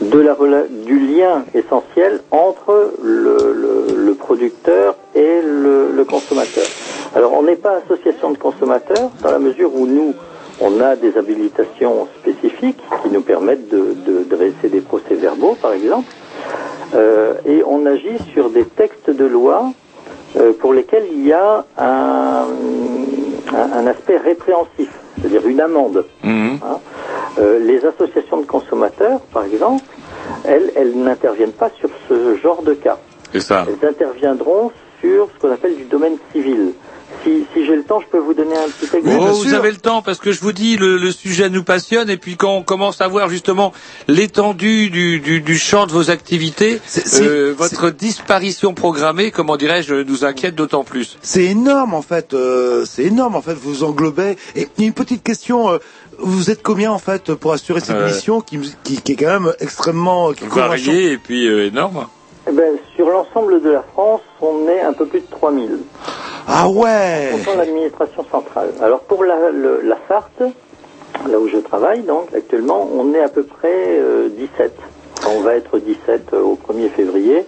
de 0.00 0.18
la 0.18 0.36
du 0.84 0.98
lien 0.98 1.44
essentiel 1.54 2.20
entre 2.30 2.92
le, 3.02 4.14
producteur 4.14 4.96
et 5.14 5.40
le, 5.42 6.04
consommateur. 6.04 6.64
Alors 7.14 7.32
on 7.32 7.42
n'est 7.42 7.56
pas 7.56 7.80
association 7.84 8.30
de 8.30 8.38
consommateurs 8.38 9.10
dans 9.22 9.30
la 9.30 9.38
mesure 9.38 9.74
où 9.74 9.86
nous 9.86 10.14
on 10.60 10.80
a 10.80 10.96
des 10.96 11.16
habilitations 11.16 12.08
spécifiques 12.20 12.80
qui 13.02 13.10
nous 13.10 13.22
permettent 13.22 13.68
de, 13.68 14.24
dresser 14.28 14.68
des 14.68 14.80
procès-verbaux 14.80 15.56
par 15.60 15.72
exemple 15.72 16.06
et 17.44 17.62
on 17.66 17.84
agit 17.86 18.18
sur 18.32 18.50
des 18.50 18.64
textes 18.64 19.10
de 19.10 19.24
loi 19.24 19.72
euh, 20.36 20.52
pour 20.52 20.74
lesquels 20.74 21.06
il 21.10 21.26
y 21.26 21.32
a 21.32 21.64
un, 21.78 22.46
aspect 23.86 24.18
répréhensif, 24.18 24.90
c'est-à-dire 25.16 25.46
une 25.46 25.60
amende. 25.60 26.04
Hein. 26.24 26.58
Euh, 27.38 27.58
les 27.60 27.84
associations 27.86 28.38
de 28.38 28.46
consommateurs, 28.46 29.20
par 29.32 29.44
exemple, 29.44 29.84
elles, 30.44 30.72
elles 30.74 30.94
n'interviennent 30.98 31.52
pas 31.52 31.70
sur 31.78 31.88
ce 32.08 32.36
genre 32.36 32.62
de 32.62 32.74
cas. 32.74 32.98
Ça. 33.38 33.64
Elles 33.68 33.88
interviendront 33.88 34.72
sur 35.00 35.28
ce 35.32 35.40
qu'on 35.40 35.52
appelle 35.52 35.76
du 35.76 35.84
domaine 35.84 36.16
civil. 36.32 36.72
Si, 37.26 37.44
si 37.52 37.66
j'ai 37.66 37.74
le 37.74 37.82
temps, 37.82 38.00
je 38.00 38.06
peux 38.06 38.18
vous 38.18 38.34
donner 38.34 38.54
un 38.56 38.68
petit 38.68 38.96
exemple. 38.96 39.16
oh, 39.20 39.32
vous 39.34 39.52
avez 39.54 39.70
le 39.72 39.78
temps 39.78 40.00
parce 40.00 40.18
que 40.18 40.30
je 40.30 40.40
vous 40.40 40.52
dis 40.52 40.76
le, 40.76 40.96
le 40.96 41.10
sujet 41.10 41.50
nous 41.50 41.64
passionne 41.64 42.08
et 42.08 42.16
puis 42.18 42.36
quand 42.36 42.52
on 42.52 42.62
commence 42.62 43.00
à 43.00 43.08
voir 43.08 43.28
justement 43.28 43.72
l'étendue 44.06 44.90
du, 44.90 45.18
du, 45.20 45.40
du 45.40 45.58
champ 45.58 45.86
de 45.86 45.92
vos 45.92 46.10
activités, 46.10 46.80
euh, 47.20 47.52
votre 47.56 47.90
disparition 47.90 48.74
programmée, 48.74 49.30
comment 49.32 49.56
dirais-je, 49.56 49.94
nous 49.94 50.24
inquiète 50.24 50.54
d'autant 50.54 50.84
plus. 50.84 51.18
C'est 51.20 51.44
énorme 51.44 51.94
en 51.94 52.02
fait, 52.02 52.32
euh, 52.32 52.84
c'est 52.86 53.02
énorme 53.04 53.34
en 53.34 53.42
fait, 53.42 53.54
vous 53.54 53.82
englobez. 53.82 54.36
Et 54.54 54.68
une 54.78 54.92
petite 54.92 55.22
question, 55.24 55.68
euh, 55.70 55.78
vous 56.18 56.50
êtes 56.50 56.62
combien 56.62 56.92
en 56.92 56.98
fait 56.98 57.34
pour 57.34 57.52
assurer 57.52 57.80
cette 57.80 57.96
Euh. 57.96 58.06
mission 58.08 58.40
qui, 58.40 58.58
qui, 58.84 59.00
qui 59.02 59.12
est 59.12 59.16
quand 59.16 59.40
même 59.40 59.52
extrêmement... 59.60 60.32
Qui 60.32 60.44
couvre 60.44 60.62
un 60.64 60.76
champ- 60.76 60.84
Varié 60.92 61.12
et 61.12 61.18
puis 61.18 61.46
euh, 61.48 61.66
énorme. 61.66 62.06
Eh 62.48 62.52
ben, 62.52 62.76
sur 62.94 63.10
l'ensemble 63.10 63.60
de 63.60 63.70
la 63.70 63.82
France, 63.82 64.20
on 64.40 64.68
est 64.68 64.80
un 64.80 64.92
peu 64.92 65.06
plus 65.06 65.20
de 65.20 65.26
3000. 65.30 65.78
Ah 66.48 66.68
ouais 66.68 67.32
Pour 67.44 67.54
l'administration 67.56 68.24
centrale. 68.30 68.72
Alors 68.80 69.00
pour 69.00 69.24
la, 69.24 69.50
le- 69.50 69.80
la 69.82 69.96
Sarthe, 70.06 70.42
là 71.28 71.38
où 71.40 71.48
je 71.48 71.58
travaille 71.58 72.02
donc 72.02 72.32
actuellement, 72.34 72.88
on 72.94 73.12
est 73.14 73.20
à 73.20 73.28
peu 73.28 73.42
près 73.44 73.98
euh, 73.98 74.28
17. 74.28 74.76
On 75.28 75.40
va 75.40 75.56
être 75.56 75.78
17 75.78 76.32
euh, 76.34 76.40
au 76.42 76.56
1er 76.72 76.90
février 76.90 77.38
euh, 77.38 77.42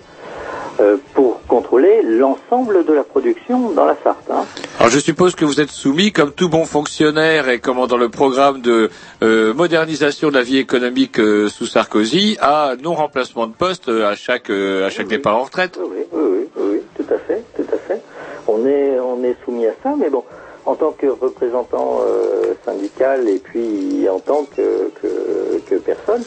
pour 1.15 1.41
contrôler 1.49 2.03
l'ensemble 2.03 2.85
de 2.85 2.93
la 2.93 3.03
production 3.03 3.71
dans 3.71 3.85
la 3.85 3.97
Sarthe. 4.05 4.31
hein. 4.31 4.45
Alors 4.79 4.91
je 4.91 5.01
suppose 5.01 5.35
que 5.35 5.45
vous 5.45 5.61
êtes 5.61 5.71
soumis, 5.73 6.13
comme 6.13 6.31
tout 6.33 6.49
bon 6.49 6.65
fonctionnaire 6.67 7.49
et 7.49 7.59
comme 7.59 7.85
dans 7.89 7.97
le 7.97 8.09
programme 8.09 8.61
de 8.61 8.89
euh, 9.23 9.53
modernisation 9.55 10.29
de 10.29 10.35
la 10.35 10.43
vie 10.43 10.59
économique 10.59 11.19
euh, 11.19 11.49
sous 11.49 11.67
Sarkozy, 11.67 12.39
à 12.41 12.75
non-remplacement 12.81 13.49
de 13.49 13.55
poste 13.55 13.89
euh, 13.89 14.09
à 14.09 14.15
chaque 14.15 14.51
euh, 14.51 14.87
à 14.87 14.91
chaque 14.91 15.09
départ 15.09 15.37
en 15.37 15.43
retraite. 15.45 15.79
Oui, 15.83 15.97
oui, 16.13 16.23
oui, 16.23 16.49
oui, 16.57 16.63
oui, 16.73 16.83
tout 16.97 17.13
à 17.13 17.19
fait, 17.19 17.43
tout 17.57 17.67
à 17.75 17.79
fait. 17.79 18.01
On 18.47 18.65
est, 18.65 18.99
on 19.01 19.23
est 19.25 19.37
soumis 19.45 19.67
à 19.67 19.73
ça, 19.83 19.95
mais 19.99 20.11
bon, 20.11 20.23
en 20.65 20.75
tant 20.77 20.93
que 20.93 21.07
représentant 21.07 22.01
euh, 22.07 22.55
syndical 22.65 23.29
et 23.29 23.39
puis 23.39 24.09
en 24.09 24.21
tant 24.21 24.45
que, 24.57 24.91
que, 25.03 25.59
que 25.69 25.75
personne, 25.77 26.23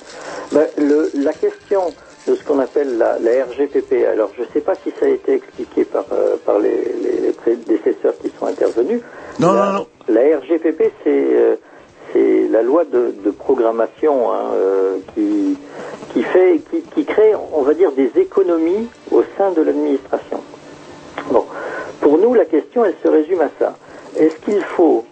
ben, 0.51 0.65
le, 0.77 1.09
la 1.15 1.33
question 1.33 1.93
de 2.27 2.35
ce 2.35 2.43
qu'on 2.43 2.59
appelle 2.59 2.97
la, 2.97 3.17
la 3.19 3.45
RGPP, 3.45 4.05
alors 4.11 4.29
je 4.37 4.43
ne 4.43 4.47
sais 4.53 4.61
pas 4.61 4.75
si 4.83 4.91
ça 4.99 5.05
a 5.05 5.09
été 5.09 5.33
expliqué 5.33 5.85
par, 5.85 6.05
euh, 6.11 6.35
par 6.45 6.59
les, 6.59 6.93
les, 7.03 7.19
les 7.19 7.31
prédécesseurs 7.31 8.13
qui 8.21 8.31
sont 8.39 8.45
intervenus. 8.45 9.01
Non, 9.39 9.53
la, 9.53 9.65
non, 9.65 9.71
non. 9.73 9.87
La 10.07 10.37
RGPP, 10.37 10.91
c'est 11.03 11.25
euh, 11.35 11.55
c'est 12.13 12.47
la 12.49 12.61
loi 12.61 12.83
de, 12.83 13.13
de 13.23 13.31
programmation 13.31 14.31
hein, 14.33 14.51
euh, 14.53 14.97
qui, 15.15 15.57
qui, 16.11 16.23
fait, 16.23 16.59
qui, 16.69 16.81
qui 16.81 17.05
crée, 17.05 17.33
on 17.53 17.61
va 17.61 17.73
dire, 17.73 17.91
des 17.93 18.11
économies 18.17 18.89
au 19.11 19.23
sein 19.37 19.51
de 19.51 19.61
l'administration. 19.61 20.41
Bon, 21.31 21.45
pour 22.01 22.17
nous, 22.17 22.33
la 22.33 22.45
question, 22.45 22.83
elle 22.83 22.95
se 23.01 23.07
résume 23.07 23.41
à 23.41 23.49
ça. 23.57 23.77
Est-ce 24.17 24.35
qu'il 24.43 24.61
faut 24.61 25.05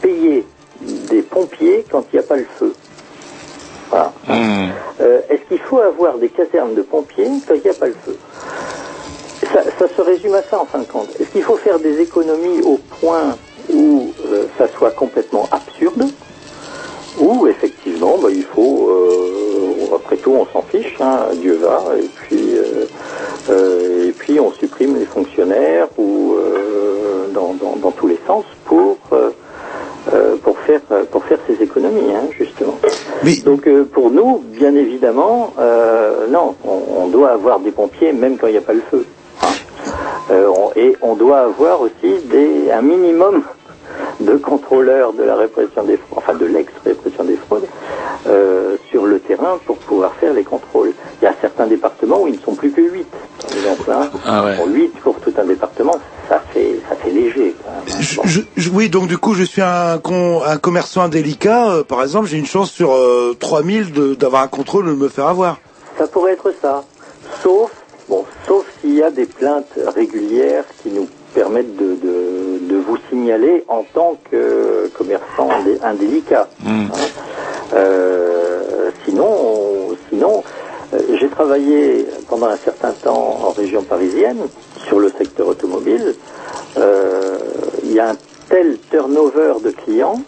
payer 0.00 0.46
des 0.80 1.22
pompiers 1.22 1.84
quand 1.90 2.04
il 2.12 2.16
n'y 2.16 2.24
a 2.24 2.26
pas 2.26 2.36
le 2.36 2.46
feu? 2.58 2.72
Voilà. 3.90 4.12
Euh, 5.00 5.20
Est-ce 5.30 5.42
qu'il 5.48 5.60
faut 5.60 5.78
avoir 5.78 6.18
des 6.18 6.28
casernes 6.28 6.74
de 6.74 6.82
pompiers 6.82 7.30
quand 7.46 7.54
il 7.54 7.62
n'y 7.62 7.70
a 7.70 7.74
pas 7.74 7.86
le 7.86 7.96
feu? 8.04 8.16
Ça, 9.52 9.62
ça 9.78 9.86
se 9.96 10.02
résume 10.02 10.34
à 10.34 10.42
ça 10.50 10.60
en 10.60 10.66
fin 10.66 10.80
de 10.80 10.84
compte. 10.84 11.08
Est-ce 11.18 11.30
qu'il 11.30 11.42
faut 11.42 11.56
faire 11.56 11.78
des 11.78 12.00
économies 12.00 12.60
au 12.62 12.78
point 13.00 13.36
où 13.72 14.12
euh, 14.26 14.44
ça 14.58 14.68
soit 14.76 14.90
complètement 14.90 15.48
absurde? 15.50 16.04
Ou 17.18 17.46
effectivement 17.46 18.18
bah, 18.18 18.28
il 18.30 18.44
faut, 18.44 18.90
euh, 18.90 19.94
après 19.96 20.16
tout 20.16 20.32
on 20.32 20.46
s'en 20.52 20.62
fiche, 20.62 20.94
hein, 21.00 21.28
Dieu 21.36 21.54
va, 21.54 21.82
et 21.96 22.08
puis, 22.14 22.50
et 23.50 24.12
puis 24.12 24.38
on 24.38 24.52
supprime 24.52 24.96
les 24.98 25.06
fonctionnaires 25.06 25.88
ou 25.96 26.36
dans, 27.32 27.54
dans, 27.54 27.76
dans 27.76 27.90
tous 27.92 28.06
les 28.06 28.20
sens 28.26 28.44
pour, 28.66 28.98
pour, 30.42 30.58
faire, 30.58 30.80
pour 31.10 31.24
faire 31.24 31.38
ces 31.46 31.62
économies, 31.62 32.12
hein, 32.14 32.28
justement. 32.38 32.67
Donc 33.44 33.66
euh, 33.66 33.84
pour 33.92 34.10
nous, 34.10 34.38
bien 34.58 34.74
évidemment, 34.74 35.52
euh, 35.58 36.26
non, 36.28 36.54
on, 36.64 37.04
on 37.04 37.08
doit 37.08 37.30
avoir 37.32 37.60
des 37.60 37.72
pompiers 37.72 38.12
même 38.12 38.38
quand 38.38 38.46
il 38.46 38.52
n'y 38.52 38.58
a 38.58 38.62
pas 38.62 38.72
le 38.74 38.82
feu. 38.90 39.06
hein. 39.42 39.46
Euh, 40.30 40.46
on- 40.48 40.70
et 40.76 40.96
on 41.02 41.14
doit 41.16 41.40
avoir 41.40 41.80
aussi 41.80 42.20
des, 42.30 42.70
un 42.70 42.82
minimum 42.82 43.42
de 44.20 44.36
contrôleurs 44.36 45.12
de 45.14 45.22
la 45.24 45.36
répression 45.36 45.84
des 45.84 45.96
fraudes, 45.96 46.18
enfin 46.18 46.34
de 46.34 46.46
l'ex-répression 46.46 47.24
des 47.24 47.36
fraudes, 47.48 47.66
sur 48.90 49.06
le 49.06 49.20
terrain 49.20 49.58
pour 49.66 49.78
pouvoir 49.78 50.12
faire 50.14 50.32
les 50.34 50.44
contrôles. 50.44 50.92
Il 51.20 51.24
y 51.24 51.28
a 51.28 51.34
certains 51.40 51.66
départements 51.66 52.22
où 52.22 52.26
ils 52.28 52.34
ne 52.34 52.40
sont 52.40 52.54
plus 52.54 52.72
que 52.72 52.80
8. 52.82 53.06
Donc 53.64 53.86
là, 53.86 54.10
Ah 54.26 54.44
ouais. 54.44 54.56
pour 54.56 54.66
8 54.68 54.92
pour 55.02 55.18
tout 55.20 55.32
un 55.36 55.44
département, 55.44 55.98
ça 56.28 56.40
fait, 56.52 56.78
ça 56.88 56.96
fait 56.96 57.10
léger. 57.10 57.54
Je- 58.24 58.40
je- 58.56 58.70
oui, 58.70 58.88
donc 58.90 59.06
du 59.08 59.16
coup, 59.18 59.34
je 59.34 59.42
suis 59.44 59.62
un, 59.62 59.98
con- 59.98 60.42
un 60.44 60.56
commerçant 60.58 61.02
indélicat. 61.02 61.70
euh, 61.70 61.84
par 61.84 62.02
exemple, 62.02 62.26
j'ai 62.26 62.36
une 62.38 62.46
chance 62.46 62.70
sur 62.70 62.92
euh, 62.92 63.34
3000 63.38 63.92
de- 63.92 64.14
d'avoir 64.14 64.42
un 64.42 64.48
contrôle 64.48 64.86
de 64.86 64.92
me 64.92 65.08
faire 65.08 65.26
avoir. 65.28 65.58
Ça 65.98 66.06
pourrait 66.06 66.32
être 66.32 66.52
ça. 66.62 66.84
Sauf, 67.42 67.70
bon, 68.08 68.24
sauf 68.46 68.64
s'il 68.80 68.94
y 68.94 69.02
a 69.02 69.10
des 69.10 69.26
plaintes 69.26 69.72
régulières 69.96 70.64
qui 70.82 70.90
nous 70.90 71.08
permettent 71.34 71.76
de, 71.76 71.94
de, 71.96 72.68
de 72.68 72.76
vous 72.76 72.96
signaler 73.08 73.64
en 73.68 73.84
tant 73.94 74.16
que 74.30 74.90
commerçant 74.96 75.48
indé- 75.48 75.78
indélicat. 75.82 76.48
Hmm. 76.64 76.86
Euh, 77.74 78.90
sinon, 79.04 79.26
on- 79.28 79.96
sinon 80.08 80.42
euh, 80.94 80.98
j'ai 81.20 81.28
travaillé 81.28 82.06
pendant 82.28 82.46
un 82.46 82.58
certain 82.64 82.92
temps 82.92 83.40
en 83.44 83.50
région 83.52 83.82
parisienne 83.82 84.48
sur 84.88 84.98
le 84.98 85.10
secteur 85.16 85.46
automobile. 85.48 86.14
Euh, 86.76 87.38
Il 87.84 87.92
y 87.92 88.00
a 88.00 88.10
un 88.10 88.16
tel 88.48 88.78
turnover 88.90 89.54
de 89.62 89.70
clients 89.70 90.20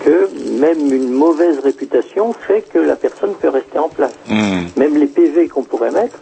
que 0.00 0.28
même 0.60 0.92
une 0.92 1.10
mauvaise 1.10 1.58
réputation 1.60 2.32
fait 2.46 2.62
que 2.72 2.78
la 2.78 2.96
personne 2.96 3.32
peut 3.40 3.48
rester 3.48 3.78
en 3.78 3.88
place. 3.88 4.12
Hmm. 4.28 4.64
Même 4.76 4.96
les 4.96 5.06
PV 5.06 5.48
qu'on 5.48 5.62
pourrait 5.62 5.90
mettre, 5.90 6.18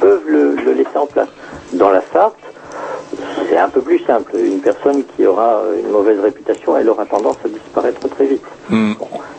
peuvent 0.00 0.28
le, 0.28 0.54
le 0.54 0.72
laisser 0.72 0.96
en 0.96 1.06
place. 1.06 1.28
Dans 1.72 1.90
la 1.90 2.02
Sarthe, 2.12 2.36
c'est 3.48 3.56
un 3.56 3.68
peu 3.68 3.80
plus 3.80 4.00
simple. 4.00 4.36
Une 4.36 4.60
personne 4.60 5.02
qui 5.16 5.26
aura 5.26 5.62
une 5.82 5.90
mauvaise 5.90 6.20
réputation, 6.20 6.76
elle 6.76 6.88
aura 6.88 7.04
tendance 7.06 7.36
à 7.44 7.48
disparaître 7.48 8.08
très 8.08 8.26
vite. 8.26 8.42
Hmm. 8.68 8.92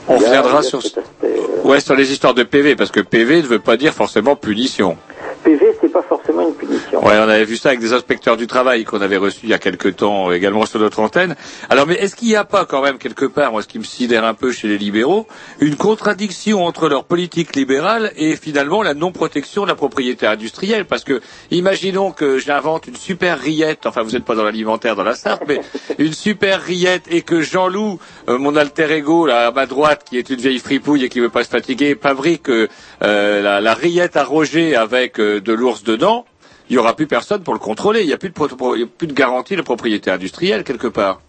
On 0.08 0.18
reviendra 0.18 0.62
sur 0.64 0.80
aspect, 0.80 1.02
euh, 1.24 1.68
ouais 1.70 1.80
sur 1.80 1.96
les 1.96 2.12
histoires 2.12 2.34
de 2.34 2.44
PV 2.44 2.76
parce 2.76 2.92
que 2.92 3.00
PV 3.00 3.44
ne 3.44 3.48
veut 3.48 3.60
pas 3.60 3.78
dire 3.78 3.94
forcément 3.94 4.36
punition. 4.36 4.98
PV, 5.44 5.78
c'est 5.80 5.92
pas 5.92 6.02
forcément 6.02 6.21
une 6.40 6.54
punition. 6.54 7.06
Ouais, 7.06 7.18
on 7.18 7.30
avait 7.30 7.46
vu 7.46 7.58
ça 7.58 7.70
avec 7.70 7.80
des 7.82 7.94
inspecteurs 7.94 8.38
du 8.38 8.48
travail 8.48 8.84
qu'on 8.84 9.02
avait 9.02 9.18
reçus 9.18 9.42
il 9.44 9.50
y 9.50 9.54
a 9.54 9.60
quelque 9.60 9.90
temps 9.90 10.32
également 10.32 10.66
sur 10.66 10.80
notre 10.80 11.00
antenne. 11.00 11.36
Alors, 11.70 11.88
mais 11.88 11.96
est-ce 11.96 12.16
qu'il 12.16 12.28
n'y 12.30 12.36
a 12.36 12.44
pas 12.46 12.66
quand 12.66 12.82
même 12.82 12.98
quelque 12.98 13.26
part, 13.26 13.52
moi, 13.52 13.62
ce 13.62 13.68
qui 13.68 13.80
me 13.80 13.84
sidère 13.84 14.26
un 14.26 14.34
peu 14.34 14.52
chez 14.52 14.68
les 14.68 14.78
libéraux, 14.78 15.28
une 15.60 15.76
contradiction 15.76 16.66
entre 16.66 16.88
leur 16.88 17.04
politique 17.04 17.56
libérale 17.56 18.12
et 18.16 18.36
finalement 18.36 18.84
la 18.84 18.94
non-protection 18.94 19.64
de 19.64 19.68
la 19.68 19.76
propriété 19.76 20.28
industrielle? 20.28 20.86
Parce 20.86 21.04
que, 21.04 21.22
imaginons 21.50 22.12
que 22.12 22.38
j'invente 22.38 22.88
une 22.88 22.96
super 22.96 23.40
rillette, 23.40 23.86
enfin, 23.86 24.04
vous 24.04 24.12
n'êtes 24.12 24.26
pas 24.26 24.36
dans 24.36 24.44
l'alimentaire 24.44 24.96
dans 24.96 25.04
la 25.04 25.16
Sarthe, 25.16 25.44
mais 25.48 25.62
une 25.98 26.14
super 26.14 26.62
rillette 26.62 27.04
et 27.10 27.22
que 27.22 27.42
Jean-Loup, 27.42 28.00
euh, 28.30 28.38
mon 28.38 28.56
alter 28.56 28.92
ego 28.92 29.26
là 29.26 29.48
à 29.48 29.52
ma 29.52 29.66
droite, 29.66 30.06
qui 30.08 30.18
est 30.18 30.30
une 30.30 30.40
vieille 30.40 30.60
fripouille 30.60 31.04
et 31.04 31.10
qui 31.10 31.20
veut 31.20 31.30
pas 31.30 31.44
se 31.44 31.50
fatiguer, 31.50 31.98
fabrique 32.00 32.50
euh, 32.50 32.68
euh, 33.04 33.42
la, 33.42 33.62
la 33.62 33.74
rillette 33.74 34.18
à 34.18 34.24
Roger 34.24 34.76
avec 34.76 35.20
euh, 35.20 35.42
de 35.42 35.54
l'ours 35.54 35.84
dedans 35.84 36.21
il 36.70 36.76
y 36.76 36.80
aura 36.80 36.96
plus 36.96 37.08
personne 37.08 37.44
pour 37.44 37.54
le 37.54 37.60
contrôler. 37.60 38.02
Il 38.02 38.08
n'y 38.08 38.14
a 38.14 38.18
plus 38.18 38.30
de, 38.30 38.86
plus 38.86 39.08
garantie 39.08 39.56
de 39.56 39.62
propriété 39.62 40.12
industrielle 40.12 40.64
quelque 40.64 40.88
part. 40.88 41.22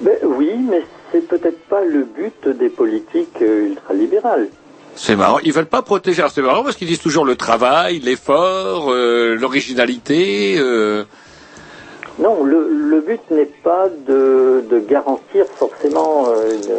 Ben, 0.00 0.16
oui, 0.22 0.50
mais 0.70 0.82
c'est 1.10 1.26
peut-être 1.26 1.60
pas 1.68 1.84
le 1.84 2.04
but 2.04 2.48
des 2.48 2.68
politiques 2.68 3.40
euh, 3.42 3.68
ultralibérales. 3.68 4.48
C'est 4.94 5.16
marrant. 5.16 5.38
Ils 5.44 5.52
veulent 5.52 5.66
pas 5.66 5.82
protéger. 5.82 6.24
C'est 6.32 6.42
marrant 6.42 6.62
parce 6.62 6.76
qu'ils 6.76 6.88
disent 6.88 7.00
toujours 7.00 7.24
le 7.24 7.36
travail, 7.36 8.00
l'effort, 8.00 8.92
euh, 8.92 9.34
l'originalité. 9.34 10.56
euh. 10.58 11.04
Non, 12.18 12.42
le, 12.44 12.68
le 12.68 13.00
but 13.00 13.20
n'est 13.30 13.44
pas 13.46 13.88
de, 14.08 14.64
de 14.68 14.78
garantir 14.80 15.46
forcément 15.54 16.26
une, 16.26 16.74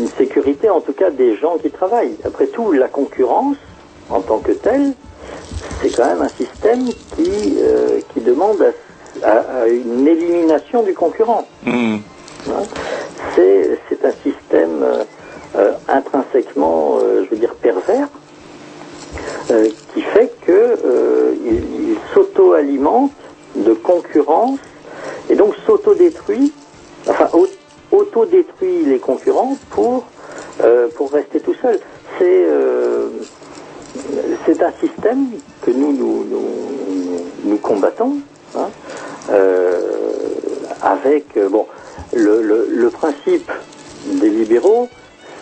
une 0.00 0.08
sécurité, 0.08 0.70
en 0.70 0.80
tout 0.80 0.94
cas 0.94 1.10
des 1.10 1.36
gens 1.36 1.58
qui 1.58 1.70
travaillent. 1.70 2.16
Après 2.24 2.46
tout, 2.46 2.72
la 2.72 2.88
concurrence, 2.88 3.56
en 4.08 4.22
tant 4.22 4.38
que 4.38 4.52
telle, 4.52 4.94
c'est 5.80 5.90
quand 5.90 6.06
même 6.06 6.22
un 6.22 6.30
système 6.36 6.92
qui, 7.16 7.56
euh, 7.58 8.00
qui 8.12 8.20
demande 8.20 8.62
à, 9.22 9.28
à- 9.28 9.60
à 9.62 9.66
une 9.66 10.06
élimination 10.06 10.82
du 10.82 10.94
concurrent. 10.94 11.46
Hein. 12.48 12.66
C'est 13.36 14.04
un 14.04 14.12
système 14.22 14.82
euh, 14.82 15.04
euh, 15.56 15.72
intrinsèquement, 15.88 16.98
euh, 16.98 17.24
je 17.24 17.30
veux 17.30 17.36
dire, 17.36 17.54
pervers, 17.56 18.08
qui 19.94 20.02
fait 20.02 20.30
euh, 20.52 21.34
il, 21.44 21.96
s'auto-alimente 22.14 23.12
de 23.56 23.72
concurrence 23.74 24.60
et 25.30 25.36
donc 25.36 25.54
s'auto-détruit, 25.66 26.52
enfin 27.06 27.28
au- 27.32 27.48
auto-détruit 27.96 28.84
les 28.84 28.98
concurrents 28.98 29.56
pour 29.70 30.04
pour 30.96 31.12
rester 31.12 31.40
tout 31.40 31.54
seul. 31.54 31.80
C'est 32.18 32.46
c'est 34.46 34.62
un 34.62 34.72
système 34.80 35.26
que 35.62 35.70
nous 35.70 35.92
nous 35.92 36.24
nous, 37.44 37.56
combattons. 37.58 38.16
hein, 38.56 38.68
euh, 39.30 39.80
avec 40.82 41.36
euh, 41.36 41.48
bon 41.48 41.66
le, 42.12 42.42
le, 42.70 42.90
principe 42.90 43.50
des 44.06 44.30
libéraux, 44.30 44.88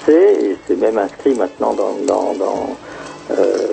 c'est 0.04 0.32
et 0.42 0.56
c'est 0.66 0.76
même 0.76 0.98
inscrit 0.98 1.34
maintenant 1.34 1.72
dans 1.74 1.94
dans 2.06 2.34
dans, 2.34 2.76
euh, 3.30 3.72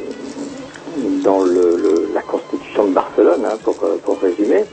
le, 1.46 2.10
la 2.14 2.22
constitution 2.22 2.86
de 2.86 2.94
Barcelone, 2.94 3.46
hein, 3.46 3.58
pour 3.64 3.76
pour 3.76 4.20
résumer, 4.20 4.64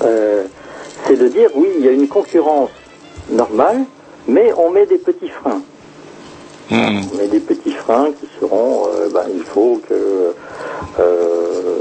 c'est 0.00 1.16
de 1.16 1.28
dire 1.28 1.50
oui, 1.54 1.68
il 1.78 1.84
y 1.84 1.88
a 1.88 1.92
une 1.92 2.08
concurrence 2.08 2.70
normale, 3.30 3.84
mais 4.26 4.52
on 4.56 4.70
met 4.70 4.86
des 4.86 4.98
petits 4.98 5.28
freins. 5.28 5.62
Met 6.70 7.26
des 7.28 7.40
petits 7.40 7.72
freins 7.72 8.08
qui 8.20 8.26
seront, 8.40 8.86
euh, 8.86 9.08
ben, 9.12 9.24
il 9.34 9.42
faut 9.42 9.80
que 9.88 9.94
euh, 9.94 11.32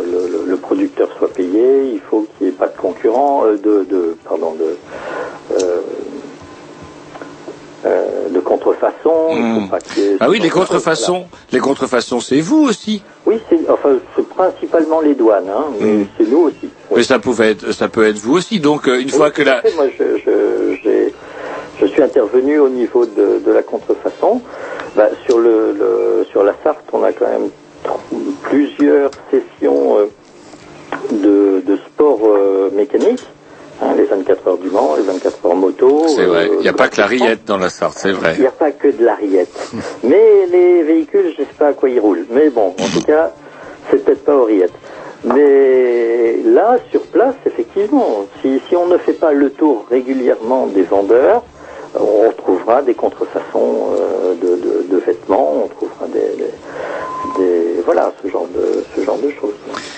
le, 0.06 0.28
le- 0.28 0.45
le 0.48 0.58
producteur 0.58 1.08
soit 1.18 1.34
payé, 1.34 1.91
il 1.94 1.99
faut 2.02 2.26
qu'il 2.38 2.48
n'y 2.48 2.53
ait 2.53 2.56
pas 2.56 2.68
de 2.68 2.78
concurrent, 2.78 3.45
euh, 3.45 3.58
de, 3.58 3.86
de, 3.90 4.18
pardon, 4.28 4.53
de, 4.56 4.76
euh, 5.56 5.78
euh, 7.86 8.30
de 8.30 8.40
contrefaçon. 8.40 9.30
y 9.98 10.02
ait- 10.02 10.18
Ah 10.20 10.30
oui, 10.30 10.40
les 10.40 10.49
contrefaçons. 10.49 11.26
Les 11.52 11.60
contrefaçons, 11.60 12.20
c'est 12.20 12.41
vous 12.41 12.64
aussi. 12.64 13.02
Oui, 13.26 13.40
c'est 13.49 13.60
enfin 13.70 13.90
c'est 14.16 14.28
principalement 14.28 14.99
les 15.02 15.14
douanes, 15.16 15.49
hein, 15.49 15.66
mais 15.80 16.06
c'est 16.18 16.28
nous 16.30 16.40
aussi. 16.48 16.70
Mais 16.95 17.03
ça 17.03 17.20
pouvait 17.20 17.52
être, 17.52 17.72
ça 17.72 17.88
peut 17.88 18.06
être 18.06 18.18
vous 18.18 18.34
aussi. 18.36 18.60
Donc 18.60 18.88
une 18.88 18.94
Oui, 19.06 19.10
fois 19.10 19.32
que 19.32 19.41
la, 19.44 19.62
fait. 19.62 19.74
Moi, 19.76 19.86
j'ai- 19.98 21.14
je 21.82 21.88
suis 21.88 22.02
intervenu 22.03 22.60
au 22.60 22.70
niveau 22.70 23.06
de, 23.06 23.40
de 23.45 23.52
la 23.52 23.64
contrefaçon. 23.64 24.41
Bah, 24.95 25.10
sur, 25.26 25.40
le, 25.40 25.74
le- 25.74 26.26
sur 26.32 26.44
la 26.44 26.53
Sarthe, 26.64 26.86
on 26.94 27.03
a 27.03 27.12
quand 27.12 27.28
même 27.28 27.49
plusieurs 28.44 29.12
sessions 29.32 29.98
euh, 29.99 30.06
de, 31.12 31.62
de 31.66 31.78
sport 31.78 32.20
euh, 32.24 32.70
mécanique. 32.74 33.20
hein, 33.82 33.94
les 33.98 34.03
24 34.03 34.48
heures 34.48 34.58
du 34.58 34.70
Mans, 34.70 34.95
les 34.95 35.03
24 35.03 35.45
heures 35.45 35.56
moto. 35.56 36.03
c'est 36.16 36.26
vrai, 36.26 36.49
euh, 36.49 36.56
il 36.60 36.62
n'y 36.62 36.68
a 36.70 36.74
pas 36.74 36.90
que 36.90 36.99
la 36.99 37.08
rillette 37.08 37.45
dans 37.45 37.58
la 37.58 37.70
Sarthe, 37.70 37.98
c'est 37.98 38.12
vrai. 38.12 38.34
il 38.36 38.41
n'y 38.41 38.48
a 38.48 38.52
pas 38.52 38.72
que 38.72 38.88
de 38.90 39.03
la 39.03 39.16
rillette. 39.16 39.58
Mais 40.03 40.45
les 40.52 40.84
véhicules, 40.84 41.34
je 41.36 41.41
ne 41.41 41.45
sais 41.48 41.53
pas 41.58 41.68
à 41.68 41.74
quoi 41.74 41.90
ils 41.90 41.99
roulent. 41.99 42.26
Mais 42.32 42.49
bon, 42.49 42.68
en 42.80 42.90
tout 42.99 43.03
cas, 43.06 43.32
c'est 43.90 44.03
peut-être 44.03 44.24
pas 44.26 44.36
aux 44.36 44.45
rillettes. 44.45 44.74
Mais 45.24 46.38
là, 46.45 46.78
sur 46.90 47.02
place, 47.03 47.36
effectivement, 47.45 48.26
si, 48.41 48.60
si 48.68 48.76
on 48.76 48.88
ne 48.88 48.98
fait 48.98 49.14
pas 49.14 49.32
le 49.34 49.52
tour 49.52 49.86
régulièrement 49.90 50.66
des 50.68 50.82
vendeurs, 50.82 51.44
on 51.96 52.32
trouvera 52.38 52.82
des 52.82 52.94
contrefaçons 52.94 53.90
euh, 54.00 54.34
de, 54.36 54.48
de- 54.62 54.86
de 54.90 54.98
vêtements, 54.98 55.64
on 55.66 55.68
trouvera 55.68 56.08
des, 56.08 56.20
des- 56.38 56.54
des- 57.38 57.82
voilà 57.86 58.14
ce 58.24 58.30
genre 58.30 58.48
de 58.54 58.84
ce 58.96 59.04
genre 59.04 59.18
de 59.18 59.30
choses. 59.32 59.54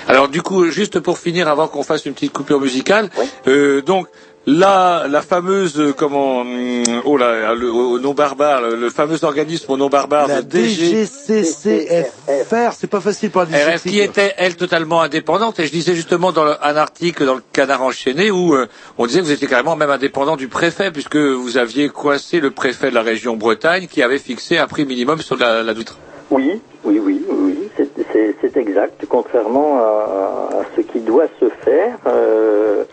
Alors 0.07 0.28
du 0.28 0.41
coup, 0.41 0.65
juste 0.70 0.99
pour 0.99 1.18
finir, 1.18 1.48
avant 1.48 1.68
qu'on 1.68 1.84
fasse 1.84 2.06
une 2.06 2.14
petite 2.14 2.34
coupure 2.34 2.60
musicale, 2.60 3.10
euh, 3.48 3.82
donc 3.82 4.07
là, 4.45 5.07
la 5.07 5.22
fameuse, 5.22 5.80
euh, 5.80 5.94
comment, 5.94 6.41
hum, 6.41 6.84
oh 7.06 7.18
là, 7.18 7.53
le, 7.56 7.72
au 7.72 7.99
nom 7.99 8.14
barbare, 8.14 8.61
le, 8.61 8.76
le 8.76 8.90
fameux 8.90 9.24
organisme 9.24 9.72
au 9.72 9.78
nom 9.78 9.88
barbare 9.90 10.28
La 10.28 10.41
de 10.41 10.48
DG, 10.48 11.06
DGCCFR, 11.06 12.74
c'est 12.74 12.90
pas 12.90 12.99
facile 13.02 13.30
pour 13.32 13.44
la 13.49 13.57
RF 13.76 13.84
qui 13.84 13.99
était 13.99 14.34
elle 14.38 14.56
totalement 14.56 15.02
indépendante 15.02 15.60
et 15.60 15.65
je 15.65 15.72
disais 15.72 15.95
justement 15.95 16.32
dans 16.32 16.44
le- 16.45 16.56
un 16.61 16.76
article 16.76 17.26
dans 17.26 17.36
le 17.36 17.44
Canard 17.53 17.84
enchaîné 17.84 18.32
où 18.32 18.53
euh, 18.56 18.68
on 18.98 19.06
disait 19.06 19.20
que 19.20 19.26
vous 19.26 19.32
étiez 19.32 19.48
carrément 19.48 19.76
même 19.76 19.90
indépendant 19.90 20.36
du 20.36 20.48
préfet 20.48 20.91
puisque 20.91 21.15
vous 21.15 21.57
aviez 21.57 21.90
coincé 21.90 22.40
le 22.40 22.52
préfet 22.52 22.90
de 22.90 22.95
la 22.95 23.02
région 23.02 23.36
Bretagne 23.38 23.88
qui 23.88 24.02
avait 24.03 24.20
fixé 24.20 24.57
un 24.57 24.68
prix 24.68 24.86
minimum 24.86 25.22
sur 25.22 25.38
la, 25.38 25.64
la 25.64 25.74
doutre. 25.74 25.98
Oui, 26.32 26.61
oui, 26.84 26.99
oui, 27.03 27.22
oui, 27.30 27.56
oui, 27.61 27.70
c'est- 27.78 27.90
c'est 28.11 28.36
c'est 28.41 28.57
exact. 28.57 29.06
Contrairement 29.07 29.78
à, 29.80 30.49
à 30.60 30.61
ce 30.76 30.82
qui 30.82 30.99
doit 30.99 31.28
se 31.40 31.45
faire, 31.64 31.98
euh, 32.07 32.84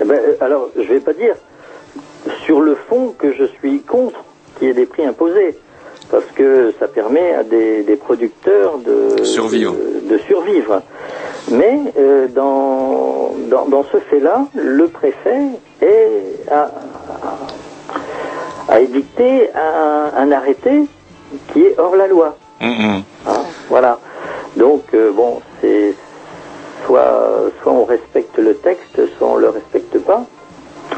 eh 0.00 0.04
ben, 0.04 0.18
alors 0.40 0.68
je 0.76 0.82
vais 0.82 1.00
pas 1.00 1.12
dire 1.12 1.34
sur 2.44 2.60
le 2.60 2.74
fond 2.74 3.14
que 3.18 3.32
je 3.32 3.44
suis 3.58 3.80
contre 3.80 4.18
qu'il 4.58 4.68
y 4.68 4.70
ait 4.70 4.74
des 4.74 4.86
prix 4.86 5.04
imposés, 5.04 5.56
parce 6.10 6.24
que 6.34 6.72
ça 6.78 6.88
permet 6.88 7.34
à 7.34 7.42
des, 7.42 7.82
des 7.82 7.96
producteurs 7.96 8.78
de 8.78 9.22
Survivre. 9.24 9.72
de, 9.74 10.08
de 10.14 10.18
survivre. 10.18 10.82
Mais 11.50 11.78
euh, 11.98 12.26
dans, 12.28 13.34
dans 13.50 13.66
dans 13.66 13.84
ce 13.92 13.98
fait-là, 13.98 14.46
le 14.54 14.88
préfet 14.88 15.42
est 15.82 16.50
a, 16.50 16.70
a 18.68 18.80
édicté 18.80 19.50
un, 19.54 20.10
un 20.16 20.32
arrêté 20.32 20.86
qui 21.52 21.62
est 21.62 21.78
hors 21.78 21.96
la 21.96 22.06
loi. 22.06 22.36
Hum. 22.62 23.02
Voilà. 23.68 23.98
Donc, 24.56 24.84
euh, 24.94 25.10
bon, 25.12 25.40
c'est 25.60 25.94
soit, 26.84 27.50
soit 27.62 27.72
on 27.72 27.84
respecte 27.84 28.38
le 28.38 28.54
texte, 28.54 29.00
soit 29.16 29.28
on 29.28 29.36
le 29.36 29.48
respecte 29.48 29.98
pas. 29.98 30.24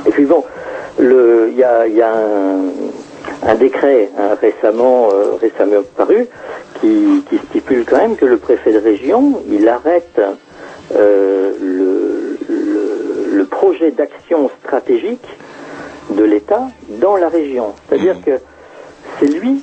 Et 0.06 0.10
puis 0.10 0.24
bon, 0.24 0.44
il 0.98 1.54
y 1.56 1.64
a, 1.64 1.86
il 1.86 1.94
y 1.94 2.02
a 2.02 2.12
un, 2.14 3.50
un 3.50 3.54
décret 3.54 4.10
hein, 4.18 4.36
récemment, 4.40 5.08
euh, 5.12 5.34
récemment 5.40 5.82
paru 5.96 6.26
qui, 6.80 7.24
qui 7.28 7.38
stipule 7.48 7.84
quand 7.84 7.98
même 7.98 8.16
que 8.16 8.26
le 8.26 8.38
préfet 8.38 8.72
de 8.72 8.78
région, 8.78 9.42
il 9.48 9.68
arrête 9.68 10.20
euh, 10.94 11.52
le, 11.60 12.38
le, 12.48 13.36
le 13.36 13.44
projet 13.44 13.90
d'action 13.90 14.50
stratégique 14.60 15.26
de 16.10 16.24
l'État 16.24 16.68
dans 16.88 17.16
la 17.16 17.28
région. 17.28 17.74
C'est-à-dire 17.88 18.16
que 18.24 18.38
c'est 19.18 19.26
lui 19.26 19.62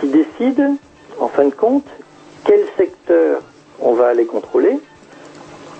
qui 0.00 0.08
décide, 0.08 0.62
en 1.20 1.28
fin 1.28 1.44
de 1.44 1.54
compte, 1.54 1.86
quel 2.44 2.60
secteur 2.76 3.42
on 3.80 3.92
va 3.92 4.08
aller 4.08 4.26
contrôler 4.26 4.78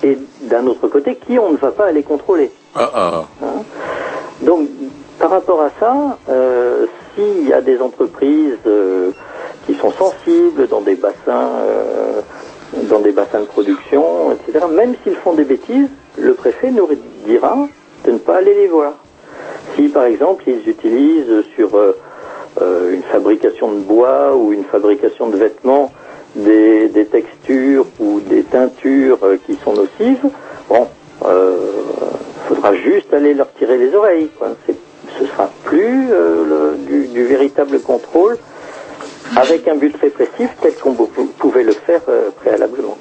et 0.04 0.18
d'un 0.42 0.66
autre 0.66 0.86
côté, 0.88 1.16
qui 1.16 1.38
on 1.38 1.52
ne 1.52 1.56
va 1.56 1.70
pas 1.70 1.86
aller 1.86 2.02
contrôler. 2.02 2.50
Ah, 2.74 2.90
ah. 2.94 3.24
Hein. 3.42 3.62
Donc, 4.42 4.68
par 5.18 5.30
rapport 5.30 5.62
à 5.62 5.70
ça, 5.80 6.18
euh, 6.28 6.86
s'il 7.14 7.48
y 7.48 7.52
a 7.52 7.62
des 7.62 7.80
entreprises 7.80 8.58
euh, 8.66 9.12
qui 9.66 9.74
sont 9.74 9.90
sensibles 9.92 10.68
dans 10.68 10.82
des 10.82 10.96
bassins, 10.96 11.48
euh, 11.66 12.20
dans 12.90 13.00
des 13.00 13.12
bassins 13.12 13.40
de 13.40 13.46
production, 13.46 14.32
etc., 14.32 14.66
même 14.70 14.94
s'ils 15.02 15.16
font 15.16 15.32
des 15.32 15.44
bêtises, 15.44 15.88
le 16.18 16.34
préfet 16.34 16.70
nous 16.70 16.88
dira 17.26 17.56
de 18.04 18.10
ne 18.10 18.18
pas 18.18 18.36
aller 18.36 18.54
les 18.54 18.66
voir. 18.66 18.92
Si, 19.74 19.88
par 19.88 20.04
exemple, 20.04 20.44
ils 20.46 20.68
utilisent 20.68 21.42
sur 21.56 21.70
une 22.60 23.02
fabrication 23.02 23.72
de 23.72 23.80
bois 23.80 24.36
ou 24.36 24.52
une 24.52 24.64
fabrication 24.64 25.28
de 25.28 25.36
vêtements 25.36 25.90
des, 26.36 26.88
des 26.88 27.06
textures 27.06 27.86
ou 28.00 28.20
des 28.20 28.42
teintures 28.44 29.18
euh, 29.22 29.36
qui 29.46 29.56
sont 29.64 29.74
nocives, 29.74 30.24
bon, 30.68 30.88
euh, 31.24 31.56
faudra 32.48 32.74
juste 32.74 33.12
aller 33.12 33.34
leur 33.34 33.52
tirer 33.54 33.78
les 33.78 33.94
oreilles. 33.94 34.28
Quoi. 34.38 34.48
Ce 34.66 35.26
sera 35.26 35.50
plus 35.64 36.08
euh, 36.12 36.44
le- 36.44 36.76
du, 36.86 37.06
du 37.08 37.24
véritable 37.24 37.80
contrôle 37.80 38.36
avec 39.36 39.66
un 39.68 39.76
but 39.76 39.94
répressif 39.96 40.50
tel 40.60 40.74
qu'on 40.82 40.94
pou- 40.94 41.08
pouvait 41.38 41.62
le 41.62 41.74
faire 41.74 42.00
euh, 42.08 42.30
préalablement. 42.36 42.96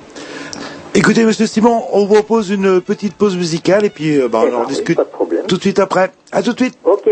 Écoutez, 0.95 1.25
monsieur 1.25 1.47
Simon, 1.47 1.81
on 1.91 2.05
vous 2.05 2.13
propose 2.13 2.51
une 2.51 2.79
petite 2.79 3.15
pause 3.15 3.35
musicale 3.35 3.83
et 3.83 3.89
puis 3.89 4.19
bah, 4.31 4.43
Eh 4.45 4.51
on 4.53 4.57
en 4.57 4.59
ben 4.61 4.67
discute 4.67 4.95
pas 4.97 5.03
de 5.03 5.09
problème. 5.09 5.45
tout 5.47 5.57
de 5.57 5.61
suite 5.61 5.79
après. 5.79 6.11
À 6.31 6.43
tout 6.43 6.53
de 6.53 6.59
suite. 6.59 6.75
Ok. 6.83 7.09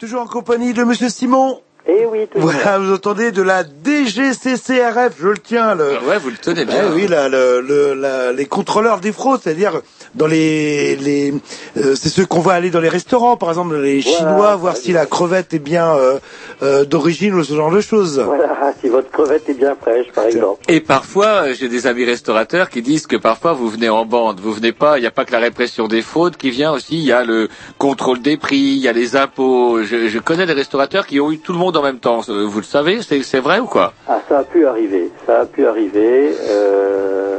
Toujours 0.00 0.22
en 0.22 0.26
compagnie 0.26 0.72
de 0.72 0.82
Monsieur 0.82 1.10
Simon. 1.10 1.60
Eh 1.86 2.06
oui, 2.06 2.26
toujours. 2.26 2.50
Voilà, 2.50 2.78
vous 2.78 2.90
entendez 2.94 3.32
de 3.32 3.42
la 3.42 3.64
DGCCRF, 3.64 5.12
je 5.20 5.28
le 5.28 5.38
tiens. 5.38 5.74
Le... 5.74 5.98
Ouais, 6.08 6.18
vous 6.18 6.30
le 6.30 6.36
tenez 6.36 6.64
bien. 6.64 6.84
Eh 6.88 6.94
oui, 6.94 7.06
la, 7.06 7.28
le, 7.28 7.60
le- 7.60 7.92
la- 7.92 8.32
les 8.32 8.46
contrôleurs 8.46 9.00
des 9.00 9.12
fraudes, 9.12 9.40
c'est-à-dire 9.44 9.82
dans 10.14 10.26
les, 10.26 10.96
les 10.96 11.32
euh, 11.76 11.94
c'est 11.94 12.08
ceux 12.08 12.26
qu'on 12.26 12.40
va 12.40 12.52
aller 12.52 12.70
dans 12.70 12.80
les 12.80 12.88
restaurants, 12.88 13.36
par 13.36 13.48
exemple 13.50 13.76
les 13.76 14.00
Voilà, 14.00 14.16
Chinois, 14.18 14.56
voir 14.56 14.76
si 14.76 14.92
la 14.92 15.06
crevette 15.06 15.54
est 15.54 15.58
bien 15.58 15.94
euh, 15.96 16.18
euh, 16.62 16.84
d'origine 16.84 17.34
ou 17.34 17.44
ce 17.44 17.54
genre 17.54 17.70
de 17.70 17.80
choses. 17.80 18.18
Voilà, 18.20 18.56
si 18.80 18.88
votre 18.88 19.10
crevette 19.10 19.48
est 19.48 19.54
bien 19.54 19.76
fraîche, 19.80 20.06
par 20.14 20.24
exemple. 20.26 20.60
Et 20.68 20.80
parfois, 20.80 21.26
euh, 21.48 21.54
j'ai 21.58 21.68
des 21.68 21.86
amis 21.86 22.04
restaurateurs 22.04 22.70
qui 22.70 22.82
disent 22.82 23.06
que 23.06 23.16
parfois 23.16 23.52
vous 23.52 23.68
venez 23.68 23.88
en 23.88 24.04
bande, 24.04 24.40
vous 24.40 24.52
venez 24.52 24.72
pas, 24.72 24.98
il 24.98 25.02
n'y 25.02 25.06
a 25.06 25.10
pas 25.10 25.24
que 25.24 25.32
la 25.32 25.38
répression 25.38 25.86
des 25.88 26.02
fraudes 26.02 26.36
qui 26.36 26.50
vient 26.50 26.72
aussi, 26.72 26.96
il 26.98 27.04
y 27.04 27.12
a 27.12 27.24
le 27.24 27.48
contrôle 27.78 28.20
des 28.20 28.36
prix, 28.36 28.56
il 28.56 28.78
y 28.78 28.88
a 28.88 28.92
les 28.92 29.16
impôts. 29.16 29.82
Je, 29.82 30.08
je 30.08 30.18
connais 30.18 30.46
des 30.46 30.52
restaurateurs 30.52 31.06
qui 31.06 31.20
ont 31.20 31.30
eu 31.30 31.38
tout 31.38 31.52
le 31.52 31.58
monde 31.58 31.76
en 31.76 31.82
même 31.82 31.98
temps. 31.98 32.20
Euh, 32.28 32.44
Vous 32.46 32.58
le 32.58 32.64
savez, 32.64 33.00
c'est 33.02 33.22
c'est 33.22 33.40
vrai 33.40 33.60
ou 33.60 33.66
quoi? 33.66 33.92
Ah, 34.08 34.20
ça 34.28 34.38
a 34.38 34.42
pu 34.44 34.66
arriver. 34.66 35.10
Ça 35.26 35.40
a 35.40 35.46
pu 35.46 35.66
arriver 35.66 36.34
euh, 36.48 37.29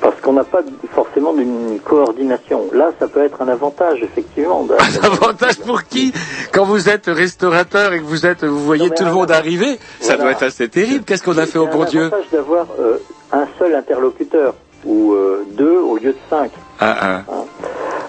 parce 0.00 0.20
qu'on 0.20 0.32
n'a 0.34 0.44
pas 0.44 0.60
forcément 0.92 1.32
d'une 1.32 1.80
coordination. 1.80 2.66
Là, 2.72 2.90
ça 3.00 3.08
peut 3.08 3.22
être 3.24 3.42
un 3.42 3.48
avantage, 3.48 4.02
effectivement. 4.02 4.66
Un 4.70 5.04
avantage 5.06 5.58
pour 5.60 5.82
qui? 5.84 6.12
Quand 6.52 6.64
vous 6.64 6.88
êtes 6.88 7.06
restaurateur 7.06 7.92
et 7.92 7.98
que 7.98 8.04
vous 8.04 8.24
êtes, 8.26 8.44
vous 8.44 8.64
voyez 8.64 8.88
Non, 8.88 8.94
tout 8.96 9.04
le 9.04 9.12
monde 9.12 9.30
arriver, 9.30 9.78
ça 10.00 10.16
doit 10.16 10.30
être 10.32 10.44
assez 10.44 10.68
terrible. 10.68 11.04
Qu'est-ce 11.04 11.22
qu'on 11.24 11.36
a 11.38 11.46
fait 11.46 11.58
au 11.58 11.66
C'est 11.66 11.72
bon 11.76 11.82
un 11.82 11.86
Dieu? 11.86 12.00
avantage 12.04 12.30
d'avoir 12.32 12.66
euh, 12.78 12.98
un 13.32 13.46
seul 13.58 13.74
interlocuteur 13.74 14.54
ou 14.84 15.12
euh, 15.12 15.44
deux 15.52 15.78
au 15.78 15.96
lieu 15.96 16.12
de 16.12 16.18
cinq. 16.30 16.50
Ah, 16.80 16.96
ah. 17.28 17.34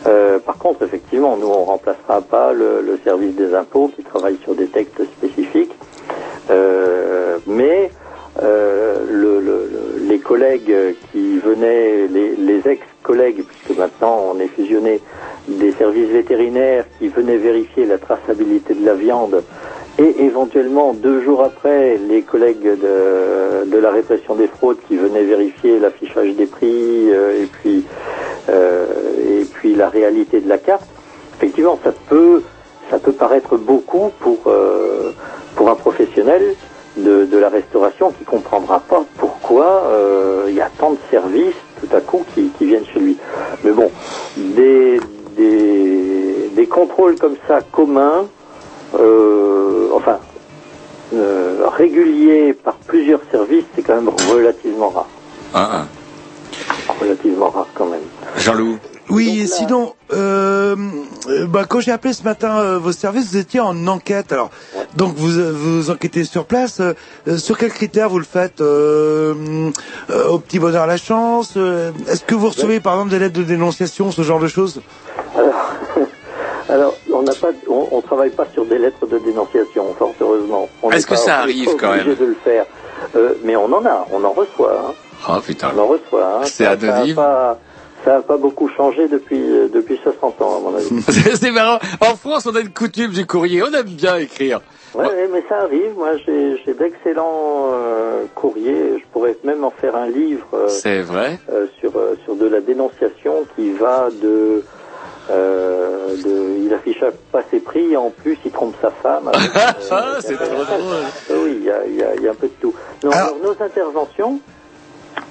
Euh, 0.08 0.40
par 0.40 0.58
contre, 0.58 0.84
effectivement, 0.84 1.36
nous, 1.38 1.48
on 1.48 1.66
remplacera 1.66 2.22
pas 2.22 2.54
le, 2.54 2.82
le 2.82 3.00
service 3.04 3.36
des 3.36 3.54
impôts 3.54 3.92
qui 3.96 4.04
travaille 4.04 4.38
sur 4.44 4.54
des 4.56 4.68
textes 4.68 5.04
spécifiques. 5.18 5.72
Mais 7.48 7.92
le- 8.42 9.40
le- 9.40 9.40
le- 9.42 9.99
les 10.10 10.20
collègues 10.20 10.76
qui 11.12 11.38
venaient, 11.40 12.08
les, 12.08 12.68
ex-collègues, 12.68 13.44
puisque 13.44 13.80
maintenant 13.80 14.34
on 14.34 14.40
est 14.40 14.48
fusionné, 14.48 15.00
des 15.48 15.72
services 15.74 16.10
vétérinaires 16.10 16.86
qui 16.98 17.08
venaient 17.08 17.38
vérifier 17.38 17.86
la 17.86 17.98
traçabilité 17.98 18.74
de 18.74 18.86
la 18.86 18.96
viande, 18.96 19.44
et 20.00 20.24
éventuellement 20.24 20.94
deux 20.94 21.22
jours 21.24 21.44
après, 21.44 21.98
les 22.10 22.22
collègues 22.22 22.64
de, 22.64 23.66
de 23.70 23.78
la 23.78 23.92
répression 23.92 24.36
des 24.36 24.48
fraudes 24.48 24.78
qui 24.88 24.96
venaient 24.96 25.24
vérifier 25.24 25.80
l'affichage 25.80 26.36
des 26.36 26.46
prix 26.46 27.12
euh, 27.12 27.44
et 27.44 27.46
puis 27.46 27.86
euh, 28.50 28.86
et 29.42 29.46
puis 29.46 29.76
la 29.76 29.90
réalité 29.90 30.40
de 30.40 30.50
la 30.50 30.58
carte. 30.58 30.88
Effectivement, 31.38 31.78
ça 31.84 31.92
peut 32.10 32.42
ça 32.90 32.98
peut 32.98 33.12
paraître 33.12 33.58
beaucoup 33.58 34.12
pour 34.20 34.40
euh, 34.48 35.12
pour 35.56 35.70
un 35.70 35.76
professionnel 35.76 36.56
de, 36.98 37.26
de 37.26 37.38
la 37.38 37.50
restauration 37.50 38.12
qui 38.12 38.24
comprendra 38.26 38.80
pas 38.80 39.04
pourquoi 39.18 39.84
euh, 39.88 40.46
il 40.50 40.56
y 40.56 40.62
a 40.62 40.70
tant 40.78 40.92
de 40.92 40.98
services 41.12 41.56
tout 41.80 41.96
à 41.96 42.02
coup 42.02 42.26
qui, 42.34 42.50
qui 42.58 42.66
viennent 42.66 42.86
chez 42.94 43.00
lui. 43.00 43.18
Mais 43.64 43.72
bon, 43.72 43.90
des, 44.36 45.00
des, 45.38 46.50
des 46.56 46.68
contrôles 46.68 47.18
comme 47.18 47.36
ça 47.48 47.62
communs, 47.72 48.26
euh, 49.00 49.90
enfin 49.94 50.20
euh, 51.14 51.66
réguliers 51.78 52.54
par 52.54 52.76
plusieurs 52.88 53.22
services, 53.32 53.66
c'est 53.76 53.82
quand 53.82 53.96
même 53.96 54.10
relativement 54.30 54.90
rare. 54.90 55.08
Ah, 55.54 55.86
Relativement 57.00 57.50
rare 57.50 57.68
quand 57.76 57.86
même. 57.86 58.02
ah. 58.24 58.40
Jean-Loup. 58.40 58.78
Oui, 59.10 59.40
et 59.42 59.48
sinon, 59.48 59.94
euh, 60.14 60.76
euh, 61.28 61.46
bah, 61.48 61.64
quand 61.68 61.80
j'ai 61.80 61.92
appelé 61.92 62.14
ce 62.14 62.24
matin 62.24 62.60
euh, 62.60 62.78
vos 62.78 62.92
services, 62.92 63.32
vous 63.32 63.38
étiez 63.38 63.60
en 63.60 63.88
enquête. 63.88 64.32
Alors, 64.32 64.52
donc 64.96 65.16
vous 65.16 65.40
euh, 65.40 65.52
vous 65.52 65.90
enquêtez 65.90 66.24
sur 66.26 66.46
place. 66.46 66.80
euh, 66.80 66.94
sur 67.38 67.58
quels 67.58 67.72
critères 67.74 68.10
vous 68.10 68.20
le 68.20 68.26
faites 68.26 68.62
euh, 68.62 69.72
euh, 70.12 70.28
Au 70.28 70.38
petit 70.40 70.60
bonheur 70.60 70.84
à 70.84 70.88
la 70.88 70.98
chance 70.98 71.54
euh, 71.58 71.92
Est-ce 72.08 72.24
que 72.24 72.36
vous 72.36 72.50
recevez 72.50 72.80
par 72.80 72.94
exemple 72.94 73.10
des 73.12 73.20
lettres 73.20 73.38
de 73.40 73.44
dénonciation, 73.44 74.12
ce 74.12 74.22
genre 74.22 74.40
de 74.40 74.48
choses? 74.48 74.80
Alors, 75.36 75.72
alors 76.70 76.94
on 77.12 77.24
n'a 77.24 77.34
pas, 77.34 77.50
on, 77.68 77.88
on 77.92 78.02
travaille 78.02 78.30
pas 78.30 78.46
sur 78.54 78.66
des 78.66 78.78
lettres 78.78 79.08
de 79.08 79.18
dénonciation, 79.20 79.86
fort 79.98 80.14
heureusement. 80.22 80.70
Est-ce 80.92 81.06
que 81.08 81.12
pas- 81.12 81.18
ça 81.18 81.38
arrive 81.40 81.70
quand 81.80 81.90
obligé 81.92 82.10
même 82.10 82.16
de 82.18 82.26
le 82.26 82.38
faire, 82.44 82.66
Euh, 83.16 83.34
mais 83.44 83.56
on 83.56 83.66
en 83.74 83.84
a, 83.86 84.06
on 84.12 84.24
en 84.24 84.32
reçoit. 84.32 84.80
Hein. 84.90 84.94
Oh 85.30 85.40
putain. 85.42 85.72
On 85.76 85.80
en 85.80 85.88
reçoit. 85.88 86.40
Hein. 86.42 86.46
C'est 86.46 86.66
anonyme. 86.66 87.16
Pas, 87.16 87.58
ça 88.06 88.18
a 88.18 88.22
pas 88.22 88.38
beaucoup 88.38 88.70
changé 88.70 89.08
depuis 89.08 89.40
euh, 89.42 89.68
depuis 89.74 90.00
60 90.04 90.42
ans 90.42 90.58
à 90.58 90.60
mon 90.62 90.76
avis. 90.76 91.02
C'est 91.36 91.52
marrant. 91.52 91.80
En 92.02 92.16
France, 92.16 92.46
on 92.52 92.56
a 92.56 92.60
une 92.62 92.74
coutume 92.74 93.12
du 93.12 93.26
courrier. 93.26 93.62
On 93.64 93.74
aime 93.74 93.84
bien 93.88 94.18
écrire. 94.18 94.62
Ouais, 94.96 95.06
ouais, 95.06 95.30
mais 95.32 95.44
ça 95.48 95.58
arrive. 95.62 95.94
Moi, 95.96 96.14
j'ai 96.26 96.74
d'excellents 96.74 97.70
euh, 97.74 98.24
courriers. 98.34 98.98
Je 99.00 99.04
pourrais 99.14 99.38
même 99.44 99.64
en 99.64 99.70
faire 99.72 99.96
un 99.96 100.08
livre. 100.10 100.48
euh, 100.54 100.68
C'est 100.68 101.02
vrai. 101.02 101.40
euh, 101.52 101.68
sur 101.80 101.96
euh, 101.98 102.16
sur 102.26 102.36
de 102.36 102.48
la 102.48 102.60
dénonciation 102.62 103.46
qui 103.56 103.72
va 103.74 104.10
de 104.22 104.64
euh, 105.30 106.08
de 106.24 106.66
il 106.66 106.74
affiche 106.74 107.04
pas 107.32 107.42
ses 107.52 107.60
prix 107.60 107.96
en 107.96 108.10
plus 108.10 108.38
il 108.46 108.52
trompe 108.52 108.74
sa 108.82 108.90
femme 108.90 109.28
avec, 109.28 109.50
euh, 109.56 109.72
Ah, 109.92 110.16
c'est 110.22 110.34
trop 110.36 110.46
drôle. 110.64 111.40
oui 111.46 111.58
il 111.60 111.64
y 111.66 111.70
a, 111.70 111.86
il 111.86 111.96
y, 111.98 112.04
a, 112.04 112.16
il 112.16 112.22
y 112.24 112.28
a 112.28 112.32
un 112.32 112.36
peu 112.36 112.48
de 112.48 112.54
tout 112.60 112.74
Non, 113.04 113.12
alors, 113.12 113.36
nos 113.44 113.64
interventions 113.64 114.40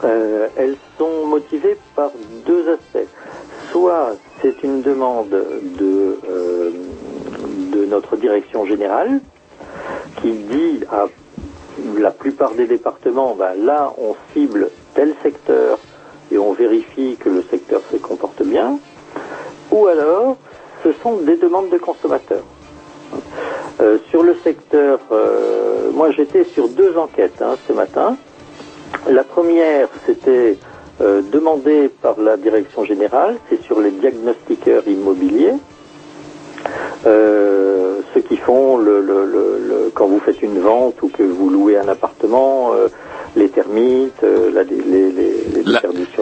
euh, 0.04 0.48
elles 0.56 0.76
sont 0.98 1.26
motivées 1.26 1.76
par 1.94 2.10
deux 2.46 2.72
aspects 2.72 3.08
soit 3.70 4.16
c'est 4.40 4.62
une 4.62 4.82
demande 4.82 5.30
de 5.30 6.18
euh, 6.28 6.70
de 7.72 7.84
notre 7.86 8.16
direction 8.16 8.64
générale 8.66 9.20
qui 10.20 10.32
dit 10.32 10.80
à 10.90 11.06
la 11.98 12.10
plupart 12.10 12.54
des 12.54 12.66
départements, 12.66 13.36
ben 13.38 13.54
là, 13.64 13.92
on 13.98 14.16
cible 14.32 14.70
tel 14.94 15.14
secteur 15.22 15.78
et 16.32 16.38
on 16.38 16.52
vérifie 16.52 17.16
que 17.16 17.28
le 17.28 17.42
secteur 17.42 17.80
se 17.92 17.96
comporte 17.96 18.42
bien. 18.42 18.78
Ou 19.70 19.86
alors, 19.86 20.36
ce 20.82 20.92
sont 21.02 21.18
des 21.18 21.36
demandes 21.36 21.70
de 21.70 21.78
consommateurs. 21.78 22.44
Euh, 23.80 23.98
sur 24.10 24.22
le 24.22 24.34
secteur, 24.42 24.98
moi 25.94 26.10
j'étais 26.10 26.44
sur 26.44 26.68
deux 26.68 26.96
enquêtes 26.96 27.40
hein, 27.40 27.56
ce 27.66 27.72
matin. 27.72 28.16
La 29.08 29.24
première, 29.24 29.88
c'était 30.06 30.56
euh, 31.00 31.22
demandé 31.22 31.90
par 32.02 32.18
la 32.20 32.36
direction 32.36 32.84
générale, 32.84 33.36
c'est 33.48 33.62
sur 33.62 33.80
les 33.80 33.90
diagnostiqueurs 33.92 34.86
immobiliers. 34.86 35.54
Euh, 37.06 38.00
ceux 38.12 38.20
qui 38.22 38.36
font 38.38 38.76
le, 38.78 39.00
le, 39.00 39.90
quand 39.94 40.06
vous 40.06 40.20
faites 40.20 40.42
une 40.42 40.58
vente 40.60 41.00
ou 41.02 41.08
que 41.08 41.22
vous 41.22 41.48
louez 41.50 41.76
un 41.76 41.88
appartement, 41.88 42.72
euh, 42.74 42.88
les 43.36 43.48
termites, 43.50 44.22
la- 44.22 44.64
les, 44.64 44.76
les, 45.12 45.12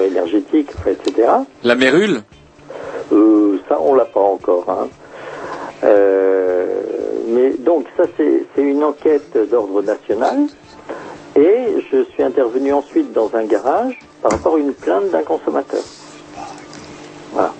énergétiques, 0.03 0.71
etc. 0.87 1.29
La 1.65 1.75
mérule? 1.75 2.23
Euh, 3.13 3.59
ça, 3.69 3.79
on 3.81 3.95
l'a 3.95 4.05
pas 4.05 4.21
encore. 4.21 4.65
Hein. 4.69 4.89
Mais 7.29 7.51
donc 7.59 7.87
ça, 7.97 8.05
c'est 8.17 8.63
une 8.63 8.85
enquête 8.85 9.37
d'ordre 9.51 9.83
national. 9.83 10.49
Et 11.37 11.83
je 11.93 12.05
suis 12.05 12.23
intervenu 12.23 12.73
ensuite 12.73 13.13
dans 13.13 13.31
un 13.35 13.45
garage 13.45 13.95
par 14.23 14.33
rapport 14.33 14.57
à 14.57 14.59
une 14.59 14.73
plainte 14.73 15.11
d'un 15.11 15.23
consommateur. 15.23 15.83
Voilà. 17.33 17.53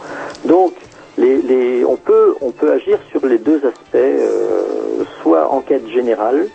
Donc, 0.45 0.73
les, 1.19 1.43
les, 1.43 1.85
on 1.85 1.97
peut 1.97 2.35
on 2.41 2.51
peut 2.51 2.73
agir 2.73 2.99
sur 3.11 3.25
les 3.27 3.39
deux 3.39 3.57
aspects, 3.57 3.95
euh, 3.95 5.05
soit 5.23 5.51
enquête 5.51 5.87
générale, 5.89 6.49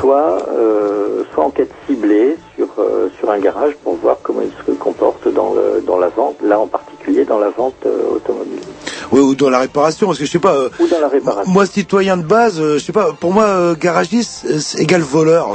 soit 0.00 0.48
euh, 0.48 1.24
soit 1.32 1.44
enquête 1.44 1.70
ciblée 1.86 2.36
sur 2.56 2.68
euh, 2.78 3.08
sur 3.18 3.30
un 3.30 3.38
garage 3.38 3.74
pour 3.82 3.96
voir 3.96 4.16
comment 4.22 4.40
il 4.42 4.52
se 4.66 4.78
comporte 4.78 5.26
dans 5.32 5.52
le, 5.54 5.82
dans 5.86 5.98
la 5.98 6.08
vente, 6.08 6.36
là 6.42 6.58
en 6.58 6.66
particulier 6.66 7.24
dans 7.24 7.38
la 7.38 7.50
vente 7.50 7.74
euh, 7.86 8.16
automobile 8.16 8.60
Oui, 9.12 9.20
ou 9.20 9.34
dans 9.34 9.50
la 9.50 9.58
réparation, 9.60 10.06
parce 10.06 10.18
que 10.18 10.24
je 10.26 10.30
sais 10.30 10.38
pas. 10.38 10.54
euh, 10.54 10.68
ou 10.78 10.86
dans 10.86 11.00
la 11.00 11.08
réparation. 11.08 11.52
moi, 11.52 11.66
citoyen 11.66 12.16
de 12.16 12.22
base, 12.22 12.60
euh, 12.60 12.78
je 12.78 12.84
sais 12.84 12.92
pas. 12.92 13.12
Pour 13.12 13.32
moi, 13.32 13.44
euh, 13.44 13.74
garagiste 13.78 14.58
c'est 14.60 14.80
égal 14.80 15.00
voleur. 15.02 15.48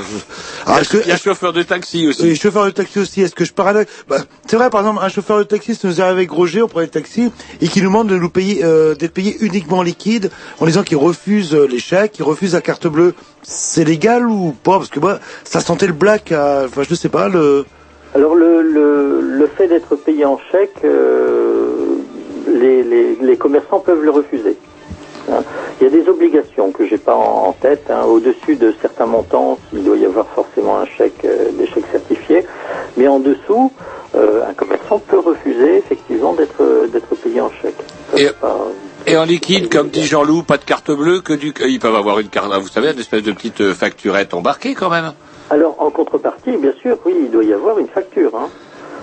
Alors, 0.65 0.87
que- 0.87 0.97
Il 1.03 1.07
y 1.09 1.11
a 1.11 1.17
chauffeur 1.17 1.53
de 1.53 1.63
taxi 1.63 2.07
aussi. 2.07 2.23
Oui, 2.23 2.35
chauffeur 2.35 2.65
de 2.65 2.71
taxi 2.71 2.99
aussi. 2.99 3.21
Est-ce 3.21 3.35
que 3.35 3.45
je 3.45 3.53
parle 3.53 3.85
bah, 4.07 4.17
C'est 4.47 4.55
vrai, 4.57 4.69
par 4.69 4.81
exemple, 4.81 4.99
un 5.03 5.09
chauffeur 5.09 5.37
de 5.39 5.43
taxi, 5.43 5.75
ça 5.75 5.87
nous 5.87 6.01
arrive 6.01 6.13
avec 6.17 6.31
Roger, 6.31 6.61
on 6.61 6.67
prenait 6.67 6.85
le 6.85 6.91
taxi, 6.91 7.31
et 7.61 7.67
qui 7.67 7.79
nous 7.81 7.87
demande 7.89 8.07
de 8.09 8.17
nous 8.17 8.29
payer, 8.29 8.61
euh, 8.63 8.95
d'être 8.95 9.13
payé 9.13 9.37
uniquement 9.41 9.81
liquide, 9.83 10.31
en 10.59 10.65
disant 10.65 10.83
qu'il 10.83 10.97
refuse 10.97 11.53
euh, 11.53 11.65
les 11.67 11.79
chèques, 11.79 12.13
qu'il 12.13 12.25
refuse 12.25 12.53
la 12.53 12.61
carte 12.61 12.87
bleue. 12.87 13.13
C'est 13.41 13.83
légal 13.85 14.27
ou 14.27 14.51
pas? 14.63 14.77
Parce 14.77 14.89
que 14.89 14.99
moi, 14.99 15.19
ça 15.43 15.59
sentait 15.61 15.87
le 15.87 15.93
black. 15.93 16.31
à- 16.31 16.63
Enfin, 16.65 16.83
je 16.89 16.95
sais 16.95 17.09
pas. 17.09 17.29
Le. 17.29 17.65
Alors 18.15 18.33
le, 18.35 18.61
le, 18.63 19.21
le 19.21 19.47
fait 19.47 19.67
d'être 19.67 19.95
payé 19.95 20.25
en 20.25 20.39
chèque, 20.51 20.73
euh, 20.83 21.67
les, 22.47 22.83
les, 22.83 23.15
les 23.21 23.37
commerçants 23.37 23.79
peuvent 23.79 24.03
le 24.03 24.09
refuser. 24.09 24.57
hein. 25.31 25.43
Il 25.79 25.83
y 25.83 25.87
a 25.87 25.89
des 25.91 26.09
obligations 26.09 26.71
que 26.71 26.87
j'ai 26.87 26.97
pas 26.97 27.13
en, 27.15 27.47
en 27.49 27.51
tête. 27.53 27.85
hein. 27.89 28.03
Au-dessus 28.05 28.55
de 28.55 28.73
certains 28.81 29.05
montants, 29.05 29.59
il 29.73 29.83
doit 29.83 29.95
y 29.97 30.05
avoir 30.05 30.27
forcément 30.29 30.79
un 30.79 30.85
chèque, 30.85 31.23
euh, 31.25 31.51
des 31.57 31.67
chèques 31.67 31.85
certifiés. 31.91 32.45
Mais 32.97 33.07
en 33.07 33.19
dessous, 33.19 33.71
euh, 34.15 34.41
un 34.49 34.53
commerçant 34.53 34.97
peut 34.99 35.19
refuser 35.19 35.77
effectivement 35.77 36.33
d'être 36.33 36.87
d'être 36.91 37.15
payé 37.15 37.41
en 37.41 37.51
chèque. 37.61 37.75
Ça, 38.11 38.17
Et- 38.19 38.25
c'est 38.27 38.39
pas- 38.39 38.57
Et 39.07 39.15
en 39.17 39.23
liquide, 39.23 39.71
comme 39.71 39.89
dit 39.89 40.03
Jean-Loup, 40.05 40.43
pas 40.43 40.57
de 40.57 40.65
carte 40.65 40.91
bleue, 40.91 41.21
que 41.21 41.33
du... 41.33 41.53
Ils 41.67 41.79
peuvent 41.79 41.95
avoir 41.95 42.19
une 42.19 42.27
carte, 42.27 42.51
vous 42.59 42.67
savez, 42.67 42.91
une 42.91 42.99
espèce 42.99 43.23
de 43.23 43.31
petite 43.31 43.73
facturette 43.73 44.33
embarquée 44.33 44.73
quand 44.73 44.89
même. 44.89 45.13
Alors, 45.49 45.75
en 45.79 45.89
contrepartie, 45.89 46.55
bien 46.57 46.73
sûr, 46.81 46.97
oui, 47.05 47.13
il 47.23 47.31
doit 47.31 47.43
y 47.43 47.53
avoir 47.53 47.79
une 47.79 47.87
facture. 47.87 48.31
Hein. 48.35 48.49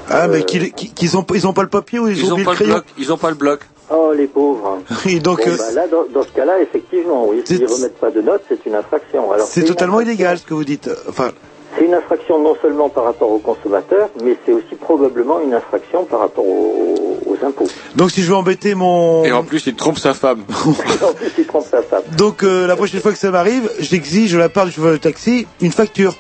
Ah, 0.09 0.28
mais 0.28 0.44
qu'ils 0.44 0.73
qu'ils 0.73 1.16
ont, 1.16 1.24
ils 1.35 1.47
ont 1.48 1.52
pas 1.52 1.62
le 1.62 1.68
papier 1.68 1.98
ou 1.98 2.06
ils, 2.09 2.16
Ils 2.18 2.32
ont 2.32 2.36
pas 2.44 2.51
le 2.52 2.56
crayon 2.56 2.73
bloc. 2.74 2.85
Ils 2.97 3.12
ont 3.12 3.16
pas 3.18 3.28
le 3.31 3.35
bloc. 3.35 3.60
Oh, 3.90 4.12
les 4.16 4.27
pauvres. 4.27 4.78
Oui, 5.06 5.18
donc 5.20 5.44
Bon, 5.44 5.51
euh, 5.52 5.56
bah, 5.56 5.73
là, 5.74 5.89
dans, 5.89 6.05
dans 6.12 6.23
ce 6.23 6.31
cas-là, 6.32 6.60
effectivement, 6.60 7.27
oui, 7.28 7.43
s'ils 7.44 7.66
remettent 7.66 7.98
pas 7.98 8.10
de 8.10 8.20
notes, 8.20 8.43
c'est 8.48 8.64
une 8.66 8.74
infraction. 8.77 9.32
Alors, 9.32 9.47
c'est 9.47 9.64
totalement 9.64 9.98
infraction- 9.98 10.12
illégal 10.14 10.39
ce 10.39 10.44
que 10.44 10.55
vous 10.55 10.64
dites. 10.64 10.89
Enfin, 11.09 11.31
C'est 11.77 11.85
une 11.85 11.94
infraction 11.94 12.39
non 12.40 12.56
seulement 12.62 12.89
par 12.89 13.05
rapport 13.05 13.31
aux 13.31 13.39
consommateurs, 13.40 14.09
mais 14.24 14.36
c'est 14.47 14.52
aussi 14.52 14.74
probablement 14.81 15.40
une 15.40 15.55
infraction 15.55 16.05
par 16.05 16.20
rapport 16.20 16.47
aux, 16.47 17.18
aux 17.27 17.44
impôts. 17.44 17.66
donc 17.97 18.10
si 18.12 18.23
je 18.23 18.28
veux 18.28 18.36
embêter 18.36 18.74
mon... 18.77 19.24
Et 19.24 19.32
en 19.32 19.43
plus, 19.44 19.66
il 19.66 19.74
trompe 19.74 19.98
sa 19.98 20.14
femme. 20.14 20.44
en 20.66 21.12
plus, 21.12 21.32
il 21.39 21.47
trompe 21.47 21.66
sa 21.68 21.82
femme. 21.82 22.02
Donc 22.16 22.43
euh, 22.44 22.66
la 22.68 22.77
prochaine 22.77 23.01
fois 23.01 23.12
que 23.12 23.18
ça 23.18 23.31
m'arrive, 23.32 23.70
j'exige 23.81 24.32
de 24.32 24.39
la 24.39 24.48
part 24.48 24.66
du 24.66 24.73
chauffeur 24.73 24.93
de 24.93 24.97
taxi 24.98 25.47
une 25.60 25.73
facture. 25.73 26.14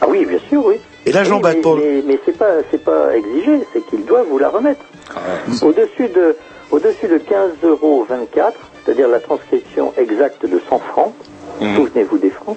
Ah 0.00 0.06
oui, 0.08 0.24
bien 0.24 0.38
sûr, 0.48 0.64
oui. 0.64 0.76
Et 1.06 1.12
là, 1.12 1.20
Oui, 1.22 1.28
j'embête 1.28 1.56
mais, 1.56 1.60
pour... 1.62 1.76
mais, 1.76 2.02
mais 2.06 2.18
c'est 2.24 2.36
pas, 2.36 2.56
c'est 2.70 2.82
pas 2.82 3.16
exigé, 3.16 3.60
c'est 3.72 3.84
qu'ils 3.86 4.04
doivent 4.04 4.26
vous 4.28 4.38
la 4.38 4.48
remettre. 4.48 4.80
Au-dessus 5.62 6.08
de, 6.08 6.36
au-dessus 6.70 7.08
de 7.08 7.18
15,24 7.18 7.66
euros, 7.66 8.06
c'est-à-dire 8.84 9.08
la 9.08 9.20
transcription 9.20 9.92
exacte 9.96 10.44
de 10.46 10.60
100 10.68 10.78
francs, 10.80 11.14
souvenez-vous 11.60 12.18
des 12.18 12.30
francs, 12.30 12.56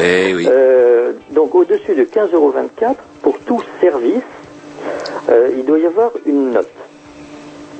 Eh 0.00 0.34
oui. 0.34 0.46
Euh, 0.50 1.12
donc 1.32 1.54
au-dessus 1.54 1.94
de 1.94 2.04
15,24 2.04 2.32
euros 2.34 2.52
pour 3.22 3.38
tout 3.40 3.60
service, 3.80 4.22
euh, 5.28 5.50
il 5.56 5.64
doit 5.64 5.78
y 5.78 5.86
avoir 5.86 6.12
une 6.24 6.52
note. 6.52 6.68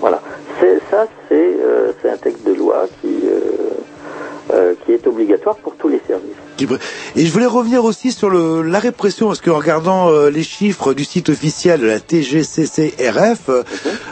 Voilà. 0.01 0.21
C'est, 0.61 0.79
ça, 0.91 1.07
c'est, 1.29 1.35
euh, 1.35 1.93
c'est 2.03 2.11
un 2.11 2.17
texte 2.17 2.45
de 2.45 2.55
loi 2.55 2.87
qui, 3.01 3.21
euh, 4.51 4.75
qui 4.85 4.93
est 4.93 5.07
obligatoire 5.07 5.57
pour 5.57 5.75
tous 5.77 5.89
les 5.89 6.01
services. 6.07 6.37
Et 7.15 7.25
je 7.25 7.33
voulais 7.33 7.47
revenir 7.47 7.85
aussi 7.85 8.11
sur 8.11 8.31
le, 8.31 8.63
la 8.63 8.81
répression, 8.81 9.29
parce 9.29 9.41
qu'en 9.41 9.57
regardant 9.57 10.11
euh, 10.11 10.29
les 10.29 10.43
chiffres 10.43 10.93
du 10.93 11.05
site 11.05 11.29
officiel 11.29 11.81
de 11.81 11.87
la 11.87 12.01
TGCCRF, 12.01 13.49
euh, 13.49 13.63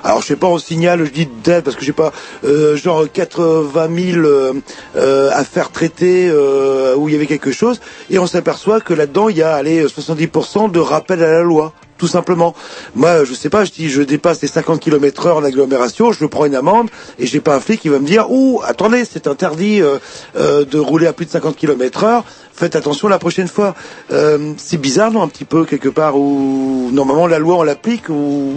alors 0.05 0.23
je 0.23 0.29
sais 0.29 0.37
pas, 0.37 0.47
on 0.47 0.59
signale, 0.59 1.05
je 1.05 1.11
dis 1.11 1.29
d'aide, 1.43 1.65
parce 1.65 1.75
que 1.77 1.85
j'ai 1.85 1.93
pas, 1.93 2.13
euh, 2.45 2.77
genre 2.77 3.07
80 3.13 3.89
000 4.13 4.19
euh, 4.25 4.53
euh, 4.97 5.31
affaires 5.33 5.73
traitées 5.73 6.29
euh, 6.29 6.95
où 6.97 7.09
il 7.09 7.13
y 7.13 7.17
avait 7.17 7.27
quelque 7.27 7.51
chose, 7.51 7.81
et 8.11 8.19
on 8.21 8.27
s'aperçoit 8.27 8.81
que 8.81 8.95
là-dedans, 8.95 9.29
il 9.29 9.39
y 9.39 9.43
a 9.43 9.55
allez, 9.55 9.85
70% 9.85 10.71
de 10.71 10.79
rappel 10.79 11.23
à 11.25 11.33
la 11.33 11.43
loi. 11.43 11.73
Tout 11.99 12.09
simplement. 12.09 12.55
Moi, 12.95 13.25
je 13.25 13.33
sais 13.33 13.49
pas, 13.49 13.65
je 13.65 13.73
dis, 13.73 13.89
je 13.89 14.03
dépasse 14.03 14.43
les 14.43 14.49
50 14.49 14.81
km 14.81 15.27
heure 15.27 15.37
en 15.39 15.45
agglomération, 15.45 16.13
je 16.13 16.27
prends 16.27 16.45
une 16.45 16.55
amende, 16.55 16.91
et 17.19 17.27
j'ai 17.27 17.41
pas 17.41 17.57
un 17.57 17.61
flic 17.61 17.81
qui 17.81 17.89
va 17.89 17.99
me 17.99 18.07
dire, 18.07 18.31
ouh, 18.31 18.61
attendez, 18.65 19.05
c'est 19.05 19.27
interdit 19.27 19.81
euh, 19.81 19.97
euh, 20.37 20.65
de 20.65 20.79
rouler 20.79 21.07
à 21.07 21.13
plus 21.13 21.27
de 21.27 21.31
50 21.31 21.57
km 21.57 22.05
heure, 22.05 22.25
faites 22.53 22.77
attention 22.77 23.09
la 23.09 23.19
prochaine 23.19 23.49
fois. 23.49 23.75
Euh, 24.13 24.53
c'est 24.59 24.81
bizarre, 24.81 25.11
non, 25.11 25.23
un 25.23 25.29
petit 25.29 25.47
peu, 25.47 25.65
quelque 25.65 25.89
part, 25.89 26.19
où 26.19 26.91
normalement 26.93 27.27
la 27.27 27.39
loi, 27.39 27.57
on 27.57 27.63
l'applique 27.63 28.09
ou, 28.11 28.13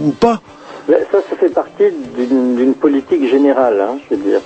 ou 0.06 0.14
pas? 0.18 0.40
Ça, 0.88 1.18
ça 1.30 1.36
fait 1.36 1.50
partie 1.50 1.84
d'une, 2.16 2.56
d'une 2.56 2.74
politique 2.74 3.28
générale, 3.30 3.80
hein, 3.80 3.98
je 4.10 4.16
veux 4.16 4.22
dire. 4.22 4.40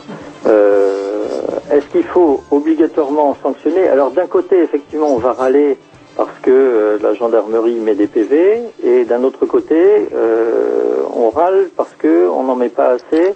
Euh, 0.47 1.25
est-ce 1.71 1.87
qu'il 1.87 2.05
faut 2.05 2.43
obligatoirement 2.51 3.37
sanctionner? 3.43 3.89
Alors 3.89 4.11
d'un 4.11 4.27
côté, 4.27 4.63
effectivement, 4.63 5.09
on 5.09 5.19
va 5.19 5.33
râler 5.33 5.79
parce 6.17 6.39
que 6.43 6.51
euh, 6.51 6.99
la 7.03 7.15
gendarmerie 7.15 7.75
met 7.75 7.95
des 7.95 8.07
PV, 8.07 8.63
et 8.83 9.05
d'un 9.05 9.25
autre 9.25 9.47
côté, 9.47 10.09
euh, 10.15 11.03
on 11.15 11.31
râle 11.31 11.71
parce 11.77 11.93
que 11.99 12.29
on 12.29 12.45
n'en 12.45 12.57
met 12.57 12.69
pas 12.69 12.91
assez 12.91 13.35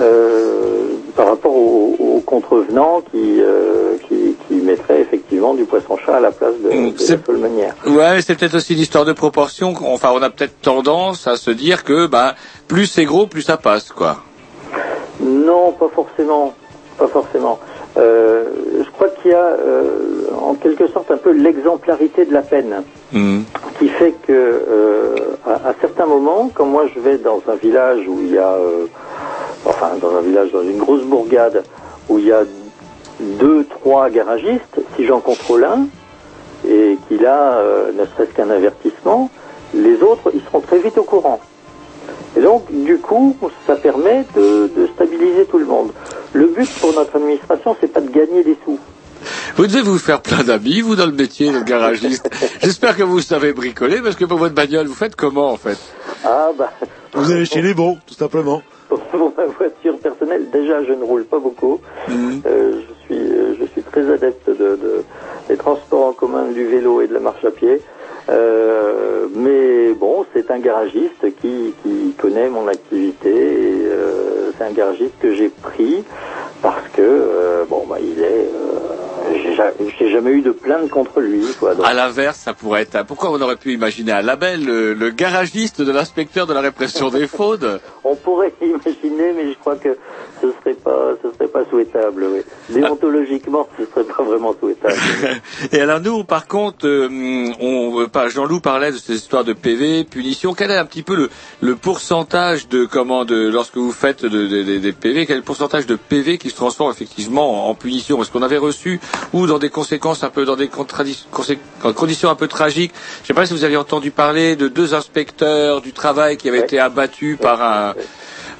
euh, 0.00 0.94
par 1.16 1.28
rapport 1.28 1.54
aux, 1.54 1.96
aux 1.98 2.20
contrevenants 2.20 3.02
qui, 3.12 3.40
qui, 4.08 4.36
qui 4.48 4.54
mettraient 4.54 5.00
effectivement 5.00 5.54
du 5.54 5.64
poisson-chat 5.64 6.16
à 6.16 6.20
la 6.20 6.32
place 6.32 6.54
de, 6.62 6.70
de 6.70 7.32
la 7.32 7.38
manière. 7.38 7.74
Ouais, 7.86 8.20
c'est 8.20 8.34
peut-être 8.34 8.56
aussi 8.56 8.74
une 8.74 8.80
histoire 8.80 9.04
de 9.04 9.12
proportion. 9.12 9.74
Enfin, 9.84 10.10
on 10.12 10.22
a 10.22 10.30
peut-être 10.30 10.60
tendance 10.60 11.28
à 11.28 11.36
se 11.36 11.50
dire 11.50 11.84
que, 11.84 12.06
bah, 12.06 12.34
plus 12.66 12.86
c'est 12.86 13.04
gros, 13.04 13.26
plus 13.26 13.42
ça 13.42 13.56
passe, 13.56 13.92
quoi. 13.92 14.16
Non, 15.20 15.72
pas 15.72 15.88
forcément. 15.94 16.54
Pas 16.98 17.08
forcément. 17.08 17.58
Euh, 17.96 18.44
je 18.84 18.90
crois 18.90 19.08
qu'il 19.08 19.30
y 19.30 19.34
a 19.34 19.38
euh, 19.38 20.26
en 20.40 20.54
quelque 20.54 20.88
sorte 20.88 21.10
un 21.12 21.16
peu 21.16 21.30
l'exemplarité 21.30 22.24
de 22.24 22.32
la 22.32 22.42
peine 22.42 22.82
qui 23.78 23.88
fait 23.88 24.12
que 24.26 24.32
euh, 24.32 25.14
à, 25.46 25.68
à 25.68 25.74
certains 25.80 26.06
moments, 26.06 26.50
quand 26.52 26.66
moi 26.66 26.86
je 26.92 26.98
vais 26.98 27.18
dans 27.18 27.40
un 27.48 27.54
village 27.54 28.00
où 28.08 28.18
il 28.20 28.32
y 28.32 28.38
a, 28.38 28.56
enfin 29.64 29.92
dans 30.00 30.16
un 30.16 30.22
village, 30.22 30.50
dans 30.50 30.62
une 30.62 30.78
grosse 30.78 31.02
bourgade 31.02 31.62
où 32.08 32.18
il 32.18 32.26
y 32.26 32.32
a 32.32 32.42
deux, 33.20 33.64
trois 33.66 34.10
garagistes, 34.10 34.80
si 34.96 35.06
j'en 35.06 35.20
contrôle 35.20 35.64
un 35.64 35.86
et 36.68 36.98
qu'il 37.06 37.24
a 37.26 37.62
ne 37.96 38.04
serait-ce 38.06 38.34
qu'un 38.34 38.50
avertissement, 38.50 39.30
les 39.72 40.02
autres 40.02 40.32
ils 40.34 40.42
seront 40.42 40.60
très 40.60 40.80
vite 40.80 40.98
au 40.98 41.04
courant. 41.04 41.38
Et 42.36 42.40
donc, 42.40 42.64
du 42.70 42.98
coup, 42.98 43.36
ça 43.66 43.76
permet 43.76 44.24
de, 44.34 44.68
de 44.76 44.86
stabiliser 44.88 45.44
tout 45.46 45.58
le 45.58 45.66
monde. 45.66 45.92
Le 46.34 46.46
but 46.48 46.68
pour 46.80 46.92
notre 46.92 47.16
administration, 47.16 47.76
c'est 47.80 47.92
pas 47.92 48.00
de 48.00 48.10
gagner 48.10 48.42
des 48.44 48.56
sous. 48.64 48.78
Vous 49.56 49.66
devez 49.66 49.80
vous 49.82 49.98
faire 49.98 50.20
plein 50.20 50.42
d'amis, 50.42 50.80
vous, 50.82 50.96
dans 50.96 51.06
le 51.06 51.12
métier 51.12 51.50
de 51.52 51.60
garagiste. 51.60 52.28
J'espère 52.62 52.96
que 52.96 53.02
vous 53.04 53.20
savez 53.20 53.52
bricoler, 53.52 54.00
parce 54.02 54.16
que 54.16 54.24
pour 54.24 54.38
votre 54.38 54.54
bagnole, 54.54 54.86
vous 54.86 54.94
faites 54.94 55.16
comment, 55.16 55.50
en 55.50 55.56
fait? 55.56 55.78
Ah 56.24 56.50
bah, 56.58 56.72
Vous 57.14 57.30
allez 57.32 57.46
chez 57.46 57.62
les 57.62 57.72
bons, 57.72 57.96
tout 58.06 58.14
simplement. 58.14 58.62
pour 58.88 59.32
ma 59.36 59.46
voiture 59.46 59.96
personnelle, 59.98 60.50
déjà, 60.52 60.84
je 60.84 60.92
ne 60.92 61.04
roule 61.04 61.24
pas 61.24 61.38
beaucoup. 61.38 61.80
Mhm. 62.08 62.42
Euh, 62.46 62.80
je 62.80 63.14
suis, 63.14 63.22
euh, 63.24 63.54
je 63.60 63.64
suis 63.66 63.82
très 63.82 64.12
adepte 64.12 64.48
de, 64.48 64.54
de- 64.76 65.04
des 65.48 65.56
transports 65.56 66.06
en 66.06 66.12
commun, 66.12 66.50
du 66.52 66.66
vélo 66.66 67.00
et 67.00 67.06
de 67.06 67.14
la 67.14 67.20
marche 67.20 67.44
à 67.44 67.50
pied. 67.50 67.80
Euh, 68.30 69.26
mais 69.34 69.92
bon, 69.92 70.24
c'est 70.34 70.50
un 70.50 70.58
garagiste 70.58 71.22
qui, 71.42 71.74
qui 71.82 72.14
connaît 72.18 72.48
mon 72.48 72.66
activité 72.68 73.03
garagiste 74.72 75.14
que 75.20 75.34
j'ai 75.34 75.48
pris 75.48 76.04
parce 76.62 76.88
que 76.94 77.02
euh, 77.02 77.64
bon 77.68 77.86
bah 77.88 77.96
il 78.00 78.18
est 78.22 78.48
euh, 78.48 79.34
j'ai 79.42 79.54
ja- 79.54 79.72
j'ai 79.98 80.10
jamais 80.10 80.30
eu 80.32 80.42
de 80.42 80.50
plainte 80.50 80.88
contre 80.90 81.20
lui 81.20 81.44
quoi. 81.58 81.74
Donc, 81.74 81.86
À 81.86 81.94
l'inverse, 81.94 82.36
ça 82.38 82.52
pourrait 82.54 82.82
être... 82.82 82.94
un- 82.96 83.04
Pourquoi 83.04 83.30
on 83.30 83.40
aurait 83.40 83.56
pu 83.56 83.72
imaginer 83.72 84.12
un 84.12 84.22
label, 84.22 84.64
le, 84.64 84.92
le 84.94 85.10
garagiste 85.10 85.80
de 85.80 85.90
l'inspecteur 85.92 86.46
de 86.46 86.52
la 86.54 86.60
répression 86.60 87.08
des 87.08 87.26
fraudes? 87.26 87.80
On 88.04 88.14
pourrait 88.16 88.52
crois 89.64 89.76
que 89.76 89.96
ce 90.42 90.48
serait 90.60 90.74
pas 90.74 91.14
ce 91.22 91.28
serait 91.32 91.48
pas 91.48 91.64
souhaitable. 91.70 92.24
Oui. 92.34 92.40
Déontologiquement, 92.68 93.66
ce 93.78 93.84
serait 93.86 94.04
pas 94.04 94.22
vraiment 94.22 94.54
souhaitable. 94.60 94.94
Et 95.72 95.80
alors 95.80 96.00
nous, 96.00 96.24
par 96.24 96.46
contre, 96.46 96.86
euh, 96.86 97.08
on, 97.60 98.00
euh, 98.00 98.28
Jean-Loup 98.28 98.60
parlait 98.60 98.92
de 98.92 98.96
ces 98.98 99.14
histoires 99.14 99.44
de 99.44 99.52
PV, 99.54 100.04
punition. 100.04 100.54
Quel 100.54 100.70
est 100.70 100.76
un 100.76 100.84
petit 100.84 101.02
peu 101.02 101.16
le, 101.16 101.30
le 101.60 101.76
pourcentage 101.76 102.68
de 102.68 102.84
comment 102.84 103.24
de 103.24 103.48
lorsque 103.48 103.76
vous 103.76 103.92
faites 103.92 104.22
de- 104.24 104.28
de- 104.28 104.62
de- 104.62 104.78
des 104.78 104.92
PV, 104.92 105.26
quel 105.26 105.36
est 105.36 105.38
le 105.40 105.44
pourcentage 105.44 105.86
de 105.86 105.96
PV 105.96 106.38
qui 106.38 106.50
se 106.50 106.54
transforme 106.56 106.90
effectivement 106.90 107.66
en, 107.66 107.70
en 107.70 107.74
punition? 107.74 108.16
Parce 108.16 108.30
qu'on 108.30 108.42
avait 108.42 108.58
reçu 108.58 109.00
ou 109.32 109.46
dans 109.46 109.58
des 109.58 109.70
conséquences 109.70 110.22
un 110.24 110.30
peu 110.30 110.44
dans 110.44 110.56
des 110.56 110.68
conditions 110.68 112.30
un 112.30 112.34
peu 112.34 112.48
tragiques. 112.48 112.92
Je 113.18 113.22
ne 113.22 113.26
sais 113.28 113.34
pas 113.34 113.46
si 113.46 113.54
vous 113.54 113.64
avez 113.64 113.76
entendu 113.76 114.10
parler 114.10 114.56
de 114.56 114.68
deux 114.68 114.94
inspecteurs 114.94 115.80
du 115.80 115.92
travail 115.92 116.36
qui 116.36 116.48
avaient 116.48 116.60
été 116.60 116.78
abattus 116.78 117.38
par 117.38 117.62
un 117.62 117.94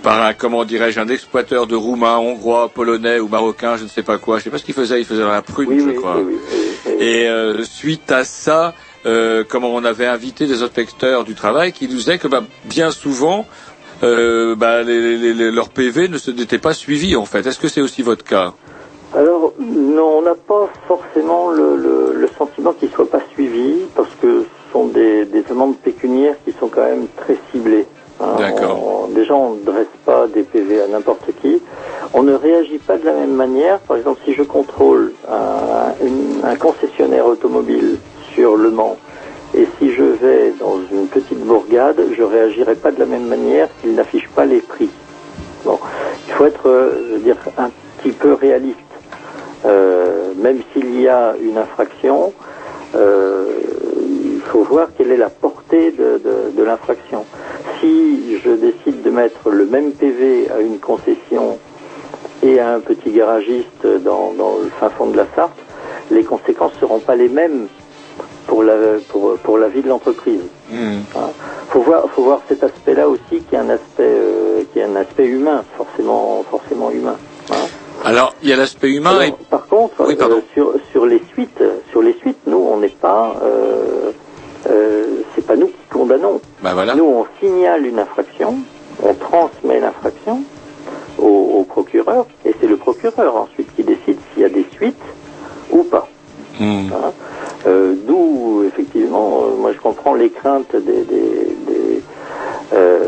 par 0.04 0.22
un, 0.22 0.34
comment 0.34 0.64
dirais-je, 0.64 1.00
un 1.00 1.08
exploiteur 1.08 1.66
de 1.66 1.74
roumain, 1.74 2.18
hongrois, 2.18 2.68
polonais 2.68 3.18
ou 3.18 3.26
marocain, 3.26 3.76
je 3.76 3.84
ne 3.84 3.88
sais 3.88 4.02
pas 4.02 4.18
quoi. 4.18 4.38
Je 4.38 4.44
sais 4.44 4.50
pas 4.50 4.58
ce 4.58 4.64
qu'il 4.64 4.74
faisait, 4.74 5.00
il 5.00 5.04
faisait 5.06 5.22
dans 5.22 5.30
la 5.32 5.42
prune, 5.42 5.70
je 5.80 5.90
crois. 5.96 6.18
Et 7.00 7.26
euh, 7.28 7.64
suite 7.64 8.12
à 8.12 8.22
ça, 8.22 8.74
euh, 9.06 9.42
comment 9.48 9.70
on 9.74 9.82
avait 9.84 10.06
invité 10.06 10.46
des 10.46 10.62
inspecteurs 10.62 11.24
du 11.24 11.34
travail 11.34 11.72
qui 11.72 11.88
nous 11.88 11.94
disaient 11.96 12.18
que 12.18 12.28
bah, 12.28 12.44
bien 12.66 12.90
souvent, 12.90 13.46
euh, 14.02 14.54
bah, 14.54 14.82
les, 14.82 15.16
les- 15.16 15.32
les- 15.34 15.50
leurs 15.50 15.70
PV 15.70 16.08
ne 16.08 16.18
se 16.18 16.30
n'étaient 16.30 16.58
pas 16.58 16.74
suivis 16.74 17.16
en 17.16 17.24
fait. 17.24 17.46
Est-ce 17.46 17.58
que 17.58 17.68
c'est 17.68 17.80
aussi 17.80 18.02
votre 18.02 18.24
cas? 18.24 18.52
Alors, 19.16 19.54
non, 19.58 20.18
on 20.18 20.22
n'a 20.22 20.34
pas 20.34 20.68
forcément 20.86 21.50
le, 21.50 21.76
le, 21.76 22.12
le 22.14 22.28
sentiment 22.36 22.72
qu'il 22.72 22.88
ne 22.90 22.94
soit 22.94 23.08
pas 23.10 23.22
suivi, 23.32 23.74
parce 23.94 24.10
que 24.20 24.42
ce 24.42 24.72
sont 24.72 24.86
des, 24.88 25.24
des 25.24 25.44
amendes 25.50 25.78
pécuniaires 25.78 26.34
qui 26.44 26.52
sont 26.58 26.68
quand 26.68 26.84
même 26.84 27.06
très 27.16 27.38
ciblées. 27.52 27.86
Hein. 28.20 28.34
D'accord. 28.38 29.08
Déjà, 29.14 29.34
on 29.34 29.54
ne 29.54 29.64
dresse 29.64 29.86
pas 30.04 30.26
des 30.26 30.42
PV 30.42 30.82
à 30.82 30.86
n'importe 30.88 31.30
qui. 31.40 31.60
On 32.12 32.22
ne 32.22 32.34
réagit 32.34 32.78
pas 32.78 32.96
de 32.98 33.04
la 33.04 33.12
même 33.12 33.34
manière. 33.34 33.78
Par 33.80 33.96
exemple, 33.96 34.20
si 34.24 34.32
je 34.34 34.42
contrôle 34.42 35.12
un, 35.30 35.94
une- 36.04 36.40
un 36.44 36.56
concessionnaire 36.56 37.26
automobile 37.26 37.98
sur 38.34 38.56
Le 38.56 38.70
Mans, 38.70 38.96
et 39.54 39.68
si 39.78 39.92
je 39.92 40.02
vais 40.02 40.52
dans 40.58 40.78
une 40.90 41.06
petite 41.06 41.38
bourgade, 41.38 42.00
je 42.16 42.22
réagirai 42.22 42.74
pas 42.74 42.90
de 42.90 42.98
la 42.98 43.06
même 43.06 43.26
manière 43.26 43.68
s'il 43.80 43.94
n'affiche 43.94 44.28
pas 44.34 44.44
les 44.46 44.60
prix. 44.60 44.90
Bon, 45.64 45.78
il 46.26 46.32
faut 46.34 46.44
être, 46.46 46.68
euh, 46.68 46.90
je 47.08 47.12
veux 47.14 47.20
dire, 47.20 47.36
un 47.56 47.70
petit 47.98 48.10
peu 48.12 48.34
réaliste. 48.34 48.78
Euh, 49.64 50.32
même 50.36 50.58
s'il 50.72 51.00
y 51.00 51.08
a 51.08 51.34
une 51.40 51.56
infraction, 51.56 52.32
euh, 52.96 53.44
il 54.34 54.40
faut 54.50 54.62
voir 54.64 54.88
quelle 54.98 55.10
est 55.12 55.16
la 55.16 55.30
portée 55.30 55.90
de, 55.92 56.18
de- 56.18 56.50
de 56.56 56.62
l'infraction. 56.62 57.24
Si 57.84 58.38
je 58.42 58.50
décide 58.52 59.02
de 59.02 59.10
mettre 59.10 59.50
le 59.50 59.66
même 59.66 59.92
PV 59.92 60.48
à 60.50 60.60
une 60.60 60.78
concession 60.78 61.58
et 62.42 62.58
à 62.58 62.72
un 62.76 62.80
petit 62.80 63.10
garagiste 63.10 63.86
dans, 64.02 64.32
dans 64.32 64.56
le 64.62 64.70
fin 64.80 64.88
fond 64.88 65.08
de 65.10 65.18
la 65.18 65.26
Sarthe, 65.36 65.52
les 66.10 66.24
conséquences 66.24 66.72
ne 66.76 66.80
seront 66.80 67.00
pas 67.00 67.14
les 67.14 67.28
mêmes 67.28 67.66
pour 68.46 68.62
la, 68.62 68.74
pour, 69.10 69.36
pour 69.36 69.58
la 69.58 69.68
vie 69.68 69.82
de 69.82 69.88
l'entreprise. 69.90 70.40
Hmm. 70.70 71.00
Hein. 71.14 71.28
Faut 71.68 71.82
voir, 71.82 72.08
faut 72.08 72.22
voir 72.22 72.40
cet 72.48 72.64
aspect-là 72.64 73.06
aussi 73.06 73.42
qui 73.42 73.54
est 73.54 73.58
un 73.58 73.68
aspect, 73.68 74.00
euh, 74.00 74.62
qui 74.72 74.78
est 74.78 74.84
un 74.84 74.96
aspect 74.96 75.26
humain, 75.26 75.62
forcément, 75.76 76.42
forcément 76.50 76.90
humain. 76.90 77.16
hein. 77.50 77.66
Alors, 78.02 78.34
il 78.42 78.48
y 78.48 78.52
a 78.54 78.56
l'aspect 78.56 78.90
humain 78.92 79.20
et... 79.20 79.34
Par 79.50 79.66
contre, 79.66 80.00
euh, 80.00 80.40
sur, 80.54 80.72
sur 80.90 81.04
les 81.04 81.22
suites, 81.34 81.62
sur 81.90 82.00
les 82.00 82.14
suites, 82.14 82.46
nous, 82.46 82.66
on 82.72 82.78
n'est 82.78 82.88
pas, 82.88 83.36
euh, 83.42 84.10
euh, 84.70 85.04
c'est 85.34 85.46
pas 85.46 85.56
nous 85.56 85.66
qui 85.68 85.86
condamnons. 85.90 86.40
Bah 86.62 86.70
voilà. 86.74 86.94
Nous, 86.94 87.04
on 87.04 87.26
signale 87.40 87.86
une 87.86 87.98
infraction, 87.98 88.56
on 89.02 89.14
transmet 89.14 89.80
l'infraction 89.80 90.42
au, 91.18 91.26
au 91.60 91.64
procureur, 91.64 92.26
et 92.44 92.54
c'est 92.60 92.66
le 92.66 92.76
procureur 92.76 93.36
ensuite 93.36 93.68
qui 93.76 93.82
décide 93.84 94.18
s'il 94.32 94.42
y 94.42 94.46
a 94.46 94.48
des 94.48 94.66
suites 94.72 94.96
ou 95.70 95.82
pas. 95.84 96.08
Hmm. 96.60 96.88
Hein. 96.92 97.12
Euh, 97.66 97.94
D'où, 98.06 98.64
effectivement, 98.66 99.44
euh, 99.44 99.56
moi 99.56 99.72
je 99.72 99.78
comprends 99.80 100.14
les 100.14 100.30
craintes 100.30 100.74
des, 100.76 101.02
des- 101.04 101.56
des, 101.66 102.02
euh, 102.74 102.98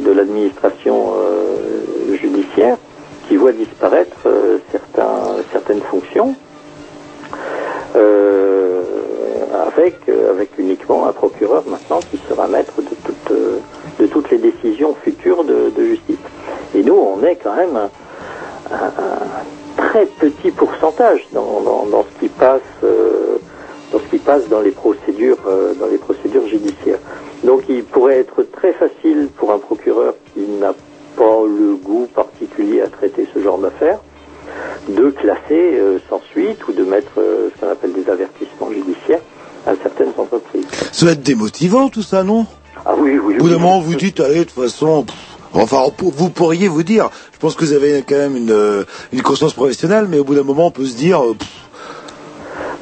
de 0.00 0.10
l'administration 0.12 1.12
judiciaire 2.20 2.76
qui 3.28 3.36
voit 3.36 3.52
disparaître 3.52 4.16
certains, 4.72 5.36
certaines 5.52 5.82
fonctions 5.82 6.34
euh, 7.96 8.82
avec, 9.52 9.96
euh, 10.08 10.30
avec 10.30 10.50
uniquement 10.58 11.06
un 11.06 11.12
procureur 11.12 11.64
maintenant 11.66 12.00
qui 12.10 12.18
sera 12.28 12.46
maître 12.48 12.74
de, 12.78 14.06
toutes 14.06 14.26
euh, 14.32 14.36
les 14.36 14.38
décisions 14.38 14.94
futures 15.02 15.44
de, 15.44 15.70
justice. 15.76 16.16
Et 16.74 16.82
nous, 16.82 16.94
on 16.94 17.22
est 17.24 17.36
quand 17.36 17.54
même 17.54 17.76
un, 17.76 17.90
très 19.76 20.06
petit 20.06 20.50
pourcentage 20.50 21.26
dans, 21.32 21.62
ce 21.92 22.20
qui 22.20 22.28
passe 22.28 22.60
euh, 22.84 23.38
dans 24.50 24.60
les 24.60 24.70
procédures 24.70 26.46
judiciaires. 26.46 26.98
Donc 27.44 27.62
il 27.68 27.84
pourrait 27.84 28.18
être 28.18 28.42
très 28.42 28.72
facile 28.72 29.28
pour 29.36 29.52
un 29.52 29.58
procureur 29.58 30.14
qui 30.34 30.40
n'a 30.60 30.74
pas 31.16 31.42
le 31.46 31.76
goût 31.76 32.06
particulier 32.14 32.82
à 32.82 32.88
traiter 32.88 33.26
ce 33.32 33.40
genre 33.40 33.58
d'affaires 33.58 34.00
de 34.88 35.10
classer 35.10 35.78
euh, 35.78 35.98
sans 36.08 36.20
suite 36.30 36.66
ou 36.68 36.72
de 36.72 36.82
mettre 36.84 37.12
ce 37.16 37.60
qu'on 37.60 37.70
appelle 37.70 37.92
des 37.92 38.08
avertissements 38.10 38.70
judiciaires 38.70 39.20
à 39.68 39.74
certaines 39.82 40.12
entreprises. 40.16 40.66
Ça 40.92 41.06
va 41.06 41.12
être 41.12 41.22
démotivant 41.22 41.88
tout 41.88 42.02
ça, 42.02 42.24
non? 42.24 42.46
Ah 42.86 42.94
oui, 42.96 43.18
oui. 43.18 43.36
Au 43.36 43.38
bout 43.40 43.50
d'un 43.50 43.58
moment, 43.58 43.80
vous 43.80 43.94
dites, 43.94 44.20
allez, 44.20 44.40
de 44.40 44.44
toute 44.44 44.62
façon, 44.62 45.04
pff, 45.04 45.16
enfin, 45.52 45.84
vous 46.00 46.30
pourriez 46.30 46.68
vous 46.68 46.82
dire, 46.82 47.10
je 47.32 47.38
pense 47.38 47.54
que 47.54 47.64
vous 47.64 47.72
avez 47.72 48.02
quand 48.08 48.16
même 48.16 48.36
une, 48.36 48.50
euh, 48.50 48.84
une 49.12 49.22
conscience 49.22 49.52
professionnelle, 49.52 50.06
mais 50.08 50.18
au 50.18 50.24
bout 50.24 50.34
d'un 50.34 50.42
moment, 50.42 50.66
on 50.66 50.70
peut 50.70 50.86
se 50.86 50.96
dire, 50.96 51.22
euh, 51.22 51.34
pff, 51.34 51.48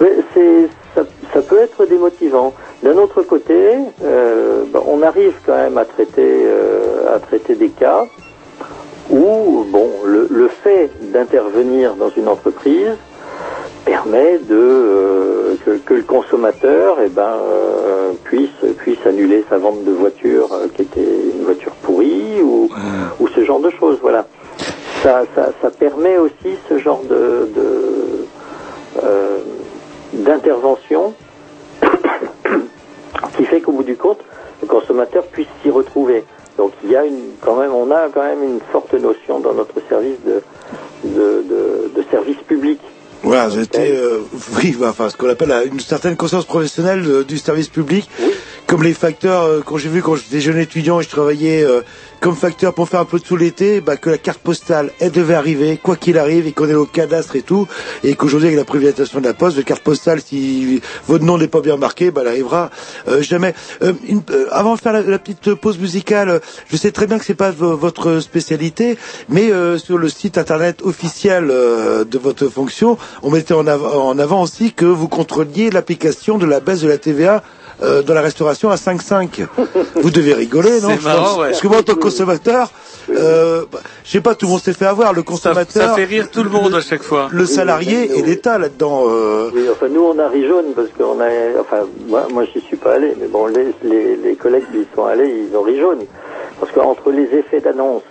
Mais 0.01 0.13
c'est, 0.33 0.69
ça, 0.95 1.03
ça 1.33 1.41
peut 1.43 1.59
être 1.59 1.87
démotivant. 1.87 2.55
D'un 2.83 2.97
autre 2.99 3.23
côté, 3.23 3.75
euh, 4.05 4.65
ben, 4.73 4.81
on 4.87 5.03
arrive 5.03 5.35
quand 5.45 5.57
même 5.57 5.79
à 5.79 5.85
traiter, 5.85 6.43
euh, 6.45 7.15
à 7.15 7.19
traiter 7.19 7.55
des 7.55 7.71
cas 7.71 8.05
où, 9.11 9.65
bon, 9.71 9.89
le, 10.05 10.29
le 10.31 10.49
fait 10.49 10.91
d'intervenir 11.13 11.95
dans 11.95 12.11
une 12.11 12.29
entreprise 12.29 12.97
permet 13.87 14.39
de 14.39 14.55
euh, 14.55 15.55
que, 15.65 15.71
que 15.79 15.95
le 15.95 16.03
consommateur, 16.03 16.99
eh 17.03 17.09
ben, 17.09 17.23
euh, 17.23 18.13
puisse 18.25 18.51
puisse 18.79 18.99
annuler 19.07 19.45
sa 19.49 19.57
vente 19.59 19.85
de 19.85 19.93
voiture 19.93 20.53
euh, 20.53 20.67
qui 20.75 20.83
était 20.83 21.09
une 21.35 21.45
voiture 21.45 21.73
pourrie 21.83 22.43
ou 22.43 22.69
ou 23.21 23.29
ce 23.29 23.45
genre 23.45 23.61
de 23.61 23.71
choses. 23.71 23.99
Voilà. 24.03 24.27
Ça, 25.03 25.23
ça, 25.35 25.53
ça 25.63 25.71
permet 25.71 26.19
aussi 26.19 26.59
ce 26.69 26.79
genre 26.79 27.03
de, 27.09 27.49
de 27.55 27.87
d'intervention 30.13 31.15
qui 33.37 33.45
fait 33.45 33.61
qu'au 33.61 33.73
bout 33.73 33.85
du 33.85 33.97
compte, 33.97 34.19
le 34.63 34.67
consommateur 34.67 35.25
puisse 35.25 35.47
s'y 35.63 35.71
retrouver. 35.71 36.25
Donc 36.57 36.73
il 36.83 36.91
y 36.91 36.97
a 36.97 37.05
une, 37.05 37.21
quand 37.41 37.57
même, 37.57 37.73
on 37.75 37.91
a 37.91 38.09
quand 38.09 38.23
même 38.23 38.43
une 38.43 38.61
forte 38.73 38.95
notion 38.95 39.39
dans 39.41 39.53
notre 39.53 39.75
service 39.89 40.19
de, 40.25 40.43
de, 41.05 41.45
de, 41.49 41.93
de 41.95 42.05
service 42.11 42.39
public. 42.49 42.81
Voilà, 43.27 43.51
j'étais, 43.51 43.91
euh, 43.91 44.21
oui, 44.57 44.77
enfin, 44.85 45.11
ce 45.11 45.17
qu'on 45.17 45.29
appelle 45.29 45.53
une 45.73 45.81
certaine 45.81 46.15
conscience 46.17 46.45
professionnelle 46.45 47.05
euh, 47.05 47.25
du 47.25 47.39
service 47.39 47.69
public, 47.69 48.09
comme 48.77 48.85
les 48.85 48.93
facteurs, 48.93 49.45
euh, 49.45 49.63
quand 49.65 49.79
j'ai 49.79 49.89
vu 49.89 50.03
quand 50.03 50.17
j'étais 50.17 50.39
jeune 50.39 50.59
étudiant 50.59 51.01
et 51.01 51.03
je 51.03 51.09
travaillais 51.09 51.65
euh, 51.65 51.81
comme 52.21 52.37
facteur 52.37 52.75
pour 52.75 52.91
faire 52.91 53.01
un 53.01 53.07
peu 53.07 53.19
sous 53.19 53.35
l'été, 53.35 53.81
bah, 53.81 53.97
que 53.97 54.11
la 54.11 54.19
carte 54.19 54.39
postale, 54.41 54.91
elle 55.01 55.13
devait 55.13 55.33
arriver, 55.33 55.79
quoi 55.83 55.97
qu'il 55.97 56.19
arrive, 56.19 56.47
et 56.47 56.53
qu'on 56.53 56.69
est 56.69 56.75
au 56.75 56.85
cadastre 56.85 57.37
et 57.37 57.41
tout, 57.43 57.67
et 58.05 58.17
qu'aujourd'hui, 58.17 58.49
avec 58.49 58.59
la 58.59 58.67
privatisation 58.67 59.21
de 59.21 59.25
la 59.25 59.33
poste, 59.33 59.57
la 59.57 59.63
carte 59.63 59.83
postale, 59.83 60.21
si 60.21 60.83
votre 61.09 61.25
nom 61.25 61.39
n'est 61.39 61.49
pas 61.49 61.63
bien 61.63 61.79
marqué, 61.79 62.11
bah, 62.11 62.21
elle 62.21 62.29
arrivera 62.29 62.69
euh, 63.09 63.23
jamais. 63.23 63.55
Euh, 63.83 63.95
une- 64.07 64.21
euh, 64.31 64.45
avant 64.51 64.75
de 64.75 64.81
faire 64.83 64.93
la, 64.93 65.19
petite 65.19 65.55
pause 65.55 65.79
musicale, 65.79 66.29
euh, 66.29 66.39
je 66.69 66.77
sais 66.77 66.93
très 66.93 67.07
bien 67.07 67.19
que 67.19 67.25
c'est 67.25 67.33
pas 67.33 67.53
vo- 67.53 67.79
votre 67.79 68.21
spécialité, 68.21 68.99
mais 69.31 69.51
sur 69.79 69.97
le 69.97 70.11
site 70.11 70.37
internet 70.37 70.83
officiel 70.83 71.47
de 71.49 72.19
votre 72.19 72.49
fonction, 72.49 72.99
on 73.23 73.31
mettait 73.31 73.55
en, 73.55 73.67
en 73.67 74.19
avant 74.19 74.43
aussi 74.43 74.75
que 74.75 74.85
vous 74.85 75.09
contrôliez 75.09 75.71
l'application 75.71 76.37
de 76.37 76.45
la 76.45 76.61
baisse 76.61 76.83
de 76.83 76.89
la 76.89 76.99
TVA 76.99 77.43
euh, 77.83 78.03
dans 78.03 78.15
la 78.15 78.23
restauration 78.23 78.71
à 78.71 78.77
5,5. 78.77 79.47
Vous 79.97 80.11
devez 80.11 80.35
rigoler, 80.35 80.81
non 80.83 80.89
C'est 80.91 81.03
marrant, 81.05 81.41
ouais. 81.41 81.49
Parce 81.51 81.61
que 81.61 81.69
moi, 81.69 81.79
en 81.79 81.83
tant 81.83 81.95
que 81.95 81.99
consommateur, 82.01 82.71
euh, 83.11 83.65
bah, 83.71 83.81
je 84.05 84.11
sais 84.11 84.21
pas, 84.21 84.35
tout 84.35 84.47
le 84.47 84.53
monde 84.53 84.61
sait 84.61 84.73
fait 84.73 84.87
avoir. 84.87 85.13
Le 85.13 85.23
consommateur, 85.23 85.89
ça 85.91 85.95
fait 85.95 86.05
rire 86.05 86.31
tout 86.31 86.43
le 86.43 86.51
monde 86.51 86.75
à 86.75 86.81
chaque 86.81 87.03
fois. 87.03 87.29
le 87.31 87.45
salarié 87.47 88.19
et 88.19 88.23
l'État 88.23 88.59
là-dedans. 88.59 89.05
euh, 89.09 89.51
Oui, 89.55 89.67
enfin 89.71 89.89
nous 89.89 90.03
on 90.03 90.19
a 90.19 90.29
ri 90.29 90.47
jaune 90.47 90.73
parce 90.75 90.89
qu'on 90.97 91.21
a, 91.21 91.29
enfin 91.61 91.87
moi, 92.09 92.27
moi 92.33 92.45
j'y 92.53 92.61
suis 92.61 92.77
pas 92.77 92.95
allé, 92.95 93.15
mais 93.21 93.29
bon 93.29 93.47
les, 93.47 93.73
les, 93.85 94.17
les 94.17 94.35
collègues 94.35 94.65
qui 94.73 94.79
y 94.79 94.87
sont 94.95 95.05
allés 95.05 95.47
ils 95.51 95.57
ont 95.57 95.63
ri 95.63 95.79
jaune 95.79 96.01
parce 96.59 96.73
qu'entre 96.73 97.11
les 97.11 97.25
effets 97.39 97.61
d'annonce 97.61 98.03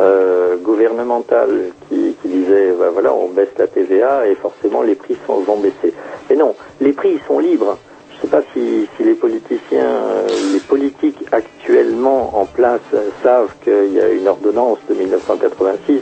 euh, 0.00 0.56
gouvernementale 0.62 1.70
qui, 1.88 2.14
qui 2.22 2.28
disaient 2.28 2.72
bah, 2.78 2.90
voilà 2.92 3.12
on 3.12 3.28
baisse 3.28 3.48
la 3.58 3.66
TVA 3.66 4.28
et 4.28 4.34
forcément 4.36 4.82
les 4.82 4.94
prix 4.94 5.16
sont, 5.26 5.40
vont 5.40 5.58
baisser. 5.58 5.92
Mais 6.30 6.36
non, 6.36 6.54
les 6.80 6.92
prix 6.92 7.10
ils 7.20 7.26
sont 7.26 7.38
libres. 7.40 7.76
Je 8.18 8.22
sais 8.26 8.28
pas 8.30 8.42
si, 8.52 8.88
si 8.96 9.04
les 9.04 9.14
politiciens, 9.14 9.86
euh, 9.86 10.26
les 10.52 10.58
politiques 10.60 11.18
actuellement 11.30 12.38
en 12.38 12.46
place 12.46 12.80
savent 13.22 13.50
qu'il 13.62 13.92
y 13.94 14.00
a 14.00 14.08
une 14.08 14.26
ordonnance 14.26 14.78
de 14.88 14.94
1986 14.94 16.00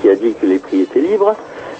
qui 0.00 0.08
a 0.10 0.14
dit 0.16 0.34
que 0.40 0.46
les 0.46 0.58
prix 0.58 0.82
étaient 0.82 1.00
libres. 1.00 1.34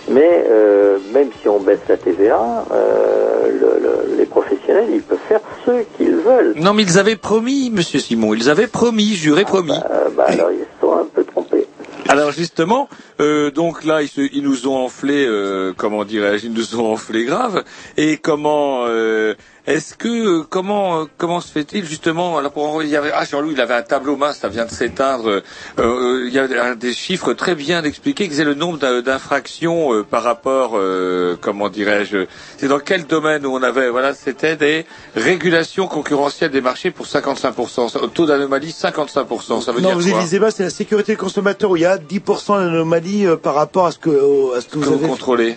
Mais 0.09 0.45
euh, 0.49 0.99
même 1.13 1.31
si 1.43 1.49
on 1.49 1.59
baisse 1.61 1.81
la 1.89 1.97
TVA, 1.97 2.65
euh, 2.73 3.49
le- 3.51 3.81
le- 3.83 4.17
les 4.17 4.25
professionnels, 4.27 4.89
ils 4.93 5.03
peuvent 5.03 5.19
faire 5.29 5.41
ce 5.67 5.83
qu'ils 5.97 6.15
veulent. 6.17 6.55
Non, 6.57 6.73
mais 6.75 6.85
ils 6.85 6.99
avaient 6.99 7.17
promis, 7.17 7.71
Monsieur 7.75 7.99
Simon, 7.99 8.33
ils 8.33 8.49
avaient 8.49 8.69
promis, 8.69 9.15
juré 9.15 9.43
promis. 9.43 9.73
Euh, 9.73 10.09
bah, 10.17 10.27
alors 10.29 10.51
ils 10.53 10.65
sont 10.81 10.93
un 10.95 11.07
peu 11.13 11.25
trompés. 11.25 11.67
Alors 12.09 12.31
justement, 12.31 12.89
euh, 13.21 13.51
donc 13.51 13.85
là, 13.85 14.03
ils, 14.03 14.09
se- 14.09 14.29
ils 14.33 14.43
nous 14.43 14.69
ont 14.69 14.77
enflé, 14.77 15.27
euh, 15.27 15.73
comment 15.77 16.05
dirais-je, 16.05 16.47
ils 16.47 16.53
nous 16.53 16.77
ont 16.79 16.93
enflé 16.93 17.25
grave. 17.25 17.65
Et 17.97 18.19
comment, 18.19 18.85
euh, 18.87 19.35
est-ce 19.67 19.95
que, 19.97 20.43
comment, 20.43 21.07
comment 21.19 21.41
se 21.41 21.51
fait-il 21.51 21.85
justement 21.85 22.39
alors 22.39 22.53
pour, 22.53 22.83
il 22.85 22.89
y 22.89 22.97
avait, 22.97 23.11
ah 23.13 23.25
Jean-Louis, 23.25 23.55
il 23.55 23.61
avait 23.61 23.75
un 23.75 23.83
tableau 23.83 24.17
mince, 24.17 24.39
ça 24.39 24.49
vient 24.49 24.65
de 24.65 24.71
s'éteindre. 24.71 25.29
euh, 25.29 25.41
euh, 25.81 26.25
il 26.29 26.33
y 26.33 26.39
a 26.39 26.75
des 26.77 26.93
chiffres 26.93 27.33
très 27.33 27.55
bien 27.57 27.83
expliqués, 27.83 28.29
qui 28.29 28.35
c'est 28.37 28.45
le 28.45 28.55
nombre 28.55 28.79
d'in- 28.79 29.01
d'infractions 29.03 29.93
euh, 29.93 30.03
par 30.05 30.23
rapport, 30.23 30.73
euh, 30.77 31.37
comment 31.41 31.69
dirais-je, 31.69 32.27
c'est 32.59 32.69
dans 32.69 32.79
quel 32.79 33.07
domaine 33.07 33.45
où 33.45 33.55
on 33.57 33.63
avait, 33.63 33.89
voilà, 33.91 34.15
c'était 34.15 34.55
des 34.57 34.87
régulations 35.17 35.89
concurrentielles 35.89 36.51
des 36.53 36.61
marchés 36.61 36.91
pour 36.93 37.07
55%, 37.07 37.89
Ça- 37.89 38.01
taux 38.15 38.27
d'anomalie 38.27 38.71
55%. 38.73 39.61
Ça 39.63 39.73
veut 39.73 39.81
non, 39.81 39.89
dire 39.91 39.99
vous 39.99 40.11
quoi? 40.11 40.21
élisez 40.21 40.39
pas, 40.39 40.51
c'est 40.53 40.63
la 40.65 40.71
sécurité 40.71 41.13
des 41.13 41.17
consommateurs 41.17 41.71
où 41.71 41.77
il 41.77 41.83
y 41.83 41.87
a 41.87 41.99
10% 41.99 42.59
d'anomalie 42.61 43.06
euh, 43.27 43.37
par 43.37 43.55
rapport 43.55 43.87
à 43.87 43.93
ce 43.93 43.99
que, 43.99 44.11
au- 44.11 44.53
à 44.53 44.61
ce 44.61 44.69
que 44.69 44.79
vous 44.79 44.85
que 44.85 44.89
vous 44.89 44.95
avez 44.97 45.09
contrôlez 45.09 45.57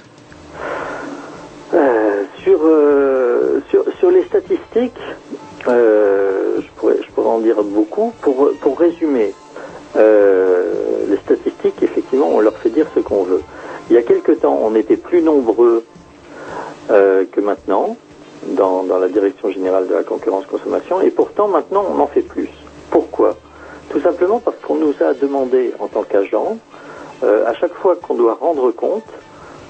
Euh, 1.74 2.24
sur, 2.44 2.60
euh, 2.64 3.62
sur, 3.70 3.84
sur 4.00 4.10
les 4.12 4.24
statistiques, 4.26 4.98
euh, 5.68 6.62
je, 6.62 6.68
pourrais, 6.78 6.98
je 7.04 7.12
pourrais 7.12 7.28
en 7.30 7.40
dire 7.40 7.62
beaucoup. 7.64 8.12
Pour, 8.22 8.52
pour 8.60 8.80
résumer, 8.80 9.36
euh, 9.96 11.06
les 11.10 11.18
statistiques, 11.18 11.82
effectivement, 11.84 12.28
on 12.30 12.40
leur 12.40 12.58
fait 12.58 12.70
dire 12.72 12.88
ce 12.96 13.00
qu'on 13.02 13.24
veut. 13.24 13.44
Il 13.90 13.96
y 13.96 14.00
a 14.00 14.04
quelque 14.04 14.32
temps, 14.32 14.58
on 14.62 14.74
était 14.76 14.98
plus 14.98 15.22
nombreux 15.22 15.84
euh, 16.90 17.26
que 17.32 17.42
maintenant 17.42 17.98
dans, 18.48 18.84
dans 18.84 18.98
la 18.98 19.10
Direction 19.10 19.52
générale 19.52 19.88
de 19.88 19.94
la 19.94 20.04
concurrence 20.04 20.46
consommation, 20.48 21.02
et 21.02 21.12
pourtant 21.12 21.48
maintenant 21.48 21.86
on 21.92 22.00
en 22.00 22.08
fait 22.08 22.22
plus. 22.22 22.50
Pourquoi? 22.90 23.36
Tout 23.90 24.02
simplement 24.02 24.40
parce 24.40 24.58
qu'on 24.66 24.76
nous 24.76 24.94
a 25.02 25.14
demandé 25.14 25.74
en 25.80 25.88
tant 25.88 26.04
qu'agent, 26.04 26.58
euh, 27.24 27.46
à 27.48 27.54
chaque 27.54 27.74
fois 27.74 27.96
qu'on 27.96 28.16
doit 28.16 28.38
rendre 28.40 28.72
compte, 28.72 29.06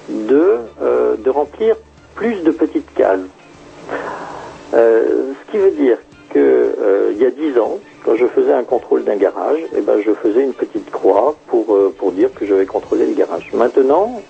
de, 0.08 0.58
euh, 0.82 1.16
de 1.16 1.30
remplir 1.30 1.76
plus 2.14 2.42
de 2.42 2.50
petites 2.50 2.92
cases. 2.94 3.20
Euh, 4.74 5.32
ce 5.34 5.50
qui 5.50 5.58
veut 5.58 5.70
dire 5.70 5.98
que 6.30 6.38
euh, 6.38 7.12
il 7.12 7.22
y 7.22 7.26
a 7.26 7.30
dix 7.30 7.58
ans, 7.58 7.78
quand 8.04 8.16
je 8.16 8.26
faisais 8.26 8.52
un 8.52 8.64
contrôle 8.64 9.04
d'un 9.04 9.16
garage, 9.16 9.60
eh 9.76 9.80
ben, 9.80 10.00
je 10.04 10.12
faisais 10.12 10.42
une 10.42 10.52
petite 10.52 10.90
croix 10.90 11.34
pour, 11.48 11.76
pour 11.98 12.12
dire 12.12 12.32
que 12.34 12.46
j'avais 12.46 12.66
contrôlé 12.66 13.06
le 13.06 13.14
garage. 13.14 13.50
Maintenant, 13.52 14.22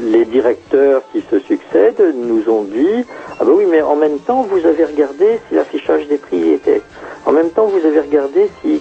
les 0.00 0.24
directeurs 0.24 1.02
qui 1.12 1.22
se 1.30 1.38
succèdent 1.40 2.14
nous 2.14 2.48
ont 2.48 2.62
dit 2.62 3.04
ah 3.38 3.44
ben 3.44 3.52
oui 3.52 3.66
mais 3.70 3.82
en 3.82 3.96
même 3.96 4.18
temps 4.18 4.42
vous 4.42 4.64
avez 4.66 4.84
regardé 4.84 5.40
si 5.48 5.54
l'affichage 5.54 6.06
des 6.08 6.18
prix 6.18 6.50
était. 6.50 6.82
En 7.26 7.32
même 7.32 7.50
temps 7.50 7.66
vous 7.66 7.84
avez 7.86 8.00
regardé 8.00 8.50
s'il 8.60 8.80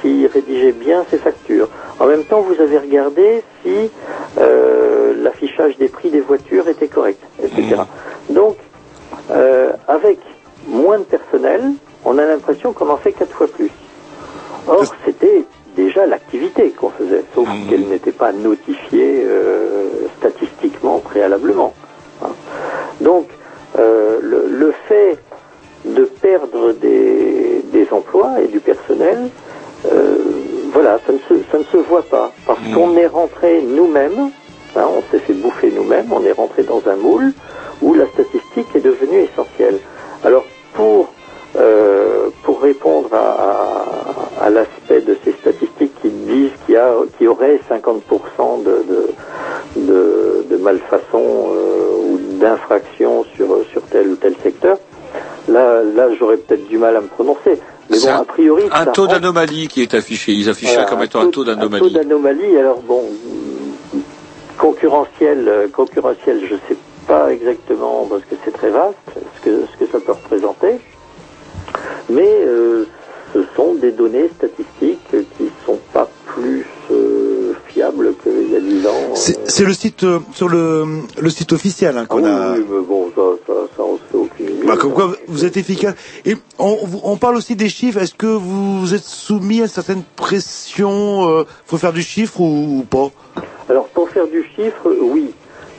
s'il 0.00 0.26
rédigeait 0.26 0.72
bien 0.72 1.04
ses 1.10 1.18
factures. 1.18 1.68
En 1.98 2.06
même 2.06 2.24
temps 2.24 2.42
vous 2.42 2.60
avez 2.60 2.78
regardé 2.78 3.42
si 3.62 3.90
euh, 4.38 5.14
l'affichage 5.22 5.76
des 5.78 5.88
prix 5.88 6.10
des 6.10 6.20
voitures 6.20 6.68
était 6.68 6.88
correct 6.88 7.22
etc 7.42 7.82
donc 8.30 8.56
euh, 9.30 9.72
avec 9.88 10.18
moins 10.66 10.98
de 10.98 11.04
personnel 11.04 11.72
on 12.04 12.18
a 12.18 12.24
l'impression 12.24 12.72
qu'on 12.72 12.90
en 12.90 12.96
fait 12.96 13.12
quatre 13.12 13.34
fois 13.34 13.46
plus. 13.46 13.70
Or, 14.66 14.84
c'était 15.04 15.44
déjà 15.76 16.06
l'activité 16.06 16.70
qu'on 16.70 16.90
faisait, 16.90 17.24
sauf 17.34 17.48
qu'elle 17.68 17.86
n'était 17.88 18.12
pas 18.12 18.32
notifiée 18.32 19.22
euh, 19.24 19.88
statistiquement 20.18 20.98
préalablement. 20.98 21.74
hein. 22.22 22.30
Donc, 23.00 23.26
euh, 23.78 24.18
le, 24.22 24.46
le 24.48 24.72
fait 24.88 25.18
de 25.84 26.04
perdre 26.04 26.72
des, 26.72 27.62
des 27.72 27.86
emplois 27.90 28.40
et 28.42 28.48
du 28.48 28.60
personnel, 28.60 29.28
euh, 29.90 30.16
voilà, 30.72 30.98
ça 31.06 31.12
ne, 31.12 31.18
se, 31.18 31.42
ça 31.50 31.58
ne 31.58 31.64
se 31.64 31.76
voit 31.78 32.02
pas, 32.02 32.32
parce 32.46 32.60
qu'on 32.74 32.96
est 32.96 33.06
rentré 33.06 33.62
nous-mêmes, 33.62 34.30
hein, 34.76 34.84
on 34.96 35.02
s'est 35.10 35.18
fait 35.20 35.32
bouffer 35.34 35.70
nous-mêmes, 35.70 36.12
on 36.12 36.24
est 36.24 36.32
rentré 36.32 36.62
dans 36.62 36.82
un 36.86 36.96
moule 36.96 37.32
où 37.82 37.94
la 37.94 38.06
statistique 38.08 38.68
est 38.74 38.80
devenue 38.80 39.20
essentielle. 39.32 39.78
Alors, 40.24 40.44
pour 40.74 41.12
pour 42.44 42.60
répondre 42.62 43.08
à, 43.12 43.18
à- 43.18 44.21
à 44.42 44.50
l'aspect 44.50 45.00
de 45.02 45.16
ces 45.24 45.32
statistiques 45.40 45.92
qui 46.02 46.08
disent 46.10 46.50
qu'il 46.66 46.74
y, 46.74 46.78
a- 46.78 46.94
qu'il 47.16 47.26
y 47.26 47.28
aurait 47.28 47.60
50% 47.70 48.62
de, 48.64 48.84
de, 48.90 49.82
de, 49.86 50.46
de 50.50 50.56
malfaçon 50.56 51.52
euh, 51.54 51.96
ou 52.08 52.18
d'infraction 52.40 53.24
sur, 53.36 53.46
sur 53.70 53.82
tel 53.82 54.08
ou 54.08 54.16
tel 54.16 54.34
secteur, 54.42 54.78
là, 55.48 55.82
là 55.84 56.08
j'aurais 56.18 56.38
peut-être 56.38 56.66
du 56.68 56.76
mal 56.78 56.96
à 56.96 57.00
me 57.00 57.06
prononcer. 57.06 57.60
Mais 57.90 57.98
bon, 58.00 58.08
a 58.14 58.24
priori, 58.24 58.64
Un 58.72 58.86
taux 58.86 59.02
rentre- 59.02 59.14
d'anomalie 59.20 59.68
qui 59.68 59.82
est 59.82 59.94
affiché. 59.94 60.32
Ils 60.32 60.48
affichaient 60.48 60.72
voilà, 60.74 60.88
comme 60.88 61.02
étant 61.02 61.20
un 61.20 61.26
taux 61.30 61.42
Un 61.42 61.44
taux 61.44 61.44
d'anomalie. 61.44 61.92
d'anomalie, 61.92 62.56
alors 62.56 62.80
bon, 62.82 63.02
concurrentiel, 64.58 65.48
euh, 65.48 65.68
concurrentiel, 65.72 66.40
je 66.48 66.54
sais 66.68 66.76
pas 67.06 67.32
exactement 67.32 68.06
parce 68.08 68.22
que 68.22 68.34
c'est 68.44 68.52
très 68.52 68.70
vaste 68.70 68.96
ce 69.38 69.44
que, 69.44 69.60
ce 69.72 69.84
que 69.84 69.90
ça 69.90 69.98
peut 70.00 70.12
représenter, 70.12 70.78
mais 72.08 72.28
euh, 72.46 72.86
ce 73.32 73.40
sont 73.56 73.74
des 73.74 73.92
données 73.92 74.28
statistiques 74.36 75.00
qui 75.38 75.50
sont 75.66 75.78
pas 75.92 76.08
plus 76.26 76.66
euh, 76.90 77.52
fiables 77.68 78.14
qu'il 78.22 78.52
y 78.52 78.56
a 78.56 78.60
10 78.60 78.86
ans. 78.86 79.14
C'est 79.14 79.50
c'est 79.50 79.64
le 79.64 79.72
site 79.74 80.04
euh, 80.04 80.18
sur 80.34 80.48
le, 80.48 80.84
le 81.20 81.30
site 81.30 81.52
officiel 81.52 81.96
hein, 81.98 82.06
qu'on 82.06 82.24
Ah 82.24 82.52
a. 82.52 82.52
oui, 82.54 82.64
oui, 82.68 82.76
mais 82.80 82.86
bon, 82.86 83.10
ça, 83.14 83.22
ça, 83.46 83.52
ça 83.76 83.82
on 83.82 83.96
se 83.96 84.02
fait 84.10 84.16
aucune 84.18 84.46
idée. 84.56 84.66
Bah, 84.66 84.76
comme 84.76 84.92
quoi 84.92 85.12
vous 85.26 85.44
êtes 85.44 85.56
efficace. 85.56 85.94
Et 86.24 86.36
on, 86.58 86.76
on 87.04 87.16
parle 87.16 87.36
aussi 87.36 87.56
des 87.56 87.68
chiffres. 87.68 87.98
Est-ce 88.00 88.14
que 88.14 88.26
vous 88.26 88.94
êtes 88.94 89.04
soumis 89.04 89.60
à 89.60 89.64
une 89.64 89.68
certaine 89.68 90.02
pression 90.16 91.28
euh, 91.28 91.44
Faut 91.66 91.78
faire 91.78 91.92
du 91.92 92.02
chiffre 92.02 92.40
ou, 92.40 92.80
ou 92.80 92.82
pas? 92.84 93.10
Alors 93.68 93.86
pour 93.88 94.08
faire 94.10 94.26
du 94.26 94.44
chiffre, 94.56 94.94
oui, 95.00 95.30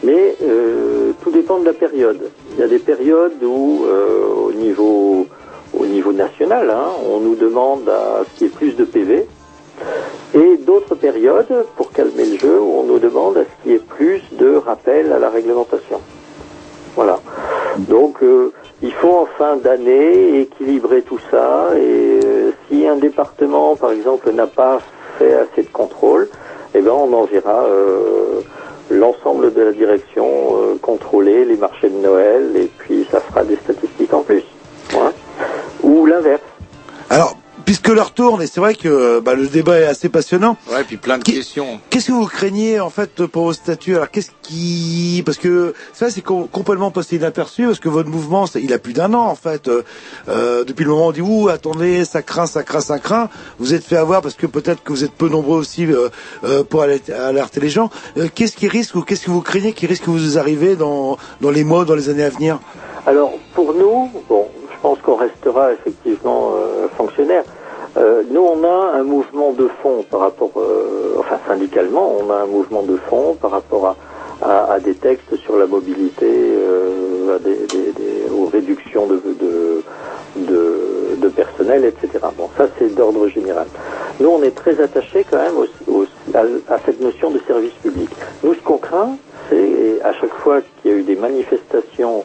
mais 0.04 0.36
euh, 0.44 1.12
tout 1.24 1.32
dépend 1.32 1.60
de 1.60 1.66
la 1.66 1.74
période. 1.74 2.20
Il 2.56 2.60
y 2.60 2.64
a 2.64 2.68
des 2.68 2.80
périodes 2.80 3.44
où, 3.44 3.84
euh, 3.86 4.48
au 4.48 4.52
niveau 4.54 5.28
au 5.78 5.86
niveau 5.86 6.14
national, 6.14 6.70
hein, 6.70 6.90
on 7.10 7.20
nous 7.20 7.36
demande 7.36 7.90
à 7.90 8.24
ce 8.26 8.38
qu'il 8.38 8.48
y 8.48 8.50
ait 8.50 8.54
plus 8.54 8.76
de 8.76 8.86
PV, 8.86 9.28
et 10.36 10.58
d'autres 10.58 10.96
périodes, 10.96 11.66
pour 11.76 11.92
calmer 11.92 12.26
le 12.26 12.38
jeu, 12.38 12.60
on 12.62 12.84
nous 12.84 13.00
demande 13.00 13.38
à 13.38 13.44
ce 13.44 13.64
qu'il 13.64 13.72
y 13.72 13.76
ait 13.76 13.80
plus 13.80 14.22
de 14.34 14.56
rappels 14.56 15.12
à 15.12 15.20
la 15.20 15.30
réglementation. 15.30 16.00
Voilà. 16.96 17.20
Donc 17.78 18.22
euh, 18.24 18.52
il 18.82 18.92
faut 18.94 19.16
en 19.16 19.26
fin 19.38 19.56
d'année 19.58 20.42
équilibrer 20.42 21.02
tout 21.02 21.20
ça, 21.32 21.70
et 21.76 22.20
euh, 22.24 22.52
si 22.70 22.88
un 22.88 22.96
département, 22.96 23.76
par 23.76 23.92
exemple, 23.92 24.32
n'a 24.32 24.48
pas 24.48 24.80
fait 25.18 25.34
assez 25.34 25.64
de 25.64 25.72
contrôle, 25.72 26.28
eh 26.76 26.82
ben 26.82 26.92
on 26.92 27.14
enverra 27.14 27.66
euh, 27.66 28.42
l'ensemble 28.90 29.54
de 29.54 29.62
la 29.62 29.72
direction 29.72 30.78
contrôler 30.82 31.46
les 31.46 31.56
marchés 31.56 31.90
de 31.90 31.98
Noël 31.98 32.52
et 32.56 32.70
puis 32.78 33.08
ça 33.12 33.20
fera 33.20 33.44
des 33.44 33.56
statistiques 33.58 34.14
en 34.14 34.22
plus. 34.22 34.44
Ou 35.84 36.06
l'inverse. 36.06 36.42
Alors, 37.10 37.38
puisque 37.66 37.88
l'heure 37.90 38.12
tourne, 38.14 38.42
et 38.42 38.48
c'est 38.48 38.60
vrai 38.60 38.74
que 38.76 39.20
bah, 39.20 39.36
le 39.36 39.48
débat 39.48 39.80
est 39.80 39.86
assez 39.86 40.10
passionnant. 40.10 40.58
Ouais, 40.72 40.84
puis 40.84 40.98
plein 40.98 41.18
de 41.18 41.24
questions. 41.24 41.80
Qu'est-ce 41.90 42.08
que 42.08 42.12
vous 42.12 42.26
craignez 42.26 42.80
en 42.80 42.90
fait 42.90 43.26
pour 43.28 43.44
vos 43.44 43.54
statuts 43.54 43.96
Alors 43.96 44.10
qu'est-ce 44.10 44.32
qui 44.42 45.22
parce 45.26 45.38
que 45.38 45.74
ça 45.94 46.10
c'est 46.10 46.22
com- 46.22 46.48
complètement 46.52 46.92
passé 46.92 47.16
inaperçu 47.18 47.66
parce 47.66 47.80
que 47.80 47.88
votre 47.90 48.10
mouvement 48.10 48.46
il 48.56 48.74
a 48.74 48.80
plus 48.80 48.94
d'un 48.94 49.14
an 49.14 49.22
en 49.28 49.36
fait. 49.36 49.68
Euh, 49.68 49.84
euh, 50.28 50.64
depuis 50.66 50.84
le 50.84 50.90
moment 50.90 51.06
où 51.06 51.10
on 51.10 51.12
dit 51.14 51.22
ouh 51.22 51.48
attendez 51.50 52.04
ça 52.04 52.22
craint 52.22 52.48
ça 52.48 52.64
craint 52.64 52.82
ça 52.82 53.00
craint. 53.00 53.30
Vous 53.60 53.74
êtes 53.74 53.84
fait 53.86 53.98
avoir 53.98 54.22
parce 54.22 54.36
que 54.36 54.48
peut-être 54.48 54.84
que 54.84 54.92
vous 54.92 55.04
êtes 55.06 55.14
peu 55.14 55.30
nombreux 55.30 55.58
aussi 55.60 55.86
euh, 55.86 56.10
euh, 56.44 56.64
pour 56.64 56.82
alerter, 56.82 57.14
alerter 57.14 57.60
les 57.62 57.70
gens. 57.70 57.90
Euh, 58.18 58.28
qu'est-ce 58.34 58.56
qui 58.58 58.68
risque 58.68 58.96
ou 58.96 59.02
qu'est-ce 59.04 59.26
que 59.26 59.32
vous 59.32 59.42
craignez 59.42 59.72
qui 59.74 59.86
risque 59.88 60.06
de 60.06 60.12
vous 60.12 60.38
arriver 60.38 60.76
dans 60.76 61.18
dans 61.40 61.52
les 61.52 61.64
mois 61.64 61.86
dans 61.86 61.96
les 61.96 62.10
années 62.10 62.24
à 62.24 62.30
venir? 62.30 62.60
Alors 63.06 63.34
pour 63.54 63.74
nous, 63.74 64.10
bon, 64.28 64.48
pense 64.84 65.00
qu'on 65.00 65.16
restera 65.16 65.72
effectivement 65.72 66.52
euh, 66.56 66.88
fonctionnaire. 66.98 67.46
Euh, 67.96 68.22
nous, 68.30 68.42
on 68.42 68.64
a 68.66 68.98
un 69.00 69.04
mouvement 69.04 69.54
de 69.54 69.70
fond 69.82 70.04
par 70.12 70.20
rapport, 70.20 70.52
euh, 70.58 71.16
enfin 71.20 71.40
syndicalement, 71.48 72.18
on 72.20 72.30
a 72.30 72.42
un 72.42 72.46
mouvement 72.48 72.84
de 72.84 72.98
fond 73.10 73.38
par 73.42 73.52
rapport 73.52 73.96
à, 74.42 74.74
à, 74.74 74.80
des 74.82 74.96
textes 74.96 75.38
sur 75.38 75.58
la 75.58 75.68
mobilité, 75.68 76.28
aux 78.36 78.46
réductions 78.48 79.08
de, 79.08 79.22
de, 80.36 81.30
personnel, 81.30 81.86
etc. 81.86 82.20
Bon, 82.38 82.50
ça 82.58 82.68
c'est 82.78 82.94
d'ordre 82.94 83.28
général. 83.28 83.66
Nous, 84.20 84.28
on 84.28 84.44
est 84.44 84.56
très 84.56 84.80
attachés 84.82 85.26
quand 85.30 85.38
même 85.38 85.56
à 86.70 86.78
cette 86.86 87.02
notion 87.02 87.32
de 87.32 87.40
service 87.48 87.74
public. 87.82 88.10
Nous, 88.44 88.54
ce 88.54 88.60
qu'on 88.60 88.78
craint, 88.78 89.16
c'est 89.50 90.02
à 90.04 90.14
chaque 90.14 90.34
fois 90.44 90.60
qu'il 90.62 90.92
y 90.92 90.94
a 90.94 90.98
eu 90.98 91.04
des 91.04 91.16
manifestations 91.16 92.24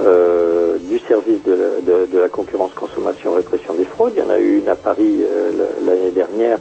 euh, 0.00 0.76
du 0.78 0.98
service 1.00 1.42
de 1.44 1.52
la, 1.52 2.06
de- 2.06 2.18
la 2.18 2.28
concurrence, 2.28 2.72
consommation, 2.74 3.34
répression 3.34 3.74
des 3.74 3.84
fraudes. 3.84 4.12
Il 4.16 4.22
y 4.22 4.26
en 4.26 4.30
a 4.30 4.38
eu 4.38 4.58
une 4.58 4.68
à 4.68 4.76
Paris 4.76 5.20
euh, 5.22 5.50
l'année 5.84 6.10
dernière 6.10 6.58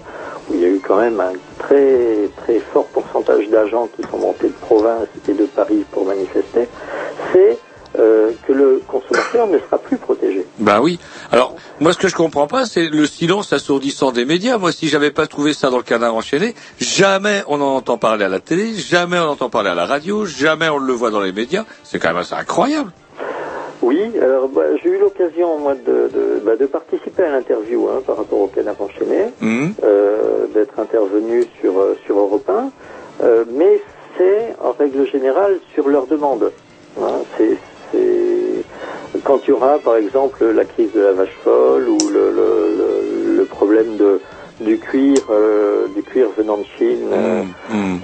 où 0.50 0.54
il 0.56 0.62
y 0.62 0.66
a 0.66 0.70
eu 0.70 0.80
quand 0.86 0.98
même 0.98 1.20
un 1.20 1.34
très 1.60 2.30
très 2.38 2.60
fort 2.60 2.86
pourcentage 2.88 3.48
d'agents 3.50 3.88
qui 3.96 4.02
sont 4.10 4.18
montés 4.18 4.48
de 4.48 4.54
province 4.54 5.08
et 5.28 5.34
de 5.34 5.46
Paris 5.46 5.86
pour 5.92 6.06
manifester. 6.06 6.68
C'est 7.34 7.58
euh, 7.98 8.32
que 8.48 8.54
le 8.54 8.82
consommateur 8.88 9.48
ne 9.48 9.58
sera 9.58 9.78
plus 9.80 9.98
protégé. 9.98 10.46
Ben 10.60 10.80
oui. 10.80 11.00
Alors, 11.32 11.56
moi, 11.80 11.92
ce 11.92 11.98
que 11.98 12.08
je 12.08 12.16
comprends 12.16 12.46
pas, 12.46 12.66
c'est 12.66 12.88
le 12.88 13.06
silence 13.08 13.52
assourdissant 13.52 14.12
des 14.12 14.26
médias. 14.26 14.58
Moi, 14.60 14.72
si 14.72 14.88
j'avais 14.90 15.10
pas 15.10 15.26
trouvé 15.26 15.54
ça 15.54 15.70
dans 15.72 15.78
le 15.78 15.84
canard 15.84 16.14
enchaîné, 16.14 16.54
jamais 16.80 17.42
on 17.48 17.56
en 17.62 17.76
entend 17.78 17.98
parler 17.98 18.26
à 18.26 18.30
la 18.30 18.40
télé, 18.40 18.76
jamais 18.76 19.18
on 19.18 19.24
en 19.24 19.28
entend 19.32 19.50
parler 19.50 19.70
à 19.72 19.76
la 19.76 19.86
radio, 19.88 20.26
jamais 20.26 20.70
on 20.70 20.78
le 20.78 20.94
voit 20.94 21.10
dans 21.10 21.22
les 21.22 21.32
médias. 21.32 21.66
C'est 21.84 21.98
quand 21.98 22.10
même 22.10 22.18
assez 22.18 22.36
incroyable. 22.36 22.92
Oui, 23.82 24.12
alors 24.22 24.50
bah, 24.50 24.64
j'ai 24.84 24.90
eu 24.90 24.98
l'occasion 25.00 25.58
moi 25.58 25.74
de, 25.74 26.10
de, 26.10 26.40
bah, 26.44 26.56
de 26.58 26.66
participer 26.66 27.24
à 27.24 27.32
l'interview 27.32 27.88
hein, 27.90 28.02
par 28.06 28.18
rapport 28.18 28.40
au 28.42 28.48
canard 28.48 28.76
enchaîné, 28.80 29.32
Mhm. 29.42 29.74
euh, 29.84 30.48
d'être 30.54 30.78
intervenu 30.80 31.48
sur 31.62 31.80
euh, 31.80 31.96
sur 32.06 32.20
Europe 32.20 32.50
1, 32.50 32.72
euh, 33.24 33.46
mais 33.50 33.80
c'est 34.18 34.56
en 34.62 34.74
règle 34.74 35.06
générale 35.08 35.60
sur 35.74 35.88
leur 35.88 36.08
demande. 36.08 36.52
Hein, 37.02 37.22
c'est 37.38 37.58
quand 39.24 39.40
il 39.46 39.50
y 39.50 39.54
aura 39.54 39.80
par 39.80 39.96
exemple 39.96 40.46
la 40.46 40.66
crise 40.66 40.92
de 40.94 41.00
la 41.02 41.14
vache 41.14 41.36
folle 41.44 41.88
ou 41.88 42.10
le 42.10 42.32
le, 42.32 42.76
le, 42.78 43.36
le 43.38 43.46
problème 43.46 43.96
de 43.98 44.20
du 44.60 44.78
cuir 44.78 45.22
euh, 45.30 45.88
du 45.96 46.04
cuir 46.04 46.30
venant 46.38 46.58
de 46.58 46.66
Chine. 46.78 47.10
euh, 47.14 47.44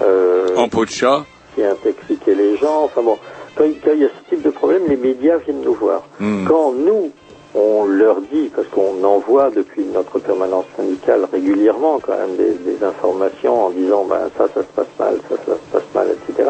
euh, 0.01 0.55
En 0.55 0.67
peau 0.69 0.85
de 0.85 0.89
chat. 0.89 1.25
qui 1.53 1.63
intoxiquait 1.63 2.35
les 2.35 2.55
gens. 2.57 2.83
Enfin 2.85 3.01
bon, 3.01 3.17
quand, 3.55 3.65
quand 3.83 3.91
il 3.93 4.01
y 4.01 4.05
a 4.05 4.09
ce 4.09 4.29
type 4.29 4.41
de 4.43 4.49
problème, 4.51 4.83
les 4.87 4.97
médias 4.97 5.37
viennent 5.37 5.61
nous 5.61 5.73
voir. 5.75 6.01
Hmm. 6.19 6.45
Quand 6.47 6.71
nous, 6.73 7.11
on 7.55 7.85
leur 7.85 8.21
dit, 8.31 8.51
parce 8.55 8.67
qu'on 8.67 9.01
envoie 9.03 9.49
depuis 9.51 9.85
notre 9.85 10.19
permanence 10.19 10.65
syndicale 10.75 11.25
régulièrement 11.31 11.99
quand 11.99 12.17
même 12.17 12.35
des, 12.35 12.51
des 12.51 12.83
informations 12.83 13.65
en 13.67 13.69
disant 13.69 14.03
ben 14.05 14.29
ça, 14.37 14.47
ça 14.53 14.61
se 14.61 14.67
passe 14.75 14.87
mal, 14.99 15.19
ça, 15.29 15.35
ça 15.45 15.53
se 15.53 15.71
passe 15.71 15.83
mal, 15.93 16.07
etc. 16.11 16.49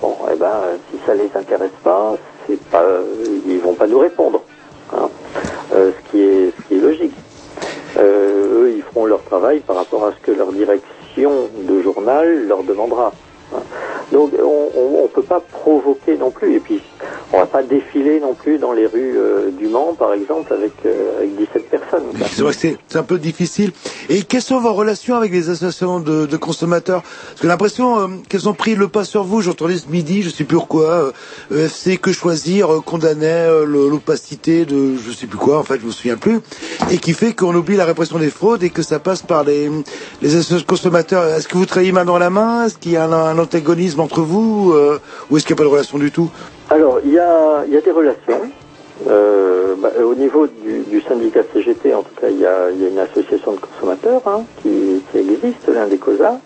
Bon, 0.00 0.16
eh 0.32 0.36
ben 0.36 0.60
si 0.90 0.98
ça 1.06 1.14
les 1.14 1.30
intéresse 1.34 1.70
pas, 1.84 2.16
c'est 2.46 2.60
pas, 2.68 2.84
ils 3.46 3.60
vont 3.60 3.74
pas 3.74 3.86
nous 3.86 4.00
répondre. 4.00 4.42
hein. 4.92 5.08
Euh, 5.72 5.92
ce 5.92 6.10
qui 6.10 6.20
est, 6.22 6.52
ce 6.56 6.68
qui 6.68 6.74
est 6.74 6.80
logique. 6.80 7.14
Euh, 7.96 8.64
eux, 8.64 8.72
ils 8.74 8.82
feront 8.82 9.06
leur 9.06 9.22
travail 9.24 9.60
par 9.60 9.76
rapport 9.76 10.04
à 10.04 10.12
ce 10.12 10.18
que 10.20 10.32
leur 10.32 10.52
direction 10.52 11.48
de 11.56 11.80
journal 11.82 12.46
leur 12.48 12.64
demandera. 12.64 13.12
hein. 13.54 13.58
Donc 14.14 14.30
on, 14.40 14.70
on 15.04 15.08
peut 15.08 15.22
pas 15.22 15.40
provoquer 15.40 16.16
non 16.16 16.30
plus. 16.30 16.54
Et 16.54 16.60
puis 16.60 16.80
on 17.32 17.38
va 17.38 17.46
pas 17.46 17.62
défiler 17.62 18.20
non 18.20 18.34
plus 18.34 18.58
dans 18.58 18.72
les 18.72 18.86
rues 18.86 19.16
euh, 19.16 19.50
du 19.50 19.66
Mans, 19.66 19.94
par 19.98 20.12
exemple, 20.12 20.52
avec, 20.52 20.72
euh, 20.86 21.18
avec 21.18 21.36
17 21.36 21.70
personnes. 21.70 22.04
quoi. 22.16 22.26
C'est 22.30 22.42
vrai 22.42 22.52
que 22.52 22.58
c'est 22.88 22.98
un 22.98 23.02
peu 23.02 23.18
difficile. 23.18 23.72
Et 24.08 24.22
quelles 24.22 24.42
sont 24.42 24.60
vos 24.60 24.72
relations 24.72 25.16
avec 25.16 25.32
les 25.32 25.50
associations 25.50 26.00
de, 26.00 26.36
consommateurs? 26.36 27.02
Parce 27.02 27.40
que 27.40 27.46
l'impression 27.46 27.98
euh, 27.98 28.06
qu'elles 28.28 28.48
ont 28.48 28.54
pris 28.54 28.74
le 28.74 28.88
pas 28.88 29.04
sur 29.04 29.24
vous. 29.24 29.40
J'entendais 29.40 29.78
ce 29.78 29.88
midi, 29.88 30.22
je 30.22 30.30
sais 30.30 30.44
plus 30.44 30.56
pourquoi, 30.56 31.12
euh, 31.52 31.64
EFC 31.64 31.98
Que 31.98 32.12
Choisir 32.12 32.68
condamnait 32.84 33.48
l'opacité 33.64 34.64
de 34.64 34.96
je 34.96 35.12
sais 35.12 35.26
plus 35.26 35.38
quoi, 35.38 35.58
en 35.58 35.64
fait, 35.64 35.80
je 35.80 35.86
me 35.86 35.90
souviens 35.90 36.16
plus, 36.16 36.40
et 36.90 36.98
qui 36.98 37.12
fait 37.12 37.32
qu'on 37.32 37.54
oublie 37.54 37.76
la 37.76 37.84
répression 37.84 38.18
des 38.18 38.30
fraudes 38.30 38.62
et 38.62 38.70
que 38.70 38.82
ça 38.82 38.98
passe 38.98 39.22
par 39.22 39.44
les, 39.44 39.70
les 40.22 40.28
associations 40.28 40.58
de 40.58 40.62
consommateurs. 40.62 41.24
Est-ce 41.24 41.48
que 41.48 41.56
vous 41.56 41.66
travaillez 41.66 41.92
main 41.92 42.04
dans 42.04 42.18
la 42.18 42.30
main? 42.30 42.66
Est-ce 42.66 42.78
qu'il 42.78 42.92
y 42.92 42.96
a 42.96 43.04
un 43.04 43.38
antagonisme 43.38 44.00
entre 44.04 44.20
vous 44.20 44.72
euh, 44.72 45.00
Ou 45.30 45.36
est-ce 45.36 45.46
qu'il 45.46 45.54
n'y 45.54 45.58
a 45.58 45.62
pas 45.62 45.68
de 45.68 45.72
relation 45.72 45.98
du 45.98 46.12
tout? 46.12 46.30
Alors, 46.70 47.00
il 47.04 47.12
y 47.12 47.18
a, 47.18 47.64
y 47.66 47.76
a 47.76 47.80
des 47.80 47.90
relations. 47.90 48.40
Euh, 49.08 49.74
bah, 49.76 49.90
au 50.04 50.14
niveau 50.14 50.46
du, 50.46 51.00
syndicat 51.08 51.40
CGT, 51.52 51.94
en 51.94 52.02
tout 52.02 52.14
cas, 52.20 52.28
il 52.28 52.38
y 52.38 52.46
a, 52.46 52.70
une 52.70 52.98
association 52.98 53.52
de 53.52 53.58
consommateurs 53.58 54.22
hein, 54.26 54.44
qui, 54.62 55.02
existe, 55.14 55.68
l'un 55.68 55.86
des 55.86 55.98
COSA. 55.98 56.38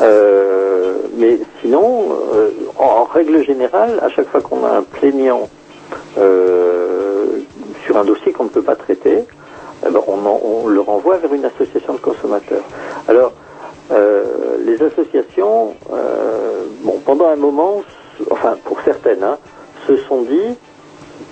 Euh, 0.00 0.94
mais 1.16 1.38
sinon, 1.60 2.08
euh, 2.34 2.50
en, 2.76 3.04
règle 3.04 3.42
générale, 3.44 3.98
à 4.02 4.08
chaque 4.10 4.28
fois 4.28 4.40
qu'on 4.40 4.64
a 4.64 4.70
un 4.70 4.82
plaignant 4.82 5.48
sur 7.86 7.96
un 7.96 8.04
dossier 8.04 8.32
qu'on 8.32 8.44
ne 8.44 8.48
peut 8.48 8.62
pas 8.62 8.76
traiter, 8.76 9.24
eh 9.86 9.90
ben, 9.90 10.00
on, 10.06 10.18
on 10.26 10.66
le 10.66 10.80
renvoie 10.80 11.16
vers 11.18 11.32
une 11.32 11.44
association 11.44 11.94
de 11.94 11.98
consommateurs. 11.98 12.64
Alors, 13.06 13.32
euh, 13.90 14.58
les 14.64 14.82
associations, 14.82 15.74
euh, 15.92 16.64
bon, 16.82 17.00
pendant 17.04 17.28
un 17.28 17.36
moment, 17.36 17.82
enfin 18.30 18.56
pour 18.64 18.80
certaines, 18.84 19.22
hein, 19.22 19.38
se 19.86 19.96
sont 19.96 20.22
dit, 20.22 20.56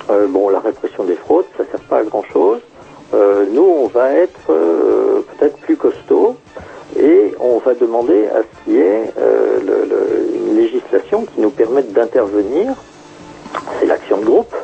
euh, 0.09 0.27
bon, 0.29 0.49
la 0.49 0.61
répression 0.61 1.05
des 1.05 1.17
fraudes, 1.17 1.45
ça 1.59 1.65
sert 1.71 1.81
pas 1.81 1.99
à 1.99 2.05
grand 2.05 2.25
chose. 2.33 2.61
nous, 3.53 3.63
on 3.63 3.87
va 3.87 4.13
être 4.13 4.47
peut-être 4.47 5.59
plus 5.59 5.77
costaud 5.77 6.37
et 6.99 7.35
on 7.39 7.59
va 7.59 7.75
demander 7.75 8.27
à 8.29 8.41
ce 8.43 8.65
qu'il 8.65 8.75
y 8.75 8.81
ait 8.81 9.13
une 10.35 10.57
législation 10.57 11.25
qui 11.25 11.41
nous 11.41 11.51
permette 11.51 11.93
d'intervenir. 11.93 12.75
C'est 13.79 13.87
l'action 13.87 14.19
de 14.19 14.25
groupe 14.25 14.55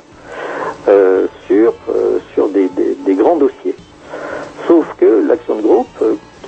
sur 1.47 1.74
sur 2.35 2.48
des, 2.48 2.69
grands 3.14 3.36
dossiers. 3.36 3.77
Sauf 4.66 4.86
que 4.98 5.27
l'action 5.28 5.56
de 5.56 5.62
groupe 5.62 6.02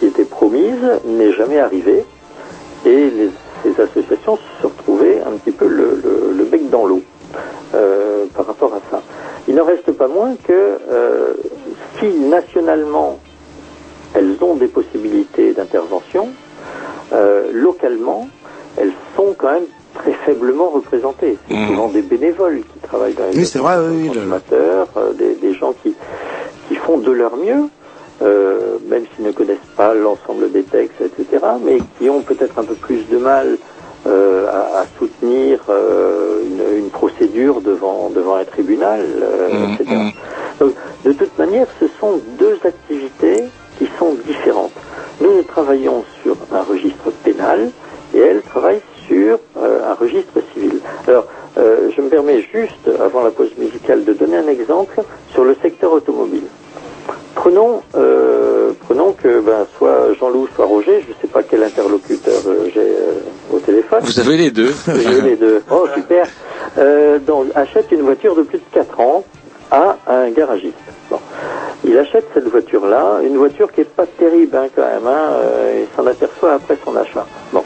qui 0.04 0.10
était 0.10 0.24
promise 0.28 0.82
n'est 1.06 1.32
jamais 1.32 1.58
arrivée 1.60 2.04
et 2.84 3.10
les, 3.10 3.30
ces 3.62 3.80
associations 3.80 4.36
se 4.60 4.66
retrouvées 4.66 5.18
un 5.26 5.32
petit 5.38 5.52
peu 5.52 5.66
le, 5.66 5.98
le- 6.04 6.34
le 6.36 6.44
bec 6.44 6.68
dans 6.68 6.84
l'eau 6.84 7.00
euh, 7.74 8.26
par 8.36 8.46
rapport 8.46 8.74
à 8.74 8.80
ça. 8.90 9.02
Il 9.48 9.54
n'en 9.54 9.64
reste 9.64 9.90
pas 9.92 10.08
moins 10.08 10.34
que 10.46 10.52
euh, 10.52 11.32
si 11.98 12.08
nationalement 12.08 13.18
elles 14.14 14.36
ont 14.42 14.54
des 14.56 14.66
possibilités 14.68 15.52
d'intervention, 15.54 16.28
euh, 17.14 17.50
localement 17.54 18.28
elles 18.76 18.92
sont 19.16 19.34
quand 19.38 19.52
même 19.52 19.64
très 19.94 20.12
faiblement 20.26 20.68
représentées. 20.68 21.38
C'est 21.48 21.66
souvent 21.68 21.88
des 21.88 22.02
bénévoles 22.02 22.60
qui 22.60 22.78
travaillent 22.80 23.14
dans 23.14 23.24
les 23.30 23.38
Oui, 23.38 23.46
c'est 23.46 23.58
vrai, 23.58 23.76
oui, 23.78 24.02
le- 24.02 24.08
consommateurs, 24.08 24.88
des, 25.16 25.34
des 25.36 25.54
gens 25.54 25.72
qui, 25.82 25.94
qui 26.68 26.74
font 26.74 26.98
de 26.98 27.10
leur 27.12 27.36
mieux, 27.36 27.68
euh, 28.24 28.78
même 28.88 29.04
s'ils 29.14 29.24
ne 29.24 29.32
connaissent 29.32 29.58
pas 29.76 29.94
l'ensemble 29.94 30.50
des 30.50 30.62
textes, 30.64 31.00
etc., 31.00 31.44
mais 31.62 31.78
qui 31.98 32.08
ont 32.08 32.22
peut-être 32.22 32.58
un 32.58 32.64
peu 32.64 32.74
plus 32.74 33.06
de 33.08 33.18
mal 33.18 33.58
euh, 34.06 34.46
à, 34.48 34.80
à 34.80 34.86
soutenir 34.98 35.60
euh, 35.68 36.42
une, 36.44 36.78
une 36.78 36.90
procédure 36.90 37.60
devant, 37.60 38.10
devant 38.14 38.36
un 38.36 38.44
tribunal, 38.44 39.00
euh, 39.22 39.74
etc. 39.74 39.96
Donc, 40.60 40.74
de 41.04 41.12
toute 41.12 41.38
manière, 41.38 41.66
ce 41.80 41.86
sont 42.00 42.20
deux 42.38 42.58
activités 42.64 43.44
qui 43.78 43.88
sont 43.98 44.14
différentes. 44.26 44.72
Nous, 45.20 45.34
nous 45.36 45.42
travaillons 45.42 46.04
sur 46.22 46.36
un 46.52 46.62
registre 46.62 47.10
pénal 47.24 47.70
et 48.14 48.18
elle 48.18 48.42
travaille 48.42 48.80
sur 49.08 49.38
un 49.56 49.94
registre 49.94 50.38
civil. 50.52 50.80
Alors, 51.06 51.26
je 51.56 52.00
me 52.00 52.08
permets 52.08 52.40
juste, 52.52 52.88
avant 53.00 53.22
la 53.22 53.30
pause 53.30 53.50
musicale, 53.58 54.04
de 54.04 54.12
donner 54.12 54.36
un 54.36 54.48
exemple 54.48 55.02
sur 55.32 55.44
le 55.44 55.56
secteur 55.62 55.92
automobile. 55.92 56.44
Prenons, 57.34 57.82
euh, 57.96 58.72
prenons 58.86 59.12
que 59.12 59.40
ben, 59.40 59.66
soit 59.76 60.14
Jean-Loup, 60.18 60.48
soit 60.54 60.66
Roger, 60.66 61.02
je 61.02 61.08
ne 61.08 61.14
sais 61.20 61.26
pas 61.26 61.42
quel 61.42 61.62
interlocuteur 61.62 62.40
euh, 62.46 62.68
j'ai 62.72 62.80
euh, 62.80 63.52
au 63.52 63.58
téléphone. 63.58 64.00
Vous 64.04 64.20
avez 64.20 64.36
les 64.36 64.50
deux. 64.50 64.72
J'ai 64.86 65.20
les 65.20 65.36
deux. 65.36 65.62
Oh, 65.70 65.86
super. 65.94 66.26
Donc, 67.26 67.46
achète 67.54 67.90
une 67.92 68.02
voiture 68.02 68.34
de 68.34 68.42
plus 68.42 68.58
de 68.58 68.64
4 68.72 69.00
ans 69.00 69.24
à 69.70 69.96
un 70.06 70.30
garagiste. 70.30 70.74
Bon. 71.10 71.18
Il 71.84 71.96
achète 71.98 72.26
cette 72.34 72.48
voiture-là, 72.48 73.20
une 73.24 73.36
voiture 73.36 73.70
qui 73.72 73.82
est 73.82 73.84
pas 73.84 74.06
terrible 74.06 74.56
hein, 74.56 74.66
quand 74.74 74.82
même. 74.82 75.06
Hein, 75.06 75.30
il 75.80 75.86
s'en 75.96 76.06
aperçoit 76.06 76.54
après 76.54 76.78
son 76.84 76.96
achat. 76.96 77.26
Bon. 77.52 77.62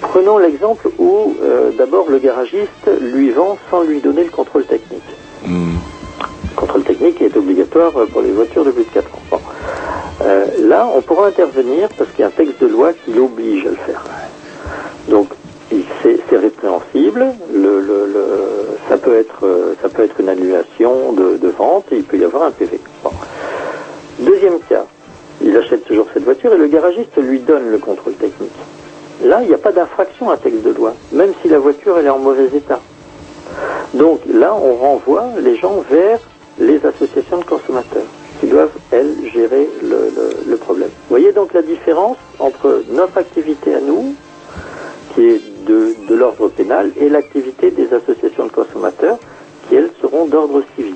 Prenons 0.00 0.38
l'exemple 0.38 0.88
où 0.98 1.34
d'abord 1.78 2.10
le 2.10 2.18
garagiste 2.18 2.90
lui 3.00 3.30
vend 3.30 3.56
sans 3.70 3.82
lui 3.82 4.00
donner 4.00 4.24
le 4.24 4.30
contrôle 4.30 4.64
technique. 4.64 5.02
Le 5.46 6.03
contrôle 6.54 6.82
technique 6.82 7.20
est 7.20 7.36
obligatoire 7.36 7.92
pour 8.12 8.22
les 8.22 8.32
voitures 8.32 8.64
de 8.64 8.70
plus 8.70 8.84
de 8.84 8.90
4 8.90 9.08
ans. 9.32 9.40
Euh, 10.22 10.46
là, 10.60 10.88
on 10.94 11.00
pourra 11.00 11.26
intervenir 11.26 11.88
parce 11.98 12.10
qu'il 12.10 12.20
y 12.20 12.22
a 12.24 12.28
un 12.28 12.30
texte 12.30 12.60
de 12.60 12.66
loi 12.66 12.92
qui 12.92 13.12
l'oblige 13.12 13.66
à 13.66 13.70
le 13.70 13.76
faire. 13.76 14.04
Donc, 15.08 15.28
c'est 16.02 16.36
répréhensible. 16.36 17.26
Euh, 19.42 19.74
ça 19.82 19.88
peut 19.88 20.02
être 20.02 20.20
une 20.20 20.28
annulation 20.28 21.12
de, 21.12 21.48
vente. 21.48 21.86
Et 21.92 21.96
il 21.96 22.04
peut 22.04 22.16
y 22.16 22.24
avoir 22.24 22.44
un 22.44 22.50
PV. 22.50 22.80
Deuxième 24.20 24.60
cas, 24.68 24.86
il 25.42 25.56
achète 25.56 25.84
toujours 25.84 26.06
cette 26.14 26.24
voiture 26.24 26.52
et 26.54 26.58
le 26.58 26.68
garagiste 26.68 27.16
lui 27.16 27.40
donne 27.40 27.70
le 27.70 27.78
contrôle 27.78 28.14
technique. 28.14 28.52
Là, 29.22 29.40
il 29.42 29.48
n'y 29.48 29.54
a 29.54 29.58
pas 29.58 29.72
d'infraction 29.72 30.30
à 30.30 30.36
texte 30.36 30.62
de 30.62 30.70
loi, 30.70 30.94
même 31.12 31.32
si 31.42 31.48
la 31.48 31.58
voiture 31.58 31.98
est 31.98 32.08
en 32.08 32.18
mauvais 32.18 32.46
état. 32.54 32.80
Donc 33.94 34.20
là, 34.32 34.54
on 34.54 34.74
renvoie 34.74 35.26
les 35.40 35.56
gens 35.56 35.84
vers 35.90 36.20
les 36.58 36.80
associations 36.84 37.38
de 37.38 37.44
consommateurs 37.44 38.06
qui 38.40 38.46
doivent, 38.46 38.70
elles, 38.90 39.14
gérer 39.32 39.68
le, 39.82 39.88
le- 40.16 40.50
le 40.50 40.56
problème. 40.56 40.88
Vous 40.88 41.16
voyez 41.16 41.32
donc 41.32 41.52
la 41.54 41.62
différence 41.62 42.16
entre 42.38 42.82
notre 42.90 43.16
activité 43.18 43.74
à 43.74 43.80
nous, 43.80 44.14
qui 45.14 45.22
est 45.26 45.40
de, 45.66 45.94
de 46.08 46.14
l'ordre 46.14 46.48
pénal, 46.48 46.90
et 47.00 47.08
l'activité 47.08 47.70
des 47.70 47.88
associations 47.92 48.46
de 48.46 48.52
consommateurs, 48.52 49.18
qui, 49.68 49.76
elles, 49.76 49.90
seront 50.02 50.26
d'ordre 50.26 50.62
civil. 50.76 50.94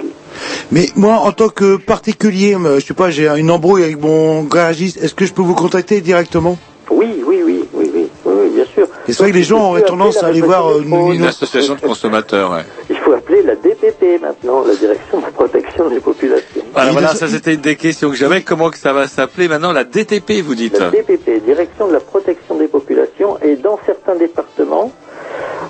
Mais 0.70 0.86
moi, 0.96 1.14
en 1.14 1.32
tant 1.32 1.48
que 1.48 1.76
particulier, 1.76 2.54
euh, 2.54 2.78
je 2.80 2.86
sais 2.86 2.94
pas, 2.94 3.08
j'ai 3.10 3.26
une 3.28 3.50
embrouille 3.50 3.84
avec 3.84 4.00
mon 4.00 4.42
garagiste, 4.42 4.98
est-ce 5.02 5.14
que 5.14 5.24
je 5.24 5.32
peux 5.32 5.42
vous 5.42 5.54
contacter 5.54 6.00
directement? 6.02 6.58
Oui, 6.90 7.22
oui, 7.26 7.42
oui, 7.44 7.64
oui, 7.72 7.90
oui, 7.94 8.08
oui, 8.26 8.32
oui, 8.42 8.48
bien 8.54 8.64
sûr. 8.74 8.86
Et 9.06 9.12
c'est 9.12 9.22
vrai 9.22 9.30
que 9.32 9.36
les 9.36 9.42
gens 9.42 9.70
auraient 9.70 9.82
tendance 9.82 10.22
à 10.22 10.26
aller 10.26 10.42
voir 10.42 10.68
euh, 10.70 10.82
une, 10.82 11.12
Une 11.14 11.24
association 11.24 11.74
de 11.76 11.80
consommateurs, 11.80 12.50
ouais. 12.50 12.64
Il 12.90 12.96
faut 12.96 13.12
appeler 13.12 13.42
la 13.42 13.56
DPP 13.80 14.20
maintenant, 14.20 14.64
la 14.64 14.74
Direction 14.74 15.20
de 15.20 15.26
protection 15.26 15.88
des 15.88 16.00
populations. 16.00 16.62
Voilà, 16.72 16.92
voilà, 16.92 17.08
ça 17.14 17.28
c'était 17.28 17.54
une 17.54 17.60
des 17.60 17.76
questions 17.76 18.10
que 18.10 18.16
j'avais. 18.16 18.42
Comment 18.42 18.70
que 18.70 18.78
ça 18.78 18.92
va 18.92 19.06
s'appeler 19.06 19.48
maintenant 19.48 19.72
La 19.72 19.84
DTP, 19.84 20.42
vous 20.42 20.54
dites 20.54 20.78
La 20.78 20.90
DPP, 20.90 21.44
Direction 21.44 21.88
de 21.88 21.92
la 21.92 22.00
protection 22.00 22.56
des 22.56 22.68
populations, 22.68 23.38
et 23.40 23.56
dans 23.56 23.78
certains 23.86 24.16
départements, 24.16 24.92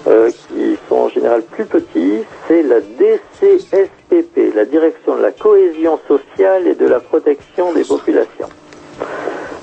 euh, 0.07 0.31
qui 0.31 0.79
sont 0.89 0.97
en 0.97 1.09
général 1.09 1.43
plus 1.43 1.67
petits, 1.67 2.23
c'est 2.47 2.63
la 2.63 2.81
DCSPP, 2.81 4.55
la 4.55 4.65
Direction 4.65 5.17
de 5.17 5.23
la 5.23 5.33
cohésion 5.33 5.99
sociale 6.09 6.67
et 6.67 6.75
de 6.75 6.87
la 6.87 7.01
protection 7.01 7.73
des 7.73 7.85
populations. 7.85 8.49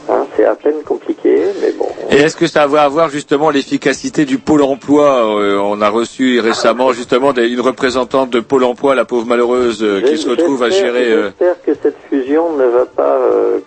Hein, 0.07 0.25
c'est 0.37 0.45
à 0.45 0.53
peine 0.55 0.83
compliqué, 0.85 1.35
mais 1.61 1.71
bon. 1.71 1.87
Et 2.11 2.17
est-ce 2.17 2.35
que 2.37 2.45
ça 2.47 2.67
va 2.67 2.83
avoir 2.83 3.09
justement 3.09 3.49
l'efficacité 3.49 4.25
du 4.25 4.37
pôle 4.37 4.61
emploi 4.61 5.39
Euh, 5.39 5.57
On 5.59 5.81
a 5.81 5.89
reçu 5.89 6.39
récemment 6.39 6.93
justement 6.93 7.33
des- 7.33 7.47
une 7.47 7.59
représentante 7.61 8.29
de 8.29 8.39
pôle 8.39 8.63
emploi, 8.65 8.93
la 8.93 9.05
pauvre 9.05 9.25
malheureuse, 9.25 9.81
euh, 9.83 10.01
qui 10.01 10.17
se 10.17 10.29
retrouve 10.29 10.61
à 10.63 10.69
gérer. 10.69 11.11
euh, 11.11 11.23
J'espère 11.39 11.55
que 11.65 11.71
cette 11.81 11.97
fusion 12.09 12.55
ne 12.55 12.65
va 12.65 12.85
pas 12.85 13.17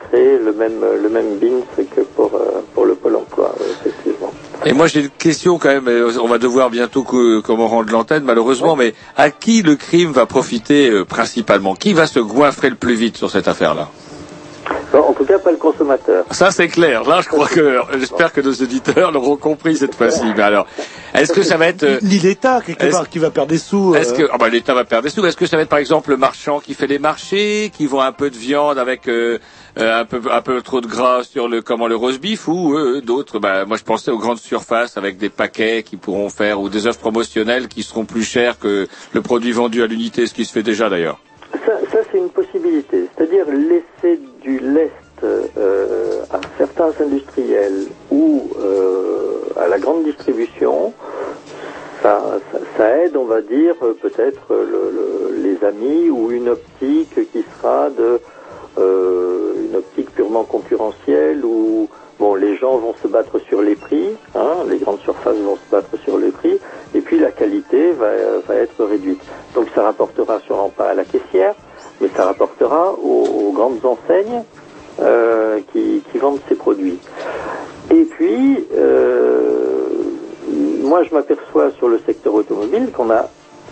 créer 0.09 0.39
le 0.39 0.52
même 0.52 0.81
le 1.02 1.09
même 1.09 1.39
BINS 1.39 1.65
que 1.94 2.02
pour 2.02 2.31
pour 2.74 2.85
le 2.86 2.94
pôle 2.94 3.16
emploi, 3.16 3.52
effectivement. 3.81 4.32
Et 4.65 4.73
moi 4.73 4.86
j'ai 4.86 5.01
une 5.01 5.09
question 5.10 5.59
quand 5.59 5.69
même. 5.70 5.89
On 6.23 6.28
va 6.28 6.39
devoir 6.39 6.70
bientôt 6.70 7.02
que- 7.02 7.40
comment 7.40 7.66
rendre 7.66 7.90
l'antenne, 7.93 8.23
malheureusement. 8.24 8.77
Mais 8.77 8.94
à 9.16 9.31
qui 9.31 9.62
le 9.62 9.74
crime 9.74 10.12
va 10.12 10.27
profiter 10.27 11.02
principalement? 11.09 11.74
Qui 11.74 11.93
va 11.94 12.06
se 12.06 12.20
goinfrer 12.20 12.70
le 12.70 12.77
plus 12.77 12.94
vite 12.94 13.16
sur 13.16 13.31
cette 13.31 13.48
affaire-là? 13.48 13.89
En 14.94 15.12
tout 15.12 15.24
cas 15.24 15.39
pas 15.39 15.51
le 15.51 15.56
consommateur. 15.56 16.24
Ça 16.31 16.51
c'est 16.51 16.69
clair. 16.69 17.05
Là, 17.05 17.20
je 17.23 17.28
crois 17.28 17.47
que 17.48 17.81
j'espère 17.98 18.32
que 18.32 18.40
nos 18.40 18.52
auditeurs 18.52 19.12
l'auront 19.12 19.36
compris 19.36 19.77
cette 19.77 19.94
fois-ci. 19.94 20.24
Mais 20.36 20.43
alors, 20.43 20.66
est-ce 21.15 21.32
que 21.32 21.43
ça 21.43 21.56
va 21.56 21.66
être 21.69 21.82
euh, 21.82 21.98
Ni 22.02 22.19
l'État, 22.19 22.60
quelque 22.65 22.82
Est-ce- 22.85 22.93
part, 22.93 23.09
qui 23.09 23.19
va 23.19 23.31
perdre 23.31 23.51
des 23.51 23.59
sous. 23.59 23.94
Est-ce 23.94 24.15
euh, 24.15 24.16
que 24.27 24.31
ah 24.32 24.39
bah, 24.39 24.48
l'État 24.48 24.74
va 24.74 24.85
perdre 24.85 25.05
des 25.05 25.10
sous 25.10 25.24
Est-ce 25.27 25.36
que 25.36 25.47
ça 25.47 25.56
va 25.56 25.62
être 25.62 25.69
par 25.69 25.78
exemple 25.78 26.10
le 26.10 26.16
marchand 26.16 26.60
qui 26.60 26.74
fait 26.74 26.86
les 26.86 26.98
marchés, 26.98 27.70
qui 27.77 27.86
vend 27.86 28.01
un 28.01 28.12
peu 28.12 28.31
de 28.31 28.36
viande 28.36 28.78
avec 28.78 29.09
euh, 29.09 29.39
euh, 29.78 30.01
un 30.01 30.05
peu 30.05 30.20
un 30.31 30.40
peu 30.43 30.62
trop 30.62 30.81
de 30.81 30.86
gras 30.86 31.23
sur 31.24 31.48
le 31.48 31.60
comment 31.62 31.86
le 31.89 31.97
roast 31.97 32.20
beef 32.20 32.48
ou 32.48 32.74
euh, 32.77 33.01
d'autres? 33.01 33.39
Bah, 33.39 33.65
Moi, 33.66 33.77
je 33.77 33.85
pensais 33.85 34.10
aux 34.10 34.19
grandes 34.19 34.39
surfaces 34.39 34.97
avec 34.97 35.19
des 35.19 35.28
paquets 35.28 35.82
qui 35.82 35.97
pourront 35.97 36.31
faire 36.31 36.60
ou 36.60 36.69
des 36.69 36.86
offres 36.86 37.01
promotionnelles 37.01 37.69
qui 37.69 37.82
seront 37.82 38.05
plus 38.05 38.23
chères 38.24 38.59
que 38.59 38.89
le 39.12 39.23
produit 39.23 39.52
vendu 39.52 39.82
à 39.82 39.86
l'unité, 39.86 40.27
ce 40.27 40.35
qui 40.35 40.44
se 40.44 40.52
fait 40.52 40.62
déjà 40.62 40.89
d'ailleurs. 40.89 41.19
Ça, 41.65 41.73
ça 41.90 41.98
c'est 42.12 42.19
une 42.19 42.28
possibilité. 42.28 43.06
C'est-à-dire 43.16 43.47
laisser 43.47 44.20
du 44.49 44.59
lest 44.61 44.93
euh, 45.25 46.23
à 46.31 46.41
certains 46.57 46.93
industriels 47.01 47.89
ou 48.11 48.51
euh, 48.59 49.41
à 49.57 49.69
la 49.69 49.79
grande 49.79 50.05
distribution, 50.05 50.95
ça, 52.03 52.20
aide, 53.03 53.16
on 53.16 53.25
va 53.25 53.43
dire, 53.43 53.75
peut-être 54.01 54.47
le- 54.51 54.91
le- 54.99 55.43
les 55.43 55.62
amis 55.66 56.09
ou 56.11 56.31
une 56.31 56.49
optique 56.49 57.15
qui 57.33 57.45
sera 57.53 57.91
de 57.91 58.20
euh, 58.79 59.66
une 59.69 59.77
optique 59.77 60.11
purement 60.12 60.45
concurrentielle 60.45 61.45
où 61.45 61.89
bon 62.20 62.35
les 62.37 62.57
gens 62.57 62.79
vont 62.79 62.95
se 63.03 63.09
battre 63.09 63.39
sur 63.49 63.61
les 63.61 63.75
prix, 63.77 64.16
hein, 64.35 64.65
les 64.69 64.79
grandes 64.79 65.01
surfaces 65.01 65.37
vont 65.37 65.57
se 65.57 65.70
battre 65.70 65.95
sur 66.05 66.16
les 66.19 66.31
prix, 66.31 66.59
et 66.95 67.01
puis 67.01 67.19
la 67.19 67.33
qualité 67.33 67.93
va, 67.93 68.11
va 68.47 68.55
être 68.55 68.85
réduite. 68.85 69.20
Donc 69.55 69.66
ça 69.75 69.83
rapportera 69.83 70.39
sûrement 70.47 70.70
pas 70.70 70.91
à 70.91 70.95
la 70.95 71.05
caissière, 71.05 71.55
mais 72.01 72.09
ça 72.16 72.25
rapportera 72.25 72.93
aux, 72.93 73.49
aux 73.49 73.53
grandes 73.53 73.85
enseignes 73.85 74.43
euh, 75.01 75.59
qui, 75.73 76.03
qui 76.11 76.19
vendent 76.19 76.41
ces 76.49 76.55
produits. 76.55 76.99
Et 77.91 78.03
puis, 78.05 78.66
euh, 78.77 79.87
moi 80.83 81.03
je 81.05 81.15
m'aperçois 81.15 81.70
sur 81.79 81.89
le 81.89 82.01
secteur 82.07 82.35
automobile 82.35 82.91
qu'on 82.93 83.11
a 83.11 83.29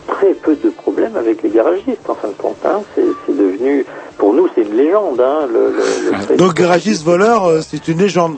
très 0.07 0.35
peu 0.35 0.55
de 0.57 0.71
problèmes 0.71 1.17
avec 1.17 1.43
les 1.43 1.51
garagistes. 1.51 2.09
En 2.09 2.15
fin 2.15 2.29
de 2.29 2.35
compte, 2.35 2.57
hein. 2.65 2.83
c'est 2.95 3.37
devenu, 3.37 3.85
pour 4.19 4.33
nous, 4.35 4.49
c'est 4.55 4.63
une 4.63 4.75
légende. 4.77 5.21
Hein, 5.21 5.47
le, 5.53 5.71
le, 5.71 6.31
le- 6.31 6.37
Donc, 6.37 6.55
garagiste 6.55 7.05
voleur, 7.05 7.45
euh, 7.47 7.61
c'est 7.61 7.89
une 7.89 7.99
légende. 7.99 8.37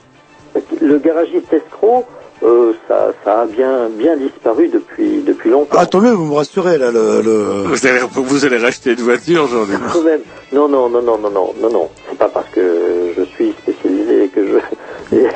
le 0.80 0.98
garagiste 0.98 1.52
escroc, 1.52 2.06
euh, 2.42 2.72
ça, 2.86 3.12
ça 3.24 3.40
a 3.42 3.46
bien, 3.46 3.88
bien 3.90 4.16
disparu 4.16 4.68
depuis, 4.68 5.22
depuis 5.22 5.50
longtemps. 5.50 5.76
Ah, 5.78 5.86
tant 5.86 6.00
mieux, 6.00 6.12
vous 6.12 6.26
me 6.26 6.34
rassurez, 6.34 6.78
là, 6.78 6.90
le... 6.90 7.20
le... 7.22 7.64
Vous 7.66 7.86
allez, 7.86 8.00
vous 8.12 8.44
allez 8.46 8.58
racheter 8.58 8.90
une 8.92 9.00
voiture, 9.04 9.44
aujourd'hui. 9.44 9.76
Quand 9.92 10.02
même. 10.02 10.20
Non, 10.52 10.68
non, 10.68 10.88
non, 10.88 11.02
non, 11.02 11.18
non, 11.18 11.30
non, 11.30 11.54
non, 11.60 11.70
non. 11.70 11.88
C'est 12.08 12.18
pas 12.18 12.28
parce 12.28 12.48
que 12.50 13.12
je 13.16 13.22
suis 13.24 13.52
spécialisé 13.62 14.24
et 14.24 14.28
que 14.28 14.46
je 14.46 15.16
et, 15.16 15.26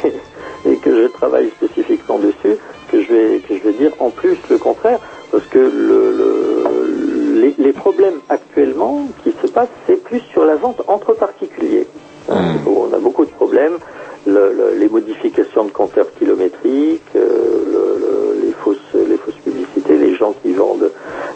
et 0.73 0.77
que 0.79 1.03
je 1.03 1.09
travaille 1.09 1.51
spécifiquement 1.51 2.19
dessus 2.19 2.57
que 2.91 3.03
je 3.03 3.13
vais 3.13 3.41
que 3.41 3.57
je 3.59 3.63
vais 3.65 3.73
dire 3.73 3.93
en 3.99 4.11
plus 4.11 4.37
le 4.49 4.59
contraire, 4.59 5.01
parce 5.31 5.45
que 5.47 5.59
le, 5.59 6.13
le- 6.17 7.41
les, 7.41 7.55
les 7.59 7.73
problèmes 7.73 8.21
actuellement 8.29 9.09
qui 9.25 9.35
se 9.43 9.47
passent, 9.49 9.69
c'est 9.87 10.03
plus 10.05 10.21
sur 10.33 10.45
la 10.45 10.55
vente 10.57 10.81
entre 10.87 11.15
particuliers. 11.15 11.87
Hein, 12.29 12.55
On 12.67 12.93
a 12.95 12.99
beaucoup 12.99 13.25
de 13.25 13.31
problèmes. 13.33 13.79
Le- 14.27 14.53
le- 14.53 14.75
les 14.79 14.89
modifications 14.89 15.65
de 15.65 15.73
compteurs 15.73 16.13
kilométriques, 16.15 17.03
euh, 17.17 17.65
le- 17.67 17.99
le- 17.99 18.47
les 18.47 18.53
fausses 18.53 18.95
les 18.95 19.17
fausses 19.19 19.39
publicités, 19.45 19.97
les 19.99 20.15
gens 20.17 20.35
qui 20.43 20.53
vendent 20.53 20.93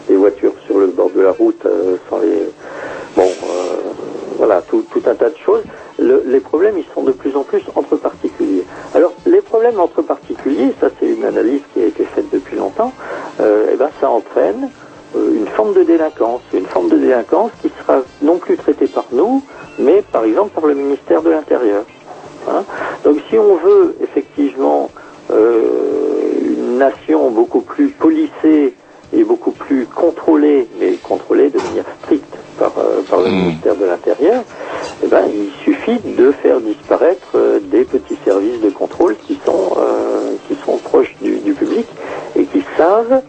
des 0.07 0.15
voitures 0.15 0.53
sur 0.67 0.77
le 0.77 0.87
bord 0.87 1.09
de 1.11 1.21
la 1.21 1.31
route 1.31 1.65
euh, 1.65 1.97
sans 2.09 2.19
les 2.19 2.47
bon 3.15 3.37
euh, 3.43 3.75
voilà 4.37 4.61
tout, 4.63 4.83
tout 4.91 5.01
un 5.05 5.15
tas 5.15 5.29
de 5.31 5.37
choses. 5.45 5.63
Le- 5.99 6.23
les 6.27 6.39
problèmes 6.41 6.77
ils 6.77 6.87
sont 6.93 7.03
de 7.03 7.11
plus 7.13 7.35
en 7.35 7.43
plus 7.43 7.63
entre 7.75 7.97
particuliers. 7.97 8.65
Alors 8.93 9.13
les 9.25 9.41
problèmes 9.41 9.79
entre 9.79 10.01
particuliers, 10.03 10.73
ça 10.79 10.89
c'est 10.99 11.07
une 11.07 11.25
analyse 11.25 11.61
qui 11.73 11.81
a 11.81 11.87
été 11.87 12.05
faite 12.15 12.29
depuis 12.31 12.57
longtemps. 12.57 12.93
Euh, 13.41 13.71
et 13.73 13.77
ben 13.77 13.89
ça 13.99 14.09
entraîne 14.09 14.71
une 15.15 15.47
forme 15.57 15.73
de 15.73 15.83
délinquance, 15.83 16.41
une 16.53 16.67
forme 16.67 16.89
de 16.89 16.97
délinquance 16.97 17.51
qui 17.61 17.69
sera 17.81 18.03
non 18.21 18.39
plus 18.39 18.57
traitée 18.57 18.87
par 18.87 19.07
nous, 19.11 19.43
mais 19.79 20.03
par 20.03 20.23
exemple 20.25 20.53
par 20.55 20.67
le 20.67 20.75
ministère 20.75 21.21
de 21.23 21.31
l'Intérieur. 21.31 21.85
Hein. 22.49 22.63
Donc 23.03 23.17
si 23.29 23.37
on 23.37 23.55
veut 23.55 23.95
effectivement 24.01 24.89
euh, 25.31 25.61
une 26.41 26.77
nation 26.77 27.29
beaucoup 27.31 27.61
plus 27.61 27.89
policée 27.89 28.73
et 29.13 29.23
beaucoup 29.23 29.51
plus 29.51 29.85
contrôlée, 29.85 30.67
mais 30.79 30.93
contrôlée 31.03 31.49
de 31.49 31.59
manière 31.59 31.85
stricte 32.03 32.35
par, 32.59 32.73
euh, 32.77 33.01
par 33.09 33.21
le 33.21 33.29
ministère 33.29 33.75
de 33.75 33.85
l'Intérieur, 33.85 34.43
eh 35.03 35.07
ben, 35.07 35.23
il 35.27 35.51
suffit 35.63 35.99
de 35.99 36.31
faire 36.31 36.59
disparaître 36.59 37.27
euh, 37.35 37.59
des 37.59 37.83
petits 37.83 38.17
services 38.25 38.61
de 38.61 38.69
contrôle 38.69 39.15
qui 39.27 39.39
sont, 39.45 39.77
qui 40.47 40.55
sont 40.65 40.77
proches 40.77 41.15
du, 41.21 41.37
du 41.39 41.53
public 41.53 41.85
et 42.35 42.45
qui 42.45 42.63
savent 42.77 43.21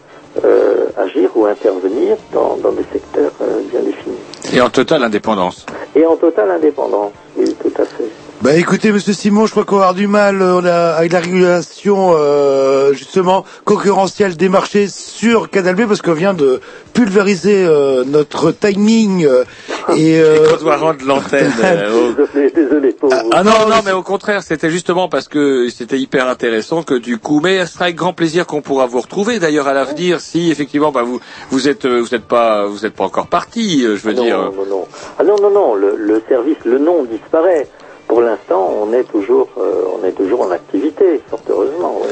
euh, 0.44 0.86
agir 0.96 1.30
ou 1.34 1.46
intervenir 1.46 2.16
dans, 2.32 2.56
dans 2.62 2.70
des 2.70 2.84
secteurs 2.92 3.32
euh, 3.40 3.60
bien 3.70 3.80
définis. 3.80 4.16
Et 4.52 4.60
en 4.60 4.70
totale 4.70 5.02
indépendance. 5.02 5.66
Et 5.96 6.06
en 6.06 6.16
totale 6.16 6.50
indépendance, 6.50 7.12
oui, 7.36 7.56
tout 7.60 7.72
à 7.82 7.84
fait. 7.84 8.10
Bah 8.40 8.54
écoutez, 8.54 8.92
Monsieur 8.92 9.14
Simon, 9.14 9.46
je 9.46 9.50
crois 9.50 9.64
qu'on 9.64 9.76
va 9.78 9.88
avoir 9.88 9.94
du 9.94 10.06
mal 10.06 10.40
euh, 10.40 10.60
on 10.60 10.64
a, 10.64 10.92
avec 10.92 11.10
la 11.12 11.18
régulation 11.18 12.12
euh, 12.14 12.92
justement 12.92 13.44
concurrentielle 13.64 14.36
des 14.36 14.48
marchés 14.48 14.86
sur 14.86 15.50
Canal 15.50 15.74
B 15.74 15.88
parce 15.88 16.02
qu'on 16.02 16.12
vient 16.12 16.34
de 16.34 16.60
pulvériser 16.94 17.64
euh, 17.66 18.04
notre 18.06 18.52
timing 18.52 19.26
euh, 19.26 19.42
et, 19.96 20.20
euh, 20.20 20.44
Et 20.46 20.50
qu'on 20.56 20.62
doit 20.62 20.76
rendre 20.76 21.04
l'antenne. 21.04 21.52
euh, 21.64 21.92
au- 21.92 22.12
Désolé, 22.12 22.50
désolé 22.52 22.92
pour 22.92 23.10
vous. 23.10 23.28
Ah 23.32 23.42
non, 23.42 23.50
non, 23.68 23.76
mais 23.84 23.90
au 23.90 24.04
contraire, 24.04 24.44
c'était 24.44 24.70
justement 24.70 25.08
parce 25.08 25.26
que 25.26 25.68
c'était 25.68 25.98
hyper 25.98 26.28
intéressant 26.28 26.84
que 26.84 26.94
du 26.94 27.18
coup, 27.18 27.40
mais 27.42 27.66
ce 27.66 27.72
sera 27.72 27.86
avec 27.86 27.96
grand 27.96 28.12
plaisir 28.12 28.46
qu'on 28.46 28.60
pourra 28.62 28.86
vous 28.86 29.00
retrouver 29.00 29.40
d'ailleurs 29.40 29.66
à 29.66 29.74
l'avenir 29.74 30.20
si 30.20 30.52
effectivement 30.52 30.92
bah, 30.92 31.02
vous 31.02 31.18
vous 31.50 31.68
êtes 31.68 31.86
euh, 31.86 31.98
vous 32.00 32.14
êtes 32.14 32.24
pas 32.28 32.66
vous 32.66 32.86
êtes 32.86 32.94
pas 32.94 33.04
encore 33.04 33.26
parti, 33.26 33.84
euh, 33.84 33.96
je 33.96 34.02
veux 34.06 34.14
non, 34.14 34.22
dire. 34.22 34.38
Non, 34.38 34.64
non. 34.70 34.84
Ah 35.18 35.24
non, 35.24 35.34
non, 35.42 35.50
non, 35.50 35.74
le, 35.74 35.96
le 35.96 36.22
service, 36.28 36.58
le 36.64 36.78
nom 36.78 37.02
disparaît. 37.04 37.66
Pour 38.08 38.22
l'instant, 38.22 38.72
on 38.82 38.92
est 38.92 39.04
toujours, 39.04 39.48
euh, 39.58 39.82
on 40.00 40.04
est 40.06 40.12
toujours 40.12 40.40
en 40.42 40.50
activité, 40.50 41.20
fort 41.30 41.40
heureusement. 41.48 42.00
Oui. 42.02 42.10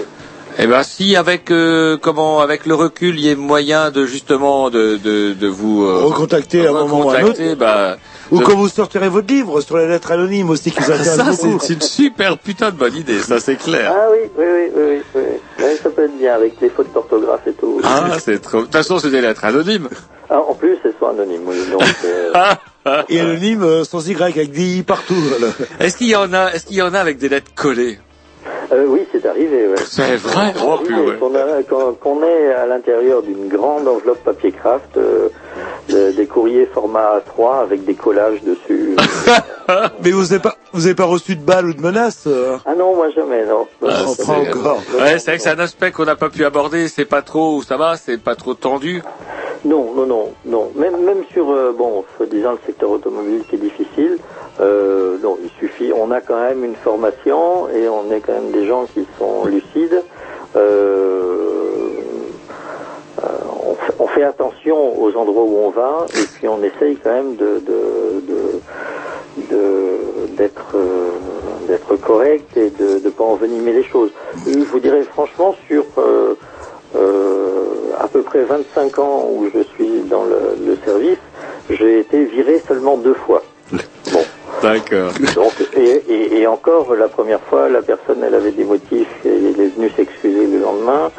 Eh 0.59 0.67
ben 0.67 0.83
si 0.83 1.17
avec 1.17 1.51
euh, 1.51 1.99
comment 2.01 2.41
avec 2.41 2.65
le 2.65 2.75
recul, 2.75 3.19
il 3.19 3.27
y 3.27 3.31
a 3.31 3.37
moyen 3.37 3.91
de 3.91 4.07
justement 4.07 4.71
de 4.71 4.97
de, 4.97 5.35
de 5.35 5.47
vous 5.49 5.85
euh, 5.85 6.05
recontacter 6.05 6.67
à 6.67 6.71
un 6.71 6.73
moment 6.73 7.05
ou 7.07 7.11
à 7.11 7.17
un 7.17 7.23
autre. 7.25 7.29
recontacter, 7.33 7.55
bah, 7.57 7.97
ou 8.31 8.39
de- 8.39 8.45
quand 8.45 8.57
vous 8.57 8.69
sortirez 8.69 9.11
votre 9.11 9.27
livre 9.29 9.61
sur 9.61 9.77
les 9.77 9.87
lettres 9.87 10.13
anonymes 10.13 10.49
aussi 10.49 10.71
qui 10.71 10.81
vous 10.81 10.91
intéresse 10.93 11.17
ça 11.17 11.33
c'est 11.61 11.75
une 11.75 11.81
super 11.83 12.39
putain 12.39 12.71
de 12.71 12.77
bonne 12.77 12.95
idée, 12.97 13.19
ça 13.21 13.39
c'est 13.39 13.57
clair. 13.57 13.93
Ah 13.95 14.07
oui, 14.13 14.31
oui, 14.39 14.45
oui, 14.47 14.71
oui, 14.75 14.83
oui, 15.15 15.23
oui. 15.59 15.65
Ouais, 15.65 15.77
ça 15.83 15.91
peut 15.91 16.05
être 16.05 16.17
bien 16.19 16.35
avec 16.35 16.55
les 16.63 16.71
fautes 16.71 16.93
d'orthographe 16.95 17.47
et 17.47 17.53
tout. 17.53 17.79
Ah, 17.85 18.17
c'est 18.19 18.41
trop. 18.41 18.59
De 18.61 18.63
toute 18.65 18.73
façon, 18.73 18.99
c'est 18.99 19.11
des 19.11 19.21
lettres 19.21 19.45
anonymes. 19.45 19.89
Ah, 20.31 20.41
en 20.41 20.55
plus, 20.55 20.79
elles 20.85 20.95
sont 20.99 21.09
anonymes, 21.09 21.43
oui. 21.47 21.57
Donc, 21.71 21.83
euh, 22.07 22.33
Et 23.09 23.21
anonyme 23.21 23.63
euh, 23.63 23.85
sans 23.85 24.07
Y 24.09 24.21
avec 24.23 24.51
des 24.53 24.79
I 24.79 24.83
partout. 24.83 25.15
voilà. 25.15 25.53
Est-ce 25.81 25.97
qu'il 25.97 26.09
y 26.09 26.17
en 26.17 26.33
a 26.33 26.53
Est-ce 26.53 26.67
qu'il 26.67 26.77
y 26.77 26.83
en 26.83 26.95
a 26.95 26.99
avec 27.01 27.19
des 27.19 27.29
lettres 27.29 27.51
collées 27.55 27.99
euh, 28.73 28.85
oui, 28.89 29.01
c'est 29.13 29.25
arrivé. 29.27 29.69
Ouais. 29.69 29.75
C'est 29.87 30.17
vrai. 30.17 30.53
Oh, 30.65 30.79
Oui, 30.81 30.87
purée. 30.89 31.17
qu'on 31.19 31.35
a- 31.37 31.63
qu'on 31.69 31.93
qu'on 31.95 32.23
est 32.25 32.53
à 32.53 32.67
l'intérieur 32.67 33.23
d'une 33.23 33.47
grande 33.49 33.87
enveloppe 33.87 34.23
papier 34.25 34.51
craft, 34.53 34.97
euh, 34.97 35.29
de- 35.89 36.11
des 36.13 36.27
courriers 36.27 36.67
format 36.75 37.19
A3 37.21 37.63
avec 37.63 37.85
des 37.85 37.95
collages 37.95 38.41
dessus. 38.43 38.97
Mais 40.03 40.11
vous 40.11 40.23
n'avez 40.23 40.39
pas, 40.41 40.57
vous 40.73 40.87
avez 40.87 40.95
pas 40.97 41.05
reçu 41.05 41.37
de 41.37 41.43
balles 41.43 41.67
ou 41.67 41.75
de 41.75 41.81
menaces 41.81 42.29
ah 42.67 42.75
non, 42.77 42.95
moi 42.97 43.09
jamais, 43.11 43.45
non. 43.47 43.67
Ah, 43.87 44.05
c'est- 44.17 44.27
pas 44.27 44.33
encore. 44.33 44.83
Ouais, 44.99 45.19
c'est 45.19 45.27
vrai 45.31 45.37
que 45.37 45.43
c'est 45.43 45.51
un 45.51 45.59
aspect 45.61 45.91
qu'on 45.93 46.05
n'a 46.05 46.17
pas 46.17 46.29
pu 46.31 46.45
aborder. 46.45 46.89
C'est 46.89 47.05
pas 47.05 47.23
trop, 47.23 47.63
ça 47.63 47.77
va, 47.77 47.97
c'est 47.97 48.19
pas 48.21 48.35
trop 48.35 48.55
tendu. 48.55 49.01
Non, 49.67 49.93
non, 49.97 50.07
non, 50.07 50.29
non. 50.45 50.71
Même, 50.77 51.03
même 51.03 51.25
sur, 51.33 51.51
euh, 51.51 51.75
bon, 51.77 52.05
disant 52.31 52.53
le 52.53 52.59
secteur 52.65 52.89
automobile 52.89 53.43
qui 53.49 53.57
est 53.57 53.59
difficile, 53.59 54.19
euh, 54.61 55.19
non, 55.21 55.37
il 55.43 55.51
suffit. 55.59 55.93
On 55.93 56.13
a 56.13 56.21
quand 56.21 56.39
même 56.39 56.65
une 56.65 56.77
formation 56.77 57.69
et 57.71 57.89
on 57.89 58.09
est 58.13 58.21
quand 58.21 58.35
même 58.35 58.53
des 58.53 58.65
gens 58.65 58.87
qui 58.95 59.05
sont 59.19 59.45
lucides. 59.47 60.05
Euh, 60.55 61.89
euh, 63.25 63.29
on, 63.67 63.75
fait, 63.75 63.95
on 63.99 64.07
fait 64.07 64.23
attention 64.23 65.03
aux 65.03 65.17
endroits 65.17 65.43
où 65.43 65.57
on 65.57 65.71
va 65.71 66.07
et 66.15 66.27
puis 66.35 66.47
on 66.47 66.63
essaye 66.63 66.97
quand 67.03 67.11
même 67.11 67.35
de 67.35 67.61
d'être 70.37 70.77
d'être 71.67 71.97
correct 71.97 72.57
et 72.57 72.71
de 72.71 73.01
ne 73.05 73.11
pas 73.11 73.25
envenimer 73.25 73.73
les 73.73 73.83
choses. 73.83 74.11
Je 74.47 74.59
vous 74.61 74.81
dirais 74.81 75.03
franchement 75.03 75.57
sur 75.67 75.85
à 77.99 78.09
peu 78.09 78.23
près 78.23 78.43
25 78.45 78.99
ans 78.99 79.29
où 79.33 79.47
je 79.55 79.63
suis 79.75 80.01
dans 80.11 80.25
le, 80.25 80.39
le 80.67 80.77
service, 80.85 81.19
j'ai 81.71 82.01
été 82.01 82.25
viré 82.25 82.63
seulement 82.69 82.97
deux 82.97 83.15
fois. 83.15 83.43
Bon. 84.13 84.25
D'accord. 84.63 85.13
Donc, 85.35 85.55
et, 85.77 86.03
et, 86.09 86.41
et 86.41 86.47
encore, 86.47 86.95
la 86.95 87.09
première 87.09 87.41
fois, 87.43 87.69
la 87.69 87.83
personne, 87.83 88.23
elle 88.25 88.35
avait 88.35 88.53
des 88.53 88.65
motifs 88.65 89.09
et 89.25 89.29
elle 89.29 89.61
est 89.61 89.75
venue 89.75 89.91
s'excuser 89.97 90.47
le 90.47 90.59
lendemain. 90.59 91.11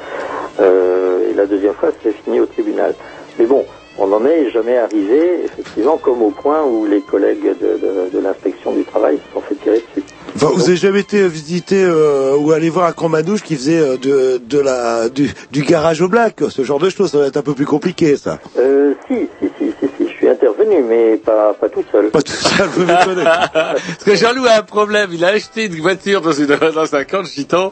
Euh, 0.60 1.30
et 1.30 1.34
la 1.34 1.46
deuxième 1.46 1.74
fois, 1.76 1.90
c'est 2.04 2.14
fini 2.24 2.40
au 2.40 2.46
tribunal. 2.46 2.96
Mais 3.38 3.46
bon, 3.46 3.66
on 4.00 4.08
n'en 4.08 4.26
est 4.26 4.50
jamais 4.52 4.78
arrivé, 4.78 5.42
effectivement, 5.46 5.98
comme 5.98 6.22
au 6.24 6.32
point 6.32 6.64
où 6.64 6.86
les 6.86 7.02
collègues 7.02 7.56
de, 7.60 7.78
de- 7.78 8.10
de 8.12 8.20
l'inspection 8.20 8.72
du 8.74 8.84
travail 8.86 9.18
se 9.28 9.34
sont 9.34 9.42
fait 9.42 9.56
tirer 9.56 9.84
dessus. 9.96 10.06
Enfin, 10.40 10.52
vous 10.54 10.68
avez 10.68 10.78
jamais 10.78 11.00
été 11.00 11.28
visiter 11.28 11.84
euh, 11.84 12.36
ou 12.38 12.52
aller 12.52 12.70
voir 12.70 12.86
un 12.86 12.92
camp 12.92 13.10
manouche 13.10 13.42
qui 13.42 13.56
faisait 13.56 13.80
euh, 13.80 13.98
de, 13.98 14.40
de 14.48 14.60
la 14.60 15.10
du, 15.10 15.32
du 15.52 15.64
garage 15.64 16.00
au 16.02 16.10
black, 16.10 16.42
ce 16.50 16.64
genre 16.64 16.78
de 16.78 16.92
choses, 16.92 17.10
ça 17.10 17.18
va 17.18 17.26
être 17.26 17.38
un 17.38 17.42
peu 17.42 17.56
plus 17.56 17.66
compliqué, 17.66 18.16
ça. 18.18 18.38
Euh, 18.60 18.94
si, 19.08 19.28
si, 19.40 19.50
si, 19.58 19.74
si, 19.80 19.88
si, 19.98 20.08
je 20.08 20.14
suis 20.14 20.30
intervenu, 20.30 20.84
mais 20.88 21.18
pas, 21.18 21.56
pas 21.60 21.70
tout 21.70 21.84
seul. 21.92 22.12
Pas 22.12 22.22
tout 22.22 22.34
seul, 22.34 22.68
vous 22.68 22.86
m'étonnez. 22.86 23.24
Parce 23.54 24.04
que 24.06 24.16
Jean-Loup 24.16 24.46
a 24.46 24.60
un 24.60 24.62
problème. 24.62 25.10
Il 25.12 25.26
a 25.26 25.30
acheté 25.30 25.66
une 25.66 25.82
voiture 25.82 26.22
dans, 26.22 26.32
une, 26.32 26.46
dans 26.46 26.96
un 26.96 27.04
camp 27.04 27.24
de 27.24 27.28
gitans. 27.28 27.72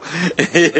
Et... 0.52 0.72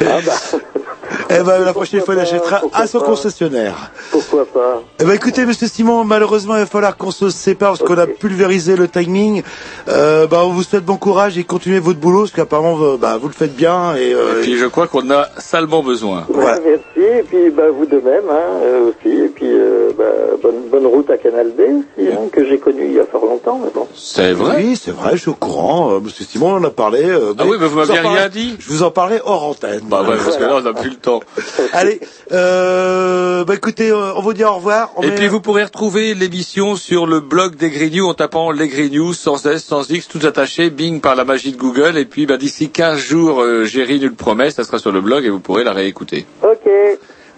Ah 0.00 0.20
bah, 0.24 0.32
Eh 1.30 1.42
ben, 1.42 1.64
la 1.64 1.72
prochaine 1.72 2.00
fois, 2.00 2.14
il 2.14 2.20
achètera 2.20 2.60
à 2.72 2.86
son 2.86 3.00
concessionnaire. 3.00 3.90
Pourquoi 4.10 4.44
pas 4.46 4.82
Eh 5.00 5.04
ben, 5.04 5.12
écoutez, 5.12 5.44
monsieur 5.46 5.66
Simon, 5.68 6.04
malheureusement, 6.04 6.54
il 6.56 6.60
va 6.60 6.66
falloir 6.66 6.96
qu'on 6.96 7.10
se 7.10 7.30
sépare 7.30 7.76
parce 7.76 7.82
qu'on 7.82 7.98
a 7.98 8.06
pulvérisé 8.06 8.76
le 8.76 8.88
timing. 8.88 9.42
Euh, 9.88 10.26
bah, 10.26 10.42
on 10.44 10.50
vous 10.50 10.62
souhaite 10.62 10.84
bon 10.84 10.96
courage 10.96 11.38
et 11.38 11.44
continuez 11.44 11.78
votre 11.78 11.98
boulot 11.98 12.20
parce 12.20 12.32
qu'apparemment, 12.32 12.74
vous- 12.74 12.98
bah, 12.98 13.18
vous 13.20 13.28
le 13.28 13.34
faites 13.34 13.54
bien 13.54 13.94
et, 13.96 14.14
euh, 14.14 14.38
Et 14.38 14.42
puis 14.42 14.56
je 14.56 14.66
crois 14.66 14.86
qu'on 14.86 15.10
a 15.10 15.28
salement 15.38 15.82
besoin. 15.82 16.24
Ouais, 16.28 16.44
Merci, 16.64 17.18
et 17.18 17.22
puis 17.22 17.50
bah, 17.50 17.64
vous 17.76 17.86
de 17.86 17.96
même 18.00 18.24
hein, 18.30 18.60
euh, 18.62 18.88
aussi, 18.90 19.14
et 19.24 19.28
puis 19.28 19.46
euh, 19.50 19.90
bah, 19.96 20.04
bonne, 20.42 20.68
bonne 20.70 20.86
route 20.86 21.10
à 21.10 21.18
Canal 21.18 21.48
B 21.56 21.60
aussi, 21.60 22.08
hein, 22.12 22.18
que 22.32 22.44
j'ai 22.46 22.58
connu 22.58 22.84
il 22.86 22.92
y 22.94 23.00
a 23.00 23.04
fort 23.06 23.24
longtemps, 23.26 23.60
mais 23.62 23.70
bon. 23.74 23.86
C'est 23.94 24.32
vrai 24.32 24.56
Oui, 24.58 24.76
c'est 24.82 24.90
vrai, 24.92 25.10
je 25.14 25.16
suis 25.22 25.30
au 25.30 25.34
courant. 25.34 25.92
Euh, 25.94 26.00
monsieur 26.00 26.24
Simon, 26.24 26.54
on 26.54 26.56
en 26.56 26.64
a 26.64 26.70
parlé. 26.70 27.02
euh, 27.04 27.34
Ah 27.38 27.42
oui, 27.46 27.56
mais 27.60 27.66
vous 27.66 27.76
m'aviez 27.76 27.94
parlerai- 27.96 28.18
rien 28.18 28.28
dit. 28.28 28.56
Je 28.58 28.68
vous 28.68 28.82
en 28.82 28.90
parlerai 28.90 29.20
hors 29.24 29.44
antenne. 29.44 29.80
Bah 29.84 30.02
ouais, 30.02 30.16
parce 30.24 30.36
que 30.36 30.44
là, 30.44 30.56
on 30.56 30.60
n'a 30.62 30.72
plus 30.72 30.90
le 30.90 30.96
temps. 31.04 31.20
Allez, 31.72 32.00
euh, 32.32 33.44
bah 33.44 33.54
écoutez, 33.54 33.90
euh, 33.90 34.14
on 34.16 34.22
vous 34.22 34.32
dit 34.32 34.44
au 34.44 34.54
revoir. 34.54 34.90
On 34.96 35.02
Et 35.02 35.08
met- 35.08 35.14
puis 35.14 35.28
vous 35.28 35.40
pourrez 35.40 35.64
retrouver 35.64 36.14
l'émission 36.14 36.76
sur 36.76 37.06
le 37.06 37.20
blog 37.20 37.56
des 37.56 37.70
Grignews 37.70 38.06
en 38.08 38.14
tapant 38.14 38.50
les 38.50 38.68
Grignews 38.68 39.12
sans 39.12 39.46
S, 39.46 39.64
sans 39.64 39.88
X, 39.90 40.08
tout 40.08 40.20
attaché, 40.24 40.70
bing 40.70 41.00
par 41.00 41.14
la 41.14 41.24
magie 41.24 41.52
de 41.52 41.56
Google. 41.58 41.96
Et 41.96 42.04
puis 42.04 42.26
bah, 42.26 42.36
d'ici 42.36 42.70
15 42.70 42.98
jours, 42.98 43.42
euh, 43.42 43.64
Géry 43.64 44.00
nous 44.00 44.08
le 44.08 44.14
promet, 44.14 44.50
ça 44.50 44.64
sera 44.64 44.78
sur 44.78 44.92
le 44.92 45.00
blog 45.00 45.24
et 45.24 45.30
vous 45.30 45.40
pourrez 45.40 45.64
la 45.64 45.72
réécouter. 45.72 46.26
Ok. 46.42 46.68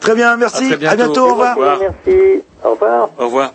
Très 0.01 0.15
bien, 0.15 0.37
merci. 0.37 0.65
À 0.65 0.69
très 0.69 0.77
bientôt. 0.77 0.97
bientôt, 0.97 1.21
au 1.23 1.31
revoir. 1.33 1.57
Au 1.57 1.61
revoir. 1.61 1.79
Merci. 1.81 2.43
Au 2.65 2.71
revoir. 2.73 3.09
Au 3.19 3.25
revoir. 3.25 3.53